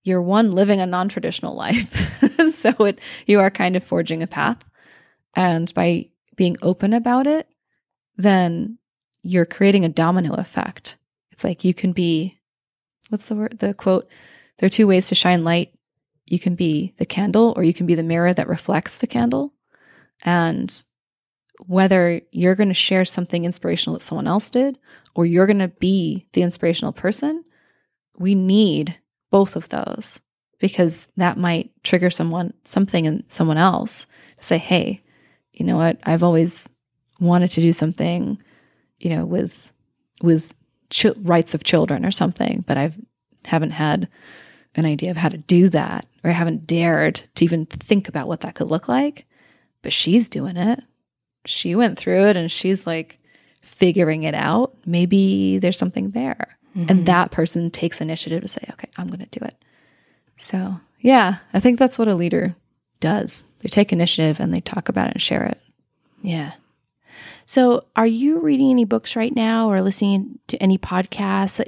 you're 0.02 0.22
one 0.22 0.52
living 0.52 0.80
a 0.80 0.86
non-traditional 0.86 1.54
life. 1.54 1.94
so 2.52 2.70
it 2.84 3.00
you 3.26 3.40
are 3.40 3.50
kind 3.50 3.76
of 3.76 3.84
forging 3.84 4.22
a 4.22 4.26
path. 4.26 4.64
And 5.34 5.72
by 5.74 6.08
being 6.36 6.56
open 6.62 6.92
about 6.92 7.26
it, 7.26 7.48
then 8.16 8.78
you're 9.22 9.46
creating 9.46 9.84
a 9.84 9.90
domino 9.90 10.34
effect. 10.34 10.96
It's 11.32 11.44
like 11.44 11.64
you 11.64 11.74
can 11.74 11.92
be 11.92 12.38
what's 13.08 13.26
the 13.26 13.34
word 13.34 13.58
the 13.58 13.74
quote 13.74 14.08
there 14.58 14.66
are 14.66 14.70
two 14.70 14.86
ways 14.86 15.08
to 15.08 15.14
shine 15.14 15.42
light. 15.42 15.72
You 16.26 16.38
can 16.38 16.54
be 16.54 16.94
the 16.98 17.06
candle 17.06 17.54
or 17.56 17.64
you 17.64 17.74
can 17.74 17.86
be 17.86 17.94
the 17.94 18.02
mirror 18.02 18.32
that 18.32 18.48
reflects 18.48 18.98
the 18.98 19.06
candle. 19.06 19.54
And 20.22 20.84
whether 21.66 22.20
you're 22.30 22.54
going 22.54 22.68
to 22.68 22.74
share 22.74 23.04
something 23.04 23.44
inspirational 23.44 23.98
that 23.98 24.04
someone 24.04 24.26
else 24.26 24.50
did 24.50 24.78
or 25.14 25.24
you're 25.26 25.46
going 25.46 25.58
to 25.58 25.68
be 25.68 26.26
the 26.34 26.42
inspirational 26.42 26.92
person, 26.92 27.42
we 28.18 28.34
need 28.34 28.98
both 29.30 29.56
of 29.56 29.68
those 29.68 30.20
because 30.58 31.08
that 31.16 31.38
might 31.38 31.70
trigger 31.82 32.10
someone 32.10 32.52
something 32.64 33.04
in 33.04 33.24
someone 33.28 33.58
else 33.58 34.06
to 34.38 34.44
say, 34.44 34.58
"Hey, 34.58 35.02
you 35.52 35.64
know 35.64 35.76
what? 35.76 35.98
I've 36.04 36.22
always 36.22 36.68
wanted 37.18 37.50
to 37.52 37.60
do 37.60 37.72
something, 37.72 38.40
you 38.98 39.10
know, 39.10 39.24
with 39.24 39.70
with 40.22 40.54
ch- 40.90 41.06
rights 41.18 41.54
of 41.54 41.64
children 41.64 42.04
or 42.04 42.10
something, 42.10 42.64
but 42.66 42.76
I've 42.76 42.96
haven't 43.44 43.72
had 43.72 44.08
an 44.74 44.84
idea 44.84 45.10
of 45.10 45.16
how 45.16 45.28
to 45.28 45.38
do 45.38 45.68
that 45.70 46.06
or 46.22 46.30
I 46.30 46.34
haven't 46.34 46.66
dared 46.66 47.22
to 47.36 47.44
even 47.44 47.66
think 47.66 48.08
about 48.08 48.28
what 48.28 48.40
that 48.40 48.54
could 48.54 48.68
look 48.68 48.88
like. 48.88 49.26
But 49.82 49.92
she's 49.92 50.28
doing 50.28 50.56
it. 50.56 50.82
She 51.46 51.74
went 51.74 51.98
through 51.98 52.26
it 52.26 52.36
and 52.36 52.50
she's 52.50 52.86
like 52.86 53.18
figuring 53.62 54.24
it 54.24 54.34
out. 54.34 54.76
Maybe 54.86 55.58
there's 55.58 55.78
something 55.78 56.10
there. 56.10 56.58
Mhm. 56.76 56.90
And 56.90 57.06
that 57.06 57.30
person 57.30 57.70
takes 57.70 58.00
initiative 58.00 58.42
to 58.42 58.48
say, 58.48 58.60
okay, 58.70 58.88
I'm 58.96 59.08
going 59.08 59.20
to 59.26 59.38
do 59.38 59.44
it. 59.44 59.54
So, 60.36 60.80
yeah, 61.00 61.38
I 61.52 61.60
think 61.60 61.78
that's 61.78 61.98
what 61.98 62.08
a 62.08 62.14
leader 62.14 62.54
does. 63.00 63.44
They 63.60 63.68
take 63.68 63.92
initiative 63.92 64.40
and 64.40 64.54
they 64.54 64.60
talk 64.60 64.88
about 64.88 65.08
it 65.08 65.14
and 65.14 65.22
share 65.22 65.44
it. 65.44 65.60
Yeah. 66.22 66.52
So, 67.46 67.84
are 67.96 68.06
you 68.06 68.38
reading 68.38 68.70
any 68.70 68.84
books 68.84 69.16
right 69.16 69.34
now 69.34 69.70
or 69.70 69.80
listening 69.82 70.38
to 70.48 70.56
any 70.62 70.78
podcasts? 70.78 71.60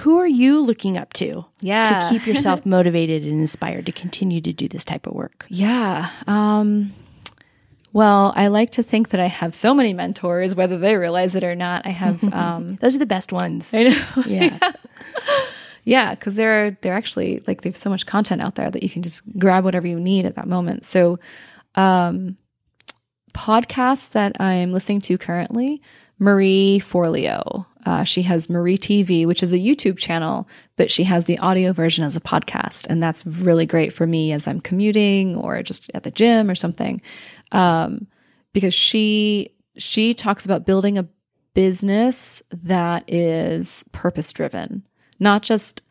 who 0.00 0.18
are 0.18 0.26
you 0.26 0.58
looking 0.62 0.96
up 0.96 1.12
to 1.12 1.44
Yeah. 1.60 1.84
to 1.84 2.08
keep 2.08 2.26
yourself 2.26 2.64
motivated 2.66 3.24
and 3.24 3.40
inspired 3.40 3.84
to 3.86 3.92
continue 3.92 4.40
to 4.40 4.50
do 4.52 4.66
this 4.66 4.84
type 4.86 5.06
of 5.06 5.12
work? 5.12 5.44
Yeah. 5.50 6.08
Um, 6.26 6.94
well, 7.92 8.32
I 8.36 8.48
like 8.48 8.70
to 8.70 8.82
think 8.82 9.10
that 9.10 9.20
I 9.20 9.26
have 9.26 9.54
so 9.54 9.74
many 9.74 9.92
mentors, 9.92 10.54
whether 10.54 10.78
they 10.78 10.96
realize 10.96 11.34
it 11.34 11.44
or 11.44 11.54
not. 11.54 11.86
I 11.86 11.90
have, 11.90 12.22
um, 12.34 12.76
Those 12.76 12.96
are 12.96 13.00
the 13.00 13.06
best 13.06 13.32
ones. 13.32 13.72
I 13.74 13.84
know. 13.84 14.02
Yeah. 14.26 14.58
Yeah, 15.84 16.14
because 16.14 16.36
they're 16.36 16.78
they're 16.80 16.94
actually 16.94 17.42
like 17.48 17.62
they 17.62 17.68
have 17.68 17.76
so 17.76 17.90
much 17.90 18.06
content 18.06 18.40
out 18.40 18.54
there 18.54 18.70
that 18.70 18.84
you 18.84 18.88
can 18.88 19.02
just 19.02 19.20
grab 19.36 19.64
whatever 19.64 19.86
you 19.88 19.98
need 19.98 20.26
at 20.26 20.36
that 20.36 20.46
moment. 20.46 20.84
So, 20.84 21.18
um, 21.74 22.36
podcasts 23.34 24.10
that 24.10 24.40
I'm 24.40 24.72
listening 24.72 25.00
to 25.00 25.18
currently, 25.18 25.82
Marie 26.20 26.80
Forleo. 26.80 27.66
Uh, 27.84 28.04
she 28.04 28.22
has 28.22 28.48
Marie 28.48 28.78
TV, 28.78 29.26
which 29.26 29.42
is 29.42 29.52
a 29.52 29.58
YouTube 29.58 29.98
channel, 29.98 30.48
but 30.76 30.88
she 30.88 31.02
has 31.02 31.24
the 31.24 31.38
audio 31.40 31.72
version 31.72 32.04
as 32.04 32.16
a 32.16 32.20
podcast, 32.20 32.86
and 32.88 33.02
that's 33.02 33.26
really 33.26 33.66
great 33.66 33.92
for 33.92 34.06
me 34.06 34.30
as 34.30 34.46
I'm 34.46 34.60
commuting 34.60 35.36
or 35.36 35.64
just 35.64 35.90
at 35.94 36.04
the 36.04 36.12
gym 36.12 36.48
or 36.48 36.54
something, 36.54 37.02
um, 37.52 38.06
because 38.52 38.74
she 38.74 39.54
she 39.76 40.14
talks 40.14 40.44
about 40.44 40.66
building 40.66 40.98
a 40.98 41.08
business 41.54 42.42
that 42.50 43.04
is 43.08 43.84
purpose 43.92 44.32
driven 44.32 44.82
not 45.20 45.42
just 45.42 45.82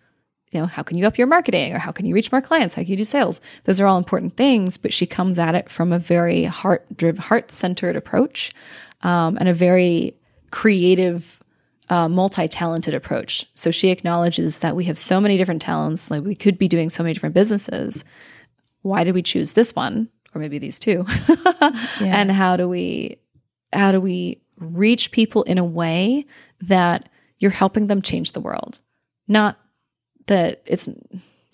you 0.51 0.59
know 0.59 0.65
how 0.65 0.83
can 0.83 0.97
you 0.97 1.07
up 1.07 1.17
your 1.17 1.27
marketing 1.27 1.73
or 1.73 1.79
how 1.79 1.91
can 1.91 2.05
you 2.05 2.13
reach 2.13 2.31
more 2.31 2.41
clients? 2.41 2.75
How 2.75 2.81
can 2.81 2.91
you 2.91 2.97
do 2.97 3.05
sales? 3.05 3.39
Those 3.63 3.79
are 3.79 3.88
all 3.88 3.97
important 3.97 4.35
things 4.38 4.77
but 4.77 4.93
she 4.93 5.05
comes 5.05 5.39
at 5.39 5.55
it 5.55 5.69
from 5.69 5.91
a 5.91 5.99
very 5.99 6.43
heart 6.43 6.85
driven 6.95 7.21
heart 7.21 7.51
centered 7.51 7.95
approach 7.95 8.51
um, 9.01 9.38
and 9.38 9.47
a 9.47 9.53
very 9.53 10.15
creative 10.51 11.41
uh, 11.89 12.07
multi-talented 12.07 12.93
approach. 12.93 13.45
So 13.53 13.71
she 13.71 13.89
acknowledges 13.89 14.59
that 14.59 14.75
we 14.75 14.85
have 14.85 14.97
so 14.97 15.19
many 15.19 15.38
different 15.38 15.61
talents 15.61 16.09
like 16.09 16.23
we 16.23 16.35
could 16.35 16.57
be 16.57 16.67
doing 16.67 16.89
so 16.89 17.03
many 17.03 17.13
different 17.13 17.35
businesses. 17.35 18.05
Why 18.81 19.03
did 19.03 19.13
we 19.13 19.21
choose 19.21 19.53
this 19.53 19.75
one 19.75 20.09
or 20.34 20.41
maybe 20.41 20.58
these 20.58 20.80
two. 20.80 21.06
And 22.02 22.32
how 22.32 22.58
do 22.58 22.68
we 22.68 23.18
how 23.74 23.91
do 23.91 24.02
we 24.02 24.41
reach 24.58 25.12
people 25.12 25.44
in 25.44 25.58
a 25.58 25.64
way 25.64 26.26
that 26.62 27.10
you're 27.40 27.52
helping 27.52 27.88
them 27.88 28.02
change 28.02 28.32
the 28.32 28.41
world? 28.41 28.80
Not 29.28 29.58
that 30.28 30.62
it's 30.66 30.90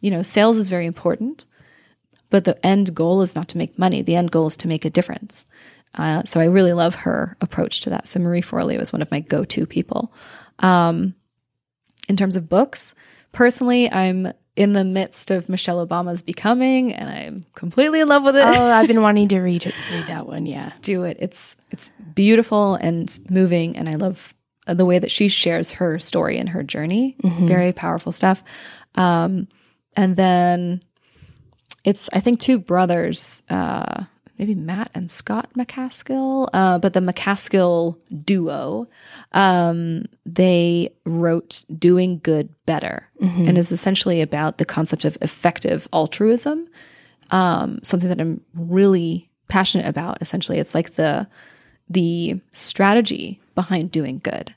you 0.01 0.11
know 0.11 0.21
sales 0.21 0.57
is 0.57 0.69
very 0.69 0.85
important 0.85 1.45
but 2.29 2.43
the 2.43 2.65
end 2.65 2.93
goal 2.93 3.21
is 3.21 3.35
not 3.35 3.47
to 3.47 3.57
make 3.57 3.79
money. 3.79 4.01
The 4.01 4.17
end 4.17 4.31
goal 4.31 4.47
is 4.47 4.57
to 4.57 4.67
make 4.67 4.83
a 4.83 4.89
difference. 4.89 5.45
Uh, 5.95 6.23
so 6.23 6.41
i 6.41 6.45
really 6.45 6.73
love 6.73 6.93
her 6.95 7.37
approach 7.39 7.81
to 7.81 7.89
that. 7.89 8.07
So 8.07 8.19
marie 8.19 8.41
forleo 8.41 8.81
is 8.81 8.91
one 8.91 9.01
of 9.01 9.11
my 9.11 9.21
go-to 9.21 9.65
people. 9.65 10.13
Um, 10.59 11.15
in 12.09 12.15
terms 12.15 12.35
of 12.35 12.49
books 12.49 12.95
personally 13.31 13.91
i'm 13.91 14.31
in 14.57 14.73
the 14.73 14.83
midst 14.83 15.29
of 15.31 15.47
michelle 15.47 15.85
obama's 15.85 16.21
becoming 16.21 16.91
and 16.93 17.09
i'm 17.09 17.43
completely 17.55 17.99
in 18.01 18.07
love 18.07 18.23
with 18.23 18.35
it 18.35 18.43
Oh, 18.43 18.71
I've 18.71 18.87
been 18.87 19.01
wanting 19.07 19.27
to 19.29 19.39
read 19.39 19.63
read 19.65 20.07
that 20.07 20.25
one. 20.27 20.45
Yeah. 20.45 20.71
do 20.81 21.03
it. 21.03 21.15
It's 21.19 21.55
it's 21.71 21.91
beautiful 22.15 22.75
and 22.75 23.07
moving, 23.29 23.77
and 23.77 23.87
I 23.87 23.93
love 23.95 24.33
uh, 24.67 24.73
the 24.73 24.85
way 24.85 24.99
that 24.99 25.11
she 25.11 25.27
shares 25.27 25.71
her 25.71 25.99
story 25.99 26.37
and 26.39 26.49
her 26.49 26.63
journey. 26.63 27.15
Very 27.23 27.71
powerful 27.73 28.11
stuff. 28.11 28.43
Um, 28.95 29.47
and 29.95 30.15
then 30.15 30.81
it's 31.83 32.09
I 32.13 32.19
think 32.19 32.39
two 32.39 32.57
brothers, 32.59 33.43
uh, 33.49 34.05
maybe 34.37 34.55
Matt 34.55 34.89
and 34.93 35.09
Scott 35.09 35.49
MacAskill, 35.57 36.49
uh, 36.53 36.77
but 36.79 36.93
the 36.93 36.99
MacAskill 36.99 37.97
duo. 38.23 38.87
Um, 39.31 40.05
they 40.25 40.93
wrote 41.05 41.63
"Doing 41.77 42.19
Good 42.23 42.49
Better" 42.65 43.07
and 43.47 43.57
is 43.57 43.71
essentially 43.71 44.21
about 44.21 44.57
the 44.57 44.65
concept 44.65 45.05
of 45.05 45.17
effective 45.21 45.87
altruism 45.91 46.67
um, 47.31 47.79
something 47.83 48.09
that 48.09 48.19
I'm 48.19 48.41
really 48.53 49.29
passionate 49.47 49.87
about. 49.87 50.21
Essentially, 50.21 50.59
it's 50.59 50.75
like 50.75 50.95
the 50.95 51.27
the 51.89 52.39
strategy 52.51 53.39
behind 53.55 53.91
doing 53.91 54.19
good, 54.23 54.53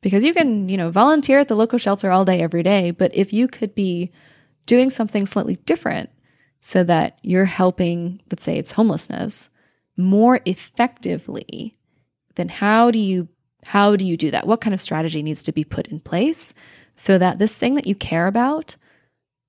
because 0.00 0.24
you 0.24 0.34
can 0.34 0.68
you 0.68 0.76
know 0.76 0.90
volunteer 0.90 1.40
at 1.40 1.48
the 1.48 1.56
local 1.56 1.78
shelter 1.78 2.10
all 2.10 2.24
day 2.24 2.40
every 2.40 2.62
day, 2.62 2.90
but 2.90 3.14
if 3.14 3.32
you 3.32 3.48
could 3.48 3.74
be 3.74 4.10
doing 4.66 4.90
something 4.90 5.26
slightly 5.26 5.56
different, 5.66 6.10
so 6.66 6.82
that 6.82 7.18
you're 7.20 7.44
helping, 7.44 8.22
let's 8.30 8.42
say 8.42 8.56
it's 8.56 8.72
homelessness, 8.72 9.50
more 9.98 10.40
effectively, 10.46 11.74
then 12.36 12.48
how 12.48 12.90
do 12.90 12.98
you 12.98 13.28
how 13.66 13.96
do 13.96 14.06
you 14.06 14.16
do 14.16 14.30
that? 14.30 14.46
What 14.46 14.60
kind 14.60 14.74
of 14.74 14.80
strategy 14.80 15.22
needs 15.22 15.42
to 15.42 15.52
be 15.52 15.64
put 15.64 15.88
in 15.88 16.00
place 16.00 16.52
so 16.96 17.16
that 17.18 17.38
this 17.38 17.56
thing 17.56 17.74
that 17.76 17.86
you 17.86 17.94
care 17.94 18.26
about 18.26 18.76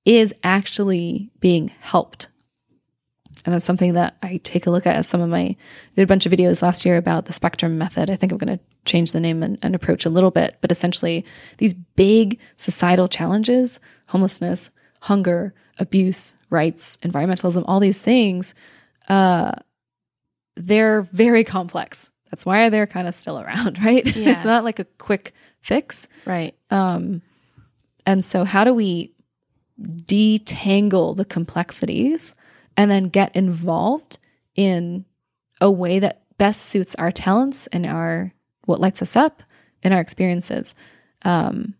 is 0.06 0.32
actually 0.42 1.30
being 1.40 1.68
helped 1.80 2.28
and 3.44 3.54
that's 3.54 3.64
something 3.64 3.94
that 3.94 4.16
I 4.22 4.40
take 4.42 4.66
a 4.66 4.70
look 4.70 4.86
at 4.86 4.96
as 4.96 5.06
some 5.06 5.20
of 5.20 5.28
my 5.28 5.38
I 5.38 5.56
did 5.94 6.02
a 6.02 6.06
bunch 6.06 6.26
of 6.26 6.32
videos 6.32 6.62
last 6.62 6.84
year 6.84 6.96
about 6.96 7.26
the 7.26 7.32
spectrum 7.32 7.76
method. 7.78 8.10
I 8.10 8.16
think 8.16 8.32
I'm 8.32 8.38
going 8.38 8.58
to 8.58 8.64
change 8.84 9.12
the 9.12 9.20
name 9.20 9.42
and, 9.42 9.58
and 9.62 9.74
approach 9.74 10.06
a 10.06 10.10
little 10.10 10.30
bit, 10.30 10.56
but 10.60 10.72
essentially 10.72 11.24
these 11.58 11.74
big 11.74 12.38
societal 12.56 13.08
challenges, 13.08 13.78
homelessness, 14.08 14.70
hunger, 15.02 15.54
abuse, 15.78 16.34
rights, 16.50 16.96
environmentalism, 16.98 17.64
all 17.66 17.80
these 17.80 18.00
things, 18.00 18.54
uh, 19.08 19.52
they're 20.56 21.02
very 21.02 21.44
complex. 21.44 22.10
That's 22.30 22.44
why 22.44 22.68
they're 22.68 22.86
kind 22.86 23.08
of 23.08 23.14
still 23.14 23.40
around, 23.40 23.78
right? 23.84 24.04
Yeah. 24.16 24.30
it's 24.30 24.44
not 24.44 24.64
like 24.64 24.78
a 24.78 24.84
quick 24.84 25.32
fix. 25.60 26.08
Right. 26.24 26.54
Um, 26.70 27.22
and 28.04 28.24
so, 28.24 28.44
how 28.44 28.64
do 28.64 28.72
we 28.72 29.12
detangle 29.80 31.16
the 31.16 31.24
complexities 31.24 32.34
and 32.76 32.90
then 32.90 33.08
get 33.08 33.34
involved 33.36 34.18
in 34.54 35.04
a 35.60 35.70
way 35.70 35.98
that 35.98 36.22
best 36.38 36.62
suits 36.62 36.94
our 36.96 37.10
talents 37.10 37.66
and 37.68 37.86
our 37.86 38.32
what 38.64 38.80
lights 38.80 39.02
us 39.02 39.16
up 39.16 39.42
in 39.82 39.92
our 39.92 40.00
experiences? 40.00 40.74
Um, 41.24 41.74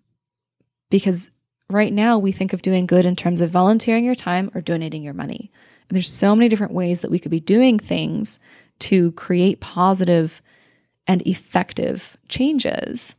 because 0.90 1.30
right 1.68 1.92
now 1.92 2.18
we 2.18 2.32
think 2.32 2.52
of 2.52 2.62
doing 2.62 2.86
good 2.86 3.06
in 3.06 3.16
terms 3.16 3.40
of 3.40 3.50
volunteering 3.50 4.04
your 4.04 4.14
time 4.14 4.50
or 4.54 4.60
donating 4.60 5.02
your 5.02 5.14
money. 5.14 5.50
And 5.88 5.96
there's 5.96 6.12
so 6.12 6.34
many 6.34 6.48
different 6.48 6.72
ways 6.72 7.00
that 7.00 7.10
we 7.10 7.18
could 7.18 7.30
be 7.30 7.40
doing 7.40 7.78
things 7.78 8.38
to 8.80 9.12
create 9.12 9.60
positive 9.60 10.42
and 11.06 11.22
effective 11.22 12.16
changes 12.28 13.14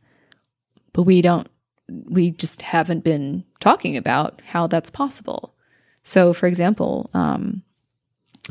but 0.92 1.04
we 1.04 1.22
don't 1.22 1.48
we 2.10 2.30
just 2.32 2.60
haven't 2.60 3.04
been 3.04 3.44
talking 3.60 3.96
about 3.96 4.42
how 4.44 4.66
that's 4.66 4.90
possible 4.90 5.54
so 6.02 6.32
for 6.32 6.46
example 6.46 7.08
um, 7.14 7.62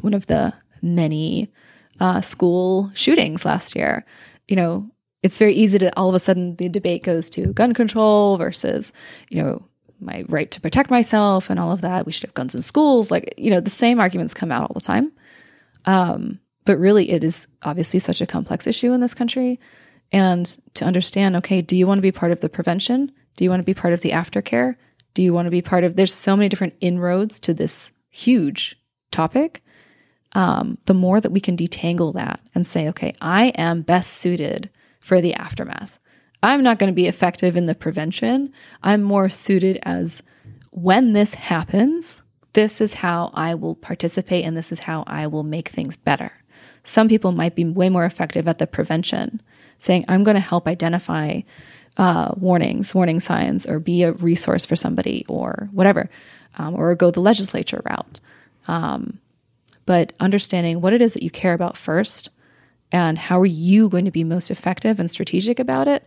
one 0.02 0.14
of 0.14 0.28
the 0.28 0.54
many 0.82 1.52
uh, 2.00 2.22
school 2.22 2.90
shootings 2.94 3.46
last 3.46 3.76
year 3.76 4.06
you 4.48 4.56
know 4.56 4.90
it's 5.24 5.40
very 5.40 5.54
easy 5.54 5.78
to 5.78 5.96
all 5.98 6.10
of 6.10 6.16
a 6.16 6.20
sudden 6.20 6.56
the 6.56 6.70
debate 6.70 7.04
goes 7.04 7.30
to 7.30 7.54
gun 7.54 7.74
control 7.74 8.38
versus 8.38 8.94
you 9.30 9.42
know 9.44 9.67
my 10.00 10.26
right 10.28 10.50
to 10.52 10.62
protect 10.62 10.90
myself 10.90 11.50
and 11.50 11.60
all 11.60 11.72
of 11.72 11.82
that. 11.82 12.06
We 12.06 12.12
should 12.12 12.24
have 12.24 12.34
guns 12.34 12.56
in 12.56 12.62
schools. 12.62 13.12
Like 13.12 13.34
you 13.38 13.52
know 13.52 13.60
the 13.60 13.70
same 13.70 14.00
arguments 14.00 14.34
come 14.34 14.52
out 14.52 14.64
all 14.64 14.74
the 14.74 14.82
time. 14.82 15.12
Um, 15.86 16.40
but 16.66 16.78
really 16.78 17.10
it 17.12 17.24
is 17.24 17.48
obviously 17.64 18.00
such 18.00 18.22
a 18.22 18.28
complex 18.28 18.68
issue 18.68 18.92
in 18.94 19.02
this 19.02 19.14
country. 19.14 19.60
And 20.12 20.46
to 20.76 20.86
understand 20.86 21.36
okay 21.38 21.62
do 21.62 21.78
you 21.78 21.88
want 21.88 21.98
to 21.98 22.04
be 22.04 22.12
part 22.12 22.32
of 22.32 22.42
the 22.42 22.50
prevention? 22.50 23.12
Do 23.36 23.44
you 23.44 23.50
want 23.50 23.62
to 23.62 23.66
be 23.66 23.74
part 23.74 23.94
of 23.94 24.02
the 24.02 24.12
aftercare? 24.12 24.76
Do 25.14 25.24
you 25.24 25.34
want 25.34 25.48
to 25.48 25.52
be 25.52 25.62
part 25.62 25.84
of 25.84 25.96
there's 25.96 26.14
so 26.14 26.36
many 26.36 26.50
different 26.50 26.76
inroads 26.80 27.40
to 27.40 27.54
this 27.54 27.92
huge 28.10 28.76
topic. 29.12 29.64
Um, 30.34 30.78
the 30.86 30.94
more 30.94 31.22
that 31.22 31.32
we 31.32 31.40
can 31.40 31.56
detangle 31.56 32.14
that 32.14 32.42
and 32.54 32.68
say 32.68 32.90
okay 32.90 33.14
i 33.22 33.46
am 33.56 33.82
best 33.82 34.14
suited 34.14 34.70
for 35.00 35.22
the 35.22 35.34
aftermath 35.34 35.98
i'm 36.44 36.64
not 36.64 36.80
going 36.80 36.92
to 36.92 36.96
be 36.96 37.08
effective 37.08 37.56
in 37.56 37.66
the 37.66 37.76
prevention 37.76 38.52
i'm 38.84 39.02
more 39.02 39.30
suited 39.30 39.80
as 39.84 40.24
when 40.72 41.14
this 41.14 41.34
happens 41.34 42.22
this 42.54 42.82
is 42.82 42.96
how 42.96 43.32
i 43.34 43.54
will 43.54 43.76
participate 43.76 44.46
and 44.46 44.56
this 44.58 44.72
is 44.72 44.80
how 44.80 45.04
i 45.08 45.28
will 45.28 45.44
make 45.44 45.70
things 45.70 45.96
better 45.96 46.32
some 46.88 47.10
people 47.10 47.34
might 47.34 47.54
be 47.54 47.66
way 47.66 47.90
more 47.90 48.06
effective 48.06 48.48
at 48.48 48.60
the 48.60 48.66
prevention, 48.66 49.42
saying, 49.78 50.06
I'm 50.08 50.24
going 50.24 50.36
to 50.36 50.42
help 50.42 50.68
identify 50.68 51.42
uh, 51.98 52.32
warnings, 52.38 52.96
warning 52.96 53.20
signs, 53.20 53.66
or 53.66 53.80
be 53.80 54.04
a 54.04 54.14
resource 54.14 54.66
for 54.66 54.78
somebody, 54.78 55.26
or 55.28 55.68
whatever, 55.74 56.10
um, 56.58 56.76
or 56.76 56.96
go 56.96 57.12
the 57.12 57.20
legislature 57.20 57.82
route. 57.86 58.22
Um, 58.70 59.20
but 59.86 60.14
understanding 60.22 60.80
what 60.80 60.94
it 60.94 61.02
is 61.02 61.14
that 61.14 61.24
you 61.24 61.30
care 61.30 61.54
about 61.54 61.76
first 61.76 62.30
and 62.92 63.18
how 63.18 63.40
are 63.40 63.46
you 63.46 63.90
going 63.90 64.06
to 64.06 64.12
be 64.12 64.24
most 64.24 64.50
effective 64.52 65.00
and 65.00 65.10
strategic 65.12 65.60
about 65.60 65.88
it. 65.88 66.04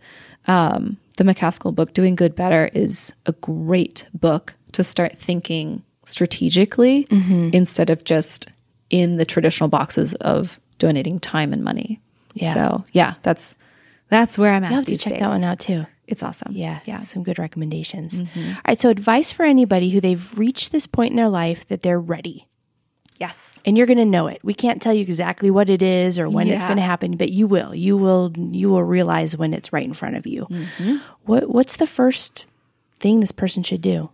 Um, 0.47 0.97
the 1.17 1.23
MacAskill 1.23 1.75
book, 1.75 1.93
Doing 1.93 2.15
Good 2.15 2.35
Better, 2.35 2.69
is 2.73 3.13
a 3.25 3.31
great 3.33 4.07
book 4.13 4.55
to 4.71 4.83
start 4.83 5.13
thinking 5.13 5.83
strategically 6.05 7.07
instead 7.53 7.89
of 7.89 8.03
just 8.03 8.49
in 8.89 9.17
the 9.17 9.25
traditional 9.25 9.69
boxes 9.69 10.13
of 10.15 10.59
donating 10.79 11.19
time 11.19 11.53
and 11.53 11.63
money. 11.63 11.99
Yeah. 12.33 12.53
So 12.53 12.83
yeah, 12.93 13.15
that's 13.21 13.55
that's 14.09 14.37
where 14.37 14.53
I'm 14.53 14.63
at 14.63 14.71
I'll 14.71 14.77
have 14.77 14.85
to 14.87 14.97
check 14.97 15.13
days. 15.13 15.19
that 15.21 15.29
one 15.29 15.43
out 15.43 15.59
too. 15.59 15.85
It's 16.07 16.23
awesome. 16.23 16.51
Yeah, 16.53 16.79
Yeah. 16.85 16.99
some 16.99 17.23
good 17.23 17.39
recommendations. 17.39 18.21
Mhm. 18.21 18.49
All 18.55 18.61
right, 18.67 18.79
so 18.79 18.89
advice 18.89 19.31
for 19.31 19.43
anybody 19.43 19.91
who 19.91 20.01
they've 20.01 20.37
reached 20.37 20.71
this 20.73 20.85
point 20.87 21.11
in 21.11 21.15
their 21.15 21.29
life 21.29 21.65
that 21.69 21.81
they're 21.83 21.99
ready. 21.99 22.47
Yes. 23.21 23.61
And 23.65 23.77
you're 23.77 23.85
going 23.85 23.99
to 23.99 24.05
know 24.05 24.25
it. 24.25 24.39
We 24.43 24.55
can't 24.55 24.81
tell 24.81 24.95
you 24.95 25.03
exactly 25.03 25.51
what 25.51 25.69
it 25.69 25.83
is 25.83 26.19
or 26.19 26.27
when 26.27 26.47
it's 26.47 26.63
going 26.63 26.77
to 26.77 26.81
happen, 26.81 27.17
but 27.17 27.29
you 27.29 27.45
will. 27.45 27.75
You 27.75 27.95
will 27.95 28.33
you 28.35 28.71
will 28.71 28.83
realize 28.83 29.37
when 29.37 29.53
it's 29.53 29.71
right 29.71 29.85
in 29.85 29.93
front 29.93 30.15
of 30.15 30.25
you. 30.25 30.47
Mm-hmm. 30.49 30.97
What 31.25 31.47
what's 31.47 31.77
the 31.77 31.85
first 31.85 32.47
thing 32.99 33.19
this 33.19 33.31
person 33.31 33.61
should 33.61 33.83
do? 33.83 34.09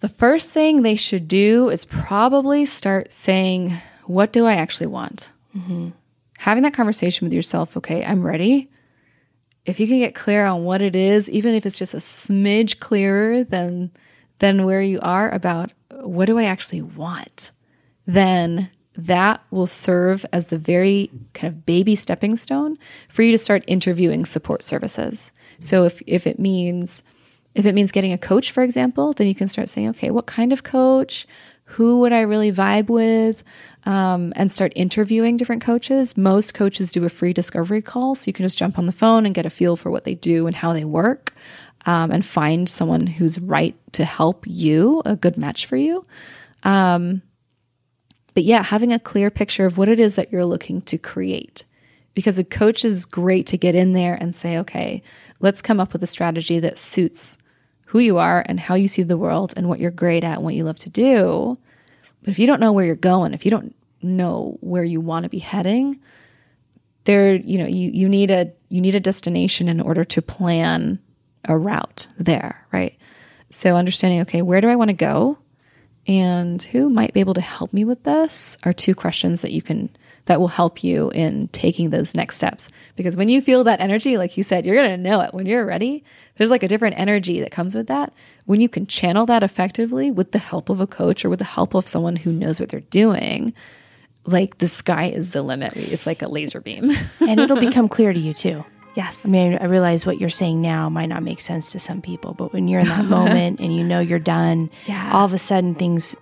The 0.00 0.08
first 0.08 0.52
thing 0.52 0.80
they 0.80 0.96
should 0.96 1.28
do 1.28 1.68
is 1.68 1.84
probably 1.84 2.64
start 2.64 3.12
saying, 3.12 3.74
What 4.06 4.32
do 4.32 4.46
I 4.46 4.54
actually 4.54 4.86
want? 4.86 5.30
Mm-hmm. 5.54 5.90
Having 6.38 6.62
that 6.62 6.72
conversation 6.72 7.26
with 7.26 7.34
yourself, 7.34 7.76
okay, 7.76 8.02
I'm 8.02 8.24
ready. 8.24 8.70
If 9.66 9.80
you 9.80 9.86
can 9.86 9.98
get 9.98 10.14
clear 10.14 10.46
on 10.46 10.64
what 10.64 10.80
it 10.80 10.96
is, 10.96 11.28
even 11.28 11.54
if 11.54 11.66
it's 11.66 11.78
just 11.78 11.92
a 11.92 11.98
smidge 11.98 12.78
clearer 12.78 13.44
than 13.44 13.90
than 14.38 14.64
where 14.64 14.80
you 14.80 14.98
are 15.02 15.30
about 15.30 15.72
what 15.90 16.24
do 16.24 16.38
I 16.38 16.44
actually 16.44 16.80
want, 16.80 17.50
then 18.06 18.70
that 18.94 19.42
will 19.50 19.66
serve 19.66 20.26
as 20.32 20.48
the 20.48 20.58
very 20.58 21.10
kind 21.34 21.52
of 21.52 21.64
baby 21.64 21.96
stepping 21.96 22.36
stone 22.36 22.78
for 23.08 23.22
you 23.22 23.30
to 23.32 23.38
start 23.38 23.64
interviewing 23.66 24.24
support 24.24 24.62
services. 24.62 25.32
So 25.58 25.84
if 25.84 26.02
if 26.06 26.26
it 26.26 26.38
means 26.38 27.02
if 27.54 27.66
it 27.66 27.74
means 27.74 27.92
getting 27.92 28.12
a 28.12 28.18
coach, 28.18 28.50
for 28.50 28.62
example, 28.62 29.12
then 29.12 29.26
you 29.26 29.34
can 29.34 29.48
start 29.48 29.68
saying, 29.68 29.88
okay, 29.90 30.10
what 30.10 30.26
kind 30.26 30.52
of 30.52 30.62
coach? 30.62 31.26
Who 31.64 32.00
would 32.00 32.12
I 32.12 32.20
really 32.20 32.52
vibe 32.52 32.88
with? 32.88 33.42
Um, 33.84 34.32
and 34.36 34.52
start 34.52 34.72
interviewing 34.76 35.36
different 35.36 35.62
coaches. 35.62 36.16
Most 36.16 36.54
coaches 36.54 36.92
do 36.92 37.04
a 37.04 37.08
free 37.08 37.32
discovery 37.32 37.82
call, 37.82 38.14
so 38.14 38.26
you 38.26 38.32
can 38.32 38.44
just 38.44 38.58
jump 38.58 38.78
on 38.78 38.86
the 38.86 38.92
phone 38.92 39.26
and 39.26 39.34
get 39.34 39.46
a 39.46 39.50
feel 39.50 39.76
for 39.76 39.90
what 39.90 40.04
they 40.04 40.14
do 40.14 40.46
and 40.46 40.54
how 40.54 40.72
they 40.72 40.84
work, 40.84 41.34
um, 41.86 42.10
and 42.10 42.24
find 42.24 42.68
someone 42.68 43.06
who's 43.06 43.38
right 43.38 43.74
to 43.92 44.04
help 44.04 44.44
you, 44.46 45.02
a 45.04 45.16
good 45.16 45.36
match 45.36 45.66
for 45.66 45.76
you. 45.76 46.04
Um, 46.62 47.22
but 48.34 48.44
yeah, 48.44 48.62
having 48.62 48.92
a 48.92 48.98
clear 48.98 49.30
picture 49.30 49.66
of 49.66 49.78
what 49.78 49.88
it 49.88 50.00
is 50.00 50.16
that 50.16 50.32
you're 50.32 50.44
looking 50.44 50.82
to 50.82 50.98
create. 50.98 51.64
Because 52.14 52.38
a 52.38 52.44
coach 52.44 52.84
is 52.84 53.06
great 53.06 53.46
to 53.48 53.56
get 53.56 53.74
in 53.74 53.94
there 53.94 54.14
and 54.14 54.36
say, 54.36 54.58
okay, 54.58 55.02
let's 55.40 55.62
come 55.62 55.80
up 55.80 55.92
with 55.92 56.02
a 56.02 56.06
strategy 56.06 56.58
that 56.60 56.78
suits 56.78 57.38
who 57.86 57.98
you 57.98 58.18
are 58.18 58.44
and 58.46 58.60
how 58.60 58.74
you 58.74 58.88
see 58.88 59.02
the 59.02 59.18
world 59.18 59.54
and 59.56 59.68
what 59.68 59.80
you're 59.80 59.90
great 59.90 60.24
at 60.24 60.36
and 60.36 60.44
what 60.44 60.54
you 60.54 60.64
love 60.64 60.78
to 60.80 60.90
do. 60.90 61.58
But 62.22 62.30
if 62.30 62.38
you 62.38 62.46
don't 62.46 62.60
know 62.60 62.72
where 62.72 62.84
you're 62.84 62.96
going, 62.96 63.34
if 63.34 63.44
you 63.44 63.50
don't 63.50 63.74
know 64.02 64.56
where 64.60 64.84
you 64.84 65.00
want 65.00 65.24
to 65.24 65.28
be 65.28 65.38
heading, 65.38 66.00
there, 67.04 67.34
you 67.34 67.58
know, 67.58 67.66
you, 67.66 67.90
you 67.90 68.08
need 68.08 68.30
a 68.30 68.52
you 68.68 68.80
need 68.80 68.94
a 68.94 69.00
destination 69.00 69.68
in 69.68 69.80
order 69.80 70.04
to 70.04 70.22
plan 70.22 70.98
a 71.44 71.58
route 71.58 72.08
there, 72.16 72.66
right? 72.72 72.96
So 73.50 73.76
understanding, 73.76 74.20
okay, 74.22 74.40
where 74.40 74.60
do 74.60 74.68
I 74.68 74.76
want 74.76 74.88
to 74.88 74.94
go? 74.94 75.38
And 76.06 76.62
who 76.62 76.90
might 76.90 77.14
be 77.14 77.20
able 77.20 77.34
to 77.34 77.40
help 77.40 77.72
me 77.72 77.84
with 77.84 78.02
this 78.02 78.56
are 78.64 78.72
two 78.72 78.94
questions 78.94 79.42
that 79.42 79.52
you 79.52 79.62
can 79.62 79.90
that 80.26 80.38
will 80.38 80.48
help 80.48 80.84
you 80.84 81.10
in 81.10 81.48
taking 81.48 81.90
those 81.90 82.14
next 82.14 82.36
steps. 82.36 82.68
Because 82.94 83.16
when 83.16 83.28
you 83.28 83.42
feel 83.42 83.64
that 83.64 83.80
energy 83.80 84.16
like 84.16 84.36
you 84.36 84.42
said 84.42 84.64
you're 84.64 84.76
going 84.76 84.90
to 84.90 84.96
know 84.96 85.20
it 85.20 85.34
when 85.34 85.46
you're 85.46 85.66
ready. 85.66 86.04
There's 86.36 86.50
like 86.50 86.62
a 86.62 86.68
different 86.68 86.98
energy 86.98 87.40
that 87.40 87.50
comes 87.50 87.74
with 87.74 87.88
that. 87.88 88.12
When 88.46 88.60
you 88.60 88.68
can 88.68 88.86
channel 88.86 89.26
that 89.26 89.42
effectively 89.42 90.10
with 90.10 90.32
the 90.32 90.38
help 90.38 90.68
of 90.68 90.80
a 90.80 90.86
coach 90.86 91.24
or 91.24 91.28
with 91.28 91.40
the 91.40 91.44
help 91.44 91.74
of 91.74 91.86
someone 91.86 92.16
who 92.16 92.32
knows 92.32 92.58
what 92.58 92.70
they're 92.70 92.80
doing 92.80 93.52
like 94.24 94.58
the 94.58 94.68
sky 94.68 95.06
is 95.06 95.30
the 95.30 95.42
limit. 95.42 95.76
It's 95.76 96.06
like 96.06 96.22
a 96.22 96.28
laser 96.28 96.60
beam. 96.60 96.92
And 97.20 97.40
it'll 97.40 97.60
become 97.60 97.88
clear 97.88 98.12
to 98.12 98.18
you 98.18 98.32
too. 98.32 98.64
Yes 98.94 99.24
I 99.26 99.28
mean, 99.28 99.58
I 99.60 99.64
realize 99.64 100.04
what 100.06 100.18
you're 100.20 100.28
saying 100.30 100.60
now 100.60 100.88
might 100.88 101.06
not 101.08 101.22
make 101.22 101.40
sense 101.40 101.72
to 101.72 101.78
some 101.78 102.00
people, 102.02 102.34
but 102.34 102.52
when 102.52 102.68
you're 102.68 102.80
in 102.80 102.88
that 102.88 103.04
moment 103.18 103.60
and 103.60 103.74
you 103.74 103.82
know 103.84 104.00
you're 104.00 104.18
done, 104.18 104.70
Yeah. 104.86 105.10
all 105.12 105.24
of 105.24 105.32
a 105.32 105.38
sudden 105.38 105.74
things 105.74 106.14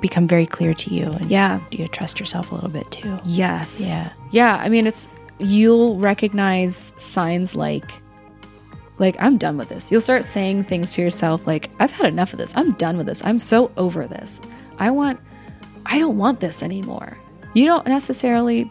become 0.00 0.26
very 0.26 0.46
clear 0.46 0.72
to 0.72 0.92
you 0.94 1.04
and 1.04 1.30
yeah 1.30 1.60
you 1.70 1.86
trust 1.86 2.18
yourself 2.18 2.50
a 2.50 2.54
little 2.54 2.70
bit 2.70 2.90
too. 2.90 3.18
yes 3.24 3.80
Yeah. 3.80 4.12
Yeah, 4.30 4.56
I 4.56 4.68
mean 4.68 4.86
it's 4.86 5.06
you'll 5.38 5.98
recognize 5.98 6.92
signs 6.96 7.54
like 7.56 7.90
like 8.98 9.16
I'm 9.18 9.36
done 9.38 9.56
with 9.56 9.68
this. 9.68 9.90
You'll 9.90 10.00
start 10.00 10.24
saying 10.24 10.64
things 10.64 10.92
to 10.94 11.02
yourself 11.02 11.46
like 11.46 11.70
I've 11.80 11.90
had 11.90 12.06
enough 12.06 12.32
of 12.32 12.38
this. 12.38 12.52
I'm 12.56 12.72
done 12.72 12.96
with 12.96 13.06
this. 13.06 13.22
I'm 13.24 13.38
so 13.38 13.70
over 13.76 14.06
this. 14.06 14.40
I 14.78 14.90
want 14.90 15.20
I 15.86 15.98
don't 15.98 16.16
want 16.16 16.40
this 16.40 16.62
anymore. 16.62 17.18
You 17.54 17.66
don't 17.66 17.86
necessarily 17.86 18.70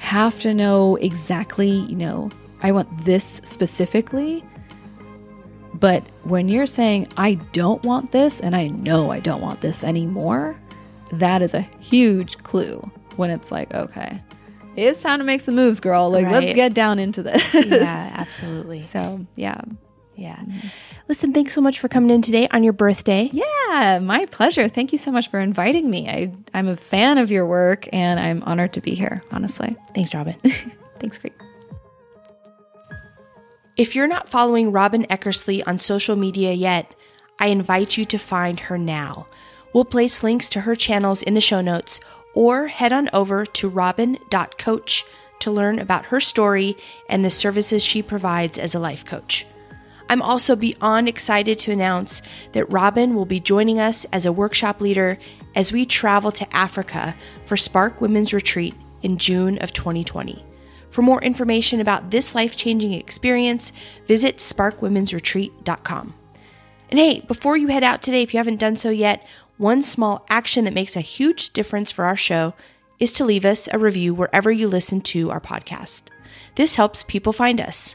have 0.00 0.40
to 0.40 0.54
know 0.54 0.96
exactly, 0.96 1.68
you 1.68 1.94
know, 1.94 2.30
I 2.62 2.72
want 2.72 3.04
this 3.04 3.42
specifically. 3.44 4.42
But 5.74 6.02
when 6.24 6.48
you're 6.48 6.66
saying 6.66 7.08
I 7.18 7.34
don't 7.52 7.82
want 7.84 8.10
this 8.10 8.40
and 8.40 8.56
I 8.56 8.68
know 8.68 9.10
I 9.10 9.20
don't 9.20 9.42
want 9.42 9.60
this 9.60 9.84
anymore, 9.84 10.58
that 11.12 11.42
is 11.42 11.52
a 11.52 11.60
huge 11.80 12.38
clue 12.38 12.80
when 13.16 13.28
it's 13.28 13.52
like, 13.52 13.72
okay, 13.74 14.22
it's 14.74 15.02
time 15.02 15.18
to 15.18 15.24
make 15.24 15.42
some 15.42 15.54
moves, 15.54 15.80
girl. 15.80 16.10
Like, 16.10 16.28
let's 16.30 16.54
get 16.54 16.72
down 16.72 16.98
into 16.98 17.22
this. 17.22 17.54
Yeah, 17.54 18.10
absolutely. 18.14 18.80
so, 18.80 19.24
yeah. 19.36 19.60
Yeah. 20.16 20.36
Mm-hmm. 20.36 20.68
Listen, 21.08 21.32
thanks 21.32 21.54
so 21.54 21.60
much 21.60 21.78
for 21.78 21.88
coming 21.88 22.10
in 22.10 22.22
today 22.22 22.46
on 22.50 22.62
your 22.62 22.72
birthday. 22.72 23.30
Yeah, 23.32 24.00
my 24.02 24.26
pleasure. 24.26 24.68
Thank 24.68 24.92
you 24.92 24.98
so 24.98 25.10
much 25.10 25.28
for 25.28 25.40
inviting 25.40 25.90
me. 25.90 26.08
I, 26.08 26.32
I'm 26.52 26.68
a 26.68 26.76
fan 26.76 27.18
of 27.18 27.30
your 27.30 27.46
work 27.46 27.88
and 27.92 28.20
I'm 28.20 28.42
honored 28.42 28.74
to 28.74 28.80
be 28.80 28.94
here, 28.94 29.22
honestly. 29.32 29.76
Thanks, 29.94 30.12
Robyn. 30.12 30.36
Thanks, 30.98 31.18
great. 31.18 31.32
If 33.76 33.96
you're 33.96 34.06
not 34.06 34.28
following 34.28 34.72
Robyn 34.72 35.06
Eckersley 35.06 35.62
on 35.66 35.78
social 35.78 36.16
media 36.16 36.52
yet, 36.52 36.94
I 37.38 37.46
invite 37.46 37.96
you 37.96 38.04
to 38.04 38.18
find 38.18 38.60
her 38.60 38.76
now. 38.76 39.26
We'll 39.72 39.86
place 39.86 40.22
links 40.22 40.50
to 40.50 40.60
her 40.60 40.74
channels 40.74 41.22
in 41.22 41.32
the 41.32 41.40
show 41.40 41.62
notes 41.62 42.00
or 42.34 42.66
head 42.66 42.92
on 42.92 43.08
over 43.12 43.46
to 43.46 43.68
robyn.coach 43.68 45.04
to 45.38 45.50
learn 45.50 45.78
about 45.78 46.06
her 46.06 46.20
story 46.20 46.76
and 47.08 47.24
the 47.24 47.30
services 47.30 47.82
she 47.82 48.02
provides 48.02 48.58
as 48.58 48.74
a 48.74 48.78
life 48.78 49.04
coach. 49.04 49.46
I'm 50.10 50.22
also 50.22 50.56
beyond 50.56 51.08
excited 51.08 51.56
to 51.60 51.70
announce 51.70 52.20
that 52.50 52.68
Robyn 52.68 53.14
will 53.14 53.26
be 53.26 53.38
joining 53.38 53.78
us 53.78 54.04
as 54.12 54.26
a 54.26 54.32
workshop 54.32 54.80
leader 54.80 55.18
as 55.54 55.72
we 55.72 55.86
travel 55.86 56.32
to 56.32 56.56
Africa 56.56 57.14
for 57.46 57.56
Spark 57.56 58.00
Women's 58.00 58.34
Retreat 58.34 58.74
in 59.02 59.18
June 59.18 59.56
of 59.58 59.72
2020. 59.72 60.44
For 60.90 61.02
more 61.02 61.22
information 61.22 61.80
about 61.80 62.10
this 62.10 62.34
life 62.34 62.56
changing 62.56 62.92
experience, 62.92 63.70
visit 64.08 64.38
sparkwomensretreat.com. 64.38 66.14
And 66.90 66.98
hey, 66.98 67.20
before 67.20 67.56
you 67.56 67.68
head 67.68 67.84
out 67.84 68.02
today, 68.02 68.24
if 68.24 68.34
you 68.34 68.38
haven't 68.38 68.58
done 68.58 68.74
so 68.74 68.90
yet, 68.90 69.24
one 69.58 69.80
small 69.80 70.26
action 70.28 70.64
that 70.64 70.74
makes 70.74 70.96
a 70.96 71.00
huge 71.00 71.52
difference 71.52 71.92
for 71.92 72.04
our 72.04 72.16
show 72.16 72.54
is 72.98 73.12
to 73.12 73.24
leave 73.24 73.44
us 73.44 73.68
a 73.72 73.78
review 73.78 74.12
wherever 74.12 74.50
you 74.50 74.66
listen 74.66 75.02
to 75.02 75.30
our 75.30 75.40
podcast. 75.40 76.02
This 76.56 76.74
helps 76.74 77.04
people 77.04 77.32
find 77.32 77.60
us. 77.60 77.94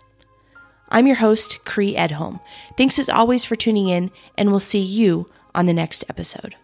I'm 0.90 1.08
your 1.08 1.18
host, 1.18 1.66
Cree 1.66 1.96
Edholm. 1.96 2.40
Thanks 2.78 3.00
as 3.00 3.10
always 3.10 3.46
for 3.46 3.56
tuning 3.56 3.90
in, 3.90 4.12
and 4.38 4.52
we'll 4.52 4.60
see 4.60 4.82
you 4.82 5.30
on 5.54 5.66
the 5.66 5.74
next 5.74 6.04
episode. 6.10 6.56